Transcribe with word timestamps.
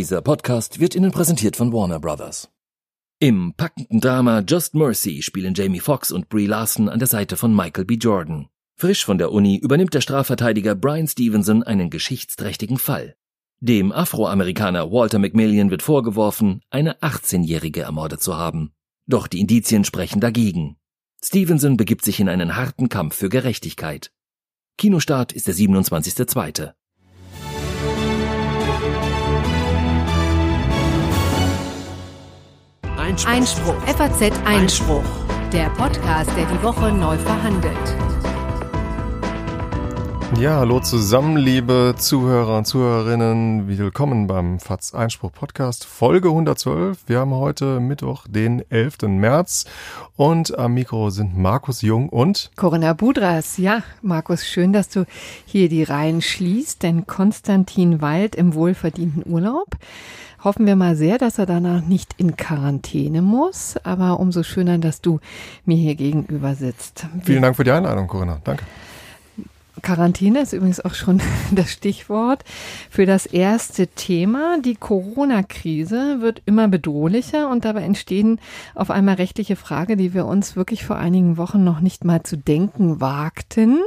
Dieser 0.00 0.22
Podcast 0.22 0.80
wird 0.80 0.94
Ihnen 0.94 1.10
präsentiert 1.10 1.56
von 1.56 1.74
Warner 1.74 2.00
Brothers. 2.00 2.48
Im 3.18 3.52
packenden 3.54 4.00
Drama 4.00 4.40
Just 4.40 4.74
Mercy 4.74 5.20
spielen 5.20 5.52
Jamie 5.52 5.78
Foxx 5.78 6.10
und 6.10 6.30
Brie 6.30 6.46
Larson 6.46 6.88
an 6.88 6.98
der 6.98 7.06
Seite 7.06 7.36
von 7.36 7.54
Michael 7.54 7.84
B. 7.84 7.96
Jordan. 7.96 8.48
Frisch 8.76 9.04
von 9.04 9.18
der 9.18 9.30
Uni 9.30 9.58
übernimmt 9.58 9.92
der 9.92 10.00
Strafverteidiger 10.00 10.74
Brian 10.74 11.06
Stevenson 11.06 11.62
einen 11.64 11.90
geschichtsträchtigen 11.90 12.78
Fall. 12.78 13.14
Dem 13.60 13.92
Afroamerikaner 13.92 14.90
Walter 14.90 15.18
McMillian 15.18 15.70
wird 15.70 15.82
vorgeworfen, 15.82 16.62
eine 16.70 16.98
18-Jährige 17.00 17.82
ermordet 17.82 18.22
zu 18.22 18.38
haben. 18.38 18.72
Doch 19.06 19.26
die 19.26 19.40
Indizien 19.40 19.84
sprechen 19.84 20.20
dagegen. 20.20 20.78
Stevenson 21.22 21.76
begibt 21.76 22.06
sich 22.06 22.20
in 22.20 22.30
einen 22.30 22.56
harten 22.56 22.88
Kampf 22.88 23.16
für 23.16 23.28
Gerechtigkeit. 23.28 24.12
Kinostart 24.78 25.34
ist 25.34 25.46
der 25.46 25.54
27.2. 25.54 26.72
Einspruch. 33.10 33.26
Einspruch. 33.26 33.74
FAZ 33.88 34.32
Einspruch. 34.44 35.02
Der 35.52 35.68
Podcast, 35.70 36.30
der 36.36 36.46
die 36.46 36.62
Woche 36.62 36.92
neu 36.92 37.18
verhandelt. 37.18 37.74
Ja, 40.38 40.58
hallo 40.58 40.78
zusammen, 40.78 41.36
liebe 41.36 41.96
Zuhörer 41.98 42.58
und 42.58 42.66
Zuhörerinnen. 42.66 43.66
Willkommen 43.66 44.28
beim 44.28 44.60
FAZ 44.60 44.94
Einspruch 44.94 45.32
Podcast, 45.32 45.86
Folge 45.86 46.28
112. 46.28 46.98
Wir 47.08 47.18
haben 47.18 47.34
heute 47.34 47.80
Mittwoch, 47.80 48.26
den 48.28 48.62
11. 48.70 49.02
März 49.08 49.64
und 50.14 50.56
am 50.56 50.74
Mikro 50.74 51.10
sind 51.10 51.36
Markus 51.36 51.82
Jung 51.82 52.10
und 52.10 52.52
Corinna 52.54 52.92
Budras. 52.92 53.56
Ja, 53.56 53.82
Markus, 54.02 54.46
schön, 54.46 54.72
dass 54.72 54.88
du 54.88 55.04
hier 55.46 55.68
die 55.68 55.82
Reihen 55.82 56.22
schließt, 56.22 56.84
denn 56.84 57.08
Konstantin 57.08 58.00
weilt 58.00 58.36
im 58.36 58.54
wohlverdienten 58.54 59.24
Urlaub. 59.26 59.76
Hoffen 60.42 60.66
wir 60.66 60.76
mal 60.76 60.96
sehr, 60.96 61.18
dass 61.18 61.38
er 61.38 61.46
danach 61.46 61.82
nicht 61.82 62.14
in 62.16 62.36
Quarantäne 62.36 63.20
muss, 63.20 63.76
aber 63.82 64.20
umso 64.20 64.42
schöner, 64.42 64.78
dass 64.78 65.00
du 65.00 65.20
mir 65.64 65.76
hier 65.76 65.94
gegenüber 65.94 66.54
sitzt. 66.54 67.06
Vielen 67.24 67.42
Dank 67.42 67.56
für 67.56 67.64
die 67.64 67.70
Einladung, 67.70 68.06
Corinna. 68.06 68.40
Danke. 68.44 68.64
Quarantäne 69.82 70.40
ist 70.40 70.52
übrigens 70.52 70.80
auch 70.80 70.94
schon 70.94 71.20
das 71.50 71.72
Stichwort 71.72 72.44
für 72.90 73.06
das 73.06 73.26
erste 73.26 73.86
Thema. 73.88 74.58
Die 74.64 74.74
Corona-Krise 74.74 76.20
wird 76.20 76.42
immer 76.46 76.68
bedrohlicher 76.68 77.48
und 77.50 77.64
dabei 77.64 77.82
entstehen 77.82 78.40
auf 78.74 78.90
einmal 78.90 79.16
rechtliche 79.16 79.56
Fragen, 79.56 79.98
die 79.98 80.14
wir 80.14 80.26
uns 80.26 80.56
wirklich 80.56 80.84
vor 80.84 80.96
einigen 80.96 81.36
Wochen 81.36 81.64
noch 81.64 81.80
nicht 81.80 82.04
mal 82.04 82.22
zu 82.22 82.36
denken 82.36 83.00
wagten. 83.00 83.78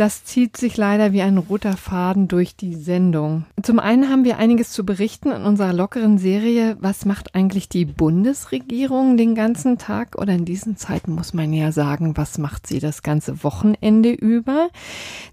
Das 0.00 0.24
zieht 0.24 0.56
sich 0.56 0.78
leider 0.78 1.12
wie 1.12 1.20
ein 1.20 1.36
roter 1.36 1.76
Faden 1.76 2.26
durch 2.26 2.56
die 2.56 2.74
Sendung. 2.74 3.44
Zum 3.62 3.78
einen 3.78 4.08
haben 4.08 4.24
wir 4.24 4.38
einiges 4.38 4.70
zu 4.70 4.86
berichten 4.86 5.30
in 5.30 5.42
unserer 5.42 5.74
lockeren 5.74 6.16
Serie. 6.16 6.78
Was 6.80 7.04
macht 7.04 7.34
eigentlich 7.34 7.68
die 7.68 7.84
Bundesregierung 7.84 9.18
den 9.18 9.34
ganzen 9.34 9.76
Tag? 9.76 10.16
Oder 10.16 10.32
in 10.32 10.46
diesen 10.46 10.78
Zeiten 10.78 11.12
muss 11.14 11.34
man 11.34 11.52
ja 11.52 11.70
sagen, 11.70 12.16
was 12.16 12.38
macht 12.38 12.66
sie 12.66 12.78
das 12.78 13.02
ganze 13.02 13.44
Wochenende 13.44 14.10
über? 14.10 14.70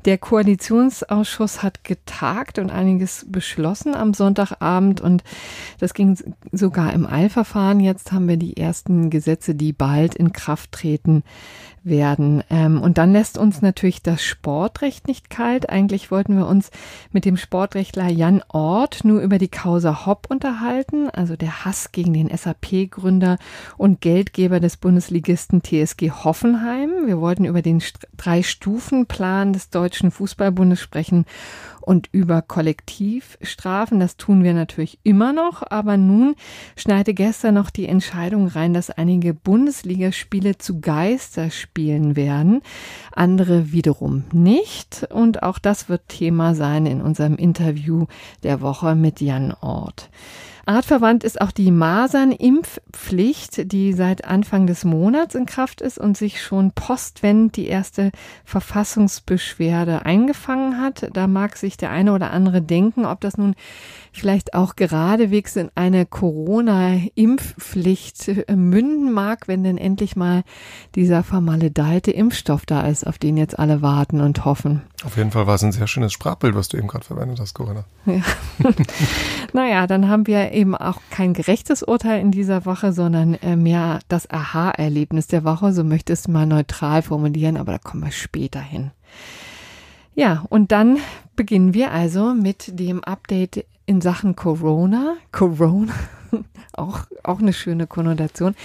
Der 0.04 0.18
Koalitionsausschuss 0.18 1.64
hat 1.64 1.86
getagt 1.86 2.60
und 2.60 2.70
einiges 2.70 3.26
beschlossen 3.30 3.96
am 3.96 4.14
Sonntagabend 4.14 5.00
und 5.00 5.24
das 5.80 5.94
ging 5.94 6.18
sogar 6.52 6.92
im 6.92 7.08
Eilverfahren. 7.08 7.80
Jetzt 7.80 8.12
haben 8.12 8.28
wir 8.28 8.36
die 8.36 8.58
ersten 8.58 9.12
Gesetze, 9.12 9.56
die 9.56 9.72
bald 9.72 10.14
in 10.14 10.34
Kraft 10.34 10.74
treten 10.74 11.24
werden. 11.88 12.44
Ähm, 12.50 12.82
und 12.82 12.98
dann 12.98 13.12
lässt 13.12 13.38
uns 13.38 13.62
natürlich 13.62 14.02
das 14.02 14.24
Sportrecht 14.24 15.08
nicht 15.08 15.30
kalt. 15.30 15.70
Eigentlich 15.70 16.12
wollten 16.12 16.38
wir 16.38 16.48
uns 16.48 16.72
mit 17.12 17.26
dem 17.26 17.38
Sportrechtler 17.38 18.08
Jan 18.10 18.44
Ort 18.50 19.04
nur 19.04 19.22
über 19.22 19.38
die 19.38 19.48
Causa 19.48 20.06
Hopp 20.06 20.28
unterhalten, 20.30 21.10
also 21.10 21.36
der 21.36 21.66
Hass 21.66 21.92
gegen 21.92 22.14
den 22.14 22.36
SAP-Gründer 22.36 23.38
und 23.78 24.02
Geldgeber 24.02 24.60
des 24.60 24.78
Bundesligisten 24.78 25.62
TSG 25.64 26.12
Hoffenheim. 26.12 26.90
Wir 27.06 27.20
wollten 27.20 27.46
über 27.46 27.62
den 27.62 27.82
Drei-Stufen-Plan 28.18 29.54
des 29.54 29.70
Deutschen 29.70 30.12
Fußballbundes 30.12 30.80
sprechen 30.80 31.26
und 31.88 32.10
über 32.12 32.42
Kollektivstrafen. 32.42 34.02
Das 34.02 34.18
tun 34.18 34.44
wir 34.44 34.54
natürlich 34.54 35.00
immer 35.04 35.32
noch, 35.32 35.64
aber 35.70 35.96
nun 35.96 36.36
schneide 36.76 37.14
gestern 37.14 37.56
noch 37.56 37.70
die 37.70 37.88
Entscheidung 37.88 38.48
rein, 38.48 38.74
dass 38.74 38.90
einige 38.90 39.34
Bundesligaspiele 39.34 40.58
zu 40.58 40.82
Geisterspielen 40.82 42.18
werden, 42.18 42.62
andere 43.14 43.72
wiederum 43.72 44.26
nicht. 44.34 45.08
Und 45.12 45.44
auch 45.44 45.60
das 45.60 45.88
wird 45.88 46.10
Thema 46.10 46.56
sein 46.56 46.86
in 46.86 47.02
unserem 47.02 47.38
Interview 47.38 48.06
der 48.44 48.60
Woche 48.60 48.94
mit 48.94 49.22
Jan 49.22 49.54
Ort. 49.62 50.10
Artverwandt 50.68 51.24
ist 51.24 51.40
auch 51.40 51.52
die 51.52 51.72
Masernimpfpflicht, 51.72 53.72
die 53.72 53.94
seit 53.94 54.26
Anfang 54.26 54.68
des 54.68 54.84
Monats 54.84 55.34
in 55.34 55.46
Kraft 55.46 55.80
ist 55.80 55.98
und 55.98 56.18
sich 56.18 56.42
schon 56.42 56.74
postwendend 56.74 57.56
die 57.56 57.68
erste 57.68 58.12
Verfassungsbeschwerde 58.44 60.06
eingefangen 60.06 60.82
hat. 60.82 61.10
Da 61.14 61.28
mag 61.28 61.56
sich 61.56 61.78
der 61.78 61.92
eine 61.92 62.12
oder 62.12 62.32
andere 62.32 62.62
denken, 62.62 63.06
ob 63.06 63.22
das 63.22 63.38
nun 63.38 63.56
vielleicht 64.12 64.56
auch 64.56 64.76
geradewegs 64.76 65.56
in 65.56 65.72
eine 65.76 66.06
Corona-Impfpflicht 66.06 68.50
münden 68.54 69.14
mag, 69.14 69.48
wenn 69.48 69.64
denn 69.64 69.78
endlich 69.78 70.18
mal 70.18 70.44
dieser 70.96 71.24
vermaledeite 71.24 72.12
Impfstoff 72.12 72.66
da 72.66 72.86
ist, 72.88 73.08
auf 73.08 73.18
den 73.18 73.38
jetzt 73.38 73.58
alle 73.58 73.82
warten 73.82 74.20
und 74.20 74.44
hoffen. 74.44 74.82
Auf 75.06 75.16
jeden 75.16 75.32
Fall 75.32 75.48
war 75.48 75.56
es 75.56 75.64
ein 75.64 75.72
sehr 75.72 75.88
schönes 75.88 76.12
Sprachbild, 76.12 76.56
was 76.56 76.68
du 76.68 76.78
eben 76.78 76.88
gerade 76.88 77.06
verwendet 77.06 77.40
hast, 77.40 77.54
Corinna. 77.54 77.86
Ja. 78.06 78.22
naja, 79.54 79.86
dann 79.86 80.10
haben 80.10 80.26
wir 80.26 80.57
eben 80.58 80.76
auch 80.76 81.00
kein 81.12 81.34
gerechtes 81.34 81.84
Urteil 81.84 82.20
in 82.20 82.32
dieser 82.32 82.66
Woche, 82.66 82.92
sondern 82.92 83.36
äh, 83.36 83.56
mehr 83.56 84.00
das 84.08 84.30
Aha-Erlebnis 84.30 85.28
der 85.28 85.44
Woche. 85.44 85.72
So 85.72 85.84
möchte 85.84 86.14
es 86.14 86.28
mal 86.28 86.48
neutral 86.48 87.04
formulieren, 87.04 87.58
aber 87.58 87.74
da 87.74 87.78
kommen 87.78 88.04
wir 88.04 88.12
später 88.12 88.60
hin. 88.60 88.92
Ja, 90.16 90.44
und 90.50 90.72
dann 90.72 90.98
beginnen 91.36 91.76
wir 91.76 91.92
also 91.92 92.34
mit 92.34 92.80
dem 92.80 93.04
Update 93.04 93.66
in 93.86 94.02
Sachen 94.02 94.36
Corona. 94.36 95.16
Corona. 95.32 95.94
auch, 96.74 97.02
auch 97.24 97.40
eine 97.40 97.54
schöne 97.54 97.88
Konnotation. 97.88 98.56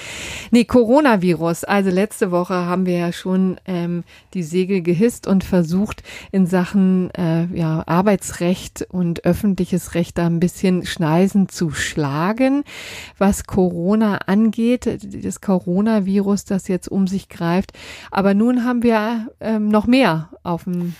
Nee, 0.51 0.65
Coronavirus. 0.65 1.65
Also 1.65 1.91
letzte 1.91 2.31
Woche 2.31 2.55
haben 2.55 2.87
wir 2.87 2.99
ja 2.99 3.13
schon 3.13 3.59
ähm, 3.67 4.05
die 4.35 4.43
Segel 4.43 4.83
gehisst 4.83 5.27
und 5.27 5.45
versucht, 5.45 6.03
in 6.31 6.47
Sachen 6.47 7.11
äh, 7.15 7.47
ja, 7.55 7.83
Arbeitsrecht 7.87 8.87
und 8.91 9.25
öffentliches 9.25 9.95
Recht 9.95 10.19
da 10.19 10.27
ein 10.27 10.41
bisschen 10.41 10.87
Schneisen 10.87 11.49
zu 11.49 11.71
schlagen, 11.71 12.65
was 13.19 13.45
Corona 13.45 14.19
angeht, 14.27 14.99
das 15.25 15.41
Coronavirus, 15.41 16.45
das 16.45 16.69
jetzt 16.69 16.89
um 16.89 17.07
sich 17.07 17.29
greift. 17.29 17.73
Aber 18.11 18.35
nun 18.35 18.65
haben 18.65 18.83
wir 18.83 19.29
ähm, 19.41 19.69
noch 19.69 19.87
mehr 19.87 20.31
auf 20.43 20.65
dem 20.65 20.95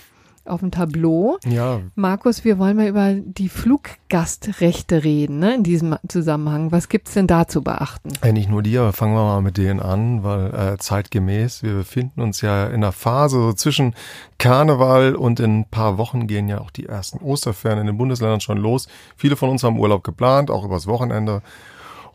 auf 0.45 0.59
dem 0.59 0.71
Tableau. 0.71 1.37
Ja. 1.45 1.81
Markus, 1.95 2.43
wir 2.43 2.59
wollen 2.59 2.77
mal 2.77 2.87
über 2.87 3.13
die 3.13 3.49
Fluggastrechte 3.49 5.03
reden, 5.03 5.39
ne, 5.39 5.55
in 5.55 5.63
diesem 5.63 5.95
Zusammenhang. 6.07 6.71
Was 6.71 6.89
gibt's 6.89 7.13
denn 7.13 7.27
da 7.27 7.47
zu 7.47 7.61
beachten? 7.61 8.09
Ja, 8.23 8.31
nicht 8.31 8.49
nur 8.49 8.61
die, 8.61 8.77
aber 8.77 8.93
fangen 8.93 9.13
wir 9.13 9.23
mal 9.23 9.41
mit 9.41 9.57
denen 9.57 9.79
an, 9.79 10.23
weil 10.23 10.53
äh, 10.53 10.77
zeitgemäß, 10.77 11.63
wir 11.63 11.73
befinden 11.73 12.21
uns 12.21 12.41
ja 12.41 12.67
in 12.67 12.75
einer 12.75 12.91
Phase 12.91 13.37
so 13.37 13.53
zwischen 13.53 13.95
Karneval 14.37 15.15
und 15.15 15.39
in 15.39 15.61
ein 15.61 15.65
paar 15.65 15.97
Wochen 15.97 16.27
gehen 16.27 16.49
ja 16.49 16.59
auch 16.59 16.71
die 16.71 16.87
ersten 16.87 17.19
Osterferien 17.19 17.79
in 17.79 17.87
den 17.87 17.97
Bundesländern 17.97 18.41
schon 18.41 18.57
los. 18.57 18.87
Viele 19.15 19.35
von 19.35 19.49
uns 19.49 19.63
haben 19.63 19.79
Urlaub 19.79 20.03
geplant, 20.03 20.51
auch 20.51 20.65
übers 20.65 20.87
Wochenende. 20.87 21.41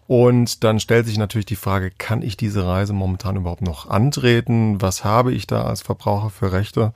Und 0.07 0.65
dann 0.65 0.81
stellt 0.81 1.07
sich 1.07 1.19
natürlich 1.19 1.45
die 1.47 1.57
Frage, 1.57 1.91
kann 1.91 2.23
ich 2.23 2.39
diese 2.39 2.67
Reise 2.67 2.95
momentan 2.95 3.37
überhaupt 3.37 3.61
noch 3.61 3.91
antreten? 3.91 4.81
Was 4.81 5.05
habe 5.05 5.33
ich 5.33 5.47
da 5.47 5.65
als 5.65 5.83
Verbraucher 5.83 6.31
für 6.31 6.53
Rechte? 6.53 6.95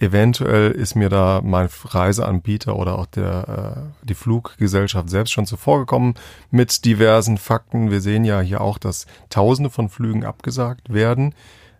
Eventuell 0.00 0.70
ist 0.70 0.94
mir 0.94 1.08
da 1.08 1.40
mein 1.42 1.68
Reiseanbieter 1.84 2.76
oder 2.76 2.96
auch 2.96 3.06
der, 3.06 3.90
äh, 4.02 4.06
die 4.06 4.14
Fluggesellschaft 4.14 5.10
selbst 5.10 5.32
schon 5.32 5.44
zuvorgekommen 5.44 6.14
mit 6.52 6.84
diversen 6.84 7.36
Fakten. 7.36 7.90
Wir 7.90 8.00
sehen 8.00 8.24
ja 8.24 8.40
hier 8.40 8.60
auch, 8.60 8.78
dass 8.78 9.06
Tausende 9.28 9.70
von 9.70 9.88
Flügen 9.88 10.24
abgesagt 10.24 10.92
werden. 10.92 11.34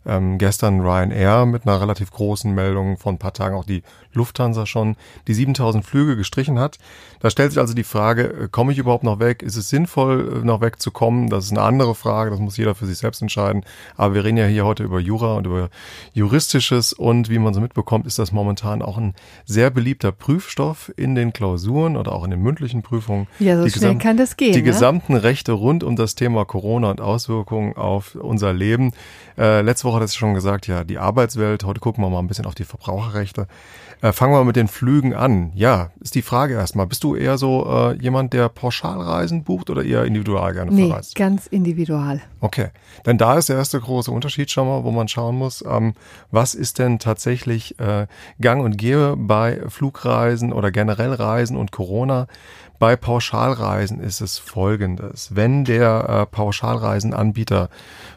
Ähm, 0.05 0.39
gestern 0.39 0.81
Ryanair 0.81 1.47
mit 1.47 1.65
einer 1.65 1.81
relativ 1.81 2.11
großen 2.11 2.53
Meldung 2.53 2.97
von 2.97 3.15
ein 3.15 3.19
paar 3.19 3.35
Tagen 3.35 3.55
auch 3.55 3.65
die 3.65 3.85
Lufthansa 4.19 4.67
schon 4.67 4.97
die 5.27 5.35
7000 5.35 5.85
Flüge 5.85 6.17
gestrichen 6.17 6.59
hat. 6.59 6.79
Da 7.21 7.31
stellt 7.31 7.53
sich 7.53 7.59
also 7.59 7.73
die 7.73 7.85
Frage, 7.85 8.25
äh, 8.25 8.49
komme 8.51 8.73
ich 8.73 8.79
überhaupt 8.79 9.05
noch 9.05 9.19
weg? 9.19 9.43
Ist 9.43 9.57
es 9.57 9.69
sinnvoll, 9.71 10.41
äh, 10.43 10.45
noch 10.45 10.61
wegzukommen? 10.61 11.31
Das 11.31 11.47
ist 11.47 11.53
eine 11.53 11.63
andere 11.63 11.95
Frage, 11.95 12.31
das 12.31 12.41
muss 12.41 12.57
jeder 12.57 12.75
für 12.75 12.87
sich 12.87 12.99
selbst 12.99 13.23
entscheiden. 13.23 13.65
Aber 13.97 14.15
wir 14.15 14.25
reden 14.25 14.37
ja 14.37 14.47
hier 14.47 14.65
heute 14.65 14.83
über 14.83 15.01
Jura 15.01 15.35
und 15.35 15.47
über 15.47 15.71
Juristisches 16.13 16.93
und 16.93 17.31
wie 17.31 17.39
man 17.39 17.55
so 17.55 17.61
mitbekommt, 17.61 18.07
ist 18.07 18.19
das 18.19 18.33
momentan 18.33 18.83
auch 18.83 18.99
ein 18.99 19.15
sehr 19.47 19.71
beliebter 19.71 20.13
Prüfstoff 20.13 20.93
in 20.97 21.15
den 21.15 21.33
Klausuren 21.33 21.97
oder 21.97 22.13
auch 22.13 22.25
in 22.25 22.31
den 22.31 22.43
mündlichen 22.43 22.83
Prüfungen. 22.83 23.27
Ja, 23.39 23.57
so 23.57 23.65
die 23.65 23.71
schnell 23.71 23.99
kann 23.99 24.17
das 24.17 24.37
gehen. 24.37 24.53
Die 24.53 24.59
ne? 24.59 24.65
gesamten 24.65 25.17
Rechte 25.17 25.53
rund 25.53 25.85
um 25.85 25.97
das 25.97 26.15
Thema 26.15 26.45
Corona 26.45 26.91
und 26.91 27.01
Auswirkungen 27.01 27.77
auf 27.77 28.15
unser 28.15 28.53
Leben. 28.53 28.93
Äh, 29.37 29.63
letzte 29.63 29.85
Woche 29.85 29.97
hat 29.97 30.03
es 30.03 30.17
schon 30.17 30.35
gesagt, 30.35 30.67
ja, 30.67 30.85
die 30.85 30.99
Arbeitswelt. 30.99 31.65
Heute 31.65 31.81
gucken 31.81 32.03
wir 32.03 32.11
mal 32.11 32.19
ein 32.19 32.27
bisschen 32.27 32.47
auf 32.47 32.55
die 32.55 32.65
Verbraucherrechte. 32.65 33.47
Äh, 34.01 34.13
fangen 34.13 34.33
wir 34.33 34.45
mit 34.45 34.55
den 34.55 34.69
Flügen 34.69 35.13
an. 35.13 35.51
Ja, 35.55 35.91
ist 36.01 36.15
die 36.15 36.23
Frage 36.23 36.55
erstmal. 36.55 36.87
Bist 36.87 37.03
du 37.03 37.17
eher 37.17 37.37
so 37.37 37.67
äh, 37.67 37.95
jemand, 37.95 38.33
der 38.33 38.49
Pauschalreisen 38.49 39.43
bucht 39.43 39.71
oder 39.71 39.85
eher 39.85 40.05
individual 40.05 40.53
gerne 40.53 40.71
nee, 40.71 40.89
verreist? 40.89 41.17
ganz 41.17 41.49
individual. 41.49 42.21
Okay, 42.41 42.69
denn 43.07 43.19
da 43.19 43.37
ist 43.37 43.49
der 43.49 43.57
erste 43.57 43.81
große 43.81 44.11
Unterschied 44.11 44.51
schon 44.53 44.69
mal, 44.69 44.85
wo 44.85 44.93
man 44.93 45.09
schauen 45.09 45.37
muss, 45.37 45.65
ähm, 45.67 45.95
was 46.31 46.55
ist 46.55 46.79
denn 46.79 47.01
tatsächlich 47.01 47.79
äh, 47.81 48.07
Gang 48.41 48.63
und 48.63 48.79
Gehe 48.79 49.17
bei 49.17 49.61
Flugreisen 49.69 50.53
oder 50.53 50.71
generell 50.71 51.13
Reisen 51.13 51.57
und 51.57 51.73
Corona. 51.73 52.29
Bei 52.79 52.95
Pauschalreisen 52.95 53.99
ist 53.99 54.21
es 54.21 54.39
folgendes. 54.39 55.35
Wenn 55.35 55.65
der 55.65 56.09
äh, 56.09 56.27
Pauschalreisenanbieter 56.27 57.71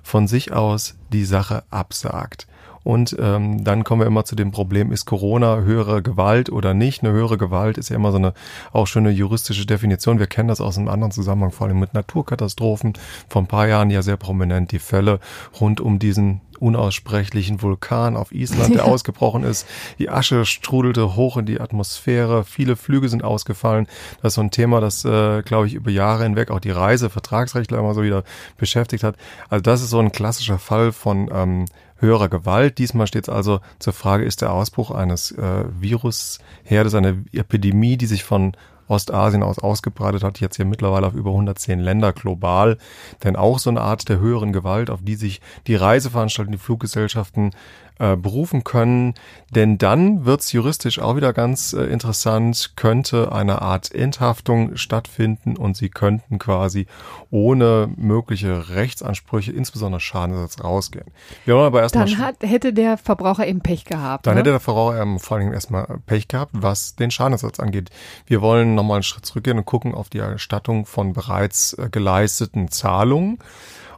von 0.03 0.27
sich 0.27 0.51
aus 0.51 0.95
die 1.11 1.25
Sache 1.25 1.63
absagt, 1.71 2.45
und 2.83 3.15
ähm, 3.19 3.63
dann 3.63 3.83
kommen 3.83 4.01
wir 4.01 4.07
immer 4.07 4.25
zu 4.25 4.35
dem 4.35 4.51
Problem, 4.51 4.91
ist 4.91 5.05
Corona 5.05 5.59
höhere 5.59 6.01
Gewalt 6.01 6.51
oder 6.51 6.73
nicht? 6.73 7.03
Eine 7.03 7.13
höhere 7.13 7.37
Gewalt 7.37 7.77
ist 7.77 7.89
ja 7.89 7.95
immer 7.95 8.11
so 8.11 8.17
eine 8.17 8.33
auch 8.71 8.87
schöne 8.87 9.11
juristische 9.11 9.65
Definition. 9.65 10.19
Wir 10.19 10.27
kennen 10.27 10.47
das 10.47 10.61
aus 10.61 10.77
einem 10.77 10.87
anderen 10.87 11.11
Zusammenhang, 11.11 11.51
vor 11.51 11.67
allem 11.67 11.79
mit 11.79 11.93
Naturkatastrophen. 11.93 12.93
Vor 13.29 13.41
ein 13.43 13.47
paar 13.47 13.67
Jahren 13.67 13.91
ja 13.91 14.01
sehr 14.01 14.17
prominent 14.17 14.71
die 14.71 14.79
Fälle 14.79 15.19
rund 15.59 15.79
um 15.79 15.99
diesen 15.99 16.41
unaussprechlichen 16.61 17.61
Vulkan 17.61 18.15
auf 18.15 18.31
Island, 18.31 18.75
der 18.75 18.81
ja. 18.85 18.91
ausgebrochen 18.91 19.43
ist. 19.43 19.67
Die 19.97 20.09
Asche 20.09 20.45
strudelte 20.45 21.15
hoch 21.15 21.37
in 21.37 21.45
die 21.45 21.59
Atmosphäre. 21.59 22.43
Viele 22.43 22.75
Flüge 22.75 23.09
sind 23.09 23.23
ausgefallen. 23.23 23.87
Das 24.21 24.31
ist 24.31 24.35
so 24.35 24.41
ein 24.41 24.51
Thema, 24.51 24.79
das, 24.79 25.03
äh, 25.03 25.41
glaube 25.41 25.67
ich, 25.67 25.73
über 25.73 25.89
Jahre 25.89 26.23
hinweg 26.23 26.51
auch 26.51 26.59
die 26.59 26.71
Reisevertragsrechtler 26.71 27.79
immer 27.79 27.93
so 27.93 28.03
wieder 28.03 28.23
beschäftigt 28.57 29.03
hat. 29.03 29.15
Also 29.49 29.63
das 29.63 29.81
ist 29.81 29.89
so 29.89 29.99
ein 29.99 30.11
klassischer 30.11 30.59
Fall 30.59 30.91
von 30.91 31.29
ähm, 31.33 31.65
höherer 32.01 32.29
Gewalt. 32.29 32.77
Diesmal 32.77 33.07
steht 33.07 33.23
es 33.23 33.29
also 33.29 33.59
zur 33.79 33.93
Frage, 33.93 34.25
ist 34.25 34.41
der 34.41 34.51
Ausbruch 34.51 34.91
eines 34.91 35.31
äh, 35.31 35.65
Virusherdes, 35.79 36.95
eine 36.95 37.23
Epidemie, 37.31 37.97
die 37.97 38.07
sich 38.07 38.23
von 38.23 38.53
Ostasien 38.91 39.41
aus 39.41 39.57
ausgebreitet 39.57 40.23
hat, 40.23 40.39
jetzt 40.39 40.57
hier 40.57 40.65
mittlerweile 40.65 41.07
auf 41.07 41.13
über 41.13 41.31
110 41.31 41.79
Länder 41.79 42.11
global. 42.11 42.77
Denn 43.23 43.35
auch 43.35 43.57
so 43.57 43.69
eine 43.69 43.81
Art 43.81 44.09
der 44.09 44.19
höheren 44.19 44.51
Gewalt, 44.51 44.89
auf 44.89 44.99
die 45.01 45.15
sich 45.15 45.41
die 45.67 45.75
Reiseveranstalter, 45.75 46.51
die 46.51 46.57
Fluggesellschaften 46.57 47.51
äh, 47.99 48.15
berufen 48.15 48.63
können. 48.63 49.13
Denn 49.49 49.77
dann 49.77 50.25
wird's 50.25 50.51
juristisch 50.51 50.99
auch 50.99 51.15
wieder 51.15 51.33
ganz 51.33 51.73
äh, 51.73 51.83
interessant, 51.83 52.73
könnte 52.75 53.31
eine 53.31 53.61
Art 53.61 53.93
Enthaftung 53.93 54.77
stattfinden 54.77 55.57
und 55.57 55.77
sie 55.77 55.89
könnten 55.89 56.39
quasi 56.39 56.87
ohne 57.29 57.89
mögliche 57.95 58.69
Rechtsansprüche, 58.69 59.51
insbesondere 59.51 59.99
Schadenersatz, 59.99 60.63
rausgehen. 60.63 61.05
Wir 61.45 61.55
wollen 61.55 61.67
aber 61.67 61.81
erstmal. 61.81 62.05
Dann 62.05 62.17
hat, 62.17 62.35
hätte 62.41 62.73
der 62.73 62.97
Verbraucher 62.97 63.45
eben 63.47 63.61
Pech 63.61 63.85
gehabt. 63.85 64.25
Dann 64.25 64.35
ne? 64.35 64.39
hätte 64.41 64.51
der 64.51 64.59
Verbraucher 64.59 65.01
ähm, 65.01 65.19
vor 65.19 65.35
allen 65.35 65.45
Dingen 65.45 65.53
erstmal 65.53 65.99
Pech 66.05 66.27
gehabt, 66.27 66.51
was 66.55 66.95
den 66.95 67.11
Schadenersatz 67.11 67.59
angeht. 67.59 67.89
Wir 68.25 68.41
wollen 68.41 68.75
nochmal 68.75 68.95
einen 68.95 69.03
Schritt 69.03 69.25
zurückgehen 69.25 69.57
und 69.57 69.65
gucken 69.65 69.93
auf 69.93 70.09
die 70.09 70.19
Erstattung 70.19 70.85
von 70.85 71.13
bereits 71.13 71.73
äh, 71.73 71.89
geleisteten 71.91 72.69
Zahlungen. 72.69 73.39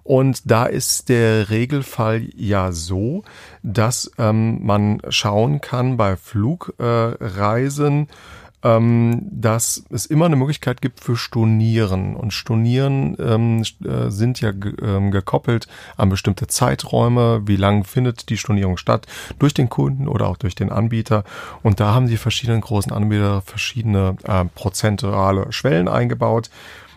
Und 0.03 0.51
da 0.51 0.65
ist 0.65 1.09
der 1.09 1.49
Regelfall 1.49 2.27
ja 2.35 2.71
so, 2.71 3.23
dass 3.63 4.11
ähm, 4.17 4.65
man 4.65 5.01
schauen 5.09 5.61
kann 5.61 5.95
bei 5.95 6.17
Flugreisen, 6.17 8.01
äh, 8.03 8.07
dass 8.63 9.83
es 9.89 10.05
immer 10.05 10.25
eine 10.25 10.35
Möglichkeit 10.37 10.81
gibt 10.81 11.01
für 11.01 11.17
Stornieren. 11.17 12.15
Und 12.15 12.31
Stornieren 12.31 13.15
ähm, 13.19 13.63
äh, 13.83 14.09
sind 14.09 14.39
ja 14.41 14.51
ähm, 14.81 15.11
gekoppelt 15.11 15.67
an 15.97 16.09
bestimmte 16.09 16.47
Zeiträume. 16.47 17.41
Wie 17.45 17.57
lang 17.57 17.83
findet 17.83 18.29
die 18.29 18.37
Stornierung 18.37 18.77
statt? 18.77 19.05
Durch 19.39 19.53
den 19.53 19.69
Kunden 19.69 20.07
oder 20.07 20.27
auch 20.27 20.37
durch 20.37 20.55
den 20.55 20.71
Anbieter. 20.71 21.23
Und 21.61 21.79
da 21.79 21.93
haben 21.93 22.07
die 22.07 22.17
verschiedenen 22.17 22.61
großen 22.61 22.91
Anbieter 22.91 23.41
verschiedene 23.41 24.15
äh, 24.23 24.45
prozentuale 24.53 25.51
Schwellen 25.51 25.87
eingebaut. 25.87 26.49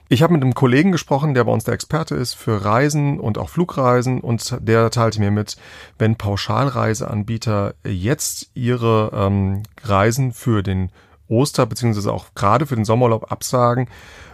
Ich 0.08 0.23
habe 0.23 0.35
mit 0.35 0.43
einem 0.43 0.55
Kollegen 0.55 0.93
gesprochen, 0.93 1.35
der 1.35 1.43
bei 1.43 1.53
uns 1.53 1.64
der 1.64 1.75
Experte 1.75 2.14
ist 2.14 2.35
für 2.35 2.64
Reisen 2.64 3.19
und 3.19 3.38
auch 3.38 3.49
Flugreisen 3.49 4.20
und 4.20 4.56
der 4.61 4.88
teilte 4.91 5.19
mir 5.19 5.32
mit, 5.32 5.56
wenn 5.99 6.14
Pauschalreiseanbieter 6.14 7.75
jetzt 7.85 8.50
ihre 8.55 9.11
ähm, 9.12 9.64
Reisen 9.82 10.32
für 10.32 10.62
den 10.62 10.93
Oster 11.29 11.67
beziehungsweise 11.67 12.12
auch 12.12 12.26
gerade 12.37 12.67
für 12.67 12.76
den 12.76 12.85
Sommerurlaub 12.85 13.32
absagen, 13.32 13.88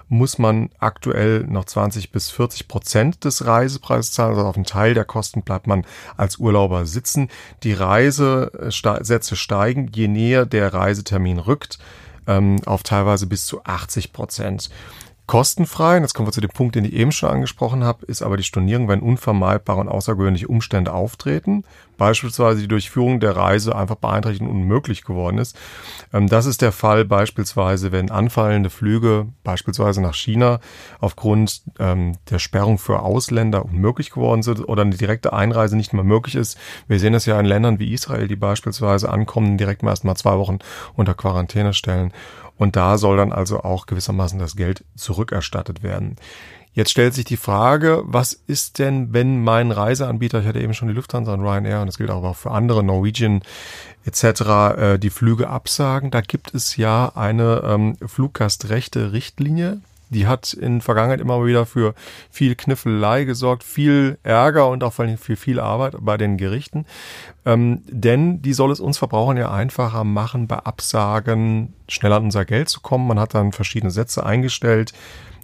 muss 0.08 0.38
man 0.38 0.69
aktuell 0.78 1.44
noch 1.44 1.64
20 1.64 2.12
bis 2.12 2.28
40 2.28 2.69
Prozent 2.69 3.24
des 3.24 3.46
Reisepreises 3.46 4.12
zahlen. 4.12 4.34
Also 4.34 4.46
auf 4.46 4.56
einen 4.56 4.66
Teil 4.66 4.92
der 4.92 5.06
Kosten 5.06 5.40
bleibt 5.40 5.66
man 5.66 5.86
als 6.19 6.36
Urlauber 6.36 6.84
sitzen. 6.84 7.30
Die 7.62 7.72
Reisesätze 7.72 9.36
steigen, 9.36 9.90
je 9.94 10.08
näher 10.08 10.44
der 10.44 10.74
Reisetermin 10.74 11.38
rückt, 11.38 11.78
ähm, 12.26 12.56
auf 12.66 12.82
teilweise 12.82 13.26
bis 13.26 13.46
zu 13.46 13.64
80 13.64 14.12
Prozent 14.12 14.70
kostenfrei. 15.26 15.96
Und 15.96 16.02
jetzt 16.02 16.14
kommen 16.14 16.28
wir 16.28 16.32
zu 16.32 16.40
dem 16.40 16.50
Punkt, 16.50 16.74
den 16.74 16.84
ich 16.84 16.92
eben 16.92 17.12
schon 17.12 17.30
angesprochen 17.30 17.84
habe, 17.84 18.04
ist 18.06 18.22
aber 18.22 18.36
die 18.36 18.42
Stornierung, 18.42 18.88
wenn 18.88 19.00
unvermeidbare 19.00 19.80
und 19.80 19.88
außergewöhnliche 19.88 20.48
Umstände 20.48 20.92
auftreten, 20.92 21.64
beispielsweise 21.96 22.60
die 22.60 22.69
Durchführung 22.69 23.20
der 23.20 23.36
Reise 23.36 23.76
einfach 23.76 23.96
beeinträchtigt 23.96 24.42
und 24.42 24.50
unmöglich 24.50 25.04
geworden 25.04 25.38
ist. 25.38 25.56
Ähm, 26.12 26.28
das 26.28 26.46
ist 26.46 26.62
der 26.62 26.72
Fall 26.72 27.04
beispielsweise, 27.04 27.92
wenn 27.92 28.10
anfallende 28.10 28.70
Flüge 28.70 29.26
beispielsweise 29.44 30.02
nach 30.02 30.14
China 30.14 30.60
aufgrund 31.00 31.62
ähm, 31.78 32.16
der 32.30 32.38
Sperrung 32.38 32.78
für 32.78 33.00
Ausländer 33.00 33.64
unmöglich 33.64 34.10
geworden 34.10 34.42
sind 34.42 34.69
oder 34.69 34.82
eine 34.82 34.96
direkte 34.96 35.32
Einreise 35.32 35.76
nicht 35.76 35.92
mehr 35.92 36.04
möglich 36.04 36.34
ist. 36.34 36.58
Wir 36.88 36.98
sehen 36.98 37.14
es 37.14 37.26
ja 37.26 37.38
in 37.38 37.46
Ländern 37.46 37.78
wie 37.78 37.92
Israel, 37.92 38.28
die 38.28 38.36
beispielsweise 38.36 39.08
ankommen, 39.10 39.58
direkt 39.58 39.82
erst 39.82 40.04
mal 40.04 40.16
zwei 40.16 40.38
Wochen 40.38 40.58
unter 40.94 41.14
Quarantäne 41.14 41.74
stellen. 41.74 42.12
Und 42.62 42.76
da 42.76 42.96
soll 42.96 43.16
dann 43.16 43.32
also 43.32 43.64
auch 43.64 43.86
gewissermaßen 43.86 44.38
das 44.38 44.54
Geld 44.54 44.84
zurückerstattet 44.94 45.82
werden. 45.82 46.14
Jetzt 46.74 46.92
stellt 46.92 47.12
sich 47.12 47.24
die 47.24 47.36
Frage, 47.36 48.02
was 48.04 48.34
ist 48.34 48.78
denn, 48.78 49.12
wenn 49.12 49.42
mein 49.42 49.72
Reiseanbieter, 49.72 50.40
ich 50.40 50.46
hatte 50.46 50.60
eben 50.60 50.72
schon 50.72 50.86
die 50.86 50.94
Lufthansa 50.94 51.34
und 51.34 51.40
Ryanair 51.40 51.80
und 51.80 51.88
das 51.88 51.98
gilt 51.98 52.10
auch 52.10 52.36
für 52.36 52.52
andere, 52.52 52.84
Norwegian 52.84 53.42
etc., 54.04 54.22
äh, 54.22 54.98
die 54.98 55.10
Flüge 55.10 55.50
absagen. 55.50 56.12
Da 56.12 56.20
gibt 56.20 56.54
es 56.54 56.76
ja 56.76 57.10
eine 57.16 57.62
ähm, 57.64 57.96
Fluggastrechte-Richtlinie, 58.06 59.80
die 60.12 60.26
hat 60.26 60.52
in 60.52 60.80
Vergangenheit 60.80 61.20
immer 61.20 61.44
wieder 61.44 61.66
für 61.66 61.94
viel 62.30 62.54
Kniffelei 62.54 63.24
gesorgt, 63.24 63.64
viel 63.64 64.18
Ärger 64.22 64.68
und 64.68 64.84
auch 64.84 64.92
vor 64.92 65.04
allem 65.04 65.18
für 65.18 65.36
viel 65.36 65.58
Arbeit 65.58 65.96
bei 66.00 66.16
den 66.16 66.36
Gerichten. 66.36 66.86
Ähm, 67.44 67.82
denn 67.86 68.42
die 68.42 68.52
soll 68.52 68.70
es 68.70 68.80
uns 68.80 68.98
Verbrauchern 68.98 69.36
ja 69.36 69.50
einfacher 69.50 70.04
machen, 70.04 70.46
bei 70.46 70.58
Absagen 70.58 71.72
schneller 71.88 72.16
an 72.16 72.24
unser 72.24 72.44
Geld 72.44 72.69
zu 72.69 72.81
kommen. 72.81 73.08
Man 73.08 73.19
hat 73.19 73.34
dann 73.34 73.52
verschiedene 73.52 73.90
Sätze 73.90 74.24
eingestellt 74.24 74.92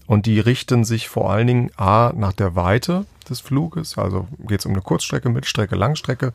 und 0.07 0.27
die 0.27 0.41
richten 0.41 0.85
sich 0.85 1.09
vor 1.09 1.31
allen 1.31 1.47
Dingen 1.47 1.71
A 1.77 2.13
nach 2.15 2.33
der 2.33 2.55
Weite 2.55 3.05
des 3.29 3.41
Fluges, 3.41 3.99
also 3.99 4.27
geht 4.47 4.61
es 4.61 4.67
um 4.67 4.73
eine 4.73 4.81
Kurzstrecke, 4.81 5.29
Mittelstrecke, 5.29 5.77
Langstrecke 5.77 6.33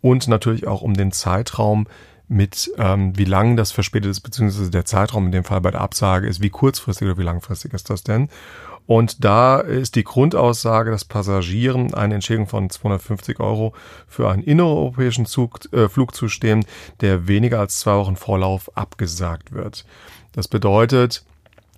und 0.00 0.26
natürlich 0.28 0.66
auch 0.66 0.80
um 0.80 0.94
den 0.94 1.12
Zeitraum, 1.12 1.86
mit, 2.30 2.70
ähm, 2.78 3.18
wie 3.18 3.24
lang 3.24 3.56
das 3.56 3.72
verspätet 3.72 4.10
ist, 4.10 4.20
beziehungsweise 4.20 4.70
der 4.70 4.84
Zeitraum 4.84 5.26
in 5.26 5.32
dem 5.32 5.44
Fall 5.44 5.60
bei 5.60 5.72
der 5.72 5.80
Absage 5.80 6.28
ist, 6.28 6.40
wie 6.40 6.48
kurzfristig 6.48 7.08
oder 7.08 7.18
wie 7.18 7.24
langfristig 7.24 7.74
ist 7.74 7.90
das 7.90 8.04
denn? 8.04 8.28
Und 8.86 9.24
da 9.24 9.58
ist 9.58 9.96
die 9.96 10.04
Grundaussage, 10.04 10.92
dass 10.92 11.04
Passagieren 11.04 11.92
eine 11.92 12.14
Entschädigung 12.14 12.46
von 12.46 12.70
250 12.70 13.40
Euro 13.40 13.74
für 14.06 14.30
einen 14.30 14.44
innereuropäischen 14.44 15.26
Zug, 15.26 15.72
äh, 15.72 15.88
Flug 15.88 16.14
zustehen, 16.14 16.64
der 17.00 17.26
weniger 17.26 17.58
als 17.58 17.80
zwei 17.80 17.96
Wochen 17.96 18.16
Vorlauf 18.16 18.76
abgesagt 18.76 19.52
wird. 19.52 19.84
Das 20.32 20.46
bedeutet, 20.46 21.24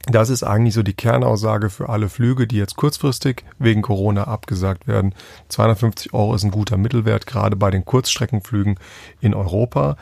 das 0.06 0.28
ist 0.28 0.42
eigentlich 0.42 0.74
so 0.74 0.82
die 0.82 0.94
Kernaussage 0.94 1.70
für 1.70 1.88
alle 1.88 2.10
Flüge, 2.10 2.46
die 2.46 2.56
jetzt 2.56 2.76
kurzfristig 2.76 3.44
wegen 3.58 3.80
Corona 3.80 4.24
abgesagt 4.24 4.86
werden. 4.86 5.14
250 5.48 6.12
Euro 6.12 6.34
ist 6.34 6.44
ein 6.44 6.50
guter 6.50 6.76
Mittelwert, 6.76 7.26
gerade 7.26 7.56
bei 7.56 7.70
den 7.70 7.84
Kurzstreckenflügen 7.84 8.78
in 9.20 9.32
Europa. 9.32 9.96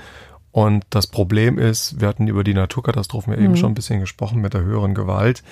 Und 0.52 0.85
das 0.90 1.07
Problem 1.07 1.59
ist, 1.59 2.00
wir 2.00 2.09
hatten 2.09 2.26
über 2.26 2.42
die 2.42 2.54
Naturkatastrophen 2.54 3.33
ja 3.33 3.38
mhm. 3.38 3.45
eben 3.45 3.57
schon 3.57 3.73
ein 3.73 3.75
bisschen 3.75 4.00
gesprochen 4.00 4.40
mit 4.40 4.54
der 4.54 4.62
höheren 4.62 4.95
Gewalt, 4.95 5.45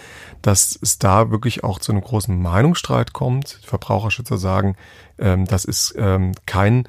dass 0.43 0.79
es 0.81 0.99
da 0.99 1.31
wirklich 1.31 1.63
auch 1.63 1.79
zu 1.79 1.93
einem 1.93 2.01
großen 2.01 2.41
Meinungsstreit 2.41 3.13
kommt. 3.13 3.61
Verbraucherschützer 3.63 4.39
sagen, 4.39 4.77
ähm, 5.19 5.45
das 5.45 5.65
ist 5.65 5.95
ähm, 5.97 6.33
kein 6.47 6.89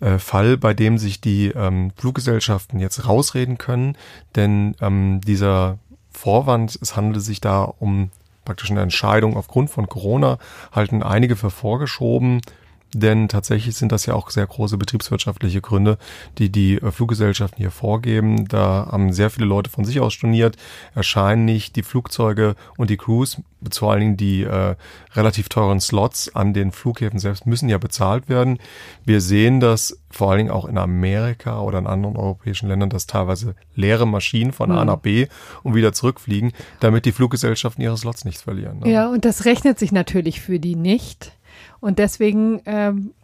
äh, 0.00 0.18
Fall, 0.18 0.58
bei 0.58 0.74
dem 0.74 0.98
sich 0.98 1.20
die 1.22 1.46
ähm, 1.48 1.92
Fluggesellschaften 1.96 2.78
jetzt 2.78 3.06
rausreden 3.06 3.56
können, 3.56 3.96
denn 4.34 4.76
ähm, 4.82 5.22
dieser 5.22 5.78
Vorwand, 6.10 6.78
es 6.80 6.96
handelt 6.96 7.24
sich 7.24 7.40
da 7.40 7.62
um 7.62 8.10
praktisch 8.44 8.70
eine 8.70 8.80
Entscheidung 8.80 9.36
aufgrund 9.36 9.70
von 9.70 9.88
Corona, 9.88 10.38
halten 10.72 11.02
einige 11.02 11.36
für 11.36 11.50
vorgeschoben 11.50 12.40
denn 12.94 13.28
tatsächlich 13.28 13.76
sind 13.76 13.92
das 13.92 14.06
ja 14.06 14.14
auch 14.14 14.30
sehr 14.30 14.46
große 14.46 14.78
betriebswirtschaftliche 14.78 15.60
Gründe, 15.60 15.98
die 16.38 16.50
die 16.50 16.76
äh, 16.76 16.90
Fluggesellschaften 16.90 17.58
hier 17.58 17.70
vorgeben. 17.70 18.46
Da 18.48 18.88
haben 18.90 19.12
sehr 19.12 19.30
viele 19.30 19.46
Leute 19.46 19.70
von 19.70 19.84
sich 19.84 20.00
aus 20.00 20.14
storniert, 20.14 20.56
erscheinen 20.94 21.44
nicht 21.44 21.76
die 21.76 21.82
Flugzeuge 21.82 22.54
und 22.76 22.90
die 22.90 22.96
Crews, 22.96 23.42
vor 23.72 23.92
allen 23.92 24.00
Dingen 24.00 24.16
die 24.16 24.42
äh, 24.42 24.76
relativ 25.14 25.48
teuren 25.48 25.80
Slots 25.80 26.34
an 26.34 26.54
den 26.54 26.72
Flughäfen 26.72 27.18
selbst 27.18 27.46
müssen 27.46 27.68
ja 27.68 27.78
bezahlt 27.78 28.28
werden. 28.28 28.58
Wir 29.04 29.20
sehen 29.20 29.60
das 29.60 29.98
vor 30.10 30.30
allen 30.30 30.38
Dingen 30.38 30.50
auch 30.50 30.66
in 30.66 30.78
Amerika 30.78 31.60
oder 31.60 31.78
in 31.78 31.86
anderen 31.86 32.16
europäischen 32.16 32.68
Ländern, 32.68 32.90
dass 32.90 33.06
teilweise 33.06 33.54
leere 33.74 34.06
Maschinen 34.06 34.52
von 34.52 34.70
mhm. 34.70 34.78
A 34.78 34.84
nach 34.84 34.98
B 34.98 35.26
und 35.62 35.74
wieder 35.74 35.92
zurückfliegen, 35.92 36.52
damit 36.80 37.04
die 37.04 37.12
Fluggesellschaften 37.12 37.82
ihre 37.82 37.96
Slots 37.96 38.24
nicht 38.24 38.40
verlieren. 38.40 38.80
Ne? 38.80 38.90
Ja, 38.90 39.08
und 39.08 39.24
das 39.24 39.44
rechnet 39.44 39.78
sich 39.78 39.92
natürlich 39.92 40.40
für 40.40 40.58
die 40.58 40.76
nicht. 40.76 41.35
Und 41.86 42.00
deswegen 42.00 42.62
ähm, 42.66 43.14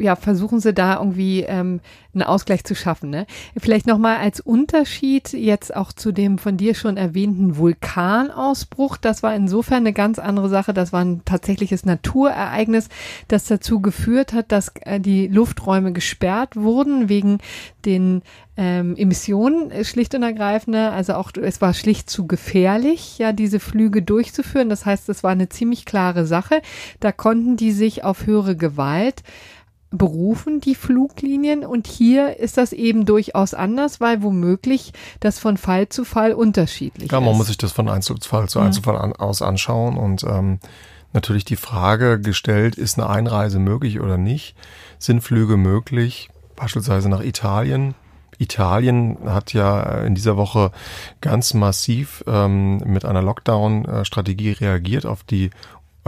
ja, 0.00 0.16
versuchen 0.16 0.60
sie 0.60 0.72
da 0.74 0.96
irgendwie 0.98 1.42
ähm, 1.42 1.80
einen 2.12 2.22
Ausgleich 2.22 2.64
zu 2.64 2.74
schaffen. 2.74 3.10
Ne? 3.10 3.26
Vielleicht 3.56 3.86
nochmal 3.86 4.16
als 4.16 4.40
Unterschied 4.40 5.32
jetzt 5.32 5.74
auch 5.74 5.92
zu 5.92 6.12
dem 6.12 6.38
von 6.38 6.56
dir 6.56 6.74
schon 6.74 6.96
erwähnten 6.96 7.56
Vulkanausbruch. 7.56 8.96
Das 8.96 9.22
war 9.22 9.34
insofern 9.34 9.78
eine 9.78 9.92
ganz 9.92 10.18
andere 10.18 10.48
Sache. 10.48 10.74
Das 10.74 10.92
war 10.92 11.04
ein 11.04 11.22
tatsächliches 11.24 11.84
Naturereignis, 11.84 12.88
das 13.28 13.44
dazu 13.44 13.80
geführt 13.80 14.32
hat, 14.32 14.50
dass 14.50 14.72
äh, 14.80 14.98
die 14.98 15.28
Lufträume 15.28 15.92
gesperrt 15.92 16.56
wurden 16.56 17.08
wegen 17.08 17.38
den 17.84 18.22
ähm, 18.56 18.96
Emissionen 18.96 19.70
äh, 19.70 19.84
schlicht 19.84 20.14
und 20.14 20.22
ergreifend. 20.22 20.76
Also 20.76 21.14
auch 21.14 21.30
es 21.40 21.60
war 21.60 21.74
schlicht 21.74 22.10
zu 22.10 22.26
gefährlich, 22.26 23.18
ja, 23.18 23.32
diese 23.32 23.60
Flüge 23.60 24.02
durchzuführen. 24.02 24.68
Das 24.68 24.84
heißt, 24.84 25.08
es 25.08 25.22
war 25.22 25.30
eine 25.30 25.48
ziemlich 25.48 25.84
klare 25.84 26.26
Sache. 26.26 26.60
Da 26.98 27.12
konnten 27.12 27.56
die 27.56 27.72
sich 27.72 28.04
auf 28.04 28.26
höhere 28.26 28.56
Gewalt 28.56 29.22
berufen, 29.90 30.60
die 30.60 30.74
Fluglinien. 30.74 31.64
Und 31.64 31.86
hier 31.86 32.38
ist 32.38 32.56
das 32.56 32.72
eben 32.72 33.06
durchaus 33.06 33.54
anders, 33.54 34.00
weil 34.00 34.22
womöglich 34.22 34.92
das 35.20 35.38
von 35.38 35.56
Fall 35.56 35.88
zu 35.88 36.04
Fall 36.04 36.32
unterschiedlich 36.32 37.06
ist. 37.06 37.12
Ja, 37.12 37.20
man 37.20 37.36
muss 37.36 37.48
sich 37.48 37.58
das 37.58 37.72
von 37.72 37.88
Einzelfall 37.88 38.48
zu 38.48 38.60
Einzelfall 38.60 38.96
an, 38.96 39.12
aus 39.12 39.42
anschauen 39.42 39.96
und 39.96 40.22
ähm, 40.24 40.60
natürlich 41.12 41.44
die 41.44 41.56
Frage 41.56 42.20
gestellt, 42.20 42.76
ist 42.76 42.98
eine 42.98 43.08
Einreise 43.08 43.58
möglich 43.58 44.00
oder 44.00 44.16
nicht? 44.16 44.54
Sind 44.98 45.22
Flüge 45.22 45.56
möglich, 45.56 46.30
beispielsweise 46.56 47.08
nach 47.08 47.22
Italien? 47.22 47.94
Italien 48.38 49.18
hat 49.26 49.52
ja 49.52 50.00
in 50.00 50.14
dieser 50.14 50.38
Woche 50.38 50.72
ganz 51.20 51.52
massiv 51.52 52.24
ähm, 52.26 52.78
mit 52.78 53.04
einer 53.04 53.20
Lockdown-Strategie 53.20 54.52
reagiert 54.52 55.04
auf 55.04 55.24
die 55.24 55.50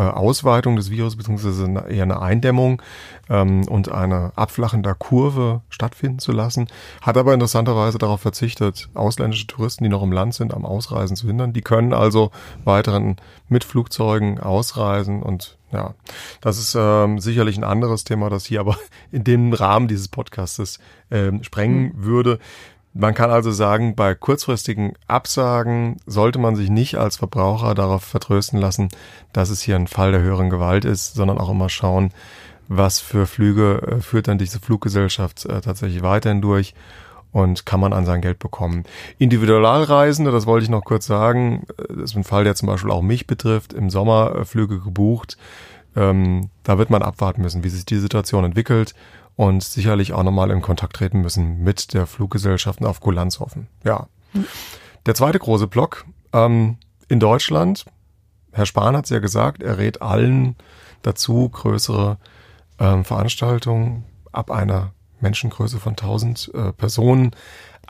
Ausweitung 0.01 0.77
des 0.77 0.91
Virus 0.91 1.17
beziehungsweise 1.17 1.67
eher 1.89 2.03
eine 2.03 2.21
Eindämmung 2.21 2.81
ähm, 3.29 3.67
und 3.69 3.91
eine 3.91 4.33
abflachende 4.37 4.95
Kurve 4.99 5.61
stattfinden 5.69 6.19
zu 6.19 6.33
lassen, 6.33 6.69
hat 7.01 7.17
aber 7.17 7.35
interessanterweise 7.35 7.99
darauf 7.99 8.21
verzichtet, 8.21 8.89
ausländische 8.95 9.47
Touristen, 9.47 9.85
die 9.85 9.91
noch 9.91 10.03
im 10.03 10.13
Land 10.13 10.35
sind, 10.35 10.55
am 10.55 10.65
Ausreisen 10.65 11.17
zu 11.17 11.27
hindern. 11.27 11.53
Die 11.53 11.63
können 11.63 11.93
also 11.93 12.31
weiteren 12.65 13.17
mit 13.49 13.65
Flugzeugen 13.65 14.41
ausreisen 14.41 15.23
und 15.23 15.59
ja, 15.73 15.95
das 16.43 16.59
ist 16.59 16.77
ähm, 16.79 17.19
sicherlich 17.19 17.57
ein 17.57 17.65
anderes 17.65 18.05
Thema, 18.05 18.29
das 18.29 18.45
hier 18.45 18.61
aber 18.61 18.77
in 19.11 19.25
dem 19.25 19.53
Rahmen 19.53 19.89
dieses 19.89 20.09
Podcastes 20.09 20.79
ähm, 21.11 21.43
sprengen 21.43 21.95
mhm. 21.97 22.05
würde. 22.05 22.39
Man 22.95 23.15
kann 23.15 23.31
also 23.31 23.51
sagen, 23.51 23.95
bei 23.95 24.15
kurzfristigen 24.15 24.93
Absagen 25.09 25.97
sollte 26.05 26.39
man 26.39 26.57
sich 26.57 26.69
nicht 26.69 26.97
als 26.97 27.17
Verbraucher 27.17 27.75
darauf 27.75 28.05
vertrösten 28.05 28.59
lassen, 28.59 28.89
dass 29.33 29.49
es 29.49 29.63
hier 29.63 29.77
ein 29.77 29.87
Fall 29.87 30.13
der 30.13 30.21
höheren 30.21 30.51
Gewalt 30.51 30.85
ist, 30.85 31.15
sondern 31.15 31.39
auch 31.39 31.49
immer 31.49 31.71
schauen, 31.71 32.11
was 32.69 33.01
für 33.01 33.27
Flüge 33.27 33.81
äh, 33.83 34.01
führt 34.01 34.29
dann 34.29 34.39
diese 34.39 34.61
Fluggesellschaft 34.61 35.47
äh, 35.47 35.61
tatsächlich 35.63 36.03
weiterhin 36.03 36.43
durch 36.43 36.75
und 37.33 37.65
kann 37.65 37.81
man 37.81 37.95
an 37.95 38.05
sein 38.05 38.21
Geld 38.21 38.39
bekommen. 38.39 38.85
Individualreisende, 39.19 40.31
das 40.31 40.47
wollte 40.47 40.65
ich 40.65 40.71
noch 40.71 40.85
kurz 40.85 41.07
sagen, 41.07 41.65
äh, 41.79 41.95
das 41.95 42.11
ist 42.11 42.17
ein 42.17 42.25
Fall, 42.25 42.45
der 42.45 42.55
zum 42.55 42.67
Beispiel 42.69 42.91
auch 42.91 43.03
mich 43.03 43.27
betrifft, 43.27 43.73
im 43.73 43.89
Sommer 43.89 44.45
Flüge 44.45 44.81
gebucht. 44.81 45.39
Ähm, 45.97 46.51
da 46.63 46.77
wird 46.77 46.91
man 46.91 47.03
abwarten 47.03 47.43
müssen, 47.43 47.65
wie 47.65 47.69
sich 47.71 47.87
die 47.87 47.99
Situation 47.99 48.45
entwickelt 48.45 48.95
und 49.37 49.63
sicherlich 49.63 50.13
auch 50.13 50.23
nochmal 50.23 50.51
in 50.51 50.63
Kontakt 50.63 50.97
treten 50.97 51.21
müssen 51.21 51.63
mit 51.63 51.95
der 51.95 52.07
Fluggesellschaft 52.07 52.85
auf 52.85 53.01
Kulanz 53.01 53.41
hoffen. 53.41 53.69
Ja. 53.85 54.09
Der 55.07 55.15
zweite 55.15 55.39
große 55.39 55.67
Block 55.67 56.05
ähm, 56.33 56.79
in 57.09 57.21
Deutschland. 57.21 57.85
Herr 58.53 58.67
Spahn 58.67 58.97
hat 58.97 59.05
es 59.05 59.11
ja 59.11 59.19
gesagt, 59.19 59.63
er 59.63 59.79
rät 59.79 60.03
allen 60.03 60.57
dazu, 61.03 61.49
größere 61.49 62.19
ähm, 62.79 63.05
Veranstaltungen 63.05 64.05
ab 64.31 64.51
einer 64.51 64.93
Menschengröße 65.21 65.79
von 65.79 65.93
1000 65.93 66.51
äh, 66.55 66.73
Personen 66.73 67.33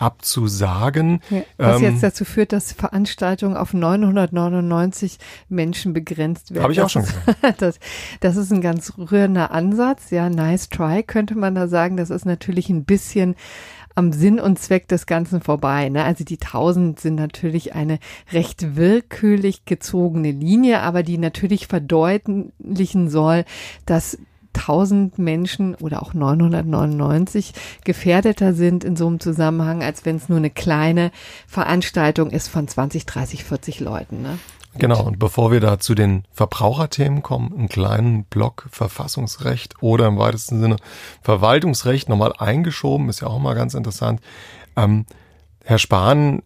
abzusagen. 0.02 1.20
Ja, 1.30 1.42
was 1.58 1.76
ähm, 1.80 1.84
jetzt 1.84 2.02
dazu 2.02 2.24
führt, 2.24 2.52
dass 2.52 2.72
Veranstaltungen 2.72 3.56
auf 3.56 3.72
999 3.72 5.18
Menschen 5.48 5.92
begrenzt 5.92 6.50
werden. 6.50 6.64
Habe 6.64 6.72
ich 6.72 6.80
auch 6.80 6.90
schon 6.90 7.04
gesagt. 7.04 7.54
das, 7.62 7.78
das 8.18 8.36
ist 8.36 8.52
ein 8.52 8.60
ganz 8.60 8.94
rührender 8.98 9.52
Ansatz. 9.52 10.10
Ja, 10.10 10.28
nice 10.28 10.68
try 10.68 11.04
könnte 11.04 11.36
man 11.36 11.54
da 11.54 11.68
sagen. 11.68 11.96
Das 11.96 12.10
ist 12.10 12.26
natürlich 12.26 12.68
ein 12.68 12.84
bisschen 12.84 13.36
am 13.94 14.12
Sinn 14.12 14.40
und 14.40 14.58
Zweck 14.58 14.88
des 14.88 15.06
Ganzen 15.06 15.40
vorbei. 15.40 15.88
Ne? 15.88 16.02
Also 16.02 16.24
die 16.24 16.40
1000 16.40 16.98
sind 16.98 17.14
natürlich 17.14 17.74
eine 17.74 17.98
recht 18.32 18.74
willkürlich 18.74 19.66
gezogene 19.66 20.32
Linie, 20.32 20.80
aber 20.80 21.02
die 21.02 21.18
natürlich 21.18 21.66
verdeutlichen 21.68 23.10
soll, 23.10 23.44
dass 23.86 24.18
1000 24.54 25.18
Menschen 25.18 25.74
oder 25.76 26.02
auch 26.02 26.14
999 26.14 27.52
gefährdeter 27.84 28.54
sind 28.54 28.84
in 28.84 28.96
so 28.96 29.06
einem 29.06 29.20
Zusammenhang, 29.20 29.82
als 29.82 30.04
wenn 30.04 30.16
es 30.16 30.28
nur 30.28 30.38
eine 30.38 30.50
kleine 30.50 31.10
Veranstaltung 31.46 32.30
ist 32.30 32.48
von 32.48 32.68
20, 32.68 33.06
30, 33.06 33.44
40 33.44 33.80
Leuten. 33.80 34.22
Ne? 34.22 34.38
Genau, 34.78 35.02
und 35.02 35.18
bevor 35.18 35.52
wir 35.52 35.60
da 35.60 35.78
zu 35.78 35.94
den 35.94 36.24
Verbraucherthemen 36.32 37.22
kommen, 37.22 37.52
einen 37.52 37.68
kleinen 37.68 38.24
Block 38.24 38.68
Verfassungsrecht 38.70 39.82
oder 39.82 40.06
im 40.06 40.18
weitesten 40.18 40.60
Sinne 40.60 40.76
Verwaltungsrecht 41.20 42.08
nochmal 42.08 42.32
eingeschoben, 42.38 43.08
ist 43.08 43.20
ja 43.20 43.28
auch 43.28 43.38
mal 43.38 43.54
ganz 43.54 43.74
interessant. 43.74 44.20
Ähm, 44.76 45.04
Herr 45.64 45.78
Spahn 45.78 46.42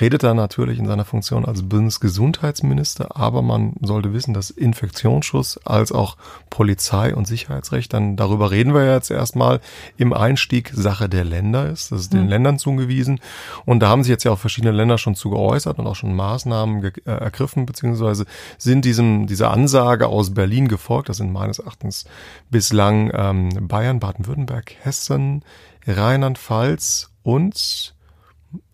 redet 0.00 0.22
er 0.22 0.34
natürlich 0.34 0.78
in 0.78 0.86
seiner 0.86 1.04
Funktion 1.04 1.44
als 1.44 1.62
Bundesgesundheitsminister, 1.62 3.16
aber 3.16 3.42
man 3.42 3.74
sollte 3.80 4.12
wissen, 4.12 4.34
dass 4.34 4.50
Infektionsschutz 4.50 5.58
als 5.64 5.92
auch 5.92 6.16
Polizei 6.50 7.14
und 7.14 7.26
Sicherheitsrecht, 7.26 7.92
dann 7.92 8.16
darüber 8.16 8.50
reden 8.50 8.74
wir 8.74 8.90
jetzt 8.92 9.10
erstmal, 9.10 9.60
im 9.96 10.12
Einstieg 10.12 10.70
Sache 10.74 11.08
der 11.08 11.24
Länder 11.24 11.68
ist. 11.70 11.92
Das 11.92 12.02
ist 12.02 12.12
den 12.12 12.24
mhm. 12.24 12.28
Ländern 12.28 12.58
zugewiesen. 12.58 13.20
Und 13.64 13.80
da 13.80 13.88
haben 13.88 14.02
sich 14.02 14.10
jetzt 14.10 14.24
ja 14.24 14.32
auch 14.32 14.38
verschiedene 14.38 14.72
Länder 14.72 14.98
schon 14.98 15.14
zu 15.14 15.30
geäußert 15.30 15.78
und 15.78 15.86
auch 15.86 15.96
schon 15.96 16.14
Maßnahmen 16.14 16.84
äh, 16.84 17.10
ergriffen, 17.10 17.66
beziehungsweise 17.66 18.26
sind 18.58 18.84
diesem, 18.84 19.26
dieser 19.26 19.50
Ansage 19.50 20.08
aus 20.08 20.34
Berlin 20.34 20.68
gefolgt. 20.68 21.08
Das 21.08 21.18
sind 21.18 21.32
meines 21.32 21.58
Erachtens 21.58 22.04
bislang 22.50 23.10
ähm, 23.14 23.68
Bayern, 23.68 24.00
Baden-Württemberg, 24.00 24.74
Hessen, 24.82 25.44
Rheinland-Pfalz 25.86 27.10
und 27.22 27.94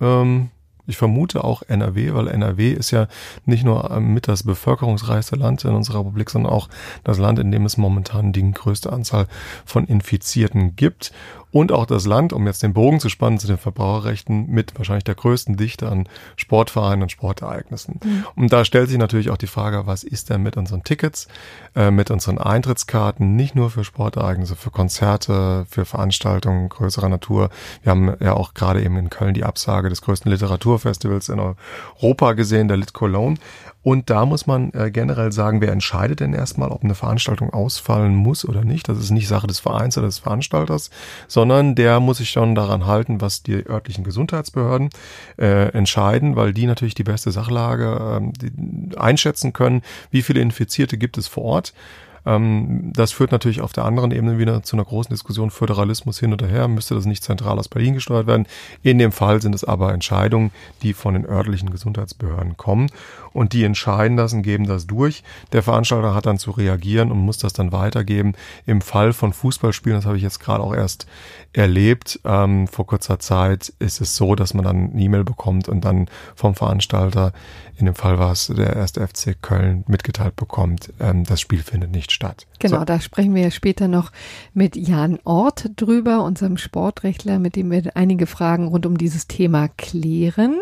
ähm, 0.00 0.50
ich 0.90 0.96
vermute 0.96 1.44
auch 1.44 1.62
NRW, 1.66 2.12
weil 2.14 2.28
NRW 2.28 2.72
ist 2.72 2.90
ja 2.90 3.06
nicht 3.46 3.64
nur 3.64 3.90
ähm, 3.90 4.12
mit 4.12 4.28
das 4.28 4.42
bevölkerungsreichste 4.42 5.36
Land 5.36 5.64
in 5.64 5.74
unserer 5.74 6.00
Republik, 6.00 6.30
sondern 6.30 6.52
auch 6.52 6.68
das 7.04 7.18
Land, 7.18 7.38
in 7.38 7.50
dem 7.50 7.64
es 7.64 7.76
momentan 7.76 8.32
die 8.32 8.50
größte 8.52 8.92
Anzahl 8.92 9.26
von 9.64 9.86
Infizierten 9.86 10.76
gibt 10.76 11.12
und 11.52 11.72
auch 11.72 11.86
das 11.86 12.06
Land, 12.06 12.32
um 12.32 12.46
jetzt 12.46 12.62
den 12.62 12.72
Bogen 12.72 13.00
zu 13.00 13.08
spannen 13.08 13.38
zu 13.38 13.46
den 13.46 13.58
Verbraucherrechten, 13.58 14.48
mit 14.48 14.76
wahrscheinlich 14.78 15.04
der 15.04 15.14
größten 15.16 15.56
Dichte 15.56 15.88
an 15.88 16.08
Sportvereinen 16.36 17.02
und 17.02 17.10
Sportereignissen. 17.10 18.00
Mhm. 18.02 18.26
Und 18.36 18.52
da 18.52 18.64
stellt 18.64 18.88
sich 18.88 18.98
natürlich 18.98 19.30
auch 19.30 19.36
die 19.36 19.48
Frage, 19.48 19.86
was 19.86 20.04
ist 20.04 20.30
denn 20.30 20.42
mit 20.42 20.56
unseren 20.56 20.84
Tickets, 20.84 21.26
äh, 21.74 21.90
mit 21.90 22.10
unseren 22.10 22.38
Eintrittskarten, 22.38 23.34
nicht 23.34 23.54
nur 23.54 23.70
für 23.70 23.84
Sportereignisse, 23.84 24.54
für 24.54 24.70
Konzerte, 24.70 25.66
für 25.68 25.84
Veranstaltungen 25.84 26.68
größerer 26.68 27.08
Natur. 27.08 27.50
Wir 27.82 27.90
haben 27.90 28.14
ja 28.20 28.34
auch 28.34 28.54
gerade 28.54 28.82
eben 28.82 28.96
in 28.96 29.10
Köln 29.10 29.34
die 29.34 29.44
Absage 29.44 29.88
des 29.88 30.02
größten 30.02 30.30
Literaturfestivals 30.80 31.28
in 31.28 31.40
Europa 31.40 32.32
gesehen, 32.32 32.68
der 32.68 32.76
Lit 32.76 32.92
Cologne. 32.92 33.36
Und 33.82 34.10
da 34.10 34.26
muss 34.26 34.46
man 34.46 34.72
äh, 34.74 34.90
generell 34.90 35.32
sagen, 35.32 35.62
wer 35.62 35.72
entscheidet 35.72 36.20
denn 36.20 36.34
erstmal, 36.34 36.70
ob 36.70 36.84
eine 36.84 36.94
Veranstaltung 36.94 37.50
ausfallen 37.50 38.14
muss 38.14 38.46
oder 38.46 38.62
nicht. 38.62 38.88
Das 38.88 38.98
ist 38.98 39.10
nicht 39.10 39.26
Sache 39.26 39.46
des 39.46 39.58
Vereins 39.58 39.96
oder 39.96 40.06
des 40.06 40.18
Veranstalters, 40.18 40.90
sondern 41.28 41.74
der 41.74 41.98
muss 41.98 42.18
sich 42.18 42.28
schon 42.28 42.54
daran 42.54 42.84
halten, 42.86 43.22
was 43.22 43.42
die 43.42 43.66
örtlichen 43.66 44.04
Gesundheitsbehörden 44.04 44.90
äh, 45.38 45.72
entscheiden, 45.72 46.36
weil 46.36 46.52
die 46.52 46.66
natürlich 46.66 46.94
die 46.94 47.04
beste 47.04 47.30
Sachlage 47.30 48.20
äh, 48.20 48.32
die 48.38 48.98
einschätzen 48.98 49.54
können, 49.54 49.80
wie 50.10 50.22
viele 50.22 50.42
Infizierte 50.42 50.98
gibt 50.98 51.16
es 51.16 51.26
vor 51.26 51.44
Ort. 51.44 51.72
Ähm, 52.26 52.92
das 52.94 53.12
führt 53.12 53.32
natürlich 53.32 53.60
auf 53.60 53.72
der 53.72 53.84
anderen 53.84 54.10
Ebene 54.10 54.38
wieder 54.38 54.62
zu 54.62 54.76
einer 54.76 54.84
großen 54.84 55.10
Diskussion 55.10 55.50
Föderalismus 55.50 56.18
hin 56.18 56.32
oder 56.32 56.46
her. 56.46 56.68
Müsste 56.68 56.94
das 56.94 57.06
nicht 57.06 57.24
zentral 57.24 57.58
aus 57.58 57.68
Berlin 57.68 57.94
gesteuert 57.94 58.26
werden? 58.26 58.46
In 58.82 58.98
dem 58.98 59.12
Fall 59.12 59.40
sind 59.42 59.54
es 59.54 59.64
aber 59.64 59.92
Entscheidungen, 59.92 60.50
die 60.82 60.92
von 60.92 61.14
den 61.14 61.26
örtlichen 61.26 61.70
Gesundheitsbehörden 61.70 62.56
kommen 62.56 62.88
und 63.32 63.52
die 63.52 63.64
entscheiden 63.64 64.16
das 64.16 64.32
und 64.32 64.42
geben 64.42 64.66
das 64.66 64.86
durch. 64.86 65.22
Der 65.52 65.62
Veranstalter 65.62 66.14
hat 66.14 66.26
dann 66.26 66.38
zu 66.38 66.50
reagieren 66.50 67.10
und 67.10 67.18
muss 67.18 67.38
das 67.38 67.52
dann 67.52 67.72
weitergeben. 67.72 68.34
Im 68.66 68.80
Fall 68.80 69.12
von 69.12 69.32
Fußballspielen, 69.32 69.98
das 69.98 70.06
habe 70.06 70.16
ich 70.16 70.22
jetzt 70.22 70.40
gerade 70.40 70.62
auch 70.62 70.74
erst 70.74 71.06
erlebt, 71.52 72.20
ähm, 72.24 72.68
vor 72.68 72.86
kurzer 72.86 73.18
Zeit 73.18 73.72
ist 73.78 74.00
es 74.00 74.16
so, 74.16 74.34
dass 74.34 74.54
man 74.54 74.64
dann 74.64 74.90
eine 74.90 75.02
E-Mail 75.02 75.24
bekommt 75.24 75.68
und 75.68 75.84
dann 75.84 76.06
vom 76.34 76.54
Veranstalter, 76.54 77.32
in 77.76 77.86
dem 77.86 77.94
Fall 77.94 78.18
war 78.18 78.32
es 78.32 78.46
der 78.46 78.76
erste 78.76 79.06
FC 79.06 79.40
Köln, 79.40 79.84
mitgeteilt 79.88 80.36
bekommt, 80.36 80.92
ähm, 81.00 81.24
das 81.24 81.40
Spiel 81.40 81.62
findet 81.62 81.90
nicht 81.90 82.09
statt. 82.10 82.46
Genau, 82.58 82.80
so. 82.80 82.84
da 82.84 83.00
sprechen 83.00 83.34
wir 83.34 83.42
ja 83.42 83.50
später 83.50 83.88
noch 83.88 84.12
mit 84.54 84.76
Jan 84.76 85.18
Ort 85.24 85.70
drüber, 85.76 86.24
unserem 86.24 86.56
Sportrechtler, 86.56 87.38
mit 87.38 87.56
dem 87.56 87.70
wir 87.70 87.96
einige 87.96 88.26
Fragen 88.26 88.68
rund 88.68 88.86
um 88.86 88.98
dieses 88.98 89.26
Thema 89.26 89.68
klären. 89.68 90.58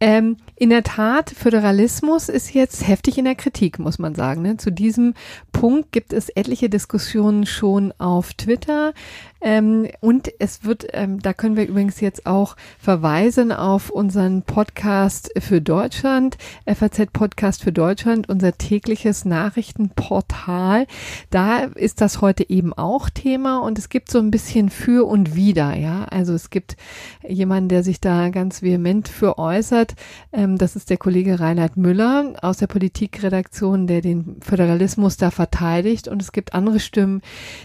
Ähm, 0.00 0.36
in 0.56 0.70
der 0.70 0.82
Tat, 0.82 1.30
Föderalismus 1.30 2.28
ist 2.28 2.52
jetzt 2.52 2.86
heftig 2.86 3.16
in 3.16 3.24
der 3.24 3.36
Kritik, 3.36 3.78
muss 3.78 3.98
man 3.98 4.14
sagen. 4.14 4.42
Ne? 4.42 4.56
Zu 4.56 4.70
diesem 4.70 5.14
Punkt 5.52 5.92
gibt 5.92 6.12
es 6.12 6.28
etliche 6.28 6.68
Diskussionen 6.68 7.46
schon 7.46 7.92
auf 7.98 8.34
Twitter. 8.34 8.92
Ähm, 9.40 9.88
und 10.00 10.32
es 10.38 10.64
wird, 10.64 10.86
ähm, 10.94 11.20
da 11.20 11.34
können 11.34 11.56
wir 11.56 11.68
übrigens 11.68 12.00
jetzt 12.00 12.24
auch 12.24 12.56
verweisen 12.78 13.52
auf 13.52 13.90
unseren 13.90 14.42
Podcast 14.42 15.30
für 15.38 15.60
Deutschland, 15.60 16.38
FAZ 16.66 17.12
Podcast 17.12 17.62
für 17.62 17.72
Deutschland, 17.72 18.28
unser 18.30 18.56
tägliches 18.56 19.26
Nachrichtenportal. 19.26 20.86
Da 21.28 21.58
ist 21.58 22.00
das 22.00 22.22
heute 22.22 22.48
eben 22.48 22.72
auch 22.72 23.10
Thema 23.10 23.58
und 23.58 23.78
es 23.78 23.90
gibt 23.90 24.10
so 24.10 24.18
ein 24.18 24.30
bisschen 24.30 24.70
für 24.70 25.06
und 25.06 25.36
wider, 25.36 25.76
ja. 25.76 26.04
Also 26.04 26.32
es 26.32 26.48
gibt 26.48 26.78
jemanden, 27.22 27.68
der 27.68 27.82
sich 27.82 28.00
da 28.00 28.30
ganz 28.30 28.62
vehement 28.62 29.08
für 29.08 29.38
äußert. 29.38 29.83
Ähm, 30.32 30.56
das 30.58 30.76
ist 30.76 30.90
der 30.90 30.96
Kollege 30.96 31.40
Reinhard 31.40 31.76
Müller 31.76 32.34
aus 32.40 32.58
der 32.58 32.66
Politikredaktion, 32.66 33.86
der 33.86 34.00
den 34.00 34.36
Föderalismus 34.40 35.16
da 35.16 35.30
verteidigt. 35.30 36.08
Und 36.08 36.22
es 36.22 36.32
gibt 36.32 36.54
andere 36.54 36.80
Stimmen, 36.80 37.20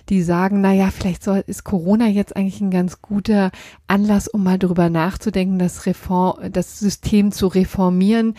die 0.09 0.21
sagen, 0.21 0.61
na 0.61 0.73
ja, 0.73 0.91
vielleicht 0.91 1.23
soll, 1.23 1.43
ist 1.47 1.63
Corona 1.63 2.07
jetzt 2.07 2.35
eigentlich 2.35 2.61
ein 2.61 2.71
ganz 2.71 3.01
guter 3.01 3.51
Anlass, 3.87 4.27
um 4.27 4.43
mal 4.43 4.59
darüber 4.59 4.89
nachzudenken, 4.89 5.59
das 5.59 5.85
Reform, 5.85 6.51
das 6.51 6.79
System 6.79 7.31
zu 7.31 7.47
reformieren, 7.47 8.35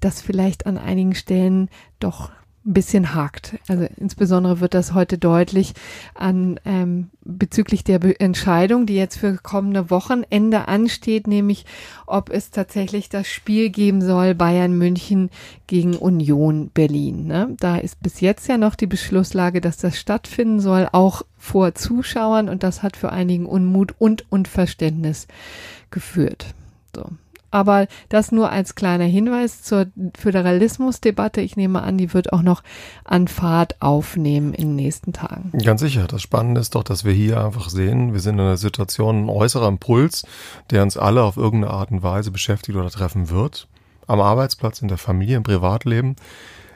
das 0.00 0.20
vielleicht 0.22 0.66
an 0.66 0.78
einigen 0.78 1.14
Stellen 1.14 1.68
doch 2.00 2.30
ein 2.68 2.74
bisschen 2.74 3.14
hakt. 3.14 3.58
Also 3.66 3.86
insbesondere 3.96 4.60
wird 4.60 4.74
das 4.74 4.92
heute 4.92 5.16
deutlich 5.16 5.72
an 6.14 6.60
ähm, 6.64 7.08
bezüglich 7.24 7.82
der 7.82 7.98
Be 7.98 8.18
Entscheidung, 8.20 8.86
die 8.86 8.94
jetzt 8.94 9.18
für 9.18 9.36
kommende 9.38 9.90
Wochenende 9.90 10.68
ansteht, 10.68 11.26
nämlich 11.26 11.64
ob 12.06 12.30
es 12.30 12.50
tatsächlich 12.50 13.08
das 13.08 13.26
Spiel 13.26 13.70
geben 13.70 14.02
soll 14.02 14.34
Bayern 14.34 14.76
München 14.76 15.30
gegen 15.66 15.96
Union 15.96 16.68
Berlin. 16.68 17.26
Ne? 17.26 17.56
Da 17.58 17.78
ist 17.78 18.02
bis 18.02 18.20
jetzt 18.20 18.48
ja 18.48 18.58
noch 18.58 18.74
die 18.74 18.86
Beschlusslage, 18.86 19.60
dass 19.60 19.78
das 19.78 19.98
stattfinden 19.98 20.60
soll, 20.60 20.88
auch 20.92 21.22
vor 21.38 21.74
Zuschauern 21.74 22.48
und 22.48 22.62
das 22.62 22.82
hat 22.82 22.96
für 22.96 23.10
einigen 23.10 23.46
Unmut 23.46 23.94
und 23.98 24.30
Unverständnis 24.30 25.26
geführt. 25.90 26.54
So. 26.94 27.06
Aber 27.50 27.86
das 28.08 28.32
nur 28.32 28.50
als 28.50 28.74
kleiner 28.74 29.04
Hinweis 29.04 29.62
zur 29.62 29.86
Föderalismusdebatte. 30.18 31.40
Ich 31.40 31.56
nehme 31.56 31.82
an, 31.82 31.98
die 31.98 32.12
wird 32.12 32.32
auch 32.32 32.42
noch 32.42 32.62
an 33.04 33.28
Fahrt 33.28 33.80
aufnehmen 33.80 34.52
in 34.52 34.68
den 34.68 34.76
nächsten 34.76 35.12
Tagen. 35.12 35.52
Ganz 35.64 35.80
sicher. 35.80 36.06
Das 36.06 36.22
Spannende 36.22 36.60
ist 36.60 36.74
doch, 36.74 36.84
dass 36.84 37.04
wir 37.04 37.12
hier 37.12 37.42
einfach 37.44 37.70
sehen, 37.70 38.12
wir 38.12 38.20
sind 38.20 38.34
in 38.34 38.40
einer 38.40 38.56
Situation, 38.56 39.24
ein 39.24 39.28
äußerer 39.30 39.68
Impuls, 39.68 40.26
der 40.70 40.82
uns 40.82 40.96
alle 40.96 41.22
auf 41.22 41.36
irgendeine 41.36 41.72
Art 41.72 41.90
und 41.90 42.02
Weise 42.02 42.30
beschäftigt 42.30 42.76
oder 42.76 42.90
treffen 42.90 43.30
wird. 43.30 43.66
Am 44.06 44.20
Arbeitsplatz, 44.20 44.80
in 44.82 44.88
der 44.88 44.98
Familie, 44.98 45.36
im 45.36 45.42
Privatleben. 45.42 46.16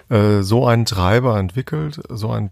Äh, 0.09 0.43
so 0.43 0.67
einen 0.67 0.85
Treiber 0.85 1.39
entwickelt, 1.39 2.01
so 2.09 2.31
ein 2.31 2.51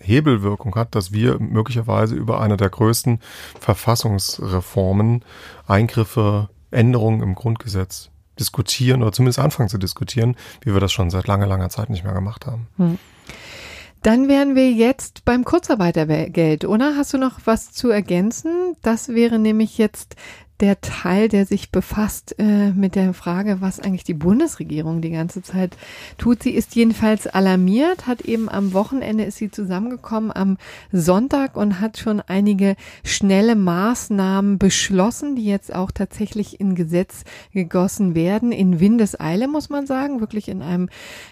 Hebelwirkung 0.00 0.74
hat, 0.74 0.94
dass 0.94 1.12
wir 1.12 1.38
möglicherweise 1.40 2.14
über 2.14 2.40
eine 2.40 2.56
der 2.56 2.70
größten 2.70 3.20
Verfassungsreformen 3.58 5.24
Eingriffe 5.66 6.48
Änderungen 6.74 7.22
im 7.22 7.34
Grundgesetz 7.34 8.10
diskutieren 8.38 9.02
oder 9.02 9.12
zumindest 9.12 9.38
anfangen 9.38 9.68
zu 9.68 9.78
diskutieren, 9.78 10.36
wie 10.62 10.72
wir 10.72 10.80
das 10.80 10.92
schon 10.92 11.10
seit 11.10 11.26
langer, 11.26 11.46
langer 11.46 11.70
Zeit 11.70 11.90
nicht 11.90 12.04
mehr 12.04 12.14
gemacht 12.14 12.46
haben. 12.46 12.66
Hm. 12.76 12.98
Dann 14.02 14.28
wären 14.28 14.54
wir 14.54 14.70
jetzt 14.70 15.24
beim 15.24 15.44
Kurzarbeitergeld, 15.44 16.66
oder? 16.66 16.94
Hast 16.94 17.14
du 17.14 17.18
noch 17.18 17.40
was 17.46 17.72
zu 17.72 17.88
ergänzen? 17.88 18.76
Das 18.82 19.08
wäre 19.08 19.38
nämlich 19.38 19.78
jetzt 19.78 20.16
der 20.60 20.80
Teil, 20.80 21.28
der 21.28 21.46
sich 21.46 21.72
befasst 21.72 22.36
äh, 22.38 22.70
mit 22.70 22.94
der 22.94 23.12
Frage, 23.12 23.60
was 23.60 23.80
eigentlich 23.80 24.04
die 24.04 24.14
Bundesregierung 24.14 25.00
die 25.00 25.10
ganze 25.10 25.42
Zeit 25.42 25.76
tut. 26.16 26.44
Sie 26.44 26.52
ist 26.52 26.76
jedenfalls 26.76 27.26
alarmiert, 27.26 28.06
hat 28.06 28.20
eben 28.20 28.48
am 28.48 28.72
Wochenende 28.72 29.24
ist 29.24 29.38
sie 29.38 29.50
zusammengekommen 29.50 30.30
am 30.32 30.56
Sonntag 30.92 31.56
und 31.56 31.80
hat 31.80 31.98
schon 31.98 32.20
einige 32.20 32.76
schnelle 33.02 33.56
Maßnahmen 33.56 34.58
beschlossen, 34.58 35.34
die 35.34 35.44
jetzt 35.44 35.74
auch 35.74 35.90
tatsächlich 35.90 36.60
in 36.60 36.76
Gesetz 36.76 37.24
gegossen 37.52 38.14
werden. 38.14 38.52
In 38.52 38.78
Windeseile 38.78 39.48
muss 39.48 39.70
man 39.70 39.86
sagen, 39.86 40.20
wirklich 40.20 40.48
in 40.48 40.62
einem 40.62 40.88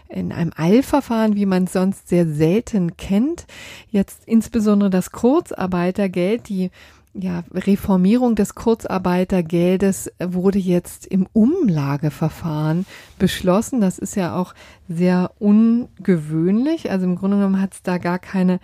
in 0.08 0.32
einem 0.32 0.52
Eilverfahren, 0.54 1.36
wie 1.36 1.46
man 1.46 1.64
es 1.64 1.72
sonst 1.72 2.08
sehr 2.08 2.26
selten 2.26 2.96
kennt. 2.96 3.46
Jetzt 3.90 4.24
insbesondere 4.26 4.90
das 4.90 5.10
Kurzarbeitergeld, 5.10 6.48
die 6.48 6.70
ja, 7.14 7.44
Reformierung 7.52 8.34
des 8.34 8.54
Kurzarbeitergeldes 8.54 10.10
wurde 10.18 10.58
jetzt 10.58 11.06
im 11.06 11.26
Umlageverfahren 11.32 12.86
beschlossen. 13.18 13.80
Das 13.80 13.98
ist 13.98 14.14
ja 14.16 14.34
auch 14.34 14.54
sehr 14.88 15.32
ungewöhnlich. 15.38 16.90
Also 16.90 17.04
im 17.04 17.16
Grunde 17.16 17.36
genommen 17.36 17.60
hat 17.60 17.74
es 17.74 17.82
da 17.82 17.98
gar 17.98 18.18
keine 18.18 18.60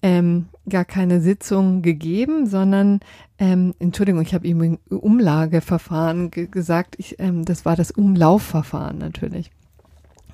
ähm, 0.00 0.46
gar 0.68 0.84
keine 0.84 1.20
Sitzung 1.20 1.82
gegeben, 1.82 2.46
sondern 2.46 3.00
ähm, 3.38 3.74
Entschuldigung, 3.80 4.22
ich 4.22 4.32
habe 4.32 4.46
ihm 4.46 4.78
Umlageverfahren 4.90 6.30
gesagt. 6.30 6.94
Ich, 6.98 7.18
ähm, 7.18 7.44
das 7.44 7.64
war 7.64 7.74
das 7.74 7.90
Umlaufverfahren 7.90 8.98
natürlich 8.98 9.50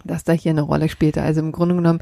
dass 0.05 0.25
da 0.25 0.33
hier 0.33 0.51
eine 0.51 0.63
Rolle 0.63 0.89
spielte. 0.89 1.23
Also 1.23 1.41
im 1.41 1.53
Grunde 1.53 1.75
genommen 1.75 2.01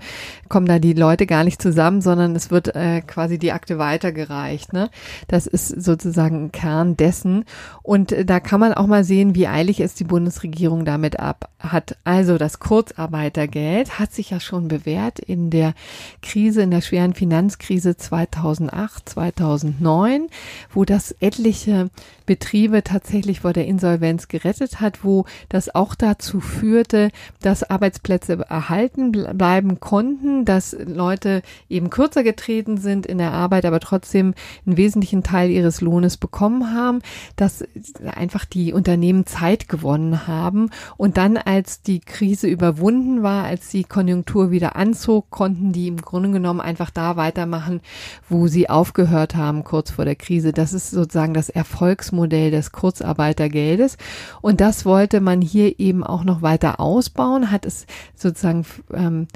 kommen 0.49 0.67
da 0.67 0.79
die 0.79 0.93
Leute 0.93 1.27
gar 1.27 1.45
nicht 1.45 1.61
zusammen, 1.61 2.01
sondern 2.01 2.35
es 2.37 2.51
wird 2.51 2.75
äh, 2.75 3.01
quasi 3.01 3.38
die 3.38 3.53
Akte 3.53 3.79
weitergereicht. 3.79 4.73
Ne? 4.73 4.91
Das 5.29 5.47
ist 5.47 5.69
sozusagen 5.69 6.45
ein 6.45 6.53
Kern 6.53 6.97
dessen. 6.97 7.45
Und 7.83 8.12
äh, 8.12 8.25
da 8.25 8.41
kann 8.41 8.61
man 8.61 8.75
auch 8.75 8.87
mal 8.87 9.05
sehen, 9.05 9.35
wie 9.35 9.47
eilig 9.47 9.81
es 9.81 9.95
die 9.95 10.05
Bundesregierung 10.05 10.85
damit 10.85 11.21
ab 11.21 11.51
hat. 11.59 11.97
Also 12.05 12.38
das 12.38 12.59
Kurzarbeitergeld 12.59 13.99
hat 13.99 14.12
sich 14.12 14.31
ja 14.31 14.41
schon 14.41 14.69
bewährt 14.69 15.19
in 15.19 15.51
der 15.51 15.75
Krise, 16.23 16.62
in 16.62 16.71
der 16.71 16.81
schweren 16.81 17.15
Finanzkrise 17.15 17.97
2008, 17.97 19.09
2009, 19.09 20.29
wo 20.73 20.85
das 20.85 21.12
etliche 21.21 21.91
Betriebe 22.33 22.83
tatsächlich 22.83 23.40
vor 23.40 23.53
der 23.53 23.66
Insolvenz 23.66 24.27
gerettet 24.27 24.81
hat, 24.81 25.05
wo 25.05 25.27
das 25.51 25.75
auch 25.75 25.95
dazu 25.95 26.40
führte, 26.40 27.11
dass 27.42 27.62
Arbeitsplätze 27.62 28.47
erhalten 28.49 29.12
bleiben 29.12 29.81
konnten, 29.81 30.47
dass 30.47 30.75
Leute 30.83 31.42
eben 31.68 31.90
kürzer 31.90 32.23
getreten 32.23 32.79
sind 32.79 33.05
in 33.05 33.18
der 33.18 33.33
Arbeit, 33.33 33.66
aber 33.66 33.81
trotzdem 33.81 34.33
einen 34.64 34.79
wesentlichen 34.79 35.23
Teil 35.23 35.51
ihres 35.51 35.83
Lohnes 35.83 36.16
bekommen 36.16 36.75
haben, 36.75 37.03
dass 37.37 37.64
einfach 38.07 38.47
die 38.47 38.73
Unternehmen 38.73 39.27
Zeit 39.27 39.68
gewonnen 39.68 40.27
haben 40.27 40.71
und 40.97 41.18
dann 41.18 41.37
als 41.37 41.83
die 41.83 42.01
Krise 42.01 42.47
überwunden 42.47 43.23
war, 43.23 43.45
als 43.45 43.68
die 43.68 43.85
Konjunktur 43.85 44.51
wieder 44.51 44.75
anzog, 44.75 45.29
konnten 45.29 45.73
die 45.73 45.88
im 45.88 46.01
Grunde 46.01 46.31
genommen 46.31 46.62
einfach 46.62 46.88
da 46.88 47.16
weitermachen, 47.16 47.83
wo 48.31 48.47
sie 48.47 48.71
aufgehört 48.71 49.35
haben 49.35 49.64
kurz 49.64 49.90
vor 49.90 50.07
der 50.07 50.16
Krise. 50.16 50.55
Das 50.55 50.73
ist 50.73 50.92
sozusagen 50.92 51.35
das 51.35 51.51
Erfolgs 51.51 52.11
Geschäftsmodell 52.23 52.51
des 52.51 52.73
Kurzarbeitergeldes. 52.73 53.97
Und 54.41 54.61
das 54.61 54.85
wollte 54.85 55.21
man 55.21 55.41
hier 55.41 55.79
eben 55.79 56.05
auch 56.05 56.25
noch 56.25 56.43
weiter 56.43 56.81
ausbauen, 56.81 57.51
hat 57.51 57.67
es 57.67 57.87
sozusagen 58.15 58.65
ähm, 58.93 59.27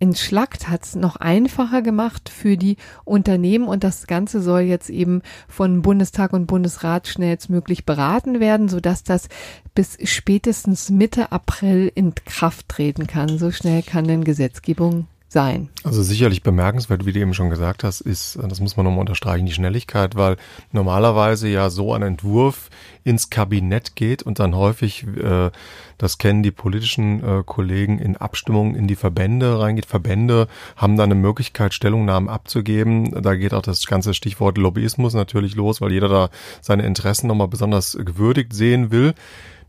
entschlackt, 0.00 0.68
hat 0.68 0.84
es 0.84 0.94
noch 0.94 1.16
einfacher 1.16 1.82
gemacht 1.82 2.28
für 2.28 2.56
die 2.56 2.76
Unternehmen 3.04 3.66
und 3.66 3.82
das 3.82 4.06
Ganze 4.06 4.40
soll 4.40 4.60
jetzt 4.60 4.90
eben 4.90 5.22
von 5.48 5.82
Bundestag 5.82 6.32
und 6.32 6.46
Bundesrat 6.46 7.08
schnellstmöglich 7.08 7.84
beraten 7.84 8.38
werden, 8.38 8.68
sodass 8.68 9.02
das 9.02 9.28
bis 9.74 9.98
spätestens 10.04 10.90
Mitte 10.90 11.32
April 11.32 11.90
in 11.92 12.14
Kraft 12.14 12.68
treten 12.68 13.08
kann. 13.08 13.38
So 13.38 13.50
schnell 13.50 13.82
kann 13.82 14.06
denn 14.06 14.22
Gesetzgebung 14.22 15.08
sein. 15.28 15.68
Also 15.84 16.02
sicherlich 16.02 16.42
bemerkenswert, 16.42 17.04
wie 17.04 17.12
du 17.12 17.20
eben 17.20 17.34
schon 17.34 17.50
gesagt 17.50 17.84
hast, 17.84 18.00
ist, 18.00 18.38
das 18.42 18.60
muss 18.60 18.76
man 18.76 18.84
nochmal 18.84 19.00
unterstreichen, 19.00 19.44
die 19.44 19.52
Schnelligkeit, 19.52 20.16
weil 20.16 20.36
normalerweise 20.72 21.48
ja 21.48 21.68
so 21.68 21.92
ein 21.92 22.02
Entwurf 22.02 22.70
ins 23.04 23.28
Kabinett 23.28 23.94
geht 23.94 24.22
und 24.22 24.38
dann 24.38 24.56
häufig, 24.56 25.06
äh, 25.06 25.50
das 25.98 26.16
kennen 26.16 26.42
die 26.42 26.50
politischen 26.50 27.22
äh, 27.22 27.42
Kollegen, 27.44 27.98
in 27.98 28.16
Abstimmungen 28.16 28.74
in 28.74 28.86
die 28.86 28.96
Verbände 28.96 29.60
reingeht. 29.60 29.86
Verbände 29.86 30.48
haben 30.76 30.96
dann 30.96 31.12
eine 31.12 31.20
Möglichkeit, 31.20 31.74
Stellungnahmen 31.74 32.30
abzugeben. 32.30 33.22
Da 33.22 33.34
geht 33.34 33.52
auch 33.52 33.62
das 33.62 33.86
ganze 33.86 34.14
Stichwort 34.14 34.56
Lobbyismus 34.56 35.12
natürlich 35.12 35.54
los, 35.54 35.80
weil 35.82 35.92
jeder 35.92 36.08
da 36.08 36.30
seine 36.62 36.84
Interessen 36.84 37.26
nochmal 37.26 37.48
besonders 37.48 37.98
gewürdigt 38.00 38.54
sehen 38.54 38.90
will. 38.90 39.14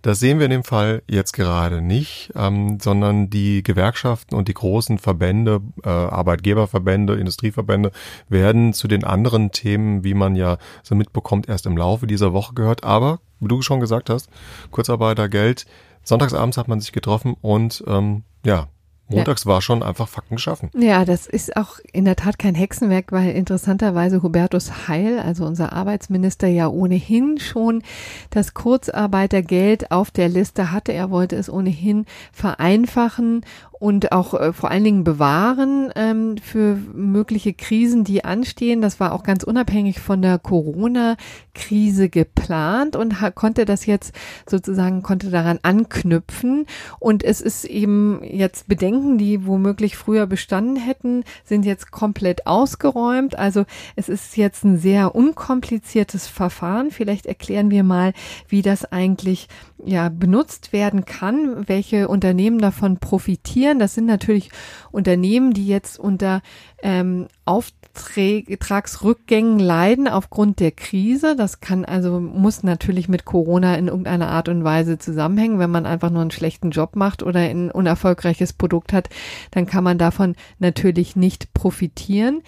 Das 0.01 0.19
sehen 0.19 0.39
wir 0.39 0.45
in 0.45 0.51
dem 0.51 0.63
Fall 0.63 1.03
jetzt 1.09 1.33
gerade 1.33 1.81
nicht, 1.81 2.31
ähm, 2.35 2.79
sondern 2.79 3.29
die 3.29 3.63
Gewerkschaften 3.63 4.35
und 4.35 4.47
die 4.47 4.53
großen 4.53 4.97
Verbände, 4.97 5.61
äh, 5.83 5.89
Arbeitgeberverbände, 5.89 7.15
Industrieverbände 7.15 7.91
werden 8.29 8.73
zu 8.73 8.87
den 8.87 9.03
anderen 9.03 9.51
Themen, 9.51 10.05
wie 10.05 10.13
man 10.13 10.35
ja 10.35 10.57
so 10.83 10.95
mitbekommt, 10.95 11.49
erst 11.49 11.65
im 11.65 11.75
Laufe 11.75 12.07
dieser 12.07 12.31
Woche 12.31 12.53
gehört. 12.53 12.85
Aber, 12.85 13.19
wie 13.41 13.49
du 13.49 13.61
schon 13.61 13.81
gesagt 13.81 14.09
hast, 14.09 14.29
Kurzarbeitergeld, 14.71 15.65
sonntagsabends 16.03 16.57
hat 16.57 16.69
man 16.69 16.79
sich 16.79 16.93
getroffen 16.93 17.35
und 17.41 17.83
ähm, 17.85 18.23
ja, 18.45 18.69
Montags 19.09 19.43
ja. 19.43 19.51
war 19.51 19.61
schon 19.61 19.83
einfach 19.83 20.07
Fakten 20.07 20.35
geschaffen. 20.35 20.69
Ja, 20.75 21.03
das 21.03 21.27
ist 21.27 21.57
auch 21.57 21.79
in 21.91 22.05
der 22.05 22.15
Tat 22.15 22.39
kein 22.39 22.55
Hexenwerk, 22.55 23.11
weil 23.11 23.31
interessanterweise 23.31 24.21
Hubertus 24.21 24.87
Heil, 24.87 25.19
also 25.19 25.45
unser 25.45 25.73
Arbeitsminister, 25.73 26.47
ja 26.47 26.67
ohnehin 26.67 27.39
schon 27.39 27.83
das 28.29 28.53
Kurzarbeitergeld 28.53 29.91
auf 29.91 30.11
der 30.11 30.29
Liste 30.29 30.71
hatte. 30.71 30.93
Er 30.93 31.09
wollte 31.09 31.35
es 31.35 31.49
ohnehin 31.49 32.05
vereinfachen 32.31 33.43
und 33.79 34.11
auch 34.11 34.33
äh, 34.33 34.51
vor 34.51 34.69
allen 34.69 34.83
Dingen 34.83 35.03
bewahren 35.05 35.91
ähm, 35.95 36.37
für 36.37 36.75
mögliche 36.93 37.53
Krisen, 37.53 38.03
die 38.03 38.25
anstehen. 38.25 38.81
Das 38.81 38.99
war 38.99 39.13
auch 39.13 39.23
ganz 39.23 39.43
unabhängig 39.43 40.01
von 40.01 40.21
der 40.21 40.37
Corona-Krise 40.37 42.09
geplant 42.09 42.97
und 42.97 43.15
konnte 43.35 43.63
das 43.63 43.85
jetzt 43.85 44.13
sozusagen, 44.45 45.01
konnte 45.01 45.29
daran 45.29 45.59
anknüpfen. 45.63 46.65
Und 46.99 47.23
es 47.23 47.39
ist 47.39 47.63
eben 47.63 48.21
jetzt 48.23 48.67
Bedenken, 48.67 49.17
die 49.17 49.45
womöglich 49.45 49.95
früher 49.95 50.27
bestanden 50.27 50.75
hätten, 50.75 51.23
sind 51.45 51.65
jetzt 51.65 51.89
komplett 51.91 52.47
ausgeräumt. 52.47 53.39
Also 53.39 53.65
es 53.95 54.09
ist 54.09 54.35
jetzt 54.35 54.65
ein 54.65 54.77
sehr 54.77 55.15
unkompliziertes 55.15 56.27
Verfahren. 56.27 56.91
Vielleicht 56.91 57.25
erklären 57.25 57.71
wir 57.71 57.83
mal, 57.83 58.11
wie 58.49 58.61
das 58.61 58.91
eigentlich 58.91 59.47
ja 59.85 60.09
benutzt 60.09 60.73
werden 60.73 61.05
kann, 61.05 61.69
welche 61.69 62.09
Unternehmen 62.09 62.59
davon 62.59 62.97
profitieren 62.97 63.68
funktionieren. 63.69 63.79
Das 63.79 63.93
sind 63.93 64.05
natürlich 64.05 64.49
Unternehmen, 64.91 65.53
die 65.53 65.67
jetzt 65.67 65.99
unter 65.99 66.41
ähm, 66.81 67.27
Auftragsrückgängen 67.45 69.59
leiden 69.59 70.07
aufgrund 70.07 70.59
der 70.59 70.71
Krise. 70.71 71.35
Das 71.35 71.59
kann 71.59 71.85
also, 71.85 72.19
muss 72.19 72.63
natürlich 72.63 73.07
mit 73.09 73.25
Corona 73.25 73.75
in 73.75 73.87
irgendeiner 73.87 74.29
Art 74.29 74.49
und 74.49 74.63
Weise 74.63 74.97
zusammenhängen. 74.97 75.59
Wenn 75.59 75.69
man 75.69 75.85
einfach 75.85 76.09
nur 76.09 76.21
einen 76.21 76.31
schlechten 76.31 76.71
Job 76.71 76.95
macht 76.95 77.21
oder 77.23 77.41
ein 77.41 77.69
unerfolgreiches 77.71 78.53
Produkt 78.53 78.93
hat, 78.93 79.09
dann 79.51 79.65
kann 79.65 79.83
man 79.83 79.97
davon 79.97 80.35
natürlich 80.59 81.15
nicht 81.15 81.53
profitieren. 81.53 82.41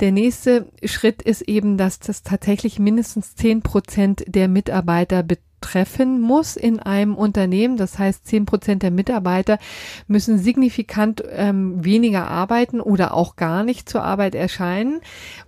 Der 0.00 0.10
nächste 0.12 0.66
Schritt 0.84 1.22
ist 1.22 1.42
eben, 1.42 1.76
dass 1.78 2.00
das 2.00 2.22
tatsächlich 2.22 2.78
mindestens 2.78 3.34
zehn 3.36 3.62
Prozent 3.62 4.24
der 4.26 4.48
Mitarbeiter 4.48 5.22
betrifft 5.22 5.45
treffen 5.60 6.20
muss 6.20 6.56
in 6.56 6.78
einem 6.80 7.14
Unternehmen. 7.14 7.76
Das 7.76 7.98
heißt, 7.98 8.26
zehn 8.26 8.46
Prozent 8.46 8.82
der 8.82 8.90
Mitarbeiter 8.90 9.58
müssen 10.06 10.38
signifikant 10.38 11.22
ähm, 11.30 11.84
weniger 11.84 12.28
arbeiten 12.28 12.80
oder 12.80 13.14
auch 13.14 13.36
gar 13.36 13.64
nicht 13.64 13.88
zur 13.88 14.02
Arbeit 14.02 14.34
erscheinen. 14.34 15.00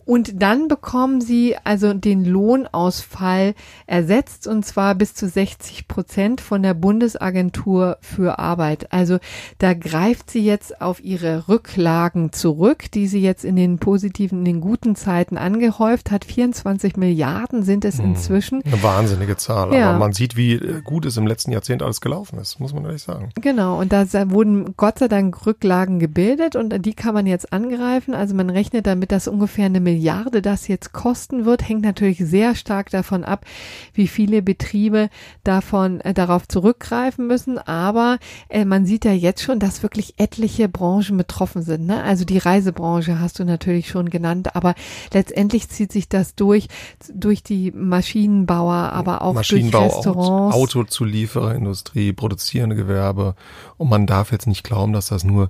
Und 0.04 0.42
dann 0.42 0.68
bekommen 0.68 1.20
sie 1.20 1.56
also 1.64 1.92
den 1.92 2.24
Lohnausfall 2.24 3.54
ersetzt 3.86 4.46
und 4.46 4.64
zwar 4.64 4.94
bis 4.94 5.14
zu 5.14 5.28
60 5.28 5.86
Prozent 5.86 6.40
von 6.40 6.62
der 6.62 6.72
Bundesagentur 6.72 7.98
für 8.00 8.38
Arbeit. 8.38 8.90
Also 8.92 9.18
da 9.58 9.74
greift 9.74 10.30
sie 10.30 10.42
jetzt 10.42 10.80
auf 10.80 11.04
ihre 11.04 11.48
Rücklagen 11.48 12.32
zurück, 12.32 12.90
die 12.90 13.06
sie 13.06 13.20
jetzt 13.20 13.44
in 13.44 13.56
den 13.56 13.78
positiven, 13.78 14.38
in 14.38 14.44
den 14.46 14.60
guten 14.62 14.96
Zeiten 14.96 15.36
angehäuft 15.36 16.10
hat. 16.10 16.24
24 16.24 16.96
Milliarden 16.96 17.62
sind 17.62 17.84
es 17.84 17.98
hm. 17.98 18.06
inzwischen. 18.06 18.62
Eine 18.64 18.82
wahnsinnige 18.82 19.36
Zahl. 19.36 19.74
Ja. 19.74 19.97
Man 19.98 20.12
sieht, 20.12 20.36
wie 20.36 20.58
gut 20.84 21.06
es 21.06 21.16
im 21.16 21.26
letzten 21.26 21.52
Jahrzehnt 21.52 21.82
alles 21.82 22.00
gelaufen 22.00 22.38
ist, 22.38 22.60
muss 22.60 22.72
man 22.72 22.84
ehrlich 22.84 23.02
sagen. 23.02 23.30
Genau. 23.40 23.78
Und 23.78 23.92
da 23.92 24.04
wurden 24.30 24.74
Gott 24.76 24.98
sei 24.98 25.08
Dank 25.08 25.46
Rücklagen 25.46 25.98
gebildet 25.98 26.56
und 26.56 26.84
die 26.84 26.94
kann 26.94 27.14
man 27.14 27.26
jetzt 27.26 27.52
angreifen. 27.52 28.14
Also 28.14 28.34
man 28.34 28.50
rechnet 28.50 28.86
damit, 28.86 29.12
dass 29.12 29.28
ungefähr 29.28 29.66
eine 29.66 29.80
Milliarde 29.80 30.42
das 30.42 30.68
jetzt 30.68 30.92
kosten 30.92 31.44
wird, 31.44 31.68
hängt 31.68 31.82
natürlich 31.82 32.18
sehr 32.18 32.54
stark 32.54 32.90
davon 32.90 33.24
ab, 33.24 33.44
wie 33.92 34.08
viele 34.08 34.42
Betriebe 34.42 35.08
davon 35.44 36.00
äh, 36.00 36.14
darauf 36.14 36.48
zurückgreifen 36.48 37.26
müssen. 37.26 37.58
Aber 37.58 38.18
äh, 38.48 38.64
man 38.64 38.86
sieht 38.86 39.04
ja 39.04 39.12
jetzt 39.12 39.42
schon, 39.42 39.58
dass 39.58 39.82
wirklich 39.82 40.14
etliche 40.18 40.68
Branchen 40.68 41.16
betroffen 41.16 41.62
sind. 41.62 41.86
Ne? 41.86 42.02
Also 42.02 42.24
die 42.24 42.38
Reisebranche 42.38 43.20
hast 43.20 43.38
du 43.38 43.44
natürlich 43.44 43.88
schon 43.88 44.10
genannt, 44.10 44.54
aber 44.56 44.74
letztendlich 45.12 45.68
zieht 45.68 45.92
sich 45.92 46.08
das 46.08 46.34
durch 46.34 46.68
durch 47.12 47.42
die 47.42 47.70
Maschinenbauer, 47.72 48.74
aber 48.92 49.22
auch 49.22 49.34
Maschinenbau, 49.34 49.87
Restaurants, 49.88 50.54
Autozuliefererindustrie, 50.54 52.12
produzierende 52.12 52.76
Gewerbe. 52.76 53.34
Und 53.76 53.88
man 53.90 54.06
darf 54.06 54.32
jetzt 54.32 54.46
nicht 54.46 54.64
glauben, 54.64 54.92
dass 54.92 55.08
das 55.08 55.24
nur 55.24 55.48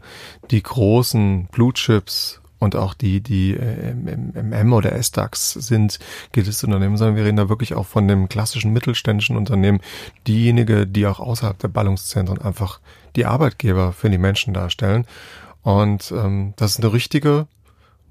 die 0.51 0.63
großen 0.63 1.49
Blue 1.53 1.73
Chips 1.73 2.41
und 2.59 2.75
auch 2.77 2.95
die, 2.95 3.21
die 3.21 3.55
äh, 3.55 3.91
im, 3.91 4.35
im 4.35 4.53
M 4.53 4.73
oder 4.73 4.93
S-DAX 4.93 5.53
sind 5.53 5.99
gelistete 6.33 6.67
Unternehmen, 6.67 6.97
sondern 6.97 7.17
wir 7.17 7.25
reden 7.25 7.37
da 7.37 7.49
wirklich 7.49 7.75
auch 7.75 7.87
von 7.87 8.09
dem 8.09 8.29
klassischen 8.29 8.73
mittelständischen 8.73 9.37
Unternehmen, 9.37 9.81
diejenige, 10.27 10.87
die 10.87 11.07
auch 11.07 11.21
außerhalb 11.21 11.59
der 11.59 11.69
Ballungszentren 11.69 12.41
einfach 12.41 12.81
die 13.17 13.27
Arbeitgeber 13.27 13.93
für 13.93 14.11
die 14.11 14.19
Menschen 14.19 14.55
darstellen. 14.55 15.07
Und 15.63 16.13
ähm, 16.13 16.55
das 16.57 16.73
ist 16.73 16.81
eine 16.81 16.93
richtige 16.93 17.47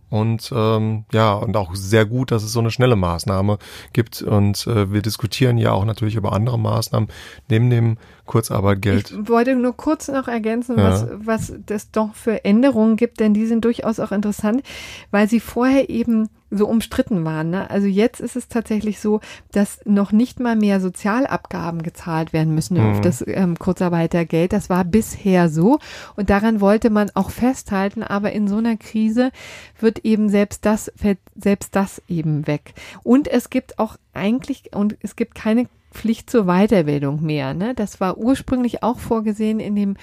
und 0.10 0.52
ähm, 0.56 1.06
ja, 1.12 1.34
und 1.34 1.58
auch 1.58 1.76
sehr 1.76 2.06
gut, 2.06 2.32
dass 2.32 2.44
es 2.44 2.54
so 2.54 2.60
eine 2.60 2.72
schnelle 2.72 2.96
Maßnahme 2.96 3.58
gibt. 3.92 4.22
Und 4.22 4.66
äh, 4.68 4.92
wir 4.92 5.02
diskutieren 5.02 5.58
ja 5.58 5.74
auch 5.74 5.86
natürlich 5.86 6.16
über 6.16 6.34
andere 6.34 6.58
Maßnahmen 6.58 7.10
neben 7.50 7.70
dem 7.70 7.98
Kurzarbeitgeld. 8.26 9.12
Ich 9.12 9.30
wollte 9.30 9.56
nur 9.56 9.76
kurz 9.76 10.08
noch 10.08 10.28
ergänzen, 10.28 10.78
ja. 10.78 10.90
was, 10.90 11.08
was 11.18 11.54
das 11.66 11.92
doch 11.92 12.16
für 12.16 12.46
Änderungen 12.46 12.96
gibt, 12.96 13.20
denn 13.20 13.34
die 13.34 13.46
sind 13.46 13.66
durchaus 13.66 14.00
auch 14.00 14.12
interessant, 14.12 14.64
weil 15.12 15.28
sie 15.28 15.40
vorher 15.40 15.90
eben 15.90 16.30
so 16.50 16.68
umstritten 16.68 17.26
waren. 17.26 17.50
Ne? 17.50 17.70
Also 17.70 17.88
jetzt 17.88 18.20
ist 18.20 18.36
es 18.36 18.48
tatsächlich 18.48 19.00
so, 19.00 19.20
dass 19.52 19.80
noch 19.86 20.12
nicht 20.12 20.40
mal 20.40 20.56
mehr 20.56 20.80
Sozialabgaben 20.80 21.84
gezahlt 21.84 22.34
werden 22.34 22.56
müssen 22.56 22.78
mhm. 22.78 22.92
auf 22.92 23.02
das 23.02 23.24
ähm, 23.28 23.60
Kurzarbeitergeld. 23.60 24.54
Das 24.54 24.70
war 24.70 24.84
bisher 24.86 25.50
so 25.50 25.80
und 26.16 26.30
daran 26.30 26.62
wollte 26.62 26.90
man 26.90 27.12
auch 27.14 27.30
festhalten. 27.30 28.04
Aber 28.04 28.32
in 28.32 28.48
so 28.48 28.58
einer 28.58 28.78
Krise 28.78 29.32
wird 29.80 30.00
eben 30.06 30.30
selbst 30.30 30.66
das 30.66 30.92
fällt 30.96 31.20
selbst 31.36 31.76
das 31.76 32.02
eben 32.08 32.48
weg. 32.48 32.74
Und 33.04 33.28
es 33.28 33.50
gibt 33.50 33.80
auch 33.80 33.98
eigentlich 34.14 34.74
und 34.74 34.98
es 35.02 35.16
gibt 35.16 35.36
keine 35.36 35.68
Pflicht 35.92 36.30
zur 36.30 36.46
Weiterbildung 36.46 37.24
mehr. 37.24 37.54
Ne? 37.54 37.74
Das 37.74 38.00
war 38.00 38.18
ursprünglich 38.18 38.84
auch 38.84 39.00
vorgesehen 39.00 39.60
in 39.60 39.76
dem 39.76 39.98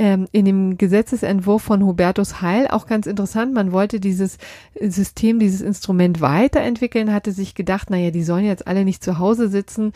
ähm, 0.00 0.26
in 0.32 0.46
dem 0.46 0.78
Gesetzesentwurf 0.78 1.62
von 1.62 1.84
Hubertus 1.84 2.40
Heil 2.40 2.68
auch 2.68 2.86
ganz 2.86 3.06
interessant. 3.06 3.52
Man 3.52 3.70
wollte 3.70 4.00
dieses 4.00 4.38
System, 4.80 5.38
dieses 5.38 5.60
Instrument 5.60 6.22
weiterentwickeln, 6.22 7.12
hatte 7.12 7.32
sich 7.32 7.54
gedacht, 7.54 7.90
naja, 7.90 8.10
die 8.10 8.22
sollen 8.22 8.46
jetzt 8.46 8.66
alle 8.66 8.86
nicht 8.86 9.04
zu 9.04 9.18
Hause 9.18 9.50
sitzen 9.50 9.92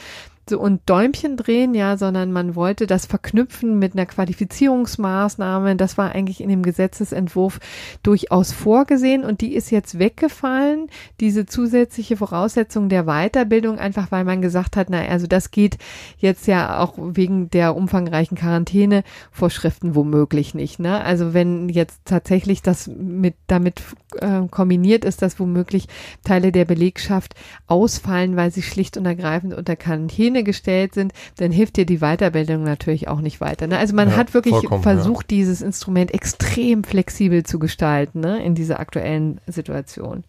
so 0.48 0.60
und 0.60 0.82
Däumchen 0.86 1.36
drehen, 1.36 1.74
ja, 1.74 1.96
sondern 1.96 2.32
man 2.32 2.54
wollte 2.54 2.86
das 2.86 3.06
verknüpfen 3.06 3.78
mit 3.78 3.94
einer 3.94 4.06
Qualifizierungsmaßnahme. 4.06 5.76
Das 5.76 5.96
war 5.96 6.12
eigentlich 6.12 6.40
in 6.40 6.48
dem 6.48 6.62
Gesetzesentwurf 6.62 7.60
durchaus 8.02 8.52
vorgesehen 8.52 9.24
und 9.24 9.40
die 9.40 9.54
ist 9.54 9.70
jetzt 9.70 9.98
weggefallen, 9.98 10.88
diese 11.20 11.46
zusätzliche 11.46 12.16
Voraussetzung 12.16 12.88
der 12.88 13.04
Weiterbildung, 13.04 13.78
einfach 13.78 14.12
weil 14.12 14.24
man 14.24 14.42
gesagt 14.42 14.76
hat, 14.76 14.90
na, 14.90 15.06
also 15.06 15.26
das 15.26 15.50
geht 15.50 15.78
jetzt 16.18 16.46
ja 16.46 16.78
auch 16.78 16.94
wegen 16.98 17.50
der 17.50 17.76
umfangreichen 17.76 18.36
Quarantänevorschriften 18.36 19.94
womöglich 19.94 20.54
nicht, 20.54 20.78
ne? 20.78 21.02
Also 21.02 21.34
wenn 21.34 21.68
jetzt 21.68 22.00
tatsächlich 22.04 22.62
das 22.62 22.86
mit 22.88 23.34
damit 23.46 23.82
äh, 24.20 24.42
kombiniert 24.50 25.04
ist, 25.04 25.22
dass 25.22 25.40
womöglich 25.40 25.88
Teile 26.24 26.52
der 26.52 26.64
Belegschaft 26.64 27.34
ausfallen, 27.66 28.36
weil 28.36 28.50
sie 28.50 28.62
schlicht 28.62 28.96
und 28.96 29.06
ergreifend 29.06 29.54
unter 29.54 29.76
Quarantäne 29.76 30.33
Schiene 30.34 30.44
gestellt 30.44 30.94
sind, 30.94 31.12
dann 31.36 31.52
hilft 31.52 31.76
dir 31.76 31.86
die 31.86 31.98
Weiterbildung 31.98 32.64
natürlich 32.64 33.08
auch 33.08 33.20
nicht 33.20 33.40
weiter. 33.40 33.66
Ne? 33.66 33.78
Also 33.78 33.94
man 33.94 34.10
ja, 34.10 34.16
hat 34.16 34.34
wirklich 34.34 34.56
versucht, 34.82 35.30
ja. 35.30 35.38
dieses 35.38 35.62
Instrument 35.62 36.12
extrem 36.12 36.82
flexibel 36.82 37.44
zu 37.44 37.58
gestalten 37.58 38.20
ne? 38.20 38.42
in 38.44 38.54
dieser 38.54 38.80
aktuellen 38.80 39.40
Situation. 39.46 40.24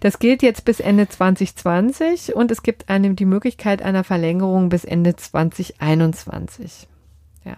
Das 0.00 0.18
gilt 0.18 0.42
jetzt 0.42 0.64
bis 0.64 0.80
Ende 0.80 1.08
2020 1.08 2.36
und 2.36 2.50
es 2.50 2.62
gibt 2.62 2.88
einem 2.88 3.16
die 3.16 3.24
Möglichkeit 3.24 3.82
einer 3.82 4.04
Verlängerung 4.04 4.68
bis 4.68 4.84
Ende 4.84 5.16
2021. 5.16 6.86
Ja. 7.44 7.56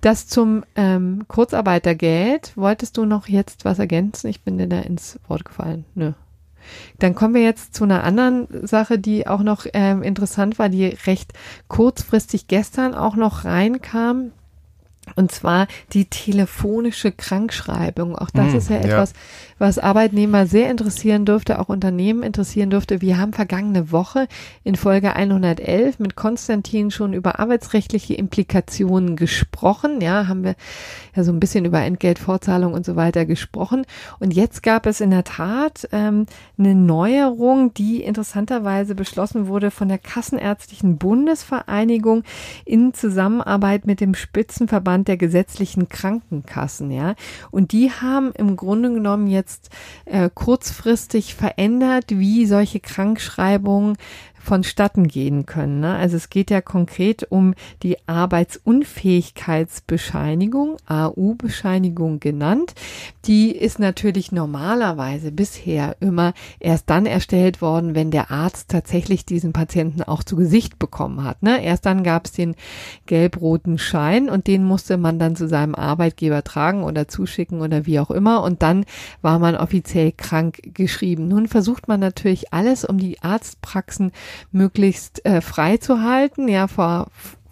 Das 0.00 0.28
zum 0.28 0.64
ähm, 0.76 1.24
Kurzarbeitergeld. 1.26 2.52
Wolltest 2.54 2.96
du 2.96 3.04
noch 3.04 3.26
jetzt 3.26 3.64
was 3.64 3.80
ergänzen? 3.80 4.28
Ich 4.28 4.42
bin 4.42 4.56
dir 4.56 4.68
da 4.68 4.78
ins 4.78 5.18
Wort 5.26 5.44
gefallen. 5.44 5.84
Nö. 5.96 6.12
Dann 6.98 7.14
kommen 7.14 7.34
wir 7.34 7.42
jetzt 7.42 7.74
zu 7.74 7.84
einer 7.84 8.04
anderen 8.04 8.66
Sache, 8.66 8.98
die 8.98 9.26
auch 9.26 9.42
noch 9.42 9.66
ähm, 9.72 10.02
interessant 10.02 10.58
war, 10.58 10.68
die 10.68 10.86
recht 10.86 11.32
kurzfristig 11.68 12.46
gestern 12.48 12.94
auch 12.94 13.16
noch 13.16 13.44
reinkam. 13.44 14.32
Und 15.16 15.32
zwar 15.32 15.66
die 15.92 16.06
telefonische 16.06 17.12
Krankschreibung. 17.12 18.16
Auch 18.16 18.30
das 18.30 18.52
Hm, 18.52 18.58
ist 18.58 18.70
ja 18.70 18.76
ja. 18.76 18.82
etwas, 18.82 19.12
was 19.58 19.78
Arbeitnehmer 19.78 20.46
sehr 20.46 20.70
interessieren 20.70 21.24
dürfte, 21.24 21.58
auch 21.58 21.68
Unternehmen 21.68 22.22
interessieren 22.22 22.70
dürfte. 22.70 23.00
Wir 23.00 23.18
haben 23.18 23.32
vergangene 23.32 23.90
Woche 23.92 24.28
in 24.64 24.76
Folge 24.76 25.14
111 25.16 25.98
mit 25.98 26.16
Konstantin 26.16 26.90
schon 26.90 27.12
über 27.12 27.40
arbeitsrechtliche 27.40 28.14
Implikationen 28.14 29.16
gesprochen. 29.16 30.00
Ja, 30.00 30.28
haben 30.28 30.44
wir 30.44 30.54
ja 31.14 31.24
so 31.24 31.32
ein 31.32 31.40
bisschen 31.40 31.64
über 31.64 31.80
Entgeltvorzahlung 31.80 32.72
und 32.72 32.86
so 32.86 32.96
weiter 32.96 33.26
gesprochen. 33.26 33.84
Und 34.20 34.32
jetzt 34.32 34.62
gab 34.62 34.86
es 34.86 35.00
in 35.00 35.10
der 35.10 35.24
Tat 35.24 35.88
ähm, 35.92 36.26
eine 36.58 36.74
Neuerung, 36.74 37.74
die 37.74 38.02
interessanterweise 38.02 38.94
beschlossen 38.94 39.46
wurde 39.48 39.70
von 39.70 39.88
der 39.88 39.98
Kassenärztlichen 39.98 40.98
Bundesvereinigung 40.98 42.22
in 42.64 42.94
Zusammenarbeit 42.94 43.86
mit 43.86 44.00
dem 44.00 44.14
Spitzenverband 44.14 44.97
der 45.06 45.16
gesetzlichen 45.16 45.88
Krankenkassen, 45.88 46.90
ja. 46.90 47.14
Und 47.50 47.72
die 47.72 47.90
haben 47.90 48.32
im 48.32 48.56
Grunde 48.56 48.92
genommen 48.92 49.28
jetzt 49.28 49.70
äh, 50.06 50.30
kurzfristig 50.32 51.34
verändert, 51.34 52.06
wie 52.08 52.46
solche 52.46 52.80
Krankschreibungen 52.80 53.96
vonstatten 54.48 55.06
gehen 55.08 55.44
können. 55.44 55.80
Ne? 55.80 55.94
Also 55.94 56.16
es 56.16 56.30
geht 56.30 56.50
ja 56.50 56.62
konkret 56.62 57.30
um 57.30 57.52
die 57.82 57.98
Arbeitsunfähigkeitsbescheinigung, 58.08 60.78
AU-Bescheinigung 60.86 62.18
genannt. 62.18 62.74
Die 63.26 63.54
ist 63.54 63.78
natürlich 63.78 64.32
normalerweise 64.32 65.32
bisher 65.32 65.96
immer 66.00 66.32
erst 66.60 66.88
dann 66.88 67.04
erstellt 67.04 67.60
worden, 67.60 67.94
wenn 67.94 68.10
der 68.10 68.30
Arzt 68.30 68.70
tatsächlich 68.70 69.26
diesen 69.26 69.52
Patienten 69.52 70.02
auch 70.02 70.24
zu 70.24 70.36
Gesicht 70.36 70.78
bekommen 70.78 71.24
hat. 71.24 71.42
Ne? 71.42 71.62
Erst 71.62 71.84
dann 71.84 72.02
gab 72.02 72.24
es 72.24 72.32
den 72.32 72.54
gelb-roten 73.04 73.76
Schein 73.76 74.30
und 74.30 74.46
den 74.46 74.64
musste 74.64 74.96
man 74.96 75.18
dann 75.18 75.36
zu 75.36 75.46
seinem 75.46 75.74
Arbeitgeber 75.74 76.42
tragen 76.42 76.84
oder 76.84 77.06
zuschicken 77.06 77.60
oder 77.60 77.84
wie 77.84 78.00
auch 78.00 78.10
immer 78.10 78.42
und 78.42 78.62
dann 78.62 78.86
war 79.20 79.38
man 79.38 79.56
offiziell 79.56 80.12
krank 80.12 80.62
geschrieben. 80.72 81.28
Nun 81.28 81.48
versucht 81.48 81.86
man 81.86 82.00
natürlich 82.00 82.54
alles, 82.54 82.86
um 82.86 82.96
die 82.96 83.20
Arztpraxen 83.20 84.12
möglichst 84.52 85.24
äh, 85.24 85.40
frei 85.40 85.76
zu 85.76 86.02
halten, 86.02 86.48
ja, 86.48 86.66
vor 86.66 87.08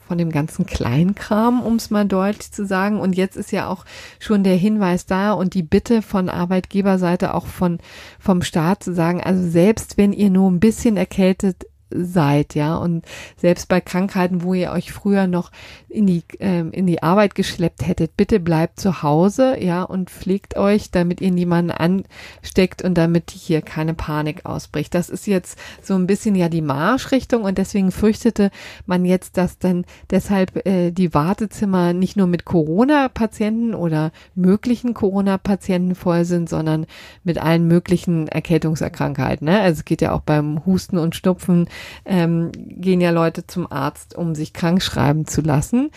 von 0.07 0.19
dem 0.19 0.31
ganzen 0.31 0.67
Kleinkram, 0.67 1.61
um 1.63 1.77
es 1.77 1.91
mal 1.91 2.07
deutlich 2.07 2.53
zu 2.53 2.65
sagen. 2.65 3.01
Und 3.01 3.17
jetzt 3.17 3.37
ist 3.37 3.51
ja 3.51 3.69
auch 3.69 3.85
schon 4.21 4.45
der 4.45 4.55
Hinweis 4.55 5.07
da 5.07 5.33
und 5.33 5.55
die 5.55 5.65
Bitte 5.65 6.01
von 6.01 6.29
Arbeitgeberseite 6.29 7.35
auch 7.35 7.47
von 7.47 7.79
vom 8.21 8.43
Staat 8.43 8.85
zu 8.85 8.95
sagen, 8.95 9.21
also 9.21 9.49
selbst 9.49 9.99
wenn 9.99 10.13
ihr 10.13 10.31
nur 10.31 10.51
ein 10.51 10.61
bisschen 10.61 10.97
erkältet 10.97 11.67
seid, 12.05 12.55
ja, 12.55 12.77
und 12.77 13.05
selbst 13.37 13.69
bei 13.69 13.81
Krankheiten, 13.81 14.43
wo 14.43 14.55
ihr 14.55 14.73
euch 14.73 14.93
früher 14.93 15.27
noch 15.27 15.51
in 15.89 16.07
die 16.07 16.23
ähm, 16.41 16.73
in 16.73 16.87
die 16.87 17.03
Arbeit 17.03 17.35
geschleppt 17.35 17.87
hättet, 17.87 18.17
bitte 18.17 18.41
bleibt 18.41 18.81
zu 18.81 19.03
Hause, 19.03 19.57
ja, 19.61 19.83
und 19.83 20.11
pflegt 20.11 20.57
euch, 20.57 20.91
damit 20.91 21.21
ihr 21.21 21.31
niemanden 21.31 21.71
ansteckt 21.71 22.83
und 22.83 22.95
damit 22.95 23.31
hier 23.31 23.63
keine 23.63 23.95
Panik 23.95 24.47
ausbricht. 24.47 24.95
Das 24.95 25.09
ist 25.09 25.27
jetzt 25.27 25.59
so 25.83 25.95
ein 25.95 26.07
bisschen 26.07 26.35
ja 26.35 26.49
die 26.49 26.63
Marschrichtung 26.63 27.43
und 27.43 27.59
deswegen 27.59 27.91
fürchtete 27.91 28.51
man 28.87 29.05
jetzt, 29.05 29.37
dass 29.37 29.59
dann 29.59 29.85
deshalb 30.11 30.67
äh, 30.67 30.91
die 30.91 31.15
Wartezimmer 31.15 31.93
nicht 31.93 32.17
nur 32.17 32.27
mit 32.27 32.45
Corona-Patienten 32.45 33.75
oder 33.75 34.13
möglichen 34.35 34.95
Corona-Patienten 34.95 35.95
voll 35.95 36.25
sind, 36.25 36.49
sondern 36.49 36.87
mit 37.25 37.39
allen 37.39 37.67
möglichen 37.67 38.29
Erkältungserkrankheiten. 38.29 39.47
Ne? 39.47 39.61
Also 39.61 39.81
es 39.81 39.85
geht 39.85 40.03
ja 40.03 40.13
auch 40.13 40.21
beim 40.21 40.65
Husten 40.67 40.99
und 40.99 41.15
Schnupfen 41.15 41.69
ähm, 42.05 42.51
gehen 42.53 43.01
ja 43.01 43.11
Leute 43.11 43.47
zum 43.47 43.71
Arzt, 43.71 44.15
um 44.15 44.35
sich 44.35 44.53
krank 44.53 44.83
schreiben 44.83 45.27
zu 45.27 45.41
lassen. 45.41 45.91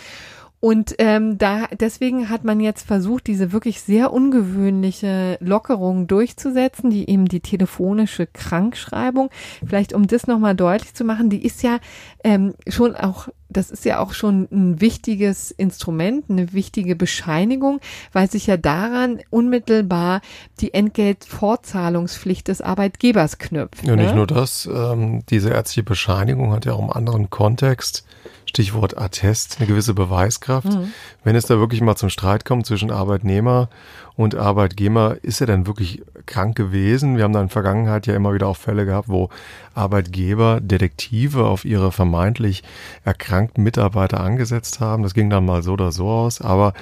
Und 0.61 0.95
ähm, 0.97 1.37
da 1.37 1.67
deswegen 1.67 2.29
hat 2.29 2.43
man 2.43 2.59
jetzt 2.59 2.85
versucht, 2.85 3.27
diese 3.27 3.53
wirklich 3.53 3.79
sehr 3.81 4.11
ungewöhnliche 4.11 5.37
Lockerung 5.39 6.07
durchzusetzen, 6.07 6.89
die 6.89 7.09
eben 7.09 7.25
die 7.25 7.39
telefonische 7.39 8.27
Krankschreibung. 8.27 9.29
Vielleicht 9.65 9.93
um 9.93 10.05
das 10.07 10.27
nochmal 10.27 10.55
deutlich 10.55 10.93
zu 10.93 11.05
machen, 11.05 11.29
die 11.29 11.45
ist 11.45 11.63
ja 11.63 11.79
ähm, 12.25 12.55
schon 12.67 12.95
auch, 12.95 13.29
das 13.47 13.71
ist 13.71 13.85
ja 13.85 13.99
auch 13.99 14.11
schon 14.11 14.49
ein 14.51 14.81
wichtiges 14.81 15.51
Instrument, 15.51 16.25
eine 16.29 16.51
wichtige 16.51 16.97
Bescheinigung, 16.97 17.79
weil 18.11 18.29
sich 18.29 18.45
ja 18.45 18.57
daran 18.57 19.21
unmittelbar 19.29 20.19
die 20.59 20.73
Entgeltfortzahlungspflicht 20.73 22.49
des 22.49 22.59
Arbeitgebers 22.61 23.37
knüpft. 23.37 23.85
Ja, 23.85 23.95
nicht 23.95 24.09
ne? 24.09 24.15
nur 24.15 24.27
das, 24.27 24.69
ähm, 24.71 25.23
diese 25.29 25.51
ärztliche 25.51 25.83
Bescheinigung 25.83 26.51
hat 26.51 26.65
ja 26.65 26.73
auch 26.73 26.83
im 26.83 26.91
anderen 26.91 27.29
Kontext, 27.29 28.05
Stichwort 28.49 28.97
Attest, 28.97 29.57
eine 29.59 29.67
gewisse 29.67 29.93
Beweiskraft. 29.93 30.67
Mhm. 30.67 30.91
Wenn 31.23 31.35
es 31.35 31.45
da 31.45 31.59
wirklich 31.59 31.81
mal 31.81 31.95
zum 31.95 32.09
Streit 32.09 32.45
kommt 32.45 32.65
zwischen 32.65 32.91
Arbeitnehmer 32.91 33.69
und 34.15 34.35
Arbeitgeber, 34.35 35.17
ist 35.21 35.39
er 35.39 35.47
denn 35.47 35.67
wirklich 35.67 36.01
krank 36.25 36.57
gewesen? 36.57 37.15
Wir 37.15 37.23
haben 37.23 37.33
da 37.33 37.41
in 37.41 37.47
der 37.47 37.53
Vergangenheit 37.53 38.07
ja 38.07 38.15
immer 38.15 38.33
wieder 38.33 38.47
auch 38.47 38.57
Fälle 38.57 38.85
gehabt, 38.85 39.07
wo 39.07 39.29
Arbeitgeber 39.75 40.59
Detektive 40.61 41.45
auf 41.45 41.63
ihre 41.63 41.91
vermeintlich 41.91 42.63
erkrankten 43.05 43.63
Mitarbeiter 43.63 44.19
angesetzt 44.19 44.79
haben. 44.79 45.03
Das 45.03 45.13
ging 45.13 45.29
dann 45.29 45.45
mal 45.45 45.61
so 45.61 45.73
oder 45.73 45.91
so 45.91 46.09
aus. 46.09 46.41
Aber 46.41 46.73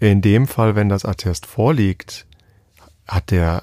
in 0.00 0.20
dem 0.20 0.46
Fall, 0.46 0.76
wenn 0.76 0.88
das 0.90 1.06
Attest 1.06 1.46
vorliegt, 1.46 2.26
hat 3.06 3.30
der 3.30 3.62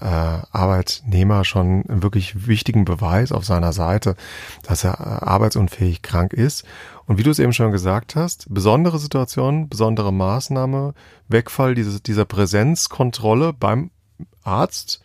äh, 0.53 0.57
Arbeitnehmer 0.57 1.43
schon 1.43 1.83
einen 1.87 2.03
wirklich 2.03 2.47
wichtigen 2.47 2.85
Beweis 2.85 3.31
auf 3.31 3.45
seiner 3.45 3.73
Seite, 3.73 4.15
dass 4.63 4.83
er 4.83 4.99
äh, 4.99 5.25
arbeitsunfähig 5.25 6.01
krank 6.01 6.33
ist. 6.33 6.63
Und 7.05 7.17
wie 7.17 7.23
du 7.23 7.31
es 7.31 7.39
eben 7.39 7.53
schon 7.53 7.71
gesagt 7.71 8.15
hast, 8.15 8.45
besondere 8.49 8.99
Situation, 8.99 9.67
besondere 9.67 10.13
Maßnahme, 10.13 10.93
Wegfall 11.27 11.75
dieses, 11.75 12.03
dieser 12.03 12.25
Präsenzkontrolle 12.25 13.53
beim 13.53 13.89
Arzt, 14.43 15.00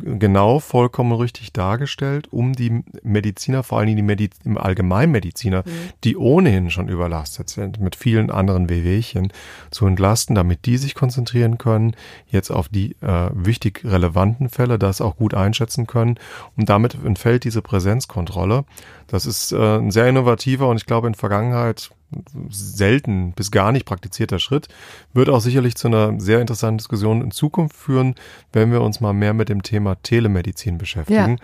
genau 0.00 0.60
vollkommen 0.60 1.12
richtig 1.12 1.52
dargestellt, 1.52 2.28
um 2.30 2.52
die 2.52 2.82
Mediziner, 3.02 3.62
vor 3.62 3.78
allen 3.78 3.86
Dingen 3.86 3.96
die 3.98 4.02
Mediz 4.02 4.36
im 4.44 4.58
Allgemeinmediziner, 4.58 5.64
die 6.04 6.16
ohnehin 6.16 6.70
schon 6.70 6.88
überlastet 6.88 7.48
sind 7.50 7.80
mit 7.80 7.96
vielen 7.96 8.30
anderen 8.30 8.68
Wehwehchen, 8.68 9.32
zu 9.70 9.86
entlasten, 9.86 10.34
damit 10.34 10.66
die 10.66 10.78
sich 10.78 10.94
konzentrieren 10.94 11.58
können, 11.58 11.94
jetzt 12.30 12.50
auf 12.50 12.68
die 12.68 12.96
äh, 13.00 13.30
wichtig 13.32 13.82
relevanten 13.84 14.48
Fälle, 14.48 14.78
das 14.78 15.00
auch 15.00 15.16
gut 15.16 15.34
einschätzen 15.34 15.86
können. 15.86 16.18
Und 16.56 16.68
damit 16.68 16.96
entfällt 17.04 17.44
diese 17.44 17.62
Präsenzkontrolle. 17.62 18.64
Das 19.06 19.26
ist 19.26 19.52
äh, 19.52 19.78
ein 19.78 19.90
sehr 19.90 20.08
innovativer 20.08 20.68
und 20.68 20.76
ich 20.76 20.86
glaube 20.86 21.08
in 21.08 21.14
Vergangenheit 21.14 21.90
selten 22.50 23.32
bis 23.32 23.50
gar 23.50 23.72
nicht 23.72 23.84
praktizierter 23.84 24.38
Schritt, 24.38 24.68
wird 25.12 25.28
auch 25.28 25.40
sicherlich 25.40 25.74
zu 25.74 25.88
einer 25.88 26.18
sehr 26.20 26.40
interessanten 26.40 26.78
Diskussion 26.78 27.22
in 27.22 27.30
Zukunft 27.30 27.76
führen, 27.76 28.14
wenn 28.52 28.72
wir 28.72 28.80
uns 28.80 29.00
mal 29.00 29.12
mehr 29.12 29.34
mit 29.34 29.48
dem 29.48 29.62
Thema 29.62 29.96
Telemedizin 30.02 30.78
beschäftigen. 30.78 31.38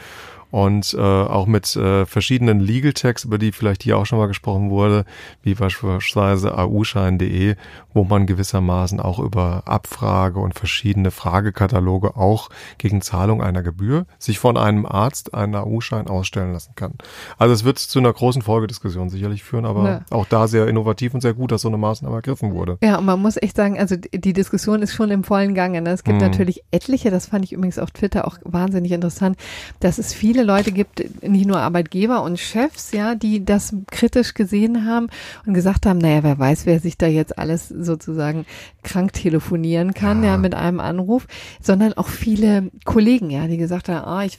Und 0.55 0.95
äh, 0.95 1.01
auch 1.01 1.47
mit 1.47 1.75
äh, 1.75 2.07
verschiedenen 2.07 2.61
Legal 2.61 2.93
Tags, 2.93 3.25
über 3.25 3.39
die 3.39 3.51
vielleicht 3.51 3.83
hier 3.83 3.99
auch 3.99 4.07
schon 4.07 4.21
mal 4.21 4.29
gesprochen 4.29 4.71
wurde, 4.71 5.05
wie 5.43 5.55
beispielsweise 5.55 6.57
auschein.de, 6.57 7.57
wo 7.93 8.05
man 8.05 8.25
gewissermaßen 8.27 9.01
auch 9.01 9.19
über 9.19 9.65
Abfrage 9.67 10.39
und 10.39 10.55
verschiedene 10.55 11.11
Fragekataloge 11.11 12.17
auch 12.17 12.51
gegen 12.79 13.01
Zahlung 13.01 13.43
einer 13.43 13.65
Gebühr 13.65 14.07
sich 14.21 14.39
von 14.39 14.57
einem 14.57 14.87
Arzt 14.87 15.35
einen 15.35 15.57
AU-Schein 15.57 16.07
ausstellen 16.07 16.53
lassen 16.53 16.75
kann. 16.77 16.93
Also 17.37 17.53
es 17.53 17.65
wird 17.65 17.81
zu 17.81 17.99
einer 17.99 18.13
großen 18.13 18.43
Folgediskussion 18.43 19.09
sicherlich 19.11 19.43
führen, 19.43 19.65
aber 19.65 19.85
Ja. 19.89 20.01
auch 20.11 20.27
da 20.27 20.47
sehr 20.47 20.69
innovativ 20.69 21.15
und 21.15 21.21
sehr 21.21 21.35
gut, 21.35 21.51
dass 21.51 21.63
so 21.63 21.69
eine 21.69 21.79
Maßnahme 21.79 22.15
ergriffen 22.15 22.53
wurde. 22.53 22.79
Ja, 22.81 22.99
und 22.99 23.07
man 23.07 23.21
muss 23.21 23.37
echt 23.43 23.57
sagen, 23.57 23.77
also 23.77 23.97
die 23.97 24.33
Diskussion 24.33 24.83
ist 24.83 24.95
schon 24.95 25.11
im 25.11 25.25
vollen 25.25 25.55
Gange. 25.57 25.83
Ne? 25.83 25.91
Es 25.91 26.05
gibt 26.05 26.19
Mhm. 26.19 26.23
natürlich 26.23 26.63
etliche, 26.71 27.11
das 27.11 27.27
fand 27.27 27.45
ich 27.45 27.53
übrigens 27.53 27.81
auf 27.81 27.91
Twitter 27.91 28.29
auch 28.29 28.39
wahnsinnig 28.45 28.93
interessant, 28.93 29.37
dass 29.81 29.99
es 29.99 30.15
viele 30.15 30.44
Leute 30.45 30.73
gibt, 30.73 31.03
nicht 31.23 31.47
nur 31.47 31.59
Arbeitgeber 31.59 32.23
und 32.23 32.39
Chefs, 32.39 32.93
ja, 32.93 33.15
die 33.15 33.45
das 33.45 33.75
kritisch 33.91 34.35
gesehen 34.35 34.87
haben 34.87 35.09
und 35.47 35.55
gesagt 35.55 35.87
haben, 35.87 35.99
naja, 35.99 36.23
wer 36.23 36.39
weiß, 36.39 36.67
wer 36.67 36.79
sich 36.81 36.97
da 36.99 37.07
jetzt 37.07 37.39
alles 37.39 37.69
sozusagen 37.69 38.47
krank 38.83 39.13
telefonieren 39.13 39.95
kann, 39.95 40.23
ja, 40.23 40.31
Ja. 40.33 40.37
mit 40.37 40.55
einem 40.55 40.81
Anruf, 40.81 41.27
sondern 41.61 41.95
auch 41.95 42.09
viele 42.09 42.71
Kollegen, 42.85 43.31
ja, 43.31 43.47
die 43.47 43.57
gesagt 43.57 43.89
haben, 43.89 44.05
ah, 44.07 44.25
ich 44.25 44.39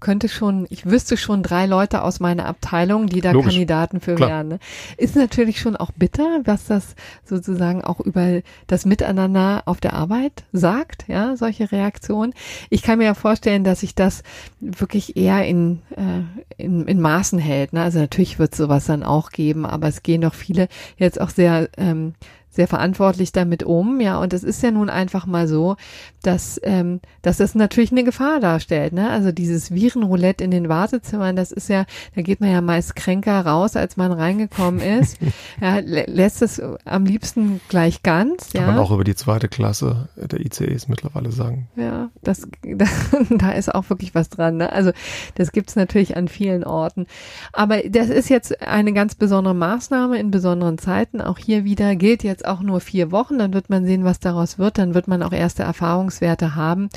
könnte 0.00 0.28
schon, 0.28 0.66
ich 0.70 0.86
wüsste 0.86 1.16
schon 1.16 1.42
drei 1.42 1.66
Leute 1.66 2.02
aus 2.02 2.20
meiner 2.20 2.46
Abteilung, 2.46 3.06
die 3.06 3.20
da 3.20 3.32
Logisch. 3.32 3.50
Kandidaten 3.52 4.00
für 4.00 4.14
Klar. 4.14 4.28
wären. 4.28 4.48
Ne? 4.48 4.58
Ist 4.96 5.16
natürlich 5.16 5.60
schon 5.60 5.76
auch 5.76 5.90
bitter, 5.92 6.40
was 6.44 6.66
das 6.66 6.94
sozusagen 7.24 7.82
auch 7.82 8.00
über 8.00 8.40
das 8.66 8.84
Miteinander 8.84 9.62
auf 9.66 9.80
der 9.80 9.94
Arbeit 9.94 10.44
sagt, 10.52 11.04
ja, 11.08 11.36
solche 11.36 11.72
Reaktionen. 11.72 12.34
Ich 12.68 12.82
kann 12.82 12.98
mir 12.98 13.04
ja 13.04 13.14
vorstellen, 13.14 13.64
dass 13.64 13.80
sich 13.80 13.94
das 13.94 14.22
wirklich 14.60 15.16
eher 15.20 15.46
in, 15.46 15.82
äh, 15.96 16.62
in, 16.62 16.86
in 16.86 17.00
Maßen 17.00 17.38
hält. 17.38 17.72
Ne? 17.72 17.82
Also 17.82 17.98
natürlich 17.98 18.38
wird 18.38 18.54
sowas 18.54 18.86
dann 18.86 19.02
auch 19.02 19.30
geben, 19.30 19.66
aber 19.66 19.88
es 19.88 20.02
gehen 20.02 20.22
doch 20.22 20.34
viele 20.34 20.68
jetzt 20.96 21.20
auch 21.20 21.30
sehr 21.30 21.68
ähm, 21.76 22.14
sehr 22.50 22.66
verantwortlich 22.66 23.32
damit 23.32 23.62
um, 23.62 24.00
ja. 24.00 24.18
Und 24.20 24.32
es 24.32 24.42
ist 24.42 24.62
ja 24.62 24.70
nun 24.70 24.90
einfach 24.90 25.26
mal 25.26 25.46
so, 25.46 25.76
dass, 26.22 26.60
ähm, 26.64 27.00
dass 27.22 27.38
das 27.38 27.54
natürlich 27.54 27.92
eine 27.92 28.04
Gefahr 28.04 28.40
darstellt, 28.40 28.92
ne? 28.92 29.10
Also 29.10 29.32
dieses 29.32 29.70
Virenroulette 29.72 30.44
in 30.44 30.50
den 30.50 30.68
Wartezimmern, 30.68 31.36
das 31.36 31.52
ist 31.52 31.68
ja, 31.68 31.86
da 32.14 32.22
geht 32.22 32.40
man 32.40 32.50
ja 32.50 32.60
meist 32.60 32.96
kränker 32.96 33.46
raus, 33.46 33.76
als 33.76 33.96
man 33.96 34.12
reingekommen 34.12 34.80
ist. 34.80 35.18
ja, 35.60 35.78
lässt 35.78 36.42
es 36.42 36.60
am 36.84 37.04
liebsten 37.04 37.60
gleich 37.68 38.02
ganz, 38.02 38.52
ja. 38.52 38.64
Kann 38.64 38.74
man 38.74 38.84
auch 38.84 38.90
über 38.90 39.04
die 39.04 39.14
zweite 39.14 39.48
Klasse 39.48 40.08
der 40.16 40.40
ICEs 40.40 40.88
mittlerweile 40.88 41.30
sagen. 41.30 41.68
Ja, 41.76 42.10
das, 42.22 42.48
da 43.30 43.52
ist 43.52 43.72
auch 43.72 43.88
wirklich 43.90 44.14
was 44.14 44.28
dran, 44.28 44.56
ne? 44.56 44.72
Also 44.72 44.90
das 45.36 45.52
gibt's 45.52 45.76
natürlich 45.76 46.16
an 46.16 46.26
vielen 46.26 46.64
Orten. 46.64 47.06
Aber 47.52 47.78
das 47.88 48.08
ist 48.08 48.28
jetzt 48.28 48.60
eine 48.60 48.92
ganz 48.92 49.14
besondere 49.14 49.54
Maßnahme 49.54 50.18
in 50.18 50.30
besonderen 50.30 50.78
Zeiten. 50.78 51.20
Auch 51.20 51.38
hier 51.38 51.64
wieder 51.64 51.94
gilt 51.94 52.24
jetzt 52.24 52.39
auch 52.46 52.60
nur 52.60 52.80
vier 52.80 53.10
Wochen. 53.12 53.38
Dann 53.38 53.54
wird 53.54 53.70
man 53.70 53.84
sehen, 53.84 54.04
was 54.04 54.20
daraus 54.20 54.58
wird. 54.58 54.78
Dann 54.78 54.94
wird 54.94 55.08
man 55.08 55.22
auch 55.22 55.32
erste 55.32 55.62
Erfahrungswerte 55.62 56.54
haben. 56.54 56.88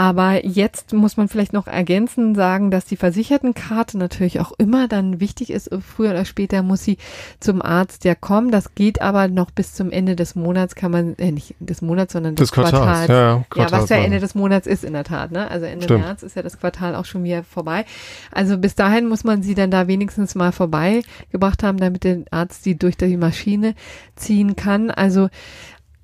Aber 0.00 0.46
jetzt 0.46 0.94
muss 0.94 1.18
man 1.18 1.28
vielleicht 1.28 1.52
noch 1.52 1.66
ergänzen, 1.66 2.34
sagen, 2.34 2.70
dass 2.70 2.86
die 2.86 2.96
Versichertenkarte 2.96 3.98
natürlich 3.98 4.40
auch 4.40 4.52
immer 4.56 4.88
dann 4.88 5.20
wichtig 5.20 5.50
ist. 5.50 5.68
Früher 5.86 6.12
oder 6.12 6.24
später 6.24 6.62
muss 6.62 6.82
sie 6.82 6.96
zum 7.38 7.60
Arzt 7.60 8.06
ja 8.06 8.14
kommen. 8.14 8.50
Das 8.50 8.74
geht 8.74 9.02
aber 9.02 9.28
noch 9.28 9.50
bis 9.50 9.74
zum 9.74 9.90
Ende 9.90 10.16
des 10.16 10.34
Monats 10.34 10.74
kann 10.74 10.90
man, 10.90 11.16
äh, 11.18 11.32
nicht 11.32 11.54
des 11.60 11.82
Monats, 11.82 12.14
sondern 12.14 12.34
des, 12.34 12.48
des 12.48 12.52
Quartals. 12.52 12.82
Quartals. 12.82 13.08
Ja, 13.10 13.44
Quartals, 13.50 13.72
ja, 13.72 13.78
was 13.78 13.90
ja 13.90 13.96
Ende 13.96 14.20
des 14.20 14.34
Monats 14.34 14.66
ist 14.66 14.84
in 14.84 14.94
der 14.94 15.04
Tat. 15.04 15.32
Ne? 15.32 15.50
Also 15.50 15.66
Ende 15.66 15.84
Stimmt. 15.84 16.00
März 16.00 16.22
ist 16.22 16.34
ja 16.34 16.40
das 16.40 16.58
Quartal 16.58 16.94
auch 16.94 17.04
schon 17.04 17.22
wieder 17.22 17.44
vorbei. 17.44 17.84
Also 18.32 18.56
bis 18.56 18.74
dahin 18.74 19.06
muss 19.06 19.22
man 19.24 19.42
sie 19.42 19.54
dann 19.54 19.70
da 19.70 19.86
wenigstens 19.86 20.34
mal 20.34 20.52
vorbeigebracht 20.52 21.62
haben, 21.62 21.76
damit 21.76 22.04
der 22.04 22.20
Arzt 22.30 22.64
sie 22.64 22.78
durch 22.78 22.96
die 22.96 23.18
Maschine 23.18 23.74
ziehen 24.16 24.56
kann. 24.56 24.90
Also 24.90 25.28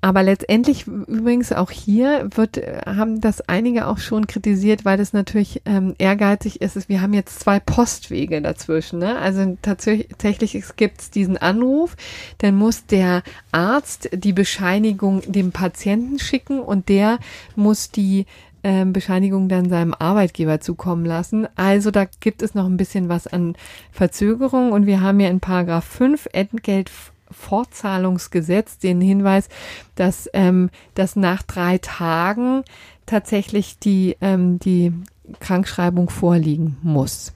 aber 0.07 0.23
letztendlich 0.23 0.87
übrigens 0.87 1.51
auch 1.51 1.69
hier 1.69 2.29
wird, 2.33 2.61
haben 2.85 3.19
das 3.19 3.41
einige 3.41 3.87
auch 3.87 3.97
schon 3.97 4.25
kritisiert, 4.25 4.85
weil 4.85 4.97
das 4.97 5.11
natürlich 5.11 5.61
ähm, 5.65 5.95
ehrgeizig 5.97 6.61
ist. 6.61 6.87
Wir 6.87 7.01
haben 7.01 7.13
jetzt 7.13 7.41
zwei 7.41 7.59
Postwege 7.59 8.41
dazwischen. 8.41 8.99
Ne? 8.99 9.17
Also 9.17 9.57
tatsächlich 9.61 10.57
gibt 10.77 11.01
es 11.01 11.11
diesen 11.11 11.35
Anruf, 11.35 11.97
dann 12.37 12.55
muss 12.55 12.85
der 12.85 13.21
Arzt 13.51 14.09
die 14.13 14.31
Bescheinigung 14.31 15.23
dem 15.29 15.51
Patienten 15.51 16.19
schicken 16.19 16.61
und 16.61 16.87
der 16.87 17.19
muss 17.57 17.91
die 17.91 18.25
ähm, 18.63 18.93
Bescheinigung 18.93 19.49
dann 19.49 19.67
seinem 19.67 19.93
Arbeitgeber 19.93 20.61
zukommen 20.61 21.03
lassen. 21.03 21.49
Also 21.57 21.91
da 21.91 22.05
gibt 22.21 22.41
es 22.41 22.55
noch 22.55 22.65
ein 22.65 22.77
bisschen 22.77 23.09
was 23.09 23.27
an 23.27 23.57
Verzögerung 23.91 24.71
und 24.71 24.85
wir 24.85 25.01
haben 25.01 25.19
ja 25.19 25.27
in 25.27 25.41
Paragraph 25.41 25.83
5 25.83 26.29
Entgelt 26.31 26.89
Fortzahlungsgesetz 27.31 28.77
den 28.77 29.01
Hinweis, 29.01 29.49
dass, 29.95 30.29
ähm, 30.33 30.69
dass 30.93 31.15
nach 31.15 31.43
drei 31.43 31.77
Tagen 31.77 32.63
tatsächlich 33.05 33.79
die, 33.79 34.17
ähm, 34.21 34.59
die 34.59 34.93
Krankschreibung 35.39 36.09
vorliegen 36.09 36.77
muss. 36.81 37.33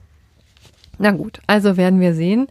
Na 0.98 1.10
gut, 1.10 1.40
also 1.46 1.76
werden 1.76 2.00
wir 2.00 2.14
sehen, 2.14 2.46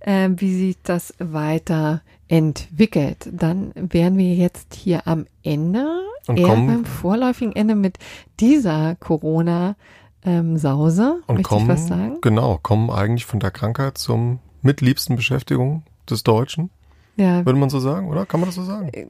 äh, 0.00 0.28
wie 0.36 0.54
sich 0.54 0.76
das 0.82 1.14
weiter 1.18 2.02
entwickelt. 2.28 3.28
Dann 3.32 3.72
wären 3.74 4.18
wir 4.18 4.34
jetzt 4.34 4.74
hier 4.74 5.06
am 5.06 5.26
Ende, 5.42 5.86
und 6.26 6.38
eher 6.38 6.48
kommen, 6.48 6.66
beim 6.66 6.84
vorläufigen 6.84 7.54
Ende 7.54 7.74
mit 7.74 7.98
dieser 8.40 8.96
Corona 8.96 9.76
ähm, 10.24 10.56
Sause. 10.56 11.20
Und 11.26 11.42
kommen, 11.42 11.68
was 11.68 11.86
sagen? 11.86 12.18
Genau, 12.20 12.58
kommen 12.62 12.90
eigentlich 12.90 13.26
von 13.26 13.40
der 13.40 13.50
Krankheit 13.50 13.98
zum 13.98 14.38
mitliebsten 14.62 15.16
Beschäftigung 15.16 15.82
des 16.08 16.24
Deutschen. 16.24 16.70
Ja. 17.16 17.44
Würde 17.44 17.58
man 17.58 17.70
so 17.70 17.78
sagen, 17.80 18.08
oder? 18.08 18.26
Kann 18.26 18.40
man 18.40 18.48
das 18.48 18.56
so 18.56 18.64
sagen? 18.64 18.88
Äh, 18.92 19.06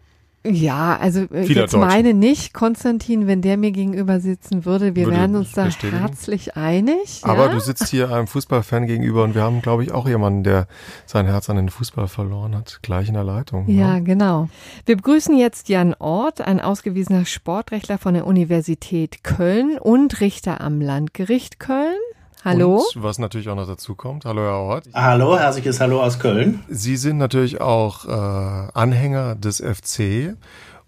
ja, 0.47 0.99
also 0.99 1.21
äh, 1.21 1.45
Viele 1.45 1.63
jetzt 1.63 1.73
Deutsche. 1.73 1.87
meine 1.87 2.13
nicht, 2.13 2.53
Konstantin, 2.53 3.27
wenn 3.27 3.41
der 3.41 3.57
mir 3.57 3.71
gegenüber 3.71 4.21
sitzen 4.21 4.67
würde, 4.67 4.95
wir 4.95 5.07
würde 5.07 5.17
wären 5.17 5.37
uns 5.37 5.53
da 5.53 5.69
herzlich 5.71 6.55
einig. 6.55 7.21
Aber 7.23 7.47
ja? 7.47 7.53
du 7.53 7.61
sitzt 7.61 7.89
hier 7.89 8.11
einem 8.11 8.27
Fußballfan 8.27 8.87
gegenüber 8.87 9.25
und 9.25 9.35
wir 9.35 9.41
haben, 9.41 9.63
glaube 9.63 9.85
ich, 9.85 9.93
auch 9.93 10.07
jemanden, 10.07 10.45
der 10.45 10.67
sein 11.07 11.25
Herz 11.25 11.49
an 11.49 11.57
den 11.57 11.71
Fußball 11.71 12.09
verloren 12.09 12.55
hat, 12.55 12.81
gleich 12.83 13.09
in 13.09 13.15
der 13.15 13.25
Leitung. 13.25 13.67
Ja, 13.69 13.95
ja, 13.95 13.99
genau. 14.01 14.51
Wir 14.85 14.97
begrüßen 14.97 15.35
jetzt 15.35 15.71
Jan 15.71 15.95
Ort, 15.99 16.43
ein 16.43 16.61
ausgewiesener 16.61 17.25
Sportrechtler 17.25 17.97
von 17.97 18.13
der 18.13 18.27
Universität 18.27 19.25
Köln 19.25 19.79
und 19.79 20.21
Richter 20.21 20.61
am 20.61 20.83
Landgericht 20.83 21.59
Köln. 21.59 21.97
Hallo. 22.45 22.85
Und 22.95 23.03
was 23.03 23.19
natürlich 23.19 23.49
auch 23.49 23.57
noch 23.57 23.67
dazu 23.67 23.95
kommt. 23.95 24.27
Hallo, 24.27 24.43
Herr 24.43 24.59
Ort. 24.59 24.85
Hallo, 24.93 25.39
herzliches 25.39 25.81
Hallo 25.81 26.03
aus 26.03 26.19
Köln. 26.19 26.63
Sie 26.69 26.99
sind 26.99 27.17
natürlich 27.17 27.63
auch 27.63 28.05
äh, 28.05 28.69
Anhänger 28.75 29.35
des 29.35 29.63
FC. 29.63 30.37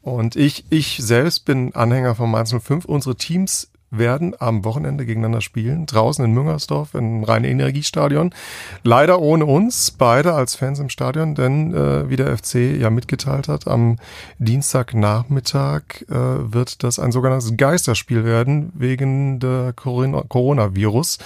Und 0.03 0.37
ich, 0.37 0.67
ich 0.69 0.99
selbst 0.99 1.47
bin 1.47 1.75
Anhänger 1.75 2.15
von 2.15 2.31
Mainz 2.31 2.55
05. 2.55 2.85
Unsere 2.85 3.17
Teams 3.17 3.71
werden 3.99 4.35
am 4.39 4.65
Wochenende 4.65 5.07
gegeneinander 5.07 5.41
spielen, 5.41 5.87
draußen 5.87 6.25
in 6.25 6.33
Müngersdorf 6.33 6.95
im 6.95 7.25
Rhein-Energiestadion. 7.25 8.35
Leider 8.83 9.21
ohne 9.21 9.47
uns, 9.47 9.91
beide 9.91 10.35
als 10.35 10.55
Fans 10.55 10.79
im 10.79 10.89
Stadion, 10.89 11.35
denn 11.35 11.75
äh, 11.75 12.09
wie 12.09 12.17
der 12.17 12.37
FC 12.37 12.55
ja 12.81 12.91
mitgeteilt 12.91 13.49
hat, 13.49 13.67
am 13.67 13.97
Dienstagnachmittag 14.39 15.83
äh, 16.09 16.15
wird 16.15 16.83
das 16.83 16.99
ein 16.99 17.13
sogenanntes 17.13 17.57
Geisterspiel 17.57 18.25
werden 18.25 18.73
wegen 18.75 19.41
der 19.41 19.73
Coronavirus. 19.75 21.19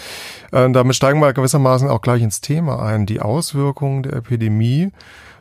Äh, 0.52 0.70
damit 0.70 0.96
steigen 0.96 1.20
wir 1.20 1.32
gewissermaßen 1.32 1.88
auch 1.88 2.00
gleich 2.00 2.22
ins 2.22 2.40
Thema 2.40 2.82
ein, 2.82 3.06
die 3.06 3.20
Auswirkungen 3.20 4.02
der 4.02 4.14
Epidemie 4.14 4.90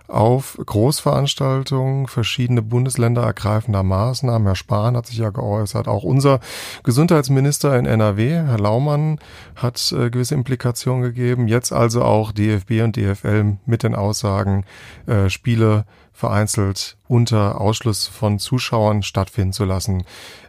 auf 0.09 0.57
Großveranstaltungen. 0.63 2.07
Verschiedene 2.07 2.61
Bundesländer 2.61 3.23
ergreifen 3.23 3.73
da 3.73 3.83
Maßnahmen. 3.83 4.47
Herr 4.47 4.55
Spahn 4.55 4.97
hat 4.97 5.05
sich 5.05 5.17
ja 5.17 5.29
geäußert. 5.29 5.87
Auch 5.87 6.03
unser 6.03 6.39
Gesundheitsminister 6.83 7.77
in 7.77 7.85
NRW, 7.85 8.31
Herr 8.31 8.59
Laumann, 8.59 9.19
hat 9.55 9.91
äh, 9.91 10.09
gewisse 10.09 10.35
Implikationen 10.35 11.03
gegeben. 11.03 11.47
Jetzt 11.47 11.71
also 11.71 12.03
auch 12.03 12.31
DFB 12.31 12.81
und 12.83 12.97
DFL 12.97 13.57
mit 13.65 13.83
den 13.83 13.95
Aussagen, 13.95 14.65
äh, 15.05 15.29
Spiele 15.29 15.85
vereinzelt 16.19 16.97
unter 17.07 17.61
Ausschluss 17.61 18.07
von 18.07 18.39
Zuschauern 18.39 19.03
stattfinden 19.03 19.53
zu 19.53 19.63
lassen. 19.63 20.03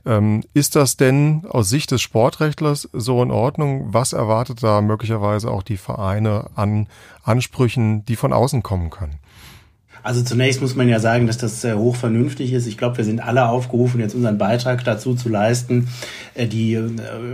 Ähm, 0.04 0.42
ist 0.52 0.74
das 0.74 0.96
denn 0.96 1.46
aus 1.48 1.68
Sicht 1.68 1.92
des 1.92 2.02
Sportrechtlers 2.02 2.88
so 2.92 3.22
in 3.22 3.30
Ordnung? 3.30 3.94
Was 3.94 4.12
erwartet 4.12 4.64
da 4.64 4.80
möglicherweise 4.80 5.48
auch 5.48 5.62
die 5.62 5.76
Vereine 5.76 6.50
an 6.56 6.88
Ansprüchen, 7.22 8.04
die 8.04 8.16
von 8.16 8.32
außen 8.32 8.64
kommen 8.64 8.90
können? 8.90 9.20
Also 10.02 10.22
zunächst 10.22 10.60
muss 10.60 10.74
man 10.74 10.88
ja 10.88 10.98
sagen, 10.98 11.26
dass 11.26 11.38
das 11.38 11.62
äh, 11.64 11.74
hoch 11.74 11.96
vernünftig 11.96 12.52
ist. 12.52 12.66
Ich 12.66 12.78
glaube, 12.78 12.98
wir 12.98 13.04
sind 13.04 13.20
alle 13.20 13.48
aufgerufen, 13.48 14.00
jetzt 14.00 14.14
unseren 14.14 14.38
Beitrag 14.38 14.84
dazu 14.84 15.14
zu 15.14 15.28
leisten, 15.28 15.88
äh, 16.34 16.46
die 16.46 16.74
äh, 16.74 16.88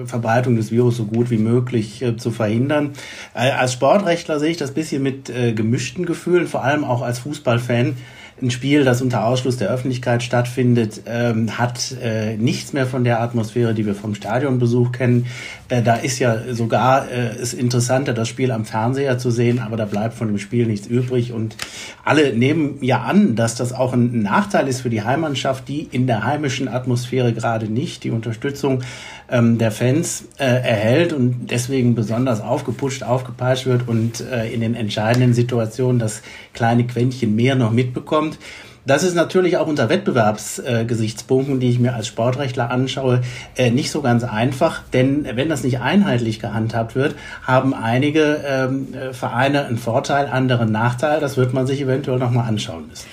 Verbreitung 0.07 0.57
des 0.57 0.71
Virus 0.71 0.97
so 0.97 1.05
gut 1.05 1.31
wie 1.31 1.39
möglich 1.39 2.05
zu 2.17 2.31
verhindern. 2.31 2.93
Als 3.35 3.73
Sportrechtler 3.73 4.41
sehe 4.41 4.51
ich 4.51 4.57
das 4.57 4.73
bisschen 4.73 5.03
mit 5.03 5.31
gemischten 5.55 6.07
Gefühlen, 6.07 6.47
vor 6.47 6.65
allem 6.65 6.85
auch 6.85 7.03
als 7.03 7.19
Fußballfan 7.21 7.97
ein 8.43 8.51
Spiel, 8.51 8.85
das 8.85 9.01
unter 9.01 9.25
Ausschluss 9.25 9.57
der 9.57 9.71
Öffentlichkeit 9.71 10.23
stattfindet, 10.23 11.03
ähm, 11.07 11.57
hat 11.57 11.97
äh, 12.03 12.37
nichts 12.37 12.75
mehr 12.75 12.87
von 12.87 13.03
der 13.03 13.23
Atmosphäre, 13.23 13.73
die 13.73 13.87
wir 13.87 13.95
vom 13.95 14.15
Stadionbesuch 14.15 14.93
kennen. 14.93 15.27
Äh, 15.71 15.83
da 15.83 15.95
ist 15.95 16.19
ja 16.19 16.53
sogar 16.53 17.11
äh, 17.11 17.29
es 17.41 17.55
interessanter, 17.55 18.13
das 18.13 18.29
Spiel 18.29 18.53
am 18.53 18.67
Fernseher 18.67 19.17
zu 19.17 19.31
sehen, 19.31 19.59
aber 19.59 19.79
da 19.79 19.87
bleibt 19.87 20.15
von 20.15 20.29
dem 20.29 20.39
Spiel 20.39 20.67
nichts 20.67 20.87
übrig. 20.87 21.33
Und 21.33 21.57
alle 22.05 22.35
nehmen 22.35 22.77
ja 22.83 23.03
an, 23.03 23.37
dass 23.37 23.55
das 23.55 23.73
auch 23.73 23.95
ein 23.95 24.23
Nachteil 24.23 24.69
ist 24.69 24.83
für 24.83 24.91
die 24.91 25.03
Heimmannschaft, 25.03 25.67
die 25.67 25.89
in 25.91 26.07
der 26.07 26.25
heimischen 26.25 26.69
Atmosphäre 26.69 27.33
gerade 27.33 27.67
nicht 27.67 28.05
die 28.05 28.11
Unterstützung 28.11 28.83
ähm, 29.31 29.59
der 29.59 29.71
Fans 29.71 30.25
äh, 30.39 30.45
erhält 30.45 31.13
und 31.13 31.49
deswegen 31.51 31.95
besonders 31.95 32.41
aufgeputscht, 32.41 33.03
aufgepeitscht 33.03 33.67
wird 33.67 33.89
und 33.89 34.21
äh, 34.21 34.49
in 34.53 34.61
den 34.61 34.75
entscheidenden 34.75 35.35
Situationen 35.35 35.99
das 35.99 36.23
kleine 36.53 36.87
Quäntchen 36.87 37.35
mehr 37.35 37.55
noch 37.55 37.73
mitbekommt. 37.73 38.39
Das 38.87 39.03
ist 39.03 39.15
natürlich 39.15 39.57
auch 39.57 39.67
unter 39.67 39.89
Wettbewerbsgesichtspunkten, 39.89 41.57
äh, 41.57 41.59
die 41.59 41.71
ich 41.71 41.81
mir 41.81 41.95
als 41.95 42.07
Sportrechtler 42.07 42.71
anschaue, 42.71 43.23
äh, 43.57 43.73
nicht 43.73 43.91
so 43.91 44.01
ganz 44.01 44.23
einfach. 44.23 44.83
Denn 44.93 45.27
wenn 45.35 45.49
das 45.49 45.65
nicht 45.65 45.81
einheitlich 45.81 46.39
gehandhabt 46.39 46.95
wird, 46.95 47.17
haben 47.43 47.75
einige 47.75 48.45
ähm, 48.47 48.95
Vereine 49.11 49.67
einen 49.67 49.79
Vorteil, 49.79 50.29
andere 50.29 50.63
einen 50.63 50.73
Nachteil. 50.73 51.19
Das 51.19 51.37
wird 51.37 51.53
man 51.53 51.67
sich 51.67 51.81
eventuell 51.81 52.21
nochmal 52.21 52.49
anschauen 52.49 52.87
müssen. 52.87 53.07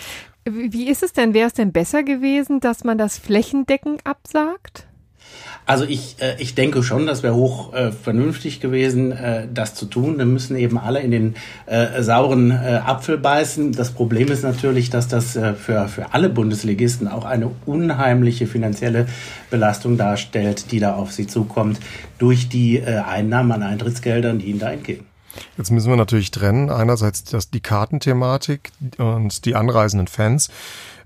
Wie 0.45 0.89
ist 0.89 1.01
es 1.01 1.13
denn? 1.13 1.33
Wäre 1.33 1.47
es 1.47 1.53
denn 1.53 1.71
besser 1.71 2.03
gewesen, 2.03 2.59
dass 2.59 2.83
man 2.83 2.97
das 2.99 3.17
flächendeckend 3.17 4.05
absagt? 4.05 4.85
Also 5.65 5.85
ich, 5.85 6.17
äh, 6.19 6.35
ich 6.39 6.55
denke 6.55 6.83
schon, 6.83 7.05
das 7.05 7.23
wäre 7.23 7.35
hoch 7.35 7.73
äh, 7.73 7.91
vernünftig 7.91 8.59
gewesen, 8.59 9.11
äh, 9.11 9.47
das 9.51 9.75
zu 9.75 9.85
tun. 9.85 10.17
Dann 10.17 10.33
müssen 10.33 10.57
eben 10.57 10.77
alle 10.77 10.99
in 10.99 11.11
den 11.11 11.35
äh, 11.65 12.01
sauren 12.01 12.51
äh, 12.51 12.81
Apfel 12.83 13.17
beißen. 13.17 13.71
Das 13.71 13.91
Problem 13.91 14.29
ist 14.29 14.43
natürlich, 14.43 14.89
dass 14.89 15.07
das 15.07 15.35
äh, 15.35 15.53
für, 15.53 15.87
für 15.87 16.13
alle 16.13 16.29
Bundesligisten 16.29 17.07
auch 17.07 17.25
eine 17.25 17.51
unheimliche 17.65 18.47
finanzielle 18.47 19.07
Belastung 19.49 19.97
darstellt, 19.97 20.71
die 20.71 20.79
da 20.79 20.95
auf 20.95 21.11
sie 21.13 21.27
zukommt, 21.27 21.79
durch 22.17 22.49
die 22.49 22.77
äh, 22.77 22.97
Einnahmen 22.97 23.51
an 23.53 23.63
Eintrittsgeldern, 23.63 24.39
die 24.39 24.47
ihnen 24.47 24.59
da 24.59 24.71
entgehen. 24.71 25.05
Jetzt 25.57 25.71
müssen 25.71 25.89
wir 25.89 25.95
natürlich 25.95 26.31
trennen. 26.31 26.69
Einerseits 26.69 27.23
das, 27.23 27.49
die 27.49 27.59
Kartenthematik 27.59 28.71
und 28.97 29.45
die 29.45 29.55
anreisenden 29.55 30.07
Fans, 30.07 30.49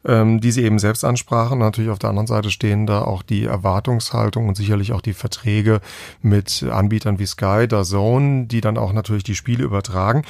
ähm, 0.07 0.41
die 0.41 0.51
Sie 0.51 0.63
eben 0.63 0.79
selbst 0.79 1.03
ansprachen. 1.03 1.59
Natürlich 1.59 1.91
auf 1.91 1.99
der 1.99 2.09
anderen 2.09 2.27
Seite 2.27 2.49
stehen 2.49 2.87
da 2.87 3.01
auch 3.01 3.21
die 3.21 3.45
Erwartungshaltung 3.45 4.47
und 4.47 4.55
sicherlich 4.55 4.93
auch 4.93 5.01
die 5.01 5.13
Verträge 5.13 5.81
mit 6.21 6.63
Anbietern 6.63 7.19
wie 7.19 7.25
Sky, 7.25 7.67
Zone, 7.67 8.47
die 8.47 8.61
dann 8.61 8.77
auch 8.77 8.93
natürlich 8.93 9.23
die 9.23 9.35
Spiele 9.35 9.63
übertragen. 9.63 10.23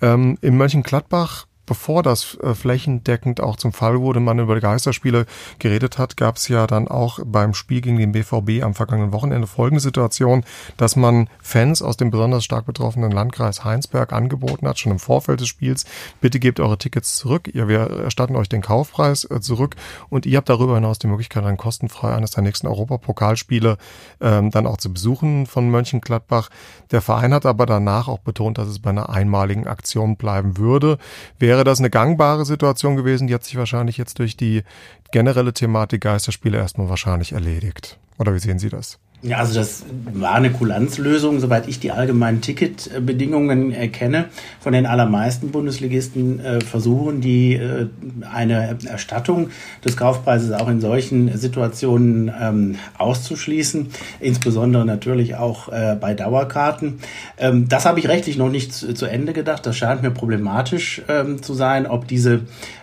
Ähm, 0.00 0.36
Im 0.40 0.56
Mönchengladbach 0.56 1.46
bevor 1.66 2.02
das 2.02 2.36
äh, 2.42 2.54
flächendeckend 2.54 3.40
auch 3.40 3.56
zum 3.56 3.72
Fall 3.72 4.00
wurde, 4.00 4.20
man 4.20 4.38
über 4.38 4.58
Geisterspiele 4.60 5.26
geredet 5.58 5.98
hat, 5.98 6.16
gab 6.16 6.36
es 6.36 6.48
ja 6.48 6.66
dann 6.66 6.88
auch 6.88 7.20
beim 7.24 7.54
Spiel 7.54 7.80
gegen 7.80 7.98
den 7.98 8.12
BVB 8.12 8.62
am 8.62 8.74
vergangenen 8.74 9.12
Wochenende 9.12 9.46
folgende 9.46 9.80
Situation, 9.80 10.44
dass 10.76 10.96
man 10.96 11.28
Fans 11.40 11.82
aus 11.82 11.96
dem 11.96 12.10
besonders 12.10 12.44
stark 12.44 12.66
betroffenen 12.66 13.12
Landkreis 13.12 13.64
Heinsberg 13.64 14.12
angeboten 14.12 14.66
hat, 14.66 14.78
schon 14.78 14.92
im 14.92 14.98
Vorfeld 14.98 15.40
des 15.40 15.48
Spiels, 15.48 15.84
bitte 16.20 16.40
gebt 16.40 16.60
eure 16.60 16.78
Tickets 16.78 17.16
zurück, 17.16 17.50
wir 17.52 17.78
erstatten 17.78 18.36
euch 18.36 18.48
den 18.48 18.62
Kaufpreis 18.62 19.24
äh, 19.24 19.40
zurück 19.40 19.76
und 20.08 20.26
ihr 20.26 20.38
habt 20.38 20.48
darüber 20.48 20.74
hinaus 20.74 20.98
die 20.98 21.06
Möglichkeit, 21.06 21.44
dann 21.44 21.56
kostenfrei 21.56 22.14
eines 22.14 22.32
der 22.32 22.42
nächsten 22.42 22.66
Europapokalspiele 22.66 23.78
ähm, 24.20 24.50
dann 24.50 24.66
auch 24.66 24.76
zu 24.78 24.92
besuchen 24.92 25.46
von 25.46 25.70
Mönchengladbach. 25.70 26.50
Der 26.90 27.00
Verein 27.00 27.32
hat 27.34 27.46
aber 27.46 27.66
danach 27.66 28.08
auch 28.08 28.18
betont, 28.18 28.58
dass 28.58 28.68
es 28.68 28.80
bei 28.80 28.90
einer 28.90 29.10
einmaligen 29.10 29.66
Aktion 29.66 30.16
bleiben 30.16 30.56
würde. 30.58 30.98
Wer 31.38 31.51
wäre 31.52 31.64
das 31.64 31.80
eine 31.80 31.90
gangbare 31.90 32.46
Situation 32.46 32.96
gewesen, 32.96 33.26
die 33.26 33.34
hat 33.34 33.44
sich 33.44 33.56
wahrscheinlich 33.56 33.98
jetzt 33.98 34.18
durch 34.18 34.38
die 34.38 34.62
generelle 35.10 35.52
Thematik 35.52 36.00
Geisterspiele 36.00 36.56
erstmal 36.56 36.88
wahrscheinlich 36.88 37.32
erledigt. 37.32 37.98
Oder 38.18 38.32
wie 38.32 38.38
sehen 38.38 38.58
Sie 38.58 38.70
das? 38.70 38.98
Ja, 39.24 39.36
also 39.36 39.54
das 39.54 39.84
war 40.14 40.34
eine 40.34 40.50
Kulanzlösung, 40.50 41.38
soweit 41.38 41.68
ich 41.68 41.78
die 41.78 41.92
allgemeinen 41.92 42.40
Ticketbedingungen 42.40 43.72
erkenne. 43.72 44.24
Von 44.58 44.72
den 44.72 44.84
allermeisten 44.84 45.52
Bundesligisten 45.52 46.40
äh, 46.40 46.60
versuchen 46.60 47.20
die 47.20 47.54
äh, 47.54 47.86
eine 48.28 48.76
Erstattung 48.84 49.50
des 49.84 49.96
Kaufpreises 49.96 50.50
auch 50.50 50.66
in 50.66 50.80
solchen 50.80 51.38
Situationen 51.38 52.32
ähm, 52.36 52.74
auszuschließen, 52.98 53.90
insbesondere 54.18 54.84
natürlich 54.84 55.36
auch 55.36 55.68
äh, 55.68 55.96
bei 56.00 56.14
Dauerkarten. 56.14 56.98
Ähm, 57.38 57.68
das 57.68 57.86
habe 57.86 58.00
ich 58.00 58.08
rechtlich 58.08 58.36
noch 58.36 58.50
nicht 58.50 58.74
zu, 58.74 58.92
zu, 58.92 59.06
Ende 59.06 59.32
gedacht. 59.34 59.64
Das 59.64 59.76
scheint 59.76 60.02
mir 60.02 60.10
problematisch 60.10 61.00
ähm, 61.08 61.44
zu 61.44 61.54
sein, 61.54 61.86
ob 61.86 62.08
diese 62.08 62.40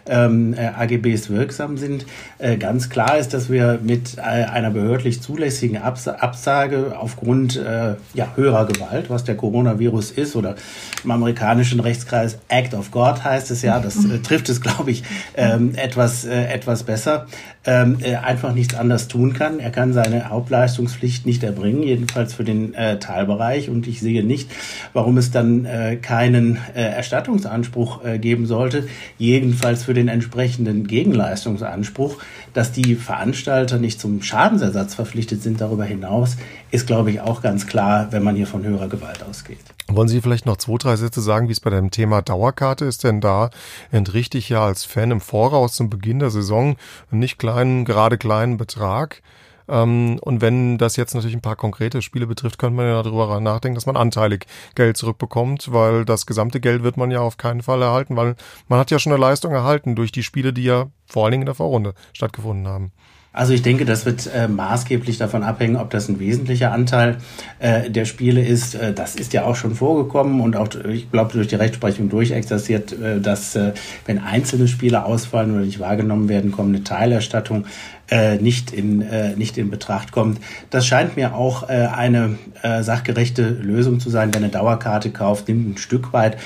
ähm, 0.10 0.53
äh, 0.53 0.68
AGBs 0.68 1.30
wirksam 1.30 1.78
sind. 1.78 2.05
Äh, 2.38 2.57
ganz 2.57 2.89
klar 2.89 3.18
ist, 3.18 3.34
dass 3.34 3.49
wir 3.49 3.80
mit 3.82 4.18
äh, 4.18 4.22
einer 4.22 4.72
behördlich 4.72 5.22
zulässigen 5.22 5.78
Abs 5.78 6.07
Absage 6.07 6.95
aufgrund 6.97 7.55
äh, 7.55 7.95
ja, 8.14 8.34
höherer 8.36 8.66
Gewalt, 8.66 9.10
was 9.10 9.24
der 9.24 9.36
Coronavirus 9.36 10.12
ist, 10.12 10.36
oder 10.36 10.55
im 11.03 11.12
amerikanischen 11.12 11.80
Rechtskreis 11.80 12.39
Act 12.47 12.74
of 12.74 12.91
God 12.91 13.24
heißt 13.24 13.51
es 13.51 13.62
ja, 13.62 13.80
das 13.80 14.03
äh, 14.05 14.20
trifft 14.20 14.49
es, 14.49 14.62
glaube 14.62 14.91
ich, 14.91 15.03
ähm, 15.36 15.74
etwas, 15.76 16.26
äh, 16.26 16.45
etwas 16.45 16.84
besser, 16.84 17.28
ähm, 17.70 17.97
äh, 18.01 18.15
einfach 18.15 18.53
nichts 18.55 18.74
anders 18.74 19.07
tun 19.07 19.34
kann. 19.34 19.59
Er 19.59 19.70
kann 19.70 19.93
seine 19.93 20.30
Hauptleistungspflicht 20.30 21.28
nicht 21.28 21.43
erbringen, 21.43 21.84
jedenfalls 21.84 22.34
für 22.34 22.43
den 22.43 22.74
äh, 22.74 22.97
Teilbereich. 22.97 23.70
Und 23.70 23.88
ich 23.88 23.99
sehe 23.99 24.24
nicht, 24.24 24.49
warum 24.93 25.20
es 25.20 25.30
dann 25.30 25.65
äh, 25.65 25.95
keinen 25.97 26.57
äh, 26.74 26.82
Erstattungsanspruch 26.82 28.03
äh, 28.03 28.17
geben 28.17 28.47
sollte, 28.47 28.88
jedenfalls 29.20 29.84
für 29.84 29.93
den 29.93 30.07
entsprechenden 30.07 30.88
Gegenleistungsanspruch, 30.88 32.17
dass 32.54 32.72
die 32.72 32.95
Veranstalter 32.95 33.78
nicht 33.78 34.00
zum 34.00 34.22
Schadensersatz 34.22 34.95
verpflichtet 34.95 35.41
sind 35.41 35.62
darüber 35.62 35.86
hinaus, 35.86 36.38
ist, 36.72 36.88
glaube 36.88 37.12
ich, 37.12 37.22
auch 37.22 37.41
ganz 37.41 37.68
klar, 37.68 38.08
wenn 38.12 38.24
man 38.24 38.36
hier 38.36 38.47
von 38.47 38.64
höherer 38.64 38.88
Gewalt 38.88 39.24
ausgeht. 39.24 39.60
Wollen 39.88 40.08
Sie 40.08 40.22
vielleicht 40.22 40.45
noch 40.45 40.58
zwei, 40.58 40.78
drei 40.78 40.95
Sätze 40.95 41.22
sagen, 41.22 41.47
wie 41.47 41.52
es 41.52 41.60
bei 41.60 41.72
dem 41.72 41.89
Thema 41.89 42.22
Dauerkarte 42.22 42.86
ist? 42.86 43.04
Denn 43.04 43.22
da 43.22 43.50
entrichte 43.91 44.38
ich 44.38 44.50
ja 44.50 44.66
als 44.66 44.86
Fan 44.86 45.12
im 45.12 45.22
Voraus 45.22 45.74
zum 45.74 45.89
Beginn 45.89 46.20
der 46.20 46.30
Saison 46.30 46.76
einen 47.12 47.20
nicht 47.20 47.39
kleinen, 47.39 47.86
gerade 47.86 48.18
kleinen 48.18 48.58
Betrag. 48.58 49.22
Ähm, 49.70 50.20
und 50.22 50.41
wenn 50.41 50.78
das 50.78 50.95
jetzt 50.95 51.13
natürlich 51.13 51.36
ein 51.36 51.41
paar 51.41 51.55
konkrete 51.55 52.01
Spiele 52.01 52.28
betrifft, 52.28 52.57
könnte 52.57 52.76
man 52.76 52.88
ja 52.88 53.03
darüber 53.03 53.39
nachdenken, 53.39 53.76
dass 53.76 53.86
man 53.86 53.97
anteilig 53.97 54.45
Geld 54.76 54.97
zurückbekommt, 54.97 55.72
weil 55.72 56.05
das 56.05 56.26
gesamte 56.26 56.59
Geld 56.59 56.84
wird 56.84 56.97
man 56.97 57.11
ja 57.11 57.22
auf 57.22 57.38
keinen 57.38 57.61
Fall 57.61 57.82
erhalten, 57.82 58.15
weil 58.15 58.36
man 58.67 58.80
hat 58.80 58.91
ja 58.91 58.99
schon 58.99 59.13
eine 59.13 59.22
Leistung 59.22 59.53
erhalten 59.53 59.95
durch 59.95 60.11
die 60.11 60.24
Spiele, 60.24 60.53
die 60.53 60.63
ja 60.63 60.88
vor 61.07 61.24
allen 61.24 61.32
Dingen 61.32 61.43
in 61.43 61.47
der 61.47 61.55
Vorrunde 61.55 61.93
stattgefunden 62.13 62.67
haben. 62.67 62.91
Also 63.32 63.53
ich 63.53 63.61
denke, 63.61 63.86
das 63.86 64.07
wird 64.07 64.28
äh, 64.34 64.47
maßgeblich 64.47 65.20
davon 65.20 65.43
abhängen, 65.43 65.76
ob 65.76 65.91
das 65.91 66.09
ein 66.09 66.20
wesentlicher 66.20 66.72
Anteil 66.72 67.17
äh, 67.59 67.91
der 67.91 68.05
Spiele 68.05 68.43
ist. 68.43 68.74
Äh, 68.74 68.91
das 68.91 69.15
ist 69.15 69.34
ja 69.34 69.43
auch 69.45 69.55
schon 69.55 69.76
vorgekommen 69.76 70.41
und 70.41 70.55
auch, 70.55 70.67
ich 70.89 71.11
glaube, 71.11 71.34
durch 71.34 71.47
die 71.47 71.55
Rechtsprechung 71.55 72.09
durchexerziert, 72.09 72.91
äh, 72.99 73.22
dass 73.22 73.55
äh, 73.55 73.74
wenn 74.07 74.17
einzelne 74.17 74.67
Spiele 74.67 75.05
ausfallen 75.05 75.51
oder 75.51 75.63
nicht 75.63 75.80
wahrgenommen 75.80 76.28
werden, 76.28 76.51
kommt 76.51 76.76
eine 76.76 76.84
Teilerstattung 76.84 77.65
äh, 78.12 78.38
nicht, 78.38 78.72
in, 78.72 79.01
äh, 79.01 79.36
nicht 79.36 79.57
in 79.57 79.70
Betracht 79.70 80.12
kommt. 80.12 80.39
Das 80.70 80.86
scheint 80.86 81.16
mir 81.16 81.36
auch 81.36 81.70
äh, 81.70 81.88
eine 81.93 82.38
äh, 82.62 82.84
sachgerechte 82.84 83.47
Lösung 83.49 83.99
zu 83.99 84.10
sein. 84.10 84.34
Wer 84.34 84.41
eine 84.41 84.49
Dauerkarte 84.49 85.12
kauft, 85.12 85.47
nimmt 85.47 85.76
ein 85.76 85.78
Stück 85.78 86.14
weit 86.14 86.38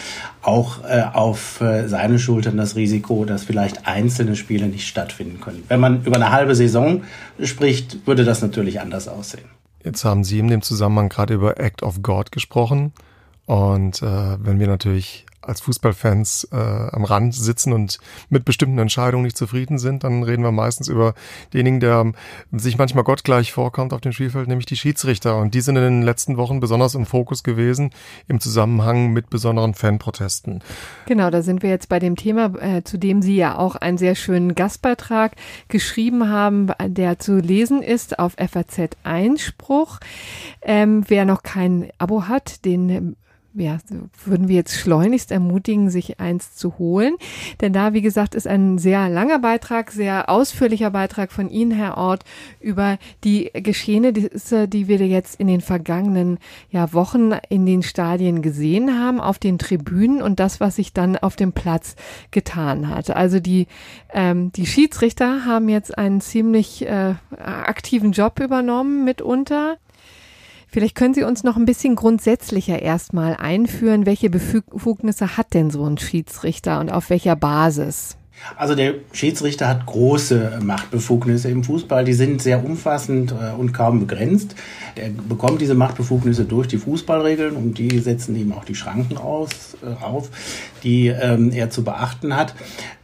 auch 0.41 0.84
äh, 0.84 1.03
auf 1.14 1.61
äh, 1.61 1.88
seine 1.88 2.20
Schultern 2.20 2.57
das 2.57 2.76
Risiko, 2.76 3.26
dass 3.26 3.43
vielleicht 3.43 3.88
einzelne 3.88 4.36
Spiele 4.36 4.68
nicht 4.68 4.88
stattfinden 4.88 5.39
können. 5.39 5.64
Wenn 5.68 5.80
man 5.80 6.03
über 6.03 6.16
eine 6.16 6.32
halbe 6.32 6.55
Saison 6.55 7.03
spricht, 7.41 8.05
würde 8.05 8.26
das 8.26 8.41
natürlich 8.41 8.82
anders 8.82 9.07
aussehen. 9.07 9.45
Jetzt 9.84 10.05
haben 10.05 10.24
Sie 10.24 10.39
in 10.39 10.47
dem 10.47 10.61
Zusammenhang 10.61 11.09
gerade 11.09 11.34
über 11.34 11.59
Act 11.59 11.84
of 11.84 12.01
God 12.01 12.32
gesprochen. 12.32 12.93
Und 13.45 14.01
äh, 14.01 14.38
wenn 14.39 14.59
wir 14.59 14.68
natürlich 14.68 15.26
als 15.44 15.62
Fußballfans 15.62 16.50
äh, 16.52 16.56
am 16.56 17.04
Rand 17.04 17.36
sitzen 17.36 17.74
und 17.74 18.00
mit 18.30 18.46
bestimmten 18.46 18.78
Entscheidungen 18.78 19.24
nicht 19.24 19.38
zufrieden 19.38 19.78
sind, 19.78 20.04
dann 20.04 20.24
reden 20.24 20.44
wir 20.44 20.52
meistens 20.52 20.88
über 20.88 21.14
denjenigen, 21.54 21.80
der 21.80 22.12
sich 22.52 22.78
manchmal 22.78 23.04
gottgleich 23.04 23.52
vorkommt 23.52 23.94
auf 23.94 24.02
dem 24.02 24.12
Spielfeld, 24.12 24.48
nämlich 24.48 24.66
die 24.66 24.78
Schiedsrichter. 24.78 25.38
Und 25.38 25.54
die 25.54 25.62
sind 25.62 25.76
in 25.76 25.84
den 25.84 26.02
letzten 26.02 26.38
Wochen 26.38 26.60
besonders 26.60 26.96
im 26.96 27.06
Fokus 27.06 27.44
gewesen 27.44 27.91
im 28.28 28.39
Zusammenhang 28.39 29.12
mit 29.12 29.30
besonderen 29.30 29.74
Fanprotesten. 29.74 30.62
Genau, 31.06 31.30
da 31.30 31.41
sind 31.41 31.64
wir 31.64 31.70
jetzt 31.70 31.89
bei 31.89 32.00
dem 32.00 32.16
Thema, 32.16 32.54
äh, 32.60 32.84
zu 32.84 32.98
dem 32.98 33.22
Sie 33.22 33.36
ja 33.36 33.58
auch 33.58 33.76
einen 33.76 33.98
sehr 33.98 34.16
schönen 34.16 34.56
Gastbeitrag 34.56 35.34
geschrieben 35.68 36.30
haben, 36.30 36.72
der 36.86 37.20
zu 37.20 37.38
lesen 37.38 37.82
ist 37.82 38.20
auf 38.20 38.34
FAZ 38.38 38.98
Einspruch. 39.04 40.00
Ähm, 40.62 41.04
wer 41.08 41.26
noch 41.26 41.44
kein 41.44 41.89
Abo 41.98 42.28
hat, 42.28 42.66
den 42.66 43.16
ja, 43.56 43.78
würden 44.26 44.47
wir 44.47 44.56
jetzt 44.56 44.76
schleunigst 44.76 45.32
ermutigen, 45.32 45.89
sich 45.89 46.20
eins 46.20 46.56
zu 46.56 46.78
holen. 46.78 47.16
Denn 47.62 47.74
da, 47.74 47.93
wie 47.93 48.01
gesagt, 48.01 48.36
ist 48.36 48.47
ein 48.47 48.78
sehr 48.78 49.10
langer 49.10 49.39
Beitrag, 49.39 49.91
sehr 49.91 50.30
ausführlicher 50.30 50.91
Beitrag 50.91 51.32
von 51.32 51.49
Ihnen, 51.49 51.72
Herr 51.72 51.97
Ort, 51.97 52.24
über 52.60 52.97
die 53.24 53.51
Geschehnisse, 53.54 54.68
die 54.68 54.88
wir 54.88 54.97
jetzt 55.06 55.39
in 55.39 55.47
den 55.47 55.62
vergangenen 55.62 56.39
ja, 56.70 56.93
Wochen 56.93 57.32
in 57.49 57.66
den 57.66 57.84
Stadien 57.84 58.41
gesehen 58.41 58.99
haben, 58.99 59.20
auf 59.20 59.39
den 59.39 59.60
Tribünen 59.60 60.22
und 60.22 60.39
das, 60.39 60.60
was 60.60 60.78
sich 60.78 60.93
dann 60.93 61.18
auf 61.18 61.36
dem 61.36 61.54
Platz 61.54 61.95
getan 62.32 62.89
hat. 62.89 63.10
Also 63.12 63.39
die, 63.39 63.68
ähm, 64.12 64.51
die 64.51 64.66
Schiedsrichter 64.66 65.45
haben 65.45 65.70
jetzt 65.70 65.97
einen 65.97 66.22
ziemlich 66.22 66.86
äh, 66.86 67.16
aktiven 67.38 68.12
Job 68.12 68.39
übernommen 68.39 69.04
mitunter. 69.04 69.78
Vielleicht 70.74 70.95
können 70.95 71.13
Sie 71.13 71.21
uns 71.21 71.43
noch 71.43 71.55
ein 71.55 71.65
bisschen 71.65 71.95
grundsätzlicher 71.95 72.82
erstmal 72.82 73.36
einführen. 73.36 74.07
Welche 74.07 74.32
Befugnisse 74.32 75.38
hat 75.38 75.53
denn 75.53 75.69
so 75.69 75.86
ein 75.86 75.99
Schiedsrichter 75.99 76.80
und 76.80 76.91
auf 76.91 77.11
welcher 77.11 77.36
Basis? 77.36 78.17
Also 78.57 78.74
der 78.74 78.95
Schiedsrichter 79.11 79.67
hat 79.67 79.86
große 79.86 80.61
Machtbefugnisse 80.63 81.51
im 81.51 81.63
Fußball. 81.63 82.03
Die 82.05 82.13
sind 82.13 82.41
sehr 82.41 82.65
umfassend 82.65 83.32
äh, 83.34 83.53
und 83.55 83.71
kaum 83.71 83.99
begrenzt. 83.99 84.55
Er 84.95 85.09
bekommt 85.11 85.61
diese 85.61 85.76
Machtbefugnisse 85.76 86.45
durch 86.45 86.67
die 86.67 86.78
Fußballregeln 86.78 87.55
und 87.55 87.78
die 87.78 87.99
setzen 87.99 88.36
ihm 88.36 88.51
auch 88.51 88.65
die 88.65 88.74
Schranken 88.74 89.17
aus, 89.17 89.78
äh, 89.84 90.03
auf, 90.03 90.32
die 90.82 91.09
ähm, 91.09 91.51
er 91.51 91.69
zu 91.69 91.84
beachten 91.84 92.36
hat. 92.36 92.55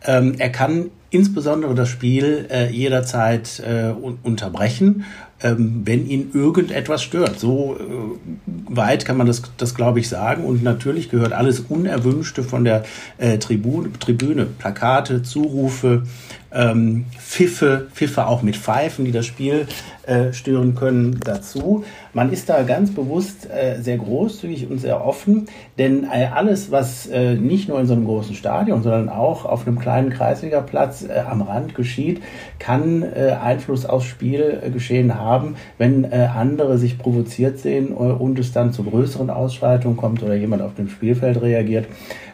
Ähm, 0.07 0.34
er 0.39 0.49
kann 0.49 0.89
insbesondere 1.10 1.76
das 1.76 1.89
Spiel 1.89 2.47
äh, 2.49 2.70
jederzeit 2.70 3.60
äh, 3.60 3.93
unterbrechen 4.24 5.05
ähm, 5.41 5.84
wenn 5.86 6.07
ihn 6.07 6.32
irgendetwas 6.34 7.01
stört. 7.01 7.39
So 7.39 7.78
äh, 7.80 8.76
weit 8.76 9.05
kann 9.05 9.18
man 9.18 9.28
das, 9.28 9.41
das 9.57 9.76
glaube 9.76 9.99
ich, 9.99 10.10
sagen. 10.10 10.43
Und 10.43 10.64
natürlich 10.64 11.10
gehört 11.10 11.34
alles 11.34 11.62
Unerwünschte 11.62 12.43
von 12.43 12.64
der 12.66 12.84
äh, 13.18 13.38
Tribune, 13.38 13.91
Tribüne, 13.99 14.45
Plakate, 14.45 15.24
Zurufe, 15.24 16.03
ähm, 16.52 17.06
Pfiffe, 17.18 17.88
Pfiffe 17.93 18.28
auch 18.28 18.41
mit 18.41 18.56
Pfeifen, 18.56 19.06
die 19.06 19.12
das 19.12 19.26
Spiel 19.26 19.68
äh, 20.10 20.34
stören 20.34 20.76
können, 20.76 21.20
dazu. 21.24 21.84
Man 22.14 22.32
ist 22.32 22.50
da 22.50 22.64
ganz 22.64 22.91
bewusst 22.91 23.47
äh, 23.50 23.80
sehr 23.82 23.97
großzügig 23.97 24.70
und 24.70 24.80
sehr 24.80 25.06
offen, 25.06 25.45
denn 25.78 26.06
äh, 26.06 26.30
alles, 26.34 26.72
was 26.72 27.08
äh, 27.08 27.36
nicht 27.36 27.70
nur 27.70 27.80
in 27.80 27.86
so 27.86 27.93
einem 27.93 28.06
großen 28.06 28.36
Stadion, 28.36 28.82
sondern 28.82 29.10
auch 29.10 29.45
auf 29.45 29.68
einem 29.68 29.78
kleinen 29.78 30.10
Kreisligaplatz 30.10 31.04
äh, 31.04 31.20
am 31.20 31.41
Rand 31.43 31.76
geschieht, 31.76 32.22
kann 32.58 33.04
äh, 33.04 33.38
Einfluss 33.39 33.86
aufs 33.86 34.08
Spielgeschehen 34.08 35.16
haben, 35.16 35.56
wenn 35.78 36.12
andere 36.12 36.78
sich 36.78 36.97
provoziert 36.97 37.60
sehen 37.60 37.89
und 37.89 38.39
es 38.39 38.52
dann 38.52 38.74
zu 38.74 38.84
größeren 38.84 39.30
Ausschreitungen 39.30 39.97
kommt 39.97 40.24
oder 40.24 40.36
jemand 40.36 40.62
auf 40.62 40.76
dem 40.76 40.89
Spielfeld 40.89 41.41
reagiert. 41.41 41.88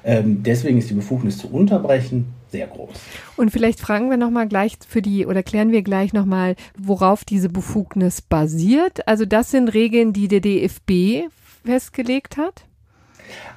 Ähm, 0.04 0.44
deswegen 0.44 0.78
ist 0.78 0.90
die 0.90 0.94
Befugnis 0.94 1.38
zu 1.38 1.52
unterbrechen 1.52 2.35
sehr 2.52 2.68
groß. 2.68 2.90
Und 3.38 3.52
vielleicht 3.52 3.80
fragen 3.80 4.10
wir 4.10 4.18
nochmal 4.18 4.48
gleich 4.48 4.78
für 4.88 5.02
die 5.02 5.26
oder 5.26 5.44
klären 5.44 5.72
wir 5.72 5.82
gleich 5.82 6.14
nochmal, 6.14 6.56
worauf 6.78 7.26
diese 7.26 7.50
Befugnis 7.50 8.22
basiert. 8.22 9.08
Also 9.08 9.26
das 9.26 9.52
sind 9.52 9.70
Regeln, 9.70 10.14
die 10.14 10.28
der 10.28 10.42
DFB 10.42 11.30
festgelegt 11.66 12.38
hat? 12.38 12.64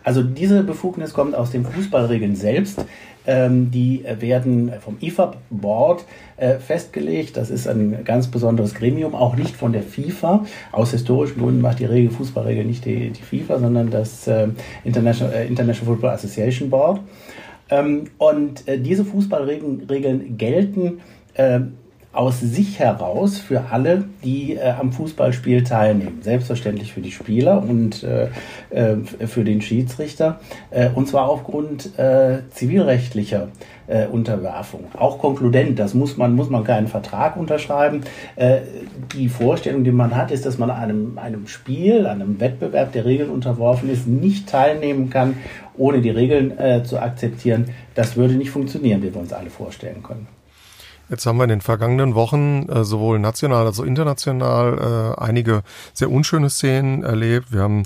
Also 0.03 0.22
diese 0.22 0.62
Befugnis 0.62 1.12
kommt 1.12 1.34
aus 1.34 1.51
den 1.51 1.64
Fußballregeln 1.64 2.34
selbst. 2.34 2.84
Ähm, 3.26 3.70
die 3.70 4.05
werden 4.18 4.72
vom 4.80 4.97
IFAB-Board 5.01 6.05
äh, 6.39 6.55
festgelegt. 6.55 7.36
Das 7.36 7.51
ist 7.51 7.68
ein 7.68 8.05
ganz 8.05 8.28
besonderes 8.28 8.74
Gremium, 8.74 9.14
auch 9.14 9.36
nicht 9.36 9.55
von 9.55 9.74
der 9.74 9.82
FIFA. 9.82 10.47
Aus 10.72 10.93
historischen 10.93 11.39
Gründen 11.39 11.61
macht 11.61 11.80
die 11.80 11.84
Regel, 11.84 12.11
Fußballregel 12.11 12.64
nicht 12.64 12.86
die, 12.86 13.11
die 13.11 13.22
FIFA, 13.22 13.59
sondern 13.59 13.91
das 13.91 14.26
äh, 14.26 14.49
International, 14.84 15.34
äh, 15.34 15.47
International 15.47 15.93
Football 15.93 16.11
Association 16.11 16.70
Board. 16.70 17.01
Ähm, 17.70 18.04
und 18.18 18.66
äh, 18.66 18.78
diese 18.78 19.04
Fußballregeln 19.04 20.36
gelten 20.36 21.00
äh, 21.34 21.60
aus 22.12 22.40
sich 22.40 22.78
heraus 22.78 23.38
für 23.38 23.66
alle, 23.70 24.04
die 24.24 24.54
äh, 24.54 24.70
am 24.70 24.92
Fußballspiel 24.92 25.62
teilnehmen. 25.62 26.18
Selbstverständlich 26.22 26.92
für 26.92 27.02
die 27.02 27.12
Spieler 27.12 27.62
und 27.62 28.02
äh, 28.02 28.28
äh, 28.70 28.96
für 29.26 29.44
den 29.44 29.60
Schiedsrichter. 29.60 30.40
Äh, 30.70 30.88
und 30.94 31.06
zwar 31.06 31.28
aufgrund 31.28 31.98
äh, 31.98 32.38
zivilrechtlicher 32.50 33.48
äh, 33.86 34.06
Unterwerfung. 34.06 34.86
Auch 34.98 35.18
konkludent, 35.18 35.78
das 35.78 35.92
muss 35.92 36.16
man, 36.16 36.34
muss 36.34 36.48
man 36.48 36.64
keinen 36.64 36.88
Vertrag 36.88 37.36
unterschreiben. 37.36 38.00
Die 39.14 39.28
Vorstellung, 39.28 39.84
die 39.84 39.92
man 39.92 40.14
hat, 40.16 40.30
ist, 40.30 40.44
dass 40.44 40.58
man 40.58 40.70
einem, 40.70 41.18
einem 41.18 41.46
Spiel, 41.46 42.06
einem 42.06 42.40
Wettbewerb, 42.40 42.92
der 42.92 43.04
Regeln 43.04 43.30
unterworfen 43.30 43.90
ist, 43.90 44.06
nicht 44.06 44.48
teilnehmen 44.48 45.08
kann, 45.08 45.36
ohne 45.78 46.00
die 46.00 46.10
Regeln 46.10 46.58
äh, 46.58 46.82
zu 46.84 47.00
akzeptieren. 47.00 47.70
Das 47.94 48.16
würde 48.16 48.34
nicht 48.34 48.50
funktionieren, 48.50 49.02
wie 49.02 49.12
wir 49.12 49.20
uns 49.20 49.32
alle 49.32 49.50
vorstellen 49.50 50.02
können. 50.02 50.26
Jetzt 51.10 51.24
haben 51.24 51.38
wir 51.38 51.44
in 51.44 51.50
den 51.50 51.60
vergangenen 51.62 52.14
Wochen 52.14 52.68
äh, 52.68 52.84
sowohl 52.84 53.18
national 53.18 53.64
als 53.64 53.80
auch 53.80 53.84
international 53.84 55.14
äh, 55.18 55.20
einige 55.20 55.62
sehr 55.94 56.10
unschöne 56.10 56.50
Szenen 56.50 57.02
erlebt. 57.02 57.50
Wir 57.50 57.62
haben 57.62 57.84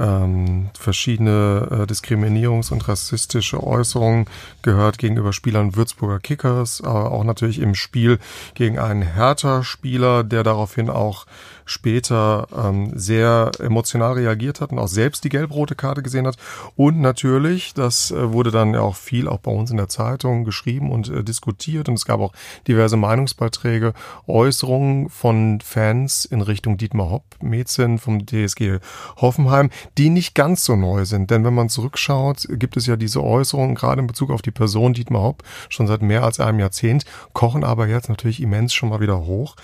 ähm, 0.00 0.70
verschiedene 0.76 1.68
äh, 1.70 1.74
Diskriminierungs- 1.92 2.72
und 2.72 2.88
rassistische 2.88 3.62
Äußerungen 3.62 4.26
gehört 4.62 4.98
gegenüber 4.98 5.32
Spielern 5.32 5.76
Würzburger 5.76 6.18
Kickers, 6.18 6.82
aber 6.82 7.12
auch 7.12 7.22
natürlich 7.22 7.60
im 7.60 7.76
Spiel 7.76 8.18
gegen 8.54 8.80
einen 8.80 9.02
Hertha-Spieler, 9.02 10.24
der 10.24 10.42
daraufhin 10.42 10.90
auch 10.90 11.26
später 11.64 12.46
ähm, 12.56 12.92
sehr 12.94 13.50
emotional 13.58 14.14
reagiert 14.14 14.60
hat 14.60 14.72
und 14.72 14.78
auch 14.78 14.88
selbst 14.88 15.24
die 15.24 15.28
gelb-rote 15.28 15.74
Karte 15.74 16.02
gesehen 16.02 16.26
hat. 16.26 16.36
Und 16.76 17.00
natürlich, 17.00 17.74
das 17.74 18.10
äh, 18.10 18.32
wurde 18.32 18.50
dann 18.50 18.74
ja 18.74 18.80
auch 18.80 18.96
viel 18.96 19.28
auch 19.28 19.38
bei 19.38 19.50
uns 19.50 19.70
in 19.70 19.76
der 19.76 19.88
Zeitung 19.88 20.44
geschrieben 20.44 20.90
und 20.90 21.08
äh, 21.08 21.24
diskutiert 21.24 21.88
und 21.88 21.94
es 21.94 22.04
gab 22.04 22.20
auch 22.20 22.32
diverse 22.66 22.96
Meinungsbeiträge, 22.96 23.94
Äußerungen 24.26 25.08
von 25.08 25.60
Fans 25.60 26.24
in 26.24 26.40
Richtung 26.40 26.76
Dietmar 26.76 27.10
Hopp, 27.10 27.24
Mäzen 27.40 27.98
vom 27.98 28.26
DSG 28.26 28.78
Hoffenheim, 29.16 29.70
die 29.98 30.10
nicht 30.10 30.34
ganz 30.34 30.64
so 30.64 30.76
neu 30.76 31.04
sind. 31.04 31.30
Denn 31.30 31.44
wenn 31.44 31.54
man 31.54 31.68
zurückschaut, 31.68 32.46
gibt 32.50 32.76
es 32.76 32.86
ja 32.86 32.96
diese 32.96 33.22
Äußerungen, 33.22 33.74
gerade 33.74 34.00
in 34.00 34.06
Bezug 34.06 34.30
auf 34.30 34.42
die 34.42 34.50
Person 34.50 34.94
Dietmar 34.94 35.22
Hopp, 35.22 35.42
schon 35.68 35.86
seit 35.86 36.02
mehr 36.02 36.24
als 36.24 36.40
einem 36.40 36.60
Jahrzehnt, 36.60 37.04
kochen 37.32 37.64
aber 37.64 37.86
jetzt 37.86 38.08
natürlich 38.08 38.42
immens 38.42 38.74
schon 38.74 38.88
mal 38.88 39.00
wieder 39.00 39.24
hoch. 39.26 39.56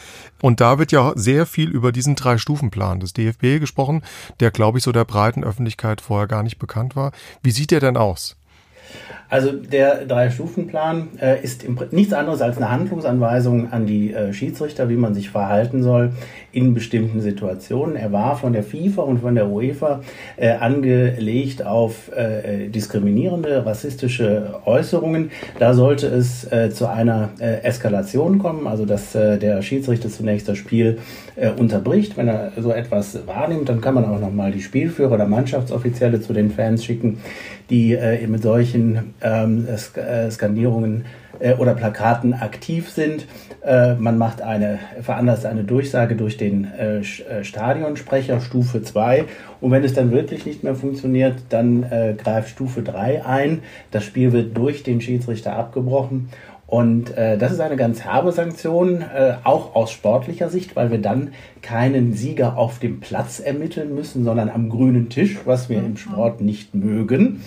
Und 0.42 0.60
da 0.60 0.78
wird 0.78 0.92
ja 0.92 1.12
sehr 1.16 1.46
viel 1.46 1.70
über 1.70 1.89
diesen 1.92 2.14
Drei-Stufen-Plan 2.14 3.00
des 3.00 3.12
DFB 3.12 3.60
gesprochen, 3.60 4.02
der, 4.40 4.50
glaube 4.50 4.78
ich, 4.78 4.84
so 4.84 4.92
der 4.92 5.04
breiten 5.04 5.44
Öffentlichkeit 5.44 6.00
vorher 6.00 6.28
gar 6.28 6.42
nicht 6.42 6.58
bekannt 6.58 6.96
war. 6.96 7.12
Wie 7.42 7.50
sieht 7.50 7.70
der 7.70 7.80
denn 7.80 7.96
aus? 7.96 8.36
Also 9.30 9.52
der 9.52 10.06
Drei-Stufen-Plan 10.06 11.08
äh, 11.20 11.40
ist 11.40 11.64
nichts 11.92 12.12
anderes 12.12 12.42
als 12.42 12.56
eine 12.56 12.68
Handlungsanweisung 12.68 13.70
an 13.70 13.86
die 13.86 14.12
äh, 14.12 14.32
Schiedsrichter, 14.32 14.88
wie 14.88 14.96
man 14.96 15.14
sich 15.14 15.30
verhalten 15.30 15.84
soll 15.84 16.12
in 16.50 16.74
bestimmten 16.74 17.20
Situationen. 17.20 17.94
Er 17.94 18.10
war 18.10 18.36
von 18.36 18.52
der 18.52 18.64
FIFA 18.64 19.02
und 19.02 19.20
von 19.20 19.36
der 19.36 19.48
UEFA 19.48 20.00
äh, 20.36 20.50
angelegt 20.50 21.64
auf 21.64 22.10
äh, 22.10 22.66
diskriminierende, 22.70 23.64
rassistische 23.64 24.60
Äußerungen. 24.64 25.30
Da 25.60 25.74
sollte 25.74 26.08
es 26.08 26.50
äh, 26.50 26.70
zu 26.70 26.88
einer 26.88 27.28
äh, 27.38 27.62
Eskalation 27.62 28.40
kommen, 28.40 28.66
also 28.66 28.84
dass 28.84 29.12
der 29.12 29.62
Schiedsrichter 29.62 30.08
zunächst 30.08 30.48
das 30.48 30.58
Spiel 30.58 30.98
unterbricht. 31.56 32.16
Wenn 32.16 32.28
er 32.28 32.52
so 32.58 32.72
etwas 32.72 33.26
wahrnimmt, 33.26 33.68
dann 33.68 33.80
kann 33.80 33.94
man 33.94 34.04
auch 34.04 34.20
nochmal 34.20 34.52
die 34.52 34.60
Spielführer 34.60 35.12
oder 35.12 35.26
Mannschaftsoffizielle 35.26 36.20
zu 36.20 36.32
den 36.32 36.50
Fans 36.50 36.84
schicken, 36.84 37.20
die 37.70 37.96
mit 38.26 38.42
solchen 38.42 39.14
ähm, 39.22 39.66
äh, 39.68 40.30
Skandierungen 40.30 41.04
äh, 41.40 41.54
oder 41.54 41.74
Plakaten 41.74 42.34
aktiv 42.34 42.90
sind. 42.90 43.26
Äh, 43.64 43.94
man 43.94 44.18
macht 44.18 44.42
eine, 44.42 44.78
veranlasst 45.00 45.46
eine 45.46 45.64
Durchsage 45.64 46.14
durch 46.14 46.36
den 46.36 46.68
äh, 46.78 46.98
äh 46.98 47.44
Stadionsprecher 47.44 48.40
Stufe 48.40 48.82
2 48.82 49.24
und 49.60 49.70
wenn 49.70 49.84
es 49.84 49.94
dann 49.94 50.10
wirklich 50.12 50.46
nicht 50.46 50.64
mehr 50.64 50.74
funktioniert, 50.74 51.36
dann 51.48 51.82
äh, 51.84 52.14
greift 52.16 52.50
Stufe 52.50 52.82
3 52.82 53.24
ein. 53.24 53.62
Das 53.90 54.04
Spiel 54.04 54.32
wird 54.32 54.56
durch 54.56 54.82
den 54.82 55.00
Schiedsrichter 55.00 55.56
abgebrochen 55.56 56.28
und 56.70 57.16
äh, 57.16 57.36
das 57.36 57.50
ist 57.50 57.58
eine 57.58 57.74
ganz 57.74 58.04
herbe 58.04 58.30
Sanktion, 58.30 59.02
äh, 59.02 59.34
auch 59.42 59.74
aus 59.74 59.90
sportlicher 59.90 60.48
Sicht, 60.48 60.76
weil 60.76 60.92
wir 60.92 60.98
dann 60.98 61.32
keinen 61.62 62.12
Sieger 62.12 62.56
auf 62.56 62.78
dem 62.78 63.00
Platz 63.00 63.40
ermitteln 63.40 63.92
müssen, 63.92 64.22
sondern 64.22 64.48
am 64.48 64.70
grünen 64.70 65.08
Tisch, 65.08 65.38
was 65.44 65.68
wir 65.68 65.78
im 65.78 65.96
Sport 65.96 66.40
nicht 66.40 66.72
mögen. 66.72 67.42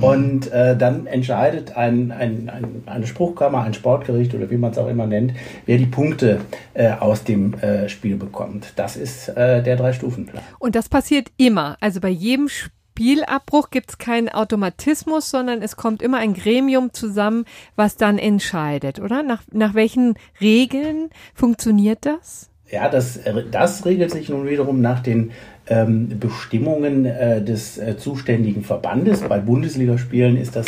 Und 0.00 0.50
äh, 0.52 0.74
dann 0.74 1.06
entscheidet 1.06 1.76
ein, 1.76 2.12
ein, 2.12 2.48
ein, 2.48 2.82
eine 2.86 3.06
Spruchkammer, 3.06 3.62
ein 3.62 3.74
Sportgericht 3.74 4.34
oder 4.34 4.50
wie 4.50 4.56
man 4.56 4.70
es 4.70 4.78
auch 4.78 4.88
immer 4.88 5.06
nennt, 5.06 5.34
wer 5.66 5.76
die 5.76 5.84
Punkte 5.84 6.40
äh, 6.72 6.92
aus 6.92 7.24
dem 7.24 7.52
äh, 7.60 7.90
Spiel 7.90 8.16
bekommt. 8.16 8.72
Das 8.76 8.96
ist 8.96 9.28
äh, 9.28 9.62
der 9.62 9.76
Drei-Stufen-Plan. 9.76 10.42
Und 10.58 10.76
das 10.76 10.88
passiert 10.88 11.28
immer. 11.36 11.76
Also 11.80 12.00
bei 12.00 12.08
jedem 12.08 12.48
Spiel 12.48 12.72
Spielabbruch 12.92 13.70
gibt 13.70 13.90
es 13.90 13.98
keinen 13.98 14.28
Automatismus, 14.28 15.30
sondern 15.30 15.62
es 15.62 15.76
kommt 15.76 16.02
immer 16.02 16.18
ein 16.18 16.34
Gremium 16.34 16.92
zusammen, 16.92 17.46
was 17.74 17.96
dann 17.96 18.18
entscheidet, 18.18 19.00
oder? 19.00 19.22
Nach, 19.22 19.42
nach 19.50 19.72
welchen 19.72 20.14
Regeln 20.42 21.08
funktioniert 21.34 22.04
das? 22.04 22.50
Ja, 22.70 22.90
das, 22.90 23.20
das 23.50 23.86
regelt 23.86 24.10
sich 24.10 24.28
nun 24.28 24.46
wiederum 24.46 24.82
nach 24.82 25.00
den 25.00 25.32
ähm, 25.68 26.18
Bestimmungen 26.18 27.04
äh, 27.04 27.42
des 27.42 27.78
äh, 27.78 27.96
zuständigen 27.96 28.62
Verbandes. 28.62 29.20
Bei 29.20 29.38
Bundesligaspielen 29.38 30.36
ist 30.36 30.56
das 30.56 30.66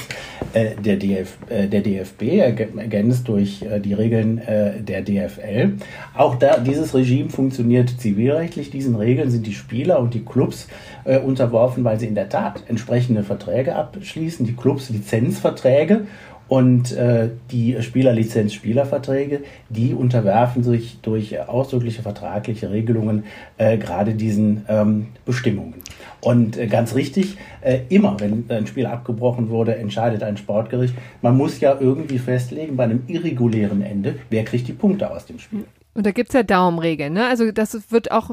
äh, 0.53 0.77
der, 0.77 0.97
DF, 0.97 1.37
äh, 1.49 1.67
der 1.67 1.81
DFB, 1.81 2.23
ergänzt 2.39 3.27
durch 3.29 3.63
äh, 3.63 3.81
die 3.81 3.95
Regeln 3.95 4.39
äh, 4.39 4.81
der 4.81 5.03
DFL. 5.03 5.75
Auch 6.15 6.37
da, 6.37 6.59
dieses 6.59 6.95
Regime 6.95 7.29
funktioniert 7.29 7.91
zivilrechtlich. 7.99 8.71
Diesen 8.71 8.95
Regeln 8.95 9.31
sind 9.31 9.47
die 9.47 9.55
Spieler 9.55 9.99
und 9.99 10.15
die 10.15 10.25
Clubs 10.25 10.69
unterworfen, 11.05 11.85
weil 11.85 12.01
sie 12.01 12.07
in 12.07 12.15
der 12.15 12.31
Tat 12.31 12.63
entsprechende 12.67 13.25
Verträge 13.25 13.77
abschließen, 13.77 14.47
die 14.47 14.57
Clubs 14.57 14.89
Lizenzverträge 14.89 16.07
und 16.49 16.93
äh, 16.93 17.31
die 17.51 17.81
Spielerlizenz-Spielerverträge, 17.81 19.43
die 19.71 19.95
unterwerfen 19.95 20.63
sich 20.63 21.01
durch 21.01 21.41
ausdrückliche 21.41 22.03
vertragliche 22.03 22.71
Regelungen 22.71 23.25
äh, 23.57 23.79
gerade 23.79 24.15
diesen 24.15 24.65
ähm, 24.69 25.09
Bestimmungen. 25.25 25.75
Und 26.21 26.57
äh, 26.57 26.67
ganz 26.67 26.95
richtig, 26.95 27.37
äh, 27.63 27.81
immer 27.89 28.21
wenn 28.21 28.45
ein 28.49 28.67
Spiel 28.67 28.87
abgebrochen 28.87 29.49
wurde, 29.49 29.77
entscheidet 29.77 30.23
ein 30.23 30.37
Sportgericht. 30.37 30.95
Man 31.23 31.37
muss 31.37 31.61
ja 31.61 31.77
irgendwie 31.81 32.19
festlegen, 32.19 32.77
bei 32.77 32.85
einem 32.85 33.05
irregulären 33.07 33.83
Ende, 33.83 34.17
wer 34.31 34.45
kriegt 34.45 34.69
die 34.69 34.73
Punkte 34.73 35.11
aus 35.11 35.27
dem 35.27 35.39
Spiel. 35.39 35.65
Und 35.95 36.07
da 36.07 36.11
gibt's 36.11 36.35
ja 36.35 36.43
Daumenregeln, 36.43 37.13
ne? 37.13 37.27
Also 37.27 37.53
das 37.53 37.93
wird 37.93 38.11
auch 38.11 38.31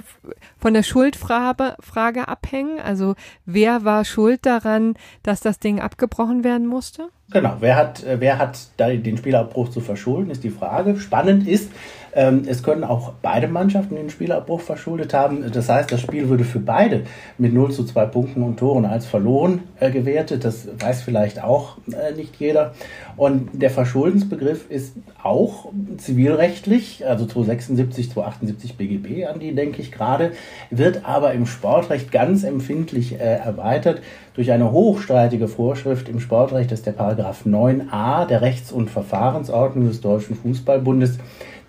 von 0.57 0.74
der 0.74 0.84
Schuldfrage 0.84 1.76
Frage 1.80 2.28
abhängen. 2.28 2.80
Also 2.80 3.16
wer 3.45 3.86
war 3.86 4.03
schuld 4.03 4.45
daran, 4.45 4.95
dass 5.22 5.41
das 5.41 5.59
Ding 5.59 5.80
abgebrochen 5.80 6.43
werden 6.43 6.66
musste? 6.66 7.09
Genau, 7.32 7.57
wer 7.59 7.76
hat, 7.78 8.03
wer 8.05 8.39
hat 8.39 8.59
da 8.78 8.89
den 8.89 9.18
Spielabbruch 9.18 9.70
zu 9.70 9.80
verschulden, 9.80 10.32
ist 10.32 10.43
die 10.43 10.49
Frage. 10.49 10.99
Spannend 10.99 11.47
ist, 11.47 11.72
es 12.14 12.62
können 12.62 12.84
auch 12.84 13.14
beide 13.22 13.47
Mannschaften 13.47 13.95
den 13.95 14.09
Spielabbruch 14.09 14.59
verschuldet 14.59 15.14
haben. 15.14 15.49
Das 15.51 15.70
heißt, 15.70 15.91
das 15.91 16.01
Spiel 16.01 16.28
würde 16.28 16.43
für 16.43 16.59
beide 16.59 17.03
mit 17.38 17.53
0 17.53 17.72
zu 17.72 17.86
2 17.86 18.05
Punkten 18.07 18.43
und 18.43 18.57
Toren 18.57 18.86
als 18.86 19.05
verloren 19.05 19.64
äh, 19.80 19.91
gewertet. 19.91 20.43
Das 20.43 20.68
weiß 20.80 21.03
vielleicht 21.03 21.41
auch 21.41 21.78
äh, 21.88 22.14
nicht 22.16 22.36
jeder. 22.38 22.74
Und 23.16 23.49
der 23.53 23.70
Verschuldensbegriff 23.70 24.70
ist 24.70 24.95
auch 25.24 25.72
zivilrechtlich, 25.97 27.05
also 27.07 27.26
276, 27.26 28.12
278 28.12 28.78
BGB, 28.78 29.28
an 29.28 29.39
die 29.39 29.55
denke 29.55 29.82
ich 29.82 29.91
gerade, 29.91 30.32
wird 30.70 31.05
aber 31.05 31.34
im 31.34 31.45
Sportrecht 31.45 32.12
ganz 32.12 32.43
empfindlich 32.43 33.14
äh, 33.14 33.38
erweitert 33.38 34.01
durch 34.34 34.51
eine 34.51 34.72
hochstreitige 34.72 35.47
Vorschrift 35.47 36.07
im 36.07 36.20
Sportrecht, 36.20 36.72
das 36.72 36.80
ist 36.80 36.86
der 36.86 36.93
Paragraph 36.93 37.45
9a 37.45 38.26
der 38.26 38.41
Rechts- 38.41 38.72
und 38.72 38.89
Verfahrensordnung 38.89 39.88
des 39.88 40.01
Deutschen 40.01 40.36
Fußballbundes 40.36 41.20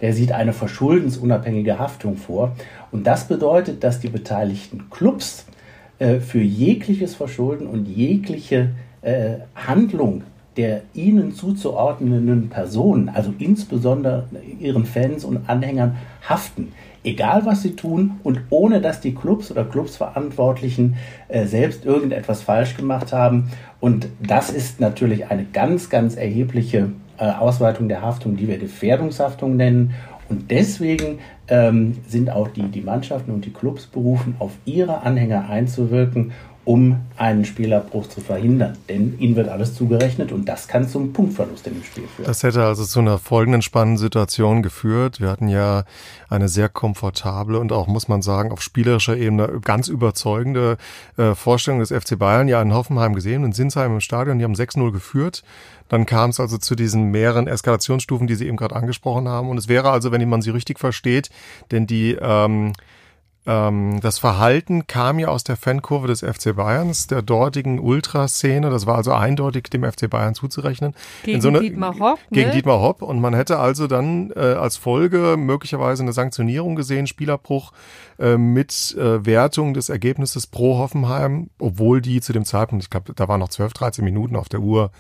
der 0.03 0.13
sieht 0.13 0.33
eine 0.33 0.53
verschuldensunabhängige 0.53 1.79
Haftung 1.79 2.17
vor. 2.17 2.55
Und 2.91 3.07
das 3.07 3.29
bedeutet, 3.29 3.83
dass 3.83 4.01
die 4.01 4.09
beteiligten 4.09 4.91
Clubs 4.91 5.47
äh, 5.99 6.21
für 6.21 6.43
jegliches 6.43 7.15
Verschulden 7.15 7.67
und 7.67 7.87
jegliche 7.87 8.71
äh, 9.01 9.37
Handlung 9.55 10.25
der 10.57 10.83
ihnen 10.93 11.33
zuzuordnenden 11.33 12.51
Personen, 12.51 13.09
also 13.09 13.33
insbesondere 13.39 14.27
ihren 14.61 14.85
Fans 14.85 15.25
und 15.25 15.49
Anhängern, 15.49 15.97
haften. 16.29 16.73
Egal 17.05 17.45
was 17.47 17.63
sie 17.63 17.75
tun 17.75 18.21
und 18.23 18.41
ohne 18.51 18.81
dass 18.81 19.01
die 19.01 19.15
Clubs 19.15 19.51
oder 19.51 19.65
Clubsverantwortlichen 19.65 20.97
äh, 21.29 21.47
selbst 21.47 21.85
irgendetwas 21.85 22.43
falsch 22.43 22.77
gemacht 22.77 23.13
haben. 23.13 23.51
Und 23.81 24.09
das 24.21 24.51
ist 24.51 24.79
natürlich 24.79 25.27
eine 25.31 25.45
ganz, 25.45 25.91
ganz 25.91 26.15
erhebliche 26.15 26.91
Ausweitung 27.31 27.89
der 27.89 28.03
Haftung, 28.03 28.37
die 28.37 28.49
wir 28.49 28.59
Gefährdungshaftung 28.59 29.57
nennen. 29.57 29.95
Und 30.29 30.51
deswegen 30.51 31.19
ähm, 31.49 31.99
sind 32.09 32.31
auch 32.31 32.49
die, 32.49 32.63
die 32.63 32.81
Mannschaften 32.81 33.33
und 33.33 33.45
die 33.45 33.53
Clubs 33.53 33.87
berufen, 33.87 34.35
auf 34.39 34.53
ihre 34.65 35.03
Anhänger 35.03 35.49
einzuwirken 35.49 36.33
um 36.65 37.01
einen 37.17 37.45
Spielabbruch 37.45 38.09
zu 38.09 38.21
verhindern. 38.21 38.79
Denn 38.89 39.19
ihnen 39.19 39.35
wird 39.35 39.49
alles 39.49 39.75
zugerechnet 39.75 40.31
und 40.31 40.45
das 40.49 40.69
kann 40.69 40.89
zum 40.89 41.13
Punktverlust 41.13 41.67
in 41.67 41.75
dem 41.75 41.83
Spiel 41.83 42.05
führen. 42.07 42.27
Das 42.27 42.45
hätte 42.45 42.65
also 42.65 42.85
zu 42.85 43.01
einer 43.01 43.19
folgenden 43.19 43.63
spannenden 43.63 43.99
Situation 43.99 44.63
geführt. 44.63 45.21
Wir 45.21 45.29
hatten 45.29 45.49
ja 45.49 45.83
eine 46.29 46.49
sehr 46.49 46.69
komfortable 46.69 47.59
und 47.59 47.73
auch, 47.73 47.89
muss 47.89 48.07
man 48.07 48.23
sagen, 48.23 48.53
auf 48.53 48.63
spielerischer 48.63 49.17
Ebene 49.17 49.61
ganz 49.65 49.89
überzeugende 49.89 50.77
äh, 51.17 51.35
Vorstellung 51.35 51.81
des 51.81 51.91
FC 51.91 52.17
Bayern 52.17 52.47
ja 52.47 52.63
in 52.63 52.73
Hoffenheim 52.73 53.15
gesehen, 53.15 53.43
in 53.45 53.53
Sinsheim 53.53 53.95
im 53.95 54.01
Stadion. 54.01 54.39
Die 54.39 54.45
haben 54.45 54.55
6-0 54.55 54.93
geführt. 54.93 55.43
Dann 55.93 56.07
kam 56.07 56.31
es 56.31 56.41
also 56.41 56.57
zu 56.57 56.75
diesen 56.75 57.11
mehreren 57.11 57.47
Eskalationsstufen, 57.47 58.27
die 58.27 58.35
Sie 58.35 58.47
eben 58.47 58.57
gerade 58.57 58.75
angesprochen 58.75 59.29
haben. 59.29 59.51
Und 59.51 59.59
es 59.59 59.69
wäre 59.69 59.91
also, 59.91 60.11
wenn 60.11 60.27
man 60.27 60.41
sie 60.41 60.49
richtig 60.49 60.79
versteht, 60.79 61.29
denn 61.71 61.87
die 61.87 62.17
ähm, 62.19 62.73
ähm, 63.45 64.01
das 64.01 64.19
Verhalten 64.19 64.87
kam 64.87 65.19
ja 65.19 65.29
aus 65.29 65.45
der 65.45 65.59
Fankurve 65.59 66.07
des 66.07 66.21
FC 66.21 66.57
Bayerns, 66.57 67.09
der 67.09 67.21
dortigen 67.21 67.79
Ultraszene. 67.79 68.71
Das 68.71 68.87
war 68.87 68.97
also 68.97 69.13
eindeutig 69.13 69.65
dem 69.65 69.85
FC 69.85 70.09
Bayern 70.09 70.35
zuzurechnen. 70.35 70.95
Gegen 71.25 71.43
so 71.43 71.49
eine, 71.49 71.61
Dietmar 71.61 71.99
Hopp. 71.99 72.21
Gegen 72.31 72.49
ne? 72.49 72.55
Dietmar 72.55 72.81
Hopp. 72.81 73.03
Und 73.03 73.21
man 73.21 73.35
hätte 73.35 73.59
also 73.59 73.87
dann 73.87 74.31
äh, 74.35 74.39
als 74.39 74.79
Folge 74.79 75.37
möglicherweise 75.37 76.05
eine 76.05 76.15
Sanktionierung 76.15 76.75
gesehen, 76.75 77.07
Spielabbruch 77.07 77.73
äh, 78.19 78.39
mit 78.39 78.97
äh, 78.97 79.27
Wertung 79.27 79.75
des 79.75 79.91
Ergebnisses 79.91 80.47
pro 80.47 80.79
Hoffenheim, 80.79 81.51
obwohl 81.59 82.01
die 82.01 82.23
zu 82.23 82.33
dem 82.33 82.47
Zeitpunkt, 82.47 82.83
ich 82.83 82.91
glaube, 82.91 83.13
da 83.15 83.29
waren 83.29 83.41
noch 83.41 83.51
12, 83.51 83.75
13 83.75 84.05
Minuten 84.05 84.37
auf 84.37 84.49
der 84.49 84.61
Uhr, 84.61 84.91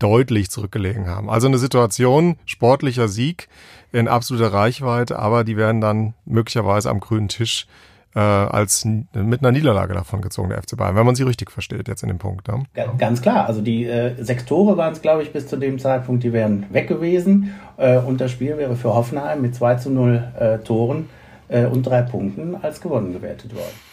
deutlich 0.00 0.50
zurückgelegen 0.50 1.06
haben. 1.06 1.30
Also 1.30 1.46
eine 1.46 1.58
Situation, 1.58 2.36
sportlicher 2.46 3.06
Sieg 3.06 3.48
in 3.92 4.08
absoluter 4.08 4.52
Reichweite, 4.52 5.18
aber 5.18 5.44
die 5.44 5.56
werden 5.56 5.80
dann 5.80 6.14
möglicherweise 6.24 6.90
am 6.90 7.00
grünen 7.00 7.28
Tisch 7.28 7.66
äh, 8.14 8.18
als 8.18 8.84
mit 8.84 9.40
einer 9.40 9.52
Niederlage 9.52 9.94
davon 9.94 10.20
gezogen, 10.20 10.48
der 10.48 10.60
FC 10.60 10.76
Bayern, 10.76 10.96
wenn 10.96 11.06
man 11.06 11.14
sie 11.14 11.22
richtig 11.22 11.50
versteht 11.50 11.86
jetzt 11.86 12.02
in 12.02 12.08
dem 12.08 12.18
Punkt. 12.18 12.48
Ne? 12.48 12.64
Ganz 12.98 13.22
klar, 13.22 13.46
also 13.46 13.60
die 13.60 13.84
äh, 13.84 14.20
sechs 14.22 14.44
Tore 14.44 14.76
waren 14.76 14.92
es, 14.92 15.02
glaube 15.02 15.22
ich, 15.22 15.32
bis 15.32 15.46
zu 15.46 15.56
dem 15.56 15.78
Zeitpunkt, 15.78 16.24
die 16.24 16.32
wären 16.32 16.66
weg 16.70 16.88
gewesen 16.88 17.54
äh, 17.76 17.98
und 17.98 18.20
das 18.20 18.32
Spiel 18.32 18.58
wäre 18.58 18.74
für 18.74 18.94
Hoffenheim 18.94 19.42
mit 19.42 19.54
2 19.54 19.76
zu 19.76 19.90
0 19.90 20.32
äh, 20.38 20.58
Toren 20.58 21.08
äh, 21.48 21.66
und 21.66 21.84
drei 21.84 22.02
Punkten 22.02 22.56
als 22.56 22.80
gewonnen 22.80 23.12
gewertet 23.12 23.54
worden. 23.54 23.89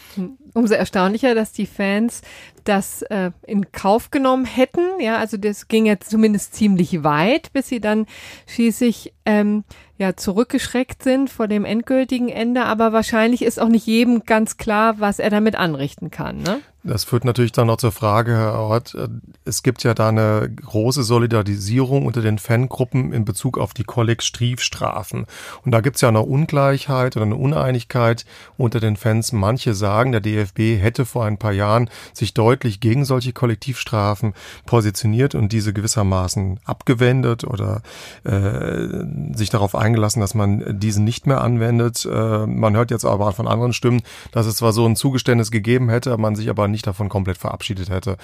Umso 0.53 0.73
erstaunlicher, 0.73 1.35
dass 1.35 1.51
die 1.51 1.65
Fans 1.65 2.21
das 2.63 3.01
äh, 3.03 3.31
in 3.45 3.71
Kauf 3.71 4.11
genommen 4.11 4.45
hätten. 4.45 4.99
Ja, 4.99 5.17
also 5.17 5.37
das 5.37 5.67
ging 5.67 5.85
jetzt 5.85 6.09
zumindest 6.09 6.53
ziemlich 6.53 7.03
weit, 7.03 7.53
bis 7.53 7.67
sie 7.69 7.79
dann 7.79 8.05
schließlich 8.47 9.13
ähm, 9.25 9.63
ja 9.97 10.15
zurückgeschreckt 10.15 11.03
sind 11.03 11.29
vor 11.29 11.47
dem 11.47 11.65
endgültigen 11.65 12.29
Ende. 12.29 12.65
Aber 12.65 12.93
wahrscheinlich 12.93 13.41
ist 13.43 13.59
auch 13.59 13.69
nicht 13.69 13.85
jedem 13.85 14.23
ganz 14.23 14.57
klar, 14.57 14.99
was 14.99 15.19
er 15.19 15.29
damit 15.29 15.55
anrichten 15.55 16.11
kann. 16.11 16.37
Ne? 16.37 16.59
Das 16.87 17.03
führt 17.03 17.25
natürlich 17.25 17.51
dann 17.51 17.67
noch 17.67 17.77
zur 17.77 17.91
Frage, 17.91 18.31
Herr 18.31 18.53
Ort, 18.53 18.95
äh, 18.95 19.09
es 19.43 19.61
gibt 19.61 19.83
ja 19.83 19.93
da 19.93 20.07
eine 20.07 20.49
große 20.49 21.03
Solidarisierung 21.03 22.05
unter 22.05 22.21
den 22.21 22.39
Fangruppen 22.39 23.11
in 23.11 23.25
Bezug 23.25 23.57
auf 23.57 23.73
die 23.73 23.83
Kollektivstrafen. 23.83 25.25
Und 25.65 25.71
da 25.71 25.81
gibt 25.81 25.97
es 25.97 26.01
ja 26.01 26.07
eine 26.07 26.21
Ungleichheit 26.21 27.17
oder 27.17 27.25
eine 27.25 27.35
Uneinigkeit 27.35 28.25
unter 28.55 28.79
den 28.79 28.95
Fans. 28.95 29.33
Manche 29.33 29.73
sagen, 29.73 30.13
der 30.13 30.21
DFB 30.21 30.81
hätte 30.81 31.05
vor 31.05 31.25
ein 31.25 31.37
paar 31.37 31.51
Jahren 31.51 31.89
sich 32.13 32.33
deutlich 32.33 32.79
gegen 32.79 33.03
solche 33.03 33.33
Kollektivstrafen 33.33 34.33
positioniert 34.65 35.35
und 35.35 35.51
diese 35.51 35.73
gewissermaßen 35.73 36.61
abgewendet 36.63 37.43
oder 37.43 37.81
äh, 38.23 39.03
sich 39.35 39.49
darauf 39.49 39.75
eingelassen, 39.75 40.21
dass 40.21 40.35
man 40.35 40.79
diesen 40.79 41.03
nicht 41.03 41.27
mehr 41.27 41.41
anwendet. 41.41 42.05
Äh, 42.05 42.47
man 42.47 42.77
hört 42.77 42.91
jetzt 42.91 43.05
aber 43.05 43.33
von 43.33 43.47
anderen 43.47 43.73
Stimmen, 43.73 44.03
dass 44.31 44.45
es 44.45 44.55
zwar 44.55 44.71
so 44.71 44.85
ein 44.85 44.95
Zugeständnis 44.95 45.51
gegeben 45.51 45.89
hätte, 45.89 46.17
man 46.17 46.35
sich 46.35 46.49
aber 46.49 46.69
nicht 46.69 46.76
davon 46.81 47.09
komplett 47.09 47.37
verabschiedet 47.37 47.89
hätte. 47.89 48.17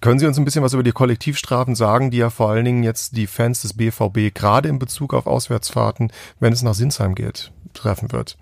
Können 0.00 0.18
Sie 0.18 0.26
uns 0.26 0.38
ein 0.38 0.44
bisschen 0.44 0.62
was 0.62 0.74
über 0.74 0.82
die 0.82 0.92
Kollektivstrafen 0.92 1.74
sagen, 1.74 2.10
die 2.10 2.18
ja 2.18 2.30
vor 2.30 2.50
allen 2.50 2.64
Dingen 2.64 2.82
jetzt 2.82 3.16
die 3.16 3.26
Fans 3.26 3.62
des 3.62 3.74
BVB 3.74 4.34
gerade 4.34 4.68
in 4.68 4.78
Bezug 4.78 5.14
auf 5.14 5.26
Auswärtsfahrten, 5.26 6.12
wenn 6.40 6.52
es 6.52 6.62
nach 6.62 6.74
Sinsheim 6.74 7.14
geht, 7.14 7.52
treffen 7.74 8.12
wird? 8.12 8.36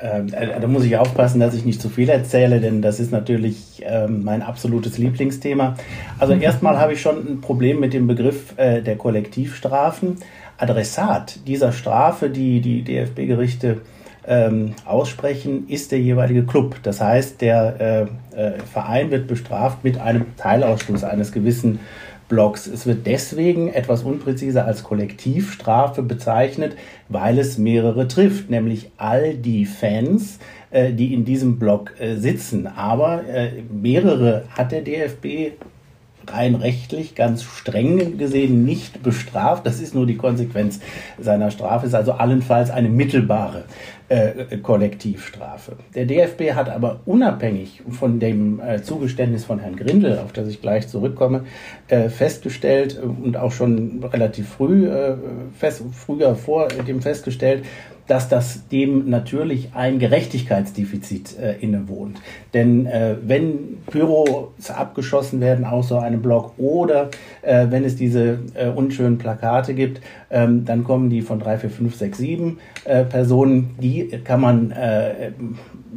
Ähm, 0.00 0.32
äh, 0.32 0.60
da 0.60 0.66
muss 0.68 0.84
ich 0.84 0.96
aufpassen, 0.96 1.40
dass 1.40 1.54
ich 1.54 1.64
nicht 1.64 1.80
zu 1.80 1.88
viel 1.88 2.08
erzähle, 2.08 2.60
denn 2.60 2.82
das 2.82 3.00
ist 3.00 3.10
natürlich 3.10 3.82
ähm, 3.84 4.22
mein 4.22 4.42
absolutes 4.42 4.96
Lieblingsthema. 4.98 5.76
Also 6.18 6.34
erstmal 6.34 6.78
habe 6.78 6.92
ich 6.92 7.00
schon 7.00 7.16
ein 7.26 7.40
Problem 7.40 7.80
mit 7.80 7.92
dem 7.92 8.06
Begriff 8.06 8.56
äh, 8.56 8.80
der 8.80 8.96
Kollektivstrafen. 8.96 10.18
Adressat 10.56 11.46
dieser 11.46 11.72
Strafe, 11.72 12.30
die 12.30 12.60
die 12.60 12.82
DFB-Gerichte 12.82 13.80
ähm, 14.28 14.74
aussprechen, 14.84 15.68
ist 15.68 15.90
der 15.90 16.00
jeweilige 16.00 16.44
Club. 16.44 16.76
Das 16.82 17.00
heißt, 17.00 17.40
der 17.40 18.08
äh, 18.34 18.40
äh, 18.40 18.58
Verein 18.72 19.10
wird 19.10 19.26
bestraft 19.26 19.82
mit 19.82 19.98
einem 19.98 20.36
Teilausschluss 20.36 21.02
eines 21.02 21.32
gewissen 21.32 21.80
Blocks. 22.28 22.66
Es 22.66 22.86
wird 22.86 23.06
deswegen 23.06 23.68
etwas 23.68 24.02
unpräziser 24.02 24.66
als 24.66 24.84
Kollektivstrafe 24.84 26.02
bezeichnet, 26.02 26.76
weil 27.08 27.38
es 27.38 27.56
mehrere 27.56 28.06
trifft, 28.06 28.50
nämlich 28.50 28.90
all 28.98 29.34
die 29.34 29.64
Fans, 29.64 30.38
äh, 30.70 30.92
die 30.92 31.14
in 31.14 31.24
diesem 31.24 31.58
Block 31.58 31.94
äh, 31.98 32.16
sitzen. 32.16 32.66
Aber 32.66 33.26
äh, 33.26 33.62
mehrere 33.72 34.44
hat 34.50 34.72
der 34.72 34.82
DFB 34.82 35.54
rein 36.30 36.54
rechtlich 36.54 37.14
ganz 37.14 37.42
streng 37.42 38.18
gesehen 38.18 38.64
nicht 38.64 39.02
bestraft. 39.02 39.66
Das 39.66 39.80
ist 39.80 39.94
nur 39.94 40.06
die 40.06 40.16
Konsequenz 40.16 40.80
seiner 41.18 41.50
Strafe, 41.50 41.86
ist 41.86 41.94
also 41.94 42.12
allenfalls 42.12 42.70
eine 42.70 42.88
mittelbare 42.90 43.64
äh, 44.08 44.56
Kollektivstrafe. 44.58 45.76
Der 45.94 46.06
DFB 46.06 46.54
hat 46.54 46.68
aber 46.70 47.00
unabhängig 47.04 47.82
von 47.90 48.18
dem 48.18 48.60
äh, 48.60 48.82
Zugeständnis 48.82 49.44
von 49.44 49.58
Herrn 49.58 49.76
Grindel, 49.76 50.18
auf 50.18 50.32
das 50.32 50.48
ich 50.48 50.62
gleich 50.62 50.88
zurückkomme, 50.88 51.44
äh, 51.88 52.08
festgestellt 52.08 53.00
und 53.02 53.36
auch 53.36 53.52
schon 53.52 54.02
relativ 54.04 54.48
früh, 54.48 54.86
äh, 54.86 55.16
fest, 55.58 55.82
früher 55.92 56.34
vor 56.34 56.68
dem 56.68 57.02
festgestellt, 57.02 57.64
dass 58.08 58.28
das 58.28 58.66
dem 58.68 59.08
natürlich 59.08 59.70
ein 59.74 59.98
Gerechtigkeitsdefizit 59.98 61.38
äh, 61.38 61.56
innewohnt. 61.60 62.20
Denn 62.54 62.86
äh, 62.86 63.16
wenn 63.22 63.78
Pyros 63.86 64.70
abgeschossen 64.70 65.40
werden 65.40 65.64
aus 65.64 65.88
so 65.88 65.98
einem 65.98 66.22
Block 66.22 66.54
oder 66.58 67.10
äh, 67.42 67.66
wenn 67.70 67.84
es 67.84 67.96
diese 67.96 68.40
äh, 68.54 68.68
unschönen 68.68 69.18
Plakate 69.18 69.74
gibt, 69.74 70.00
ähm, 70.30 70.64
dann 70.64 70.84
kommen 70.84 71.10
die 71.10 71.22
von 71.22 71.38
3, 71.38 71.58
4, 71.58 71.70
5, 71.70 71.94
6, 71.94 72.18
7 72.18 72.58
äh, 72.84 73.04
Personen. 73.04 73.76
Die 73.80 74.08
kann 74.24 74.40
man 74.40 74.70
äh, 74.70 75.30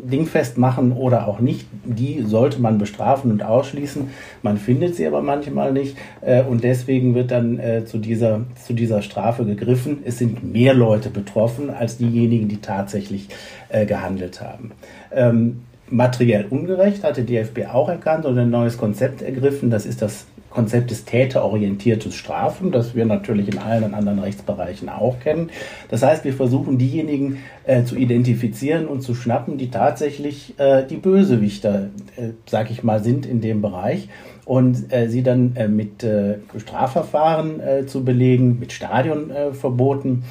dingfest 0.04 0.58
machen 0.58 0.92
oder 0.92 1.28
auch 1.28 1.40
nicht. 1.40 1.68
Die 1.84 2.24
sollte 2.24 2.62
man 2.62 2.78
bestrafen 2.78 3.32
und 3.32 3.44
ausschließen. 3.44 4.10
Man 4.42 4.58
findet 4.58 4.96
sie 4.96 5.08
aber 5.08 5.22
manchmal 5.22 5.72
nicht 5.72 5.98
äh, 6.22 6.44
und 6.44 6.64
deswegen 6.64 7.16
wird 7.16 7.32
dann 7.32 7.60
äh, 7.60 7.86
zu, 7.86 7.98
dieser, 7.98 8.42
zu 8.66 8.74
dieser 8.74 9.02
Strafe 9.02 9.46
gegriffen. 9.46 10.00
Es 10.04 10.18
sind 10.18 10.44
mehr 10.44 10.74
Leute 10.74 11.10
betroffen 11.10 11.70
als 11.70 11.98
diejenigen, 11.98 12.48
die 12.48 12.62
tatsächlich 12.62 13.30
äh, 13.70 13.86
gehandelt 13.86 14.42
haben. 14.42 14.72
Ähm, 15.14 15.62
materiell 15.90 16.46
ungerecht 16.50 17.04
hatte 17.04 17.24
DFB 17.24 17.66
auch 17.72 17.90
erkannt 17.90 18.26
und 18.26 18.38
ein 18.38 18.50
neues 18.50 18.78
Konzept 18.78 19.22
ergriffen. 19.22 19.70
Das 19.70 19.86
ist 19.86 20.02
das 20.02 20.26
Konzept 20.52 20.92
des 20.92 21.06
täterorientiertes 21.06 22.14
Strafen, 22.14 22.72
das 22.72 22.94
wir 22.94 23.06
natürlich 23.06 23.48
in 23.48 23.58
allen 23.58 23.94
anderen 23.94 24.20
Rechtsbereichen 24.20 24.90
auch 24.90 25.20
kennen. 25.20 25.50
Das 25.90 26.04
heißt, 26.04 26.24
wir 26.26 26.34
versuchen 26.34 26.78
diejenigen 26.78 27.40
äh, 27.64 27.84
zu 27.84 27.96
identifizieren 27.96 28.88
und 28.88 29.02
zu 29.02 29.16
schnappen, 29.16 29.58
die 29.58 29.72
tatsächlich 29.72 30.60
äh, 30.60 30.86
die 30.86 30.98
Bösewichter, 30.98 31.90
äh, 32.18 32.32
sag 32.46 32.70
ich 32.70 32.84
mal, 32.84 33.04
sind 33.04 33.26
in 33.26 33.42
dem 33.42 33.62
Bereich 33.62 34.10
und 34.46 34.92
äh, 34.94 35.08
sie 35.08 35.24
dann 35.24 35.56
äh, 35.56 35.68
mit 35.68 36.04
äh, 36.04 36.36
Strafverfahren 36.58 37.60
äh, 37.60 37.86
zu 37.86 38.04
belegen, 38.04 38.60
mit 38.60 38.74
Stadionverboten 38.74 40.24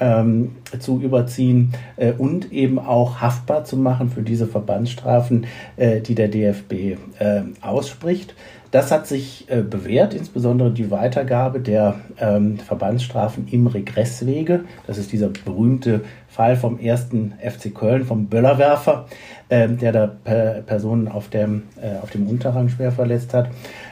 ähm, 0.00 0.56
zu 0.78 1.00
überziehen 1.00 1.72
äh, 1.96 2.12
und 2.12 2.52
eben 2.52 2.78
auch 2.78 3.20
haftbar 3.20 3.64
zu 3.64 3.76
machen 3.76 4.10
für 4.10 4.22
diese 4.22 4.46
Verbandsstrafen, 4.46 5.46
äh, 5.76 6.00
die 6.00 6.14
der 6.14 6.28
DFB 6.28 6.72
äh, 7.18 7.42
ausspricht. 7.60 8.34
Das 8.70 8.92
hat 8.92 9.06
sich 9.06 9.46
äh, 9.48 9.62
bewährt, 9.62 10.12
insbesondere 10.12 10.70
die 10.70 10.90
Weitergabe 10.90 11.60
der 11.60 11.96
ähm, 12.20 12.58
Verbandsstrafen 12.58 13.48
im 13.50 13.66
Regresswege. 13.66 14.64
Das 14.86 14.98
ist 14.98 15.10
dieser 15.10 15.28
berühmte 15.28 16.02
Fall 16.28 16.56
vom 16.56 16.78
ersten 16.78 17.32
FC 17.40 17.74
Köln, 17.74 18.04
vom 18.04 18.26
Böllerwerfer, 18.26 19.06
äh, 19.48 19.68
der 19.68 19.92
da 19.92 20.06
per 20.06 20.62
Personen 20.62 21.08
auf 21.08 21.28
dem, 21.28 21.62
äh, 21.80 22.02
auf 22.02 22.10
dem 22.10 22.26
Unterrang 22.26 22.68
schwer 22.68 22.92
verletzt 22.92 23.32
hat. 23.32 23.48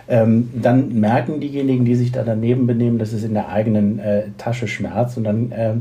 Ähm, 0.08 0.50
dann 0.54 1.00
merken 1.00 1.40
diejenigen, 1.40 1.86
die 1.86 1.94
sich 1.94 2.12
da 2.12 2.22
daneben 2.22 2.66
benehmen, 2.66 2.98
dass 2.98 3.12
es 3.12 3.24
in 3.24 3.32
der 3.32 3.48
eigenen 3.48 3.98
äh, 3.98 4.24
Tasche 4.36 4.68
schmerzt 4.68 5.16
und 5.16 5.24
dann, 5.24 5.52
äh, 5.52 5.74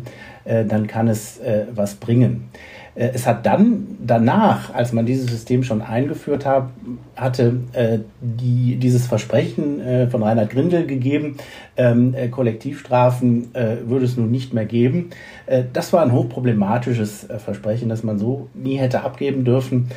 äh, 0.46 0.66
dann 0.66 0.88
kann 0.88 1.10
es 1.10 1.38
äh, 1.40 1.66
was 1.76 1.96
bringen. 1.96 2.50
Äh, 2.96 3.12
es 3.14 3.28
hat 3.28 3.46
dann 3.46 3.98
danach, 4.04 4.74
als 4.74 4.94
man 4.94 5.06
dieses 5.06 5.30
System 5.30 5.64
schon 5.64 5.82
eingeführt 5.82 6.46
hat, 6.46 6.70
hatte 7.16 7.60
äh, 7.74 8.00
die, 8.22 8.78
dieses 8.78 9.08
Versprechen 9.08 9.82
äh, 9.82 10.08
von 10.08 10.24
Reinhard 10.24 10.50
Grindel 10.50 10.86
gegeben, 10.86 11.38
ähm, 11.78 12.14
äh, 12.16 12.30
Kollektivstrafen 12.30 13.50
würde 13.86 14.06
es 14.06 14.18
nun 14.18 14.32
nicht 14.32 14.54
mehr 14.54 14.66
geben. 14.66 15.10
Das 15.74 15.94
war 15.94 16.02
ein 16.02 16.12
hochproblematisches 16.12 17.28
Versprechen, 17.38 17.90
das 17.90 18.04
man 18.04 18.18
so 18.18 18.48
nie 18.54 18.76
hätte 18.76 19.04
abgeben 19.04 19.44
dürfen 19.44 19.90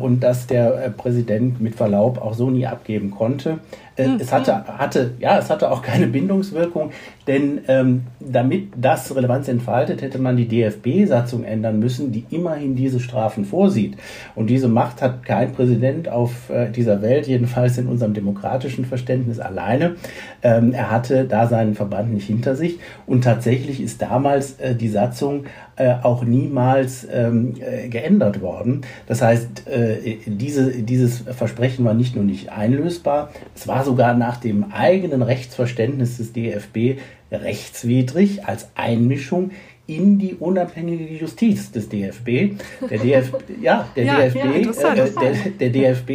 und 0.00 0.20
das 0.20 0.46
der 0.46 0.92
Präsident 0.96 1.60
mit 1.60 1.74
Verlaub 1.74 2.18
auch 2.18 2.34
so 2.34 2.50
nie 2.50 2.66
abgeben 2.66 3.10
konnte. 3.10 3.58
Mhm. 3.96 4.18
Es 4.20 4.32
hatte, 4.32 4.64
hatte, 4.66 5.12
ja, 5.18 5.38
es 5.38 5.50
hatte 5.50 5.70
auch 5.70 5.82
keine 5.82 6.06
Bindungswirkung, 6.06 6.90
denn 7.26 7.60
ähm, 7.68 8.02
damit 8.20 8.68
das 8.76 9.14
Relevanz 9.14 9.48
entfaltet, 9.48 10.02
hätte 10.02 10.18
man 10.18 10.36
die 10.36 10.48
DFB-Satzung 10.48 11.44
ändern 11.44 11.78
müssen, 11.78 12.12
die 12.12 12.24
immerhin 12.30 12.74
diese 12.74 13.00
Strafen 13.00 13.44
vorsieht. 13.44 13.96
Und 14.34 14.48
diese 14.48 14.68
Macht 14.68 15.00
hat 15.00 15.24
kein 15.24 15.52
Präsident 15.52 16.08
auf 16.08 16.50
äh, 16.50 16.70
dieser 16.70 17.02
Welt, 17.02 17.26
jedenfalls 17.26 17.78
in 17.78 17.86
unserem 17.86 18.14
demokratischen 18.14 18.84
Verständnis 18.84 19.38
alleine. 19.38 19.96
Ähm, 20.42 20.72
er 20.72 20.90
hatte 20.90 21.24
da 21.24 21.46
seinen 21.46 21.74
Verband 21.74 22.12
nicht 22.12 22.26
hinter 22.26 22.56
sich. 22.56 22.78
Und 23.06 23.22
tatsächlich 23.24 23.80
ist 23.80 24.02
damals 24.02 24.58
äh, 24.58 24.74
die 24.74 24.88
Satzung 24.88 25.44
äh, 25.76 25.94
auch 26.02 26.24
niemals 26.24 27.06
ähm, 27.10 27.54
äh, 27.60 27.88
geändert 27.88 28.40
worden. 28.40 28.82
Das 29.06 29.22
heißt, 29.22 29.66
äh, 29.68 30.18
diese, 30.26 30.70
dieses 30.70 31.20
Versprechen 31.20 31.84
war 31.84 31.94
nicht 31.94 32.14
nur 32.14 32.24
nicht 32.24 32.50
einlösbar, 32.50 33.30
es 33.54 33.66
war 33.66 33.84
sogar 33.84 34.14
nach 34.14 34.36
dem 34.36 34.72
eigenen 34.72 35.22
Rechtsverständnis 35.22 36.18
des 36.18 36.32
DFB 36.32 37.00
rechtswidrig 37.32 38.46
als 38.46 38.68
Einmischung 38.74 39.50
in 39.86 40.18
die 40.18 40.34
unabhängige 40.34 41.12
Justiz 41.14 41.70
des 41.70 41.88
DFB. 41.88 42.56
Der 42.88 42.98
DFB, 42.98 43.36
ja, 43.60 43.88
der 43.94 44.04
ja, 44.04 44.16
DFB, 44.20 44.36
ja, 44.36 44.92
äh, 44.92 45.10
der, 45.10 45.70
der, 45.70 45.70
DFB 45.70 46.10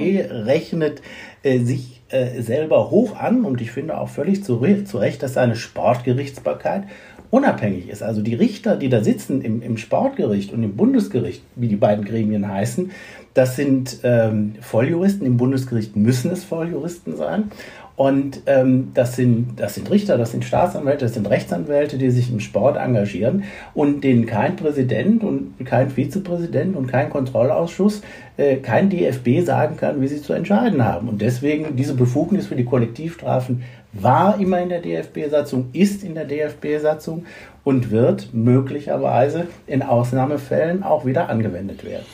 rechnet 0.45 1.01
äh, 1.43 1.60
sich 1.60 2.01
äh, 2.10 2.41
selber 2.41 2.89
hoch 2.89 3.16
an 3.16 3.45
und 3.45 3.62
ich 3.62 3.72
finde 3.72 3.99
auch 3.99 4.10
völlig 4.10 4.43
zu, 4.43 4.60
zu 4.86 4.97
Recht, 4.97 5.22
dass 5.22 5.36
seine 5.36 5.55
Sportgerichtsbarkeit 5.55 6.84
unabhängig 7.32 7.89
ist. 7.89 8.01
Also 8.01 8.21
die 8.21 8.36
Richter, 8.36 8.75
die 8.75 8.89
da 8.89 9.03
sitzen 9.03 9.41
im, 9.41 9.61
im 9.61 9.77
Sportgericht 9.77 10.53
und 10.53 10.63
im 10.63 10.75
Bundesgericht, 10.75 11.43
wie 11.55 11.67
die 11.67 11.75
beiden 11.75 12.05
Gremien 12.05 12.47
heißen, 12.47 12.91
das 13.34 13.55
sind 13.55 13.99
ähm, 14.03 14.55
Volljuristen. 14.61 15.25
Im 15.25 15.38
Bundesgericht 15.38 15.95
müssen 15.95 16.32
es 16.32 16.43
Volljuristen 16.43 17.15
sein. 17.15 17.51
Und 17.99 18.43
ähm, 18.45 18.91
das, 18.93 19.17
sind, 19.17 19.59
das 19.59 19.75
sind 19.75 19.91
Richter, 19.91 20.17
das 20.17 20.32
sind 20.32 20.45
Staatsanwälte, 20.45 21.03
das 21.03 21.15
sind 21.15 21.30
Rechtsanwälte, 21.30 21.97
die 21.97 22.11
sich 22.11 22.32
im 22.32 22.39
Sport 22.39 22.77
engagieren 22.77 23.43
und 23.73 24.05
denen 24.05 24.25
kein 24.25 24.55
Präsident 24.55 25.21
und 25.21 25.55
kein 25.65 25.89
Vizepräsident 25.89 26.77
und 26.77 26.88
kein 26.88 27.09
Kontrollausschuss, 27.09 28.01
äh, 28.38 28.55
kein 28.55 28.89
DFB 28.89 29.41
sagen 29.45 29.75
kann, 29.75 29.99
wie 29.99 30.07
sie 30.07 30.21
zu 30.21 30.32
entscheiden 30.32 30.86
haben. 30.86 31.09
Und 31.09 31.21
deswegen 31.21 31.75
diese 31.75 31.93
Befugnis 31.93 32.47
für 32.47 32.55
die 32.55 32.63
Kollektivstrafen 32.63 33.63
war 33.94 34.40
immer 34.40 34.62
in 34.62 34.70
der 34.70 34.82
DFB-Satzung, 34.82 35.70
ist 35.74 36.04
in 36.04 36.16
der 36.16 36.26
DFB-Satzung 36.26 37.26
und 37.64 37.92
wird 37.92 38.34
möglicherweise 38.34 39.48
in 39.68 39.82
Ausnahmefällen 39.82 40.84
auch 40.84 41.06
wieder 41.06 41.30
angewendet 41.30 41.84
werden. 41.84 42.06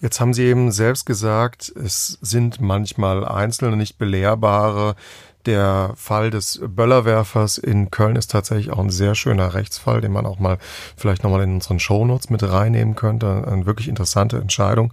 Jetzt 0.00 0.18
haben 0.18 0.32
Sie 0.32 0.44
eben 0.44 0.72
selbst 0.72 1.04
gesagt, 1.04 1.70
es 1.76 2.18
sind 2.22 2.60
manchmal 2.60 3.26
einzelne 3.26 3.76
nicht 3.76 3.98
belehrbare. 3.98 4.94
Der 5.46 5.92
Fall 5.96 6.30
des 6.30 6.60
Böllerwerfers 6.62 7.58
in 7.58 7.90
Köln 7.90 8.16
ist 8.16 8.30
tatsächlich 8.30 8.70
auch 8.70 8.78
ein 8.78 8.90
sehr 8.90 9.14
schöner 9.14 9.54
Rechtsfall, 9.54 10.00
den 10.00 10.12
man 10.12 10.26
auch 10.26 10.38
mal 10.38 10.58
vielleicht 10.96 11.22
nochmal 11.22 11.42
in 11.42 11.54
unseren 11.54 11.78
Shownotes 11.78 12.28
mit 12.28 12.42
reinnehmen 12.42 12.94
könnte. 12.94 13.44
Eine 13.46 13.64
wirklich 13.64 13.88
interessante 13.88 14.38
Entscheidung, 14.38 14.92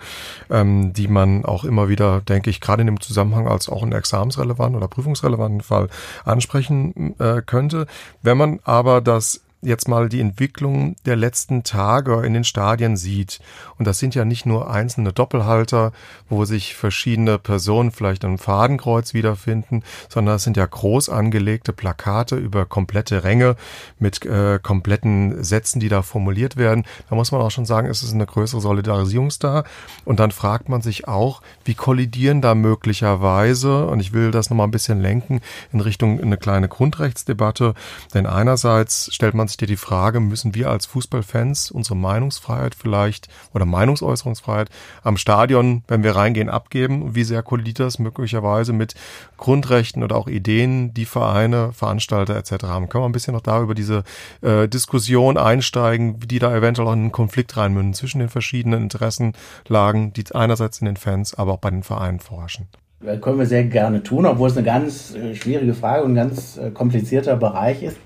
ähm, 0.50 0.94
die 0.94 1.08
man 1.08 1.44
auch 1.44 1.66
immer 1.66 1.90
wieder, 1.90 2.22
denke 2.22 2.50
ich, 2.50 2.62
gerade 2.62 2.82
in 2.82 2.88
dem 2.88 3.02
Zusammenhang 3.02 3.48
als 3.48 3.68
auch 3.68 3.84
einen 3.84 3.92
examensrelevanten 3.92 4.78
oder 4.78 4.88
prüfungsrelevanten 4.88 5.62
Fall 5.62 5.90
ansprechen 6.24 7.16
äh, 7.20 7.42
könnte. 7.46 7.86
Wenn 8.22 8.38
man 8.38 8.60
aber 8.64 9.02
das 9.02 9.42
jetzt 9.62 9.88
mal 9.88 10.10
die 10.10 10.22
Entwicklung 10.22 10.96
der 11.06 11.16
letzten 11.16 11.64
Tage 11.64 12.26
in 12.26 12.34
den 12.34 12.44
Stadien 12.44 12.98
sieht, 12.98 13.40
und 13.78 13.86
das 13.86 14.00
sind 14.00 14.16
ja 14.16 14.26
nicht 14.26 14.46
nur 14.46 14.70
einzelne 14.70 15.14
Doppelhalter, 15.14 15.92
wo 16.30 16.46
sich 16.46 16.76
verschiedene 16.76 17.38
Personen 17.38 17.92
vielleicht 17.92 18.24
im 18.24 18.38
Fadenkreuz 18.38 19.14
wiederfinden, 19.14 19.84
sondern 20.10 20.36
es 20.36 20.44
sind 20.44 20.58
ja 20.58 20.66
groß 20.66 21.10
angelegte 21.10 21.74
Plakate 21.74 22.36
über 22.36 22.66
komplette 22.66 23.24
Ränge 23.24 23.56
mit 24.00 24.26
äh, 24.26 24.60
kompletten 24.62 25.44
Sätzen, 25.44 25.80
die 25.80 25.90
da 25.90 26.02
formuliert 26.02 26.58
werden. 26.58 26.86
Da 27.10 27.16
muss 27.16 27.32
man 27.32 27.42
auch 27.42 27.52
schon 27.52 27.66
sagen, 27.66 27.88
es 27.88 28.04
ist 28.04 28.14
eine 28.14 28.26
größere 28.26 28.62
Solidarisierung 28.62 29.32
da. 29.40 29.64
Und 30.06 30.20
dann 30.20 30.32
fragt 30.32 30.70
man 30.70 30.82
sich 30.82 31.08
auch, 31.08 31.42
wie 31.66 31.74
kollidieren 31.74 32.42
da 32.42 32.56
möglicherweise, 32.56 33.88
und 33.88 34.00
ich 34.00 34.14
will 34.14 34.32
das 34.32 34.50
nochmal 34.50 34.68
ein 34.68 34.72
bisschen 34.72 35.02
lenken 35.02 35.42
in 35.74 35.82
Richtung 35.82 36.22
eine 36.22 36.38
kleine 36.38 36.68
Grundrechtsdebatte, 36.68 37.74
denn 38.14 38.26
einerseits 38.26 39.14
stellt 39.14 39.34
man 39.34 39.47
sich 39.48 39.58
dir 39.58 39.68
die 39.68 39.78
Frage, 39.78 40.20
müssen 40.20 40.56
wir 40.56 40.70
als 40.70 40.86
Fußballfans 40.86 41.72
unsere 41.72 41.96
Meinungsfreiheit 41.96 42.76
vielleicht 42.76 43.28
oder 43.54 43.66
Meinungsäußerungsfreiheit 43.66 44.70
am 45.04 45.18
Stadion, 45.18 45.84
wenn 45.88 46.04
wir 46.04 46.16
reingehen, 46.16 46.50
abgeben? 46.50 47.16
Wie 47.16 47.24
sehr 47.24 47.44
kollidiert 47.44 47.80
das 47.80 48.00
möglicherweise 48.00 48.74
mit 48.74 48.96
Grundrechten 49.38 50.04
oder 50.04 50.16
auch 50.16 50.28
Ideen, 50.28 50.94
die 50.94 51.06
Vereine, 51.06 51.74
Veranstalter 51.74 52.36
etc. 52.36 52.64
haben? 52.64 52.90
Können 52.90 53.04
wir 53.04 53.10
ein 53.10 53.14
bisschen 53.14 53.34
noch 53.34 53.42
da 53.42 53.62
über 53.62 53.76
diese 53.76 54.04
äh, 54.42 54.68
Diskussion 54.68 55.38
einsteigen, 55.38 56.20
die 56.20 56.40
da 56.40 56.56
eventuell 56.56 56.88
auch 56.88 56.94
in 56.94 57.00
einen 57.00 57.12
Konflikt 57.12 57.56
reinmünden 57.58 57.94
zwischen 57.94 58.20
den 58.20 58.30
verschiedenen 58.30 58.84
Interessenlagen, 58.84 60.14
die 60.14 60.26
einerseits 60.34 60.80
in 60.80 60.86
den 60.86 60.98
Fans, 60.98 61.34
aber 61.34 61.54
auch 61.54 61.60
bei 61.60 61.70
den 61.70 61.84
Vereinen 61.84 62.20
vorherrschen? 62.20 62.68
Das 63.00 63.22
können 63.22 63.38
wir 63.38 63.46
sehr 63.46 63.64
gerne 63.64 64.02
tun, 64.02 64.26
obwohl 64.26 64.50
es 64.50 64.58
eine 64.58 64.66
ganz 64.66 65.14
äh, 65.14 65.36
schwierige 65.36 65.76
Frage 65.76 66.04
und 66.04 66.14
ein 66.14 66.30
ganz 66.30 66.58
äh, 66.58 66.72
komplizierter 66.72 67.36
Bereich 67.36 67.84
ist. 67.84 67.98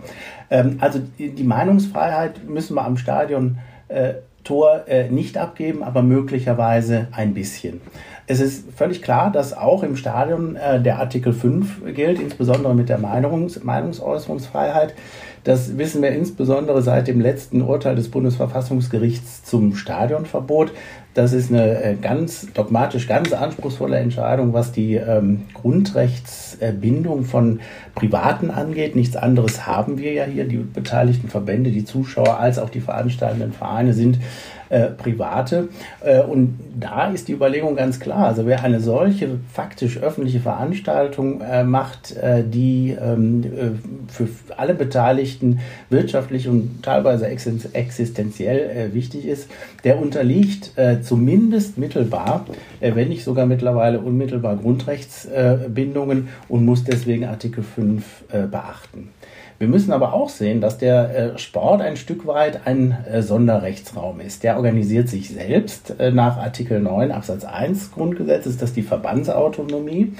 Ähm, 0.51 0.77
also 0.79 0.99
die 1.17 1.43
Meinungsfreiheit 1.43 2.47
müssen 2.47 2.75
wir 2.75 2.85
am 2.85 2.97
Stadion 2.97 3.57
äh, 3.87 4.13
Tor 4.43 4.87
äh, 4.87 5.09
nicht 5.09 5.37
abgeben, 5.37 5.83
aber 5.83 6.01
möglicherweise 6.01 7.07
ein 7.11 7.33
bisschen. 7.33 7.81
Es 8.27 8.39
ist 8.39 8.71
völlig 8.75 9.01
klar, 9.01 9.31
dass 9.31 9.53
auch 9.53 9.83
im 9.83 9.95
Stadion 9.95 10.55
äh, 10.55 10.81
der 10.81 10.99
Artikel 10.99 11.33
5 11.33 11.93
gilt, 11.93 12.19
insbesondere 12.19 12.73
mit 12.73 12.89
der 12.89 12.97
Meinungs 12.97 13.63
Meinungsäußerungsfreiheit. 13.63 14.93
Das 15.43 15.77
wissen 15.77 16.01
wir 16.01 16.11
insbesondere 16.11 16.81
seit 16.81 17.07
dem 17.07 17.19
letzten 17.19 17.61
Urteil 17.61 17.95
des 17.95 18.09
Bundesverfassungsgerichts 18.09 19.43
zum 19.43 19.75
Stadionverbot. 19.75 20.71
Das 21.13 21.33
ist 21.33 21.51
eine 21.51 21.83
äh, 21.83 21.95
ganz 21.95 22.47
dogmatisch, 22.53 23.07
ganz 23.07 23.33
anspruchsvolle 23.33 23.97
Entscheidung, 23.97 24.53
was 24.53 24.71
die 24.71 24.95
ähm, 24.95 25.41
Grundrechtsbindung 25.53 27.25
von 27.25 27.59
Privaten 27.95 28.49
angeht. 28.49 28.95
Nichts 28.95 29.17
anderes 29.17 29.67
haben 29.67 29.97
wir 29.97 30.13
ja 30.13 30.23
hier. 30.23 30.45
Die 30.45 30.57
beteiligten 30.57 31.27
Verbände, 31.27 31.71
die 31.71 31.83
Zuschauer 31.83 32.39
als 32.39 32.59
auch 32.59 32.69
die 32.69 32.79
veranstaltenden 32.79 33.51
Vereine 33.51 33.93
sind 33.93 34.19
äh, 34.71 34.87
private. 34.87 35.67
Äh, 35.99 36.21
und 36.21 36.57
da 36.79 37.09
ist 37.09 37.27
die 37.27 37.33
Überlegung 37.33 37.75
ganz 37.75 37.99
klar. 37.99 38.27
Also 38.27 38.45
wer 38.47 38.63
eine 38.63 38.79
solche 38.79 39.39
faktisch 39.51 39.97
öffentliche 39.97 40.39
Veranstaltung 40.39 41.41
äh, 41.41 41.63
macht, 41.63 42.15
äh, 42.15 42.43
die 42.43 42.95
ähm, 42.99 43.43
äh, 43.43 44.11
für 44.11 44.29
alle 44.55 44.73
Beteiligten 44.73 45.59
wirtschaftlich 45.89 46.47
und 46.47 46.83
teilweise 46.83 47.27
existenziell 47.27 48.93
wichtig 48.93 49.25
ist, 49.25 49.49
der 49.83 50.01
unterliegt 50.01 50.71
zumindest 51.03 51.77
mittelbar, 51.77 52.45
wenn 52.79 53.09
nicht 53.09 53.23
sogar 53.23 53.45
mittlerweile 53.45 53.99
unmittelbar 53.99 54.57
Grundrechtsbindungen 54.57 56.29
und 56.47 56.65
muss 56.65 56.83
deswegen 56.83 57.25
Artikel 57.25 57.63
5 57.63 58.03
beachten. 58.51 59.09
Wir 59.61 59.67
müssen 59.67 59.91
aber 59.91 60.13
auch 60.13 60.29
sehen, 60.29 60.59
dass 60.59 60.79
der 60.79 61.35
äh, 61.35 61.37
Sport 61.37 61.83
ein 61.83 61.95
Stück 61.95 62.25
weit 62.25 62.65
ein 62.65 62.97
äh, 63.05 63.21
Sonderrechtsraum 63.21 64.19
ist. 64.19 64.41
Der 64.41 64.57
organisiert 64.57 65.07
sich 65.07 65.29
selbst 65.29 65.99
äh, 65.99 66.09
nach 66.09 66.37
Artikel 66.37 66.79
9 66.79 67.11
Absatz 67.11 67.45
1 67.45 67.91
Grundgesetzes, 67.91 68.57
das 68.57 68.69
ist 68.69 68.75
die 68.75 68.81
Verbandsautonomie. 68.81 70.13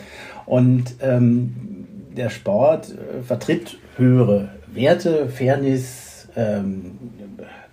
Und 0.46 0.94
ähm, 1.02 1.88
der 2.16 2.30
Sport 2.30 2.94
vertritt 3.26 3.80
höhere 3.98 4.50
Werte, 4.72 5.28
Fairness, 5.28 6.28
ähm, 6.36 7.00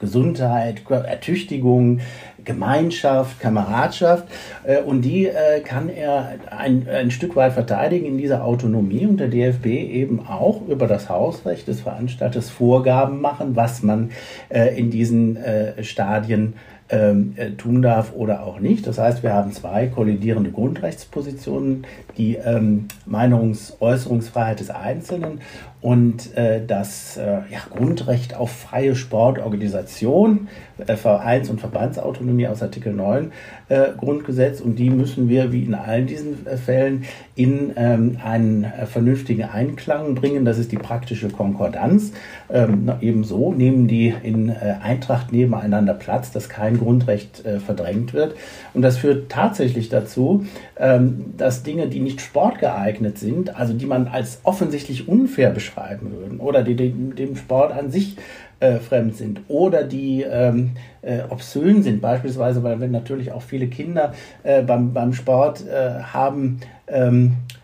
Gesundheit, 0.01 0.89
Ertüchtigung, 0.89 2.01
Gemeinschaft, 2.49 3.39
Kameradschaft 3.41 4.27
äh, 4.65 4.81
und 4.81 5.03
die 5.03 5.27
äh, 5.27 5.61
kann 5.61 5.91
er 5.91 6.33
ein, 6.51 6.89
ein 6.89 7.11
Stück 7.11 7.37
weit 7.37 7.53
verteidigen 7.53 8.07
in 8.07 8.19
dieser 8.19 8.43
Autonomie 8.43 9.07
und 9.07 9.19
der 9.19 9.29
DFB 9.29 9.67
eben 9.67 10.27
auch 10.27 10.67
über 10.67 10.89
das 10.89 11.11
Hausrecht 11.11 11.69
des 11.69 11.83
Veranstalters 11.83 12.49
Vorgaben 12.49 13.21
machen, 13.21 13.55
was 13.55 13.83
man 13.83 14.11
äh, 14.49 14.79
in 14.79 14.91
diesen 14.91 15.37
äh, 15.37 15.85
Stadien 15.85 16.55
ähm, 16.91 17.35
äh, 17.37 17.51
tun 17.51 17.83
darf 17.83 18.15
oder 18.15 18.43
auch 18.43 18.61
nicht. 18.61 18.87
Das 18.87 18.97
heißt, 18.97 19.23
wir 19.23 19.35
haben 19.35 19.53
zwei 19.53 19.89
kollidierende 19.89 20.51
Grundrechtspositionen, 20.51 21.85
die 22.19 22.37
ähm, 22.37 22.89
Meinungsäußerungsfreiheit 23.07 24.61
des 24.61 24.71
Einzelnen 24.71 25.41
und 25.81 26.37
äh, 26.37 26.61
das 26.67 27.17
äh, 27.17 27.23
ja, 27.51 27.61
Grundrecht 27.71 28.35
auf 28.35 28.51
freie 28.51 28.97
Sportorganisation, 28.97 30.49
äh, 30.79 30.97
Vereins- 30.97 31.51
und 31.51 31.61
Verbandsautonomie 31.61 32.49
aus 32.49 32.63
Artikel 32.63 32.93
9 32.93 33.31
äh, 33.69 33.91
Grundgesetz 33.97 34.61
und 34.61 34.77
die 34.77 34.91
müssen 34.91 35.29
wir 35.29 35.53
wie 35.53 35.63
in 35.63 35.75
allen 35.75 36.09
diesen 36.09 36.47
äh, 36.47 36.57
Fällen 36.57 37.05
in 37.37 37.73
ähm, 37.77 38.19
einen 38.25 38.65
äh, 38.65 38.87
vernünftigen 38.87 39.45
Einklang 39.45 40.17
bringen. 40.17 40.45
Das 40.45 40.59
ist 40.59 40.73
die 40.73 40.79
praktische 40.79 41.29
Konkordanz. 41.29 42.13
Ähm, 42.51 42.91
ebenso 43.01 43.53
nehmen 43.53 43.87
die 43.87 44.13
in 44.23 44.51
Eintracht 44.51 45.33
nebeneinander 45.33 45.95
Platz, 45.95 46.33
dass 46.33 46.49
kein 46.49 46.79
Grundrecht 46.79 47.45
verdrängt 47.65 48.15
wird. 48.15 48.35
Und 48.75 48.83
das 48.83 48.97
führt 48.97 49.31
tatsächlich 49.31 49.89
dazu, 49.89 50.47
ähm, 50.79 51.35
dass 51.37 51.63
Dinge, 51.63 51.89
die 51.89 52.01
nicht 52.09 52.23
sportgeeignet 52.23 53.19
sind, 53.19 53.55
also 53.55 53.75
die 53.75 53.85
man 53.85 54.09
als 54.09 54.41
offensichtlich 54.43 55.09
unfair 55.09 55.51
beschreiben 55.51 56.11
würden 56.11 56.41
oder 56.41 56.63
die 56.63 56.75
dem, 56.75 57.37
Sport 57.37 57.73
an 57.73 57.91
sich 57.91 58.17
äh, 58.61 58.77
fremd 58.77 59.15
sind 59.15 59.43
oder 59.49 59.85
die 59.85 60.23
ähm, 60.23 60.71
äh, 61.03 61.21
obszön 61.29 61.83
sind, 61.83 62.01
beispielsweise, 62.01 62.63
weil 62.63 62.81
wir 62.81 62.89
natürlich 62.89 63.31
auch 63.31 63.43
viele 63.43 63.67
Kinder 63.67 64.15
äh, 64.43 64.63
beim, 64.63 64.95
beim 64.95 65.13
Sport 65.13 65.67
äh, 65.69 66.01
haben, 66.03 66.61
ähm, 66.87 67.35
äh, 67.51 67.58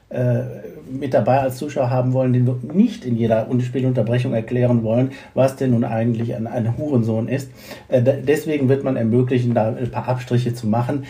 mit 0.91 1.15
dabei 1.15 1.41
als 1.41 1.57
Zuschauer 1.57 1.91
haben 1.91 2.13
wollen, 2.13 2.33
den 2.33 2.47
wir 2.47 2.59
nicht 2.73 3.05
in 3.05 3.17
jeder 3.17 3.47
Spielunterbrechung 3.61 4.35
erklären 4.35 4.83
wollen, 4.83 5.13
was 5.35 5.57
denn 5.57 5.73
nun 5.73 5.85
eigentlich 5.85 6.35
ein, 6.35 6.47
ein 6.47 6.79
Hurensohn 6.79 7.29
ist. 7.29 7.51
Äh, 7.89 8.03
deswegen 8.03 8.69
wird 8.69 8.85
man 8.85 8.97
ermöglichen, 8.97 9.55
da 9.55 9.69
ein 9.69 9.91
paar 9.91 10.09
Abstriche 10.09 10.55
zu 10.55 10.67
machen. 10.67 11.05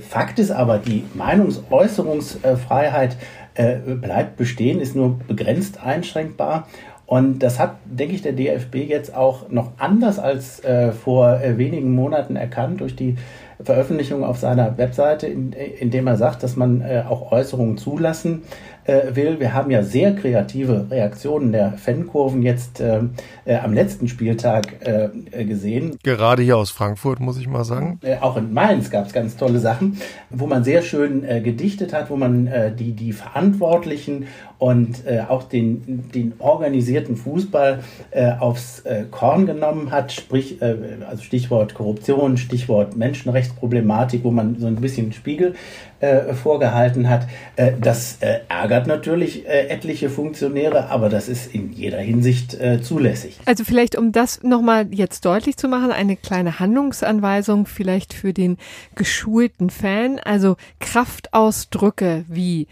Fakt 0.00 0.38
ist 0.38 0.50
aber, 0.50 0.78
die 0.78 1.04
Meinungsäußerungsfreiheit 1.14 3.16
äh, 3.54 3.76
bleibt 3.76 4.36
bestehen, 4.36 4.80
ist 4.80 4.96
nur 4.96 5.18
begrenzt 5.28 5.80
einschränkbar. 5.80 6.66
Und 7.06 7.40
das 7.40 7.60
hat, 7.60 7.76
denke 7.84 8.14
ich, 8.14 8.22
der 8.22 8.32
DFB 8.32 8.76
jetzt 8.88 9.14
auch 9.14 9.50
noch 9.50 9.72
anders 9.78 10.18
als 10.18 10.64
äh, 10.64 10.90
vor 10.90 11.40
äh, 11.40 11.58
wenigen 11.58 11.94
Monaten 11.94 12.34
erkannt 12.34 12.80
durch 12.80 12.96
die 12.96 13.16
Veröffentlichung 13.64 14.24
auf 14.24 14.38
seiner 14.38 14.76
Webseite, 14.78 15.26
in, 15.26 15.52
in 15.52 15.90
dem 15.90 16.06
er 16.06 16.16
sagt, 16.16 16.42
dass 16.42 16.56
man 16.56 16.80
äh, 16.80 17.04
auch 17.08 17.32
Äußerungen 17.32 17.78
zulassen 17.78 18.42
äh, 18.84 19.14
will. 19.14 19.40
Wir 19.40 19.54
haben 19.54 19.70
ja 19.70 19.82
sehr 19.82 20.14
kreative 20.14 20.86
Reaktionen 20.90 21.52
der 21.52 21.72
Fankurven 21.72 22.42
jetzt 22.42 22.80
äh, 22.80 23.00
äh, 23.44 23.56
am 23.56 23.72
letzten 23.72 24.08
Spieltag 24.08 24.86
äh, 24.86 25.08
äh, 25.30 25.44
gesehen. 25.44 25.98
Gerade 26.02 26.42
hier 26.42 26.56
aus 26.56 26.70
Frankfurt, 26.70 27.20
muss 27.20 27.38
ich 27.38 27.48
mal 27.48 27.64
sagen. 27.64 27.98
Auch 28.20 28.36
in 28.36 28.52
Mainz 28.52 28.90
gab 28.90 29.06
es 29.06 29.12
ganz 29.12 29.36
tolle 29.36 29.58
Sachen, 29.58 29.98
wo 30.30 30.46
man 30.46 30.64
sehr 30.64 30.82
schön 30.82 31.22
gedichtet 31.42 31.92
hat, 31.92 32.10
wo 32.10 32.16
man 32.16 32.50
die, 32.78 32.92
die 32.92 33.12
Verantwortlichen 33.12 34.26
und 34.58 35.06
äh, 35.06 35.20
auch 35.28 35.42
den, 35.42 36.10
den 36.14 36.34
organisierten 36.38 37.16
Fußball 37.16 37.80
äh, 38.10 38.32
aufs 38.38 38.80
äh, 38.80 39.04
Korn 39.10 39.46
genommen 39.46 39.90
hat, 39.90 40.12
sprich, 40.12 40.62
äh, 40.62 40.76
also 41.08 41.22
Stichwort 41.22 41.74
Korruption, 41.74 42.36
Stichwort 42.36 42.96
Menschenrechtsproblematik, 42.96 44.24
wo 44.24 44.30
man 44.30 44.58
so 44.58 44.66
ein 44.66 44.76
bisschen 44.76 45.12
Spiegel 45.12 45.54
äh, 46.00 46.34
vorgehalten 46.34 47.08
hat. 47.08 47.26
Äh, 47.56 47.72
das 47.80 48.18
ärgert 48.48 48.86
natürlich 48.86 49.46
etliche 49.46 50.08
Funktionäre, 50.08 50.88
aber 50.88 51.08
das 51.08 51.28
ist 51.28 51.54
in 51.54 51.72
jeder 51.72 51.98
Hinsicht 51.98 52.56
zulässig. 52.82 53.38
Also 53.44 53.64
vielleicht, 53.64 53.96
um 53.96 54.12
das 54.12 54.42
nochmal 54.42 54.86
jetzt 54.90 55.24
deutlich 55.24 55.56
zu 55.56 55.68
machen, 55.68 55.90
eine 55.90 56.16
kleine 56.16 56.58
Handlungsanweisung 56.58 57.66
vielleicht 57.66 58.14
für 58.14 58.32
den 58.32 58.56
geschulten 58.94 59.70
Fan. 59.70 60.18
Also 60.18 60.56
Kraftausdrücke 60.80 62.24
wie 62.28 62.66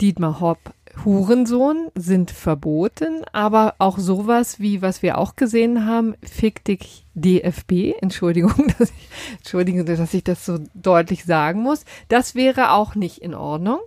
Dietmar 0.00 0.40
Hopp 0.40 0.58
Hurensohn 1.04 1.88
sind 1.94 2.30
verboten, 2.30 3.24
aber 3.32 3.74
auch 3.78 3.98
sowas 3.98 4.60
wie, 4.60 4.82
was 4.82 5.02
wir 5.02 5.18
auch 5.18 5.36
gesehen 5.36 5.86
haben, 5.86 6.14
fick 6.22 6.64
dich 6.64 7.06
DFB, 7.14 7.94
Entschuldigung, 8.00 8.72
dass 8.78 8.90
ich, 8.90 9.08
Entschuldigung, 9.38 9.86
dass 9.86 10.14
ich 10.14 10.24
das 10.24 10.44
so 10.44 10.58
deutlich 10.74 11.24
sagen 11.24 11.62
muss, 11.62 11.84
das 12.08 12.34
wäre 12.34 12.72
auch 12.72 12.94
nicht 12.94 13.18
in 13.18 13.34
Ordnung. 13.34 13.80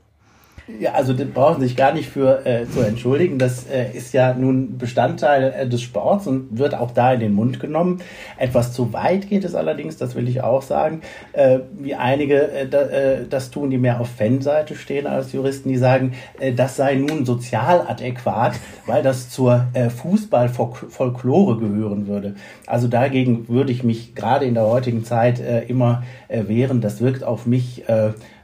Ja, 0.68 0.92
also 0.92 1.14
das 1.14 1.28
brauchen 1.28 1.62
sich 1.62 1.78
gar 1.78 1.94
nicht 1.94 2.10
für 2.10 2.46
äh, 2.46 2.66
zu 2.68 2.82
entschuldigen. 2.82 3.40
Das 3.40 3.66
äh, 3.68 3.90
ist 3.94 4.14
ja 4.14 4.34
nun 4.34 4.78
Bestandteil 4.78 5.54
äh, 5.58 5.68
des 5.68 5.82
Sports 5.82 6.28
und 6.28 6.58
wird 6.58 6.76
auch 6.76 6.92
da 6.92 7.14
in 7.14 7.22
den 7.22 7.34
Mund 7.34 7.62
genommen. 7.62 8.02
Etwas 8.38 8.74
zu 8.74 8.92
weit 8.92 9.30
geht 9.30 9.46
es 9.46 9.56
allerdings, 9.56 9.96
das 9.96 10.16
will 10.16 10.28
ich 10.28 10.42
auch 10.42 10.62
sagen, 10.62 11.02
äh, 11.32 11.60
wie 11.80 11.96
einige 11.96 12.52
äh, 12.52 12.68
da, 12.68 12.82
äh, 12.82 13.26
das 13.30 13.50
tun, 13.50 13.70
die 13.70 13.78
mehr 13.78 14.02
auf 14.02 14.10
Fanseite 14.10 14.76
stehen 14.76 15.08
als 15.08 15.32
Juristen, 15.32 15.70
die 15.70 15.78
sagen, 15.78 16.16
äh, 16.38 16.52
das 16.52 16.76
sei 16.76 16.96
nun 16.96 17.26
sozial 17.26 17.86
adäquat, 17.88 18.56
weil 18.86 19.04
das 19.04 19.30
zur 19.30 19.68
äh, 19.72 19.90
Fußballfolklore 19.90 21.60
gehören 21.60 22.08
würde. 22.08 22.36
Also 22.66 22.90
dagegen 22.90 23.48
würde 23.48 23.72
ich 23.72 23.86
mich 23.86 24.16
gerade 24.16 24.44
in 24.44 24.54
der 24.54 24.66
heutigen 24.66 25.06
Zeit 25.06 25.40
äh, 25.40 25.62
immer 25.62 26.04
äh, 26.28 26.50
wehren. 26.50 26.82
Das 26.82 27.00
wirkt 27.00 27.24
auf 27.24 27.46
mich 27.46 27.86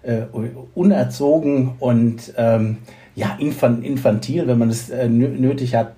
äh, 0.03 0.23
unerzogen 0.75 1.73
und 1.79 2.33
ähm, 2.37 2.77
ja, 3.15 3.37
infantil, 3.39 4.47
wenn 4.47 4.57
man 4.57 4.69
es 4.69 4.89
äh, 4.89 5.07
nötig 5.07 5.75
hat, 5.75 5.93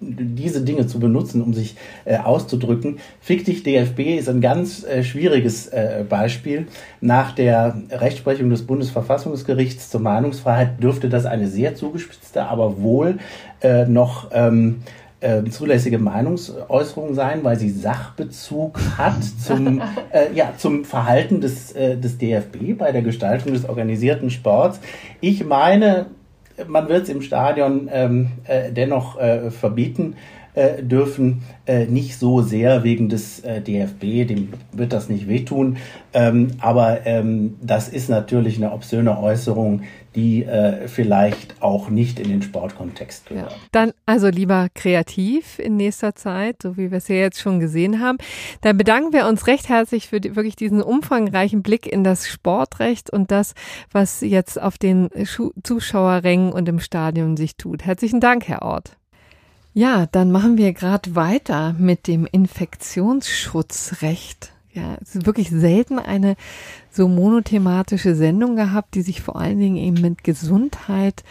diese 0.00 0.62
Dinge 0.62 0.86
zu 0.86 0.98
benutzen, 0.98 1.42
um 1.42 1.52
sich 1.52 1.76
äh, 2.04 2.16
auszudrücken. 2.16 2.98
Fick 3.20 3.44
dich 3.44 3.62
DFB 3.62 4.18
ist 4.18 4.28
ein 4.28 4.40
ganz 4.40 4.84
äh, 4.84 5.02
schwieriges 5.02 5.68
äh, 5.68 6.04
Beispiel. 6.08 6.66
Nach 7.00 7.32
der 7.32 7.76
Rechtsprechung 7.90 8.50
des 8.50 8.66
Bundesverfassungsgerichts 8.66 9.90
zur 9.90 10.00
Meinungsfreiheit 10.00 10.82
dürfte 10.82 11.08
das 11.08 11.26
eine 11.26 11.48
sehr 11.48 11.74
zugespitzte, 11.74 12.44
aber 12.44 12.80
wohl 12.80 13.18
äh, 13.60 13.86
noch 13.86 14.30
ähm, 14.32 14.82
äh, 15.24 15.42
zulässige 15.50 15.98
Meinungsäußerung 15.98 17.14
sein, 17.14 17.42
weil 17.42 17.58
sie 17.58 17.70
Sachbezug 17.70 18.78
hat 18.98 19.24
zum, 19.24 19.80
äh, 20.10 20.32
ja, 20.34 20.52
zum 20.58 20.84
Verhalten 20.84 21.40
des, 21.40 21.72
äh, 21.72 21.96
des 21.96 22.18
DFB 22.18 22.76
bei 22.76 22.92
der 22.92 23.02
Gestaltung 23.02 23.52
des 23.54 23.66
organisierten 23.68 24.30
Sports. 24.30 24.80
Ich 25.20 25.44
meine, 25.44 26.06
man 26.68 26.88
wird 26.88 27.04
es 27.04 27.08
im 27.08 27.22
Stadion 27.22 27.88
ähm, 27.92 28.32
äh, 28.44 28.70
dennoch 28.70 29.18
äh, 29.18 29.50
verbieten 29.50 30.16
äh, 30.54 30.82
dürfen, 30.82 31.42
äh, 31.66 31.86
nicht 31.86 32.18
so 32.18 32.42
sehr 32.42 32.84
wegen 32.84 33.08
des 33.08 33.40
äh, 33.40 33.60
DFB, 33.60 34.28
dem 34.28 34.52
wird 34.72 34.92
das 34.92 35.08
nicht 35.08 35.26
wehtun. 35.26 35.78
Ähm, 36.12 36.52
aber 36.60 37.06
ähm, 37.06 37.56
das 37.60 37.88
ist 37.88 38.08
natürlich 38.08 38.58
eine 38.58 38.72
obszöne 38.72 39.18
Äußerung, 39.18 39.82
die 40.14 40.44
äh, 40.44 40.86
vielleicht 40.88 41.62
auch 41.62 41.90
nicht 41.90 42.20
in 42.20 42.28
den 42.28 42.42
Sportkontext 42.42 43.26
gehört. 43.26 43.52
Ja. 43.52 43.58
Dann 43.72 43.92
also 44.06 44.28
lieber 44.28 44.68
kreativ 44.74 45.58
in 45.58 45.76
nächster 45.76 46.14
Zeit, 46.14 46.62
so 46.62 46.76
wie 46.76 46.90
wir 46.90 46.98
es 46.98 47.08
ja 47.08 47.16
jetzt 47.16 47.40
schon 47.40 47.60
gesehen 47.60 48.00
haben. 48.00 48.18
Dann 48.60 48.76
bedanken 48.76 49.12
wir 49.12 49.26
uns 49.26 49.46
recht 49.46 49.68
herzlich 49.68 50.08
für 50.08 50.20
die, 50.20 50.36
wirklich 50.36 50.56
diesen 50.56 50.82
umfangreichen 50.82 51.62
Blick 51.62 51.86
in 51.86 52.04
das 52.04 52.28
Sportrecht 52.28 53.10
und 53.10 53.30
das, 53.30 53.54
was 53.90 54.20
jetzt 54.20 54.60
auf 54.60 54.76
den 54.78 55.08
Schu 55.24 55.52
Zuschauerrängen 55.62 56.52
und 56.52 56.68
im 56.68 56.80
Stadion 56.80 57.36
sich 57.36 57.56
tut. 57.56 57.84
Herzlichen 57.84 58.20
Dank, 58.20 58.48
Herr 58.48 58.62
Ort. 58.62 58.96
Ja, 59.72 60.06
dann 60.06 60.30
machen 60.30 60.56
wir 60.56 60.72
gerade 60.72 61.16
weiter 61.16 61.74
mit 61.78 62.06
dem 62.06 62.28
Infektionsschutzrecht 62.30 64.53
ja, 64.74 64.96
es 65.00 65.14
ist 65.14 65.26
wirklich 65.26 65.50
selten 65.50 65.98
eine 65.98 66.36
so 66.90 67.08
monothematische 67.08 68.14
Sendung 68.14 68.56
gehabt, 68.56 68.94
die 68.94 69.02
sich 69.02 69.22
vor 69.22 69.36
allen 69.36 69.58
Dingen 69.58 69.76
eben 69.76 70.00
mit 70.00 70.24
Gesundheit 70.24 71.22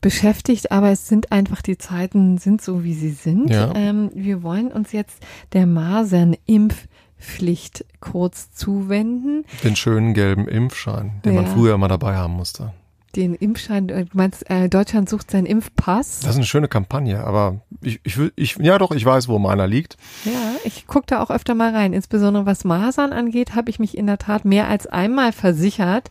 beschäftigt, 0.00 0.72
aber 0.72 0.90
es 0.90 1.06
sind 1.06 1.30
einfach 1.30 1.62
die 1.62 1.78
Zeiten 1.78 2.38
sind 2.38 2.60
so 2.60 2.82
wie 2.82 2.94
sie 2.94 3.10
sind. 3.10 3.50
Ja. 3.50 3.72
Ähm, 3.76 4.10
wir 4.14 4.42
wollen 4.42 4.72
uns 4.72 4.90
jetzt 4.92 5.18
der 5.52 5.66
Masernimpfpflicht 5.66 7.84
kurz 8.00 8.52
zuwenden. 8.52 9.44
Den 9.62 9.76
schönen 9.76 10.12
gelben 10.14 10.48
Impfschein, 10.48 11.12
den 11.24 11.36
man 11.36 11.44
Ja. 11.44 11.50
früher 11.52 11.78
mal 11.78 11.86
dabei 11.88 12.16
haben 12.16 12.32
musste. 12.34 12.72
Den 13.14 13.34
Impfschein, 13.34 13.88
äh, 13.90 14.04
du 14.06 14.16
meinst, 14.16 14.48
äh, 14.48 14.68
Deutschland 14.68 15.08
sucht 15.08 15.30
seinen 15.30 15.46
Impfpass. 15.46 16.20
Das 16.20 16.30
ist 16.30 16.36
eine 16.36 16.46
schöne 16.46 16.68
Kampagne, 16.68 17.22
aber 17.22 17.60
ich, 17.82 18.00
ich 18.04 18.16
will, 18.16 18.32
ich, 18.36 18.56
ja 18.56 18.78
doch, 18.78 18.90
ich 18.92 19.04
weiß, 19.04 19.28
wo 19.28 19.38
meiner 19.38 19.66
liegt. 19.66 19.96
Ja, 20.24 20.54
ich 20.64 20.86
gucke 20.86 21.06
da 21.06 21.22
auch 21.22 21.30
öfter 21.30 21.54
mal 21.54 21.74
rein. 21.74 21.92
Insbesondere 21.92 22.46
was 22.46 22.64
Masern 22.64 23.12
angeht, 23.12 23.54
habe 23.54 23.70
ich 23.70 23.78
mich 23.78 23.96
in 23.98 24.06
der 24.06 24.18
Tat 24.18 24.44
mehr 24.44 24.68
als 24.68 24.86
einmal 24.86 25.32
versichert, 25.32 26.10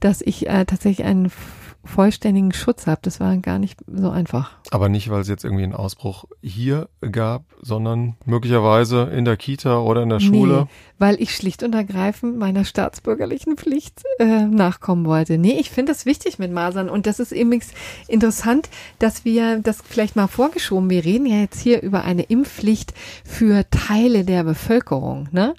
dass 0.00 0.22
ich 0.22 0.48
äh, 0.48 0.64
tatsächlich 0.64 1.06
einen 1.06 1.30
vollständigen 1.84 2.52
Schutz 2.52 2.86
habe. 2.86 3.00
Das 3.02 3.20
war 3.20 3.36
gar 3.36 3.58
nicht 3.58 3.80
so 3.86 4.10
einfach. 4.10 4.52
Aber 4.70 4.88
nicht, 4.88 5.10
weil 5.10 5.20
es 5.20 5.28
jetzt 5.28 5.44
irgendwie 5.44 5.64
einen 5.64 5.74
Ausbruch 5.74 6.24
hier 6.42 6.88
gab, 7.12 7.44
sondern 7.60 8.16
möglicherweise 8.24 9.04
in 9.04 9.24
der 9.24 9.36
Kita 9.36 9.78
oder 9.78 10.02
in 10.02 10.08
der 10.08 10.20
Schule. 10.20 10.62
Nee, 10.62 10.68
weil 10.98 11.20
ich 11.20 11.34
schlicht 11.34 11.62
und 11.62 11.74
ergreifend 11.74 12.38
meiner 12.38 12.64
staatsbürgerlichen 12.64 13.56
Pflicht 13.56 14.02
äh, 14.18 14.44
nachkommen 14.46 15.06
wollte. 15.06 15.38
Nee, 15.38 15.58
ich 15.58 15.70
finde 15.70 15.92
das 15.92 16.06
wichtig 16.06 16.38
mit 16.38 16.52
Masern 16.52 16.88
und 16.88 17.06
das 17.06 17.20
ist 17.20 17.32
eben 17.32 17.60
interessant, 18.08 18.68
dass 18.98 19.24
wir 19.24 19.58
das 19.58 19.82
vielleicht 19.82 20.16
mal 20.16 20.28
vorgeschoben. 20.28 20.90
Wir 20.90 21.04
reden 21.04 21.26
ja 21.26 21.36
jetzt 21.36 21.60
hier 21.60 21.82
über 21.82 22.04
eine 22.04 22.22
Impfpflicht 22.22 22.94
für 23.24 23.68
Teile 23.70 24.24
der 24.24 24.44
Bevölkerung, 24.44 25.28
ne? 25.32 25.54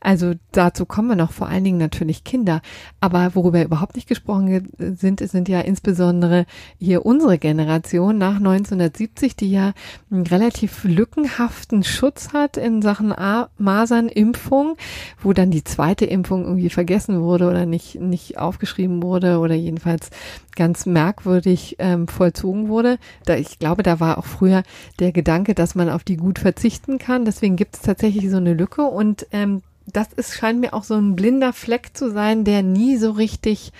Also 0.00 0.34
dazu 0.52 0.86
kommen 0.86 1.08
wir 1.08 1.16
noch 1.16 1.32
vor 1.32 1.48
allen 1.48 1.64
Dingen 1.64 1.78
natürlich 1.78 2.24
Kinder. 2.24 2.60
Aber 3.00 3.34
worüber 3.34 3.62
überhaupt 3.62 3.96
nicht 3.96 4.08
gesprochen 4.08 4.46
ge- 4.46 4.94
sind, 4.94 5.20
sind 5.20 5.48
ja 5.48 5.60
insbesondere 5.60 6.46
hier 6.78 7.06
unsere 7.06 7.38
Generation 7.38 8.18
nach 8.18 8.36
1970, 8.36 9.36
die 9.36 9.50
ja 9.50 9.72
einen 10.10 10.26
relativ 10.26 10.84
lückenhaften 10.84 11.82
Schutz 11.84 12.32
hat 12.32 12.56
in 12.56 12.82
Sachen 12.82 13.14
Masernimpfung, 13.58 14.76
wo 15.22 15.32
dann 15.32 15.50
die 15.50 15.64
zweite 15.64 16.04
Impfung 16.04 16.44
irgendwie 16.44 16.70
vergessen 16.70 17.20
wurde 17.22 17.48
oder 17.48 17.66
nicht, 17.66 18.00
nicht 18.00 18.38
aufgeschrieben 18.38 19.02
wurde 19.02 19.38
oder 19.38 19.54
jedenfalls 19.54 20.10
ganz 20.54 20.86
merkwürdig 20.86 21.76
ähm, 21.78 22.08
vollzogen 22.08 22.68
wurde. 22.68 22.98
Da, 23.24 23.36
ich 23.36 23.58
glaube, 23.58 23.82
da 23.82 24.00
war 24.00 24.18
auch 24.18 24.24
früher 24.24 24.62
der 24.98 25.12
Gedanke, 25.12 25.54
dass 25.54 25.74
man 25.74 25.90
auf 25.90 26.04
die 26.04 26.16
gut 26.16 26.38
verzichten 26.38 26.98
kann. 26.98 27.24
Deswegen 27.24 27.56
gibt 27.56 27.76
es 27.76 27.82
tatsächlich 27.82 28.30
so 28.30 28.38
eine 28.38 28.54
Lücke 28.54 28.82
und 28.82 29.26
ähm, 29.32 29.62
das 29.92 30.12
ist, 30.14 30.34
scheint 30.34 30.60
mir 30.60 30.74
auch 30.74 30.84
so 30.84 30.94
ein 30.94 31.16
blinder 31.16 31.52
Fleck 31.52 31.90
zu 31.96 32.10
sein, 32.10 32.44
der 32.44 32.62
nie 32.62 32.96
so 32.96 33.12
richtig 33.12 33.72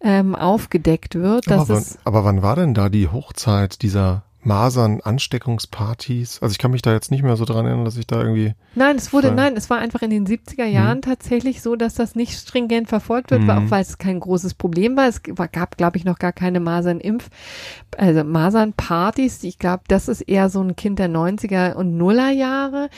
ähm, 0.00 0.34
aufgedeckt 0.34 1.14
wird. 1.14 1.50
Aber 1.50 1.68
wann, 1.68 1.84
aber 2.04 2.24
wann 2.24 2.42
war 2.42 2.56
denn 2.56 2.74
da 2.74 2.88
die 2.88 3.08
Hochzeit 3.08 3.82
dieser 3.82 4.22
Masern-Ansteckungspartys? 4.42 6.40
Also 6.42 6.52
ich 6.52 6.58
kann 6.58 6.70
mich 6.70 6.82
da 6.82 6.92
jetzt 6.92 7.10
nicht 7.10 7.22
mehr 7.22 7.36
so 7.36 7.44
dran 7.44 7.66
erinnern, 7.66 7.84
dass 7.84 7.96
ich 7.96 8.06
da 8.06 8.22
irgendwie. 8.22 8.54
Nein, 8.74 8.96
es 8.96 9.12
wurde, 9.12 9.32
nein, 9.32 9.56
es 9.56 9.70
war 9.70 9.78
einfach 9.78 10.02
in 10.02 10.10
den 10.10 10.26
70er 10.26 10.66
Jahren 10.66 11.02
tatsächlich 11.02 11.62
so, 11.62 11.76
dass 11.76 11.94
das 11.94 12.14
nicht 12.14 12.38
stringent 12.38 12.88
verfolgt 12.88 13.30
wird, 13.30 13.46
weil 13.46 13.58
Mhm. 13.60 13.66
auch 13.66 13.70
weil 13.70 13.82
es 13.82 13.98
kein 13.98 14.20
großes 14.20 14.54
Problem 14.54 14.96
war. 14.96 15.08
Es 15.08 15.22
gab, 15.22 15.76
glaube 15.76 15.96
ich, 15.96 16.04
noch 16.04 16.18
gar 16.18 16.32
keine 16.32 16.60
Masernimpf, 16.60 17.28
also 17.96 18.22
Masernpartys. 18.24 19.42
Ich 19.44 19.58
glaube, 19.58 19.82
das 19.88 20.08
ist 20.08 20.22
eher 20.22 20.48
so 20.48 20.60
ein 20.60 20.76
Kind 20.76 20.98
der 20.98 21.08
90er 21.08 21.74
und 21.74 21.96
Nuller 21.96 22.30
Jahre, 22.30 22.88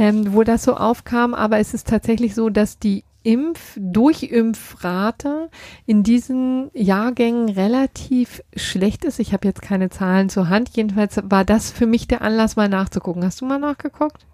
ähm, 0.00 0.32
wo 0.32 0.44
das 0.44 0.64
so 0.64 0.76
aufkam. 0.76 1.34
Aber 1.34 1.58
es 1.58 1.74
ist 1.74 1.86
tatsächlich 1.86 2.34
so, 2.34 2.48
dass 2.48 2.78
die 2.78 3.04
Impf, 3.22 3.76
Durchimpfrate 3.78 5.50
in 5.84 6.02
diesen 6.02 6.70
Jahrgängen 6.72 7.50
relativ 7.50 8.42
schlecht 8.56 9.04
ist. 9.04 9.18
Ich 9.18 9.34
habe 9.34 9.46
jetzt 9.46 9.60
keine 9.60 9.90
Zahlen 9.90 10.30
zur 10.30 10.48
Hand. 10.48 10.70
Jedenfalls 10.70 11.20
war 11.22 11.44
das 11.44 11.70
für 11.70 11.84
mich 11.86 12.08
der 12.08 12.22
Anlass, 12.22 12.56
mal 12.56 12.70
nachzugucken. 12.70 13.22
Hast 13.22 13.42
du 13.42 13.44
mal 13.44 13.58
nachgeguckt? 13.58 14.24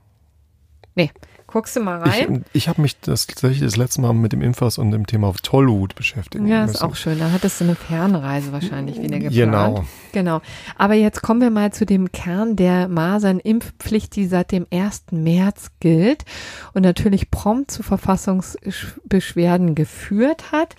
Nee. 0.94 1.10
Guckst 1.56 1.74
du 1.74 1.80
mal 1.80 2.06
Ich, 2.06 2.12
rein? 2.12 2.44
ich 2.52 2.68
habe 2.68 2.82
mich 2.82 3.00
das 3.00 3.26
tatsächlich 3.26 3.60
das 3.62 3.76
letzte 3.78 4.02
Mal 4.02 4.12
mit 4.12 4.30
dem 4.30 4.42
Impfers 4.42 4.76
und 4.76 4.90
dem 4.90 5.06
Thema 5.06 5.32
Tollwut 5.42 5.94
beschäftigt. 5.94 6.46
ja, 6.46 6.64
ist 6.64 6.72
müssen. 6.72 6.82
auch 6.84 6.94
schön. 6.96 7.18
Da 7.18 7.30
hattest 7.30 7.60
du 7.60 7.64
eine 7.64 7.74
Fernreise 7.74 8.52
wahrscheinlich 8.52 9.00
wieder 9.00 9.18
geplant. 9.18 9.32
Genau. 9.32 9.84
Genau. 10.12 10.40
Aber 10.76 10.92
jetzt 10.92 11.22
kommen 11.22 11.40
wir 11.40 11.48
mal 11.48 11.72
zu 11.72 11.86
dem 11.86 12.12
Kern 12.12 12.56
der 12.56 12.88
Masernimpfpflicht, 12.88 14.16
die 14.16 14.26
seit 14.26 14.52
dem 14.52 14.66
1. 14.70 15.04
März 15.12 15.70
gilt 15.80 16.26
und 16.74 16.82
natürlich 16.82 17.30
prompt 17.30 17.70
zu 17.70 17.82
Verfassungsbeschwerden 17.82 19.74
geführt 19.74 20.52
hat. 20.52 20.76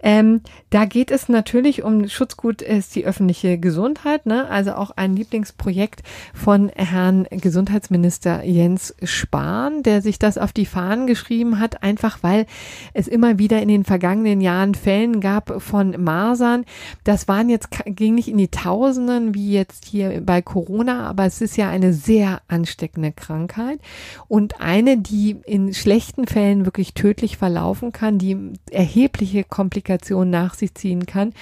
Ähm, 0.00 0.42
da 0.70 0.84
geht 0.84 1.10
es 1.10 1.28
natürlich 1.28 1.82
um 1.82 2.06
Schutzgut 2.08 2.62
ist 2.62 2.94
die 2.94 3.06
öffentliche 3.06 3.58
Gesundheit, 3.58 4.26
ne? 4.26 4.46
Also 4.48 4.74
auch 4.74 4.90
ein 4.92 5.16
Lieblingsprojekt 5.16 6.02
von 6.34 6.68
Herrn 6.76 7.26
Gesundheitsminister 7.30 8.44
Jens 8.44 8.94
Spahn, 9.02 9.82
der 9.82 10.02
sich 10.06 10.18
das 10.18 10.38
auf 10.38 10.52
die 10.52 10.66
Fahnen 10.66 11.06
geschrieben 11.06 11.58
hat, 11.58 11.82
einfach 11.82 12.22
weil 12.22 12.46
es 12.94 13.08
immer 13.08 13.38
wieder 13.38 13.60
in 13.60 13.68
den 13.68 13.84
vergangenen 13.84 14.40
Jahren 14.40 14.74
Fällen 14.74 15.20
gab 15.20 15.60
von 15.60 16.02
Masern. 16.02 16.64
Das 17.04 17.28
waren 17.28 17.48
jetzt 17.48 17.68
ging 17.84 18.14
nicht 18.14 18.28
in 18.28 18.38
die 18.38 18.48
Tausenden 18.48 19.34
wie 19.34 19.52
jetzt 19.52 19.84
hier 19.84 20.22
bei 20.24 20.40
Corona, 20.40 21.08
aber 21.08 21.26
es 21.26 21.40
ist 21.40 21.56
ja 21.56 21.68
eine 21.68 21.92
sehr 21.92 22.40
ansteckende 22.48 23.12
Krankheit 23.12 23.80
und 24.28 24.60
eine, 24.60 24.96
die 24.96 25.36
in 25.44 25.74
schlechten 25.74 26.26
Fällen 26.26 26.64
wirklich 26.64 26.94
tödlich 26.94 27.36
verlaufen 27.36 27.92
kann, 27.92 28.18
die 28.18 28.52
erhebliche 28.70 29.44
Komplikationen 29.44 30.30
nach 30.30 30.54
sich 30.54 30.74
ziehen 30.74 31.06
kann 31.06 31.32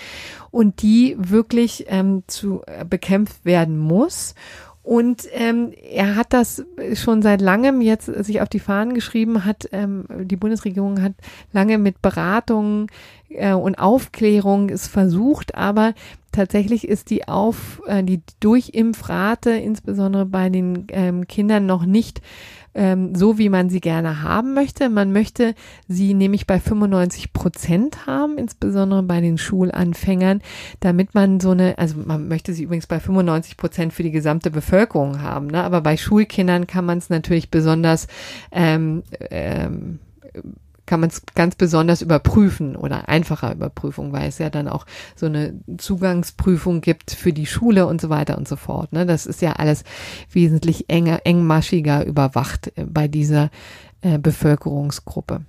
und 0.51 0.83
die 0.83 1.17
wirklich 1.19 1.87
ähm, 1.89 2.23
zu 2.27 2.63
äh, 2.67 2.85
bekämpft 2.85 3.45
werden 3.45 3.79
muss. 3.79 4.35
Und 4.85 5.27
ähm, 5.33 5.73
er 5.91 6.15
hat 6.15 6.35
das 6.35 6.63
schon 6.93 7.23
seit 7.23 7.41
langem 7.41 7.81
jetzt 7.81 8.05
sich 8.05 8.43
auf 8.43 8.51
die 8.51 8.61
Fahnen 8.61 8.93
geschrieben, 8.93 9.47
hat 9.47 9.67
ähm, 9.73 10.05
die 10.11 10.37
Bundesregierung 10.37 11.01
hat 11.01 11.15
lange 11.53 11.79
mit 11.79 12.03
Beratungen 12.03 12.89
äh, 13.31 13.55
und 13.55 13.77
Aufklärung 13.77 14.69
es 14.69 14.87
versucht, 14.87 15.55
aber 15.55 15.95
tatsächlich 16.33 16.87
ist 16.87 17.09
die 17.09 17.27
auf 17.27 17.81
äh, 17.87 18.05
die 18.05 18.21
Durchimpfrate 18.41 19.53
insbesondere 19.53 20.27
bei 20.27 20.51
den 20.51 20.87
ähm, 20.91 21.27
Kindern 21.27 21.65
noch 21.65 21.87
nicht 21.87 22.21
ähm, 22.75 23.15
so, 23.15 23.39
wie 23.39 23.49
man 23.49 23.71
sie 23.71 23.81
gerne 23.81 24.23
haben 24.23 24.55
möchte. 24.55 24.89
Man 24.89 25.13
möchte 25.13 25.55
sie 25.89 26.15
nämlich 26.15 26.47
bei 26.47 26.59
95 26.59 27.33
Prozent 27.33 28.07
haben, 28.07 28.39
insbesondere 28.39 29.03
bei 29.03 29.21
den 29.21 29.39
Schulanfängern, 29.39 30.43
damit 30.81 31.15
man 31.15 31.41
so 31.41 31.51
eine, 31.51 31.79
also 31.79 31.97
man 32.05 32.29
möchte 32.29 32.53
sie 32.53 32.65
übrigens 32.65 32.87
bei 32.87 33.01
95 33.01 33.57
Prozent 33.57 33.93
für 33.93 34.03
die 34.03 34.11
gesamte 34.11 34.51
Bevölkerung 34.51 35.23
haben, 35.23 35.47
ne? 35.47 35.63
aber 35.63 35.81
bei 35.81 35.97
Schulkindern 35.97 36.67
kann 36.67 36.85
man 36.85 36.99
es 36.99 37.11
natürlich 37.11 37.51
besonders 37.51 38.09
ähm, 38.53 39.03
ähm, 39.31 40.01
kann 40.95 41.01
man 41.01 41.11
es 41.11 41.23
ganz 41.35 41.57
besonders 41.57 42.03
überprüfen 42.03 42.77
oder 42.77 43.09
einfacher 43.09 43.53
Überprüfung, 43.53 44.13
weil 44.13 44.29
es 44.29 44.39
ja 44.39 44.49
dann 44.49 44.69
auch 44.69 44.87
so 45.17 45.27
eine 45.27 45.59
Zugangsprüfung 45.77 46.83
gibt 46.83 47.11
für 47.11 47.33
die 47.33 47.47
Schule 47.47 47.89
und 47.89 48.01
so 48.01 48.11
weiter 48.11 48.39
und 48.39 48.47
so 48.47 48.55
fort. 48.55 48.93
Ne? 48.93 49.05
Das 49.05 49.27
ist 49.27 49.43
ja 49.43 49.55
alles 49.55 49.83
wesentlich 50.31 50.89
enger, 50.89 51.23
engmaschiger 51.25 52.07
überwacht 52.07 52.71
äh, 52.77 52.85
bei 52.85 53.09
dieser 53.09 53.51
äh, 54.03 54.21
Bevölkerungsgruppe. 54.21 55.41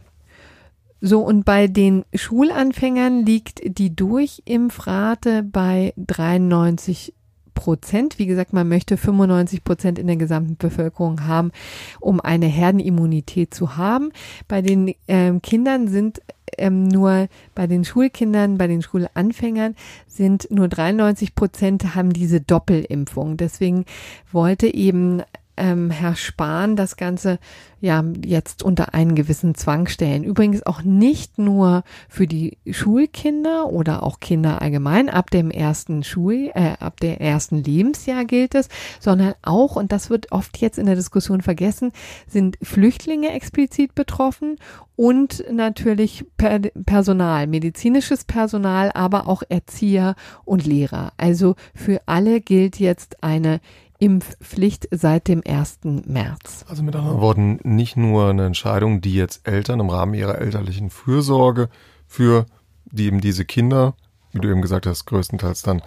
So, 1.00 1.22
und 1.22 1.46
bei 1.46 1.68
den 1.68 2.06
Schulanfängern 2.16 3.24
liegt 3.24 3.62
die 3.78 3.96
Durchimpfrate 3.96 5.44
bei 5.44 5.94
93 5.98 7.14
Prozent. 7.56 8.20
Wie 8.20 8.28
gesagt, 8.28 8.54
man 8.54 8.70
möchte 8.70 8.98
95 8.98 9.64
Prozent 9.64 9.98
in 9.98 10.06
der 10.06 10.18
gesamten 10.18 10.58
Bevölkerung 10.58 11.26
haben, 11.26 11.52
um 12.00 12.22
eine 12.22 12.46
Herdenimmunität 12.46 13.54
zu 13.54 13.78
haben. 13.78 14.12
Bei 14.48 14.62
den 14.62 14.94
ähm, 15.08 15.42
Kindern 15.42 15.88
sind 15.88 16.22
ähm, 16.58 16.88
nur 16.88 17.28
bei 17.56 17.66
den 17.66 17.84
Schulkindern, 17.84 18.58
bei 18.58 18.68
den 18.68 18.82
Schulanfängern 18.82 19.76
sind 20.08 20.48
nur 20.52 20.68
93 20.68 21.34
Prozent 21.36 21.96
haben 21.96 22.14
diese 22.14 22.42
Doppelimpfung. 22.42 23.38
Deswegen 23.38 23.86
wollte 24.32 24.72
eben 24.72 25.24
ähm, 25.58 25.90
Herr 25.92 26.16
Spahn 26.16 26.76
das 26.76 26.98
Ganze 26.98 27.40
ja 27.80 28.04
jetzt 28.26 28.64
unter 28.64 28.94
einen 28.94 29.16
gewissen 29.16 29.56
Zwang 29.56 29.88
stellen. 29.88 30.24
Übrigens 30.24 30.66
auch 30.66 30.82
nicht 30.82 31.38
nur 31.38 31.84
für 32.10 32.26
die 32.26 32.58
Schulkinder 32.70 33.68
oder 33.68 34.04
auch 34.04 34.20
Kinder 34.20 34.62
allgemein 34.62 35.10
ab 35.10 35.30
dem 35.30 35.52
ersten 35.52 36.04
Schul, 36.04 36.52
äh, 36.56 36.74
ab 36.80 37.00
dem 37.00 37.18
ersten 37.18 37.64
Lebensjahr 37.64 38.26
gilt 38.26 38.56
es, 38.56 38.70
sondern 39.00 39.36
auch, 39.44 39.76
und 39.76 39.92
das 39.92 40.10
wird 40.10 40.32
oft 40.32 40.58
jetzt 40.58 40.80
in 40.80 40.88
der 40.88 40.96
Diskussion 40.96 41.42
vergessen, 41.42 41.92
sind 42.28 42.58
Flüchtlinge 42.62 43.32
explizit 43.32 43.94
betroffen 43.94 44.58
und 44.96 45.44
natürlich 45.52 46.26
per 46.38 46.60
Personal, 46.60 47.48
medizinisches 47.48 48.24
Personal, 48.24 48.92
aber 48.94 49.28
auch 49.28 49.44
Erzieher 49.48 50.16
und 50.46 50.66
Lehrer. 50.66 51.12
Also 51.18 51.56
für 51.74 52.02
alle 52.06 52.40
gilt 52.42 52.80
jetzt 52.80 53.24
eine 53.24 53.60
Impfpflicht 54.06 54.88
seit 54.92 55.28
dem 55.28 55.42
1. 55.44 55.80
März. 56.06 56.64
Also 56.70 56.84
mit 56.84 56.96
anderen 56.96 57.22
Worten, 57.22 57.60
nicht 57.64 57.98
nur 57.98 58.30
eine 58.30 58.46
Entscheidung, 58.46 59.02
die 59.02 59.16
jetzt 59.16 59.48
Eltern 59.48 59.80
im 59.80 59.90
Rahmen 59.90 60.14
ihrer 60.14 60.38
elterlichen 60.38 60.92
Fürsorge 60.92 61.70
für 62.06 62.46
die 62.86 63.08
eben 63.08 63.20
diese 63.20 63.46
Kinder, 63.46 63.96
wie 64.32 64.42
du 64.42 64.48
eben 64.52 64.62
gesagt 64.62 64.86
hast, 64.86 65.06
größtenteils 65.06 65.64
dann 65.64 65.82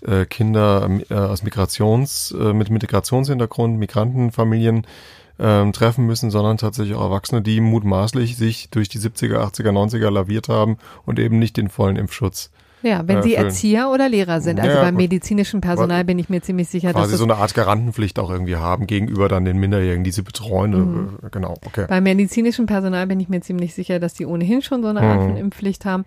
äh, 0.00 0.24
Kinder 0.24 0.88
äh, 1.10 1.14
aus 1.14 1.42
Migrations, 1.42 2.30
äh, 2.32 2.54
mit 2.54 2.70
Migrationshintergrund, 2.70 3.78
Migrantenfamilien 3.78 4.86
ähm, 5.38 5.74
treffen 5.74 6.06
müssen, 6.06 6.30
sondern 6.30 6.56
tatsächlich 6.56 6.96
auch 6.96 7.04
Erwachsene, 7.04 7.42
die 7.42 7.60
mutmaßlich 7.60 8.38
sich 8.38 8.70
durch 8.70 8.88
die 8.88 8.98
70er, 8.98 9.40
80er, 9.40 9.72
90er 9.72 10.08
laviert 10.08 10.48
haben 10.48 10.78
und 11.04 11.18
eben 11.18 11.38
nicht 11.38 11.58
den 11.58 11.68
vollen 11.68 11.96
Impfschutz 11.96 12.50
ja, 12.82 13.02
wenn 13.06 13.18
äh, 13.18 13.22
Sie. 13.22 13.34
Erzieher 13.34 13.90
oder 13.90 14.08
Lehrer 14.08 14.40
sind. 14.40 14.60
Also 14.60 14.76
Ja, 14.76 14.82
beim 14.82 14.94
gut. 14.94 15.02
medizinischen 15.02 15.60
Personal 15.60 16.04
bin 16.04 16.18
ich 16.18 16.28
mir 16.28 16.40
ziemlich 16.42 16.68
sicher, 16.68 16.88
dass 16.92 17.02
quasi 17.02 17.14
es 17.14 17.18
so 17.18 17.24
eine 17.24 17.36
Art 17.36 17.54
Garantenpflicht 17.54 18.18
auch 18.18 18.30
irgendwie 18.30 18.56
haben 18.56 18.86
gegenüber 18.86 19.28
dann 19.28 19.44
den 19.44 19.58
Minderjährigen, 19.58 20.04
die 20.04 20.10
sie 20.12 20.22
betreuen. 20.22 20.70
Mhm. 20.70 21.18
Äh, 21.24 21.30
Genau, 21.30 21.56
okay. 21.66 21.86
Beim 21.88 22.04
medizinischen 22.04 22.66
Personal 22.66 23.06
bin 23.06 23.20
ich 23.20 23.28
mir 23.28 23.40
ziemlich 23.40 23.74
sicher, 23.74 23.98
dass 23.98 24.14
die 24.14 24.26
ohnehin 24.26 24.62
schon 24.62 24.82
so 24.82 24.88
eine 24.88 25.00
Art 25.00 25.20
Mhm. 25.20 25.24
von 25.26 25.36
Impfpflicht 25.36 25.84
haben. 25.84 26.04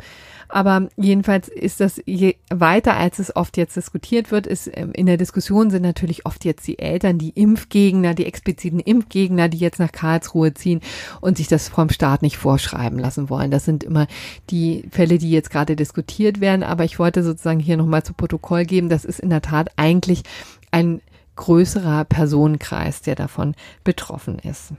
Aber 0.52 0.90
jedenfalls 0.98 1.48
ist 1.48 1.80
das 1.80 2.02
je 2.06 2.36
weiter, 2.50 2.98
als 2.98 3.20
es 3.20 3.36
oft 3.36 3.56
jetzt 3.56 3.76
diskutiert 3.78 4.32
wird, 4.32 4.48
ist 4.48 4.70
ähm, 4.74 4.92
in 4.92 5.06
der 5.06 5.18
Diskussion 5.18 5.70
sind 5.70 5.84
natürlich 5.84 6.26
oft 6.26 6.44
jetzt 6.44 6.68
die 6.68 6.78
Eltern, 6.78 7.18
die 7.18 7.30
Impfgegner, 7.30 8.14
die 8.14 8.26
expliziten 8.26 8.80
Impfgegner, 8.80 9.48
die 9.48 9.58
jetzt 9.58 9.80
nach 9.80 9.92
Karlsruhe 9.92 10.54
ziehen 10.54 10.82
und 11.22 11.38
sich 11.38 11.48
das 11.48 11.70
vom 11.70 11.90
Staat 11.90 12.22
nicht 12.22 12.38
vorschreiben 12.38 13.00
lassen 13.00 13.30
wollen. 13.30 13.50
Das 13.50 13.64
sind 13.64 13.84
immer 13.84 14.08
die 14.50 14.84
Fälle, 14.92 15.18
die 15.18 15.32
jetzt 15.32 15.52
gerade 15.52 15.76
diskutiert 15.76 16.42
werden. 16.42 16.64
Aber 16.64 16.84
ich 16.84 17.00
wollte 17.00 17.24
sozusagen 17.24 17.60
hier 17.60 17.78
nochmal 17.78 18.04
zu 18.04 18.14
Protokoll 18.14 18.66
geben, 18.66 18.90
das 18.90 19.06
ist 19.06 19.20
in 19.20 19.30
der 19.30 19.42
Tat 19.42 19.70
eigentlich 19.78 20.24
ein 20.72 21.02
größerer 21.38 22.04
Personenkreis, 22.06 23.02
der 23.02 23.16
davon 23.16 23.56
betroffen 23.84 24.38
ist. 24.40 24.74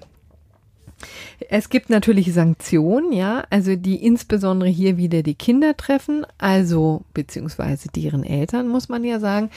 Es 1.48 1.68
gibt 1.68 1.90
natürlich 1.90 2.32
Sanktionen, 2.32 3.12
ja, 3.12 3.44
also 3.50 3.76
die 3.76 3.96
insbesondere 4.04 4.68
hier 4.68 4.96
wieder 4.96 5.22
die 5.22 5.34
Kinder 5.34 5.76
treffen, 5.76 6.26
also 6.38 7.02
beziehungsweise 7.14 7.88
deren 7.88 8.24
Eltern, 8.24 8.68
muss 8.68 8.88
man 8.88 9.04
ja 9.04 9.20
sagen. 9.20 9.50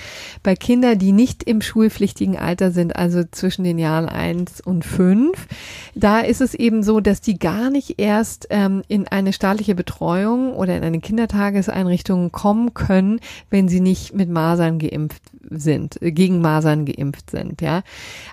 Bei 0.43 0.55
Kindern, 0.55 0.97
die 0.97 1.11
nicht 1.11 1.43
im 1.43 1.61
schulpflichtigen 1.61 2.37
Alter 2.37 2.71
sind, 2.71 2.95
also 2.95 3.23
zwischen 3.29 3.63
den 3.63 3.77
Jahren 3.77 4.09
eins 4.09 4.61
und 4.61 4.85
fünf, 4.85 5.47
da 5.93 6.19
ist 6.19 6.41
es 6.41 6.53
eben 6.53 6.83
so, 6.83 6.99
dass 6.99 7.21
die 7.21 7.39
gar 7.39 7.69
nicht 7.69 7.99
erst 7.99 8.47
ähm, 8.49 8.83
in 8.87 9.07
eine 9.07 9.33
staatliche 9.33 9.75
Betreuung 9.75 10.53
oder 10.53 10.75
in 10.75 10.83
eine 10.83 10.99
Kindertageseinrichtung 10.99 12.31
kommen 12.31 12.73
können, 12.73 13.19
wenn 13.49 13.67
sie 13.67 13.79
nicht 13.79 14.13
mit 14.13 14.29
Masern 14.29 14.79
geimpft 14.79 15.23
sind, 15.49 16.01
äh, 16.01 16.11
gegen 16.11 16.41
Masern 16.41 16.85
geimpft 16.85 17.29
sind, 17.31 17.61
ja. 17.61 17.83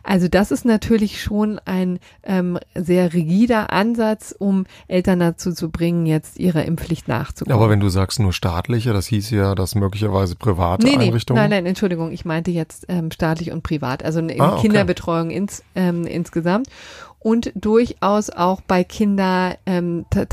Also 0.03 0.29
das 0.29 0.51
ist 0.51 0.65
natürlich 0.65 1.23
schon 1.23 1.61
ein 1.65 1.99
ähm, 2.23 2.59
sehr 2.75 3.02
rigider 3.07 3.73
Ansatz, 3.73 4.35
um 4.39 4.65
Eltern 4.89 5.21
dazu 5.21 5.53
zu 5.53 5.71
bringen, 5.71 6.07
jetzt 6.07 6.39
ihrer 6.39 6.65
Impfpflicht 6.65 7.09
nachzukommen. 7.09 7.57
Aber 7.59 7.71
wenn 7.71 7.81
du 7.81 7.89
sagst 7.89 8.21
nur 8.21 8.33
staatliche, 8.33 8.93
das 8.93 9.07
hieß 9.07 9.31
ja, 9.31 9.55
dass 9.55 9.75
möglicherweise 9.75 10.37
private 10.37 10.87
Nee, 10.87 10.97
nee, 10.97 11.07
Einrichtungen. 11.07 11.41
nein, 11.41 11.51
nein, 11.51 11.67
Entschuldigung, 11.67 12.13
ich 12.13 12.25
meinte 12.25 12.51
jetzt 12.51 12.87
ähm, 12.89 13.11
staatlich 13.11 13.51
und 13.53 13.63
privat, 13.63 14.05
also 14.05 14.21
in 14.21 14.41
Ah, 14.41 14.53
okay. 14.53 14.63
Kinderbetreuung 14.63 15.31
ins, 15.31 15.63
ähm, 15.75 16.07
insgesamt 16.07 16.69
und 17.19 17.53
durchaus 17.55 18.31
auch 18.31 18.61
bei 18.63 18.83
Kinder 18.83 19.57
ähm, 19.67 20.07
Ta- 20.11 20.25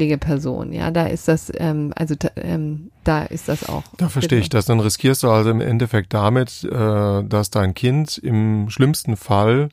Tagespflegepersonen, 0.00 0.72
ja, 0.72 0.90
da 0.90 1.06
ist 1.06 1.28
das, 1.28 1.50
ähm, 1.56 1.92
also 1.96 2.14
ähm, 2.36 2.90
da 3.04 3.24
ist 3.24 3.48
das 3.48 3.68
auch. 3.68 3.82
Da 3.96 4.08
verstehe 4.08 4.38
ich 4.38 4.48
das. 4.48 4.66
Dann 4.66 4.80
riskierst 4.80 5.22
du 5.22 5.30
also 5.30 5.50
im 5.50 5.60
Endeffekt 5.60 6.12
damit, 6.14 6.64
äh, 6.64 7.24
dass 7.24 7.50
dein 7.50 7.74
Kind 7.74 8.18
im 8.18 8.68
schlimmsten 8.70 9.16
Fall 9.16 9.70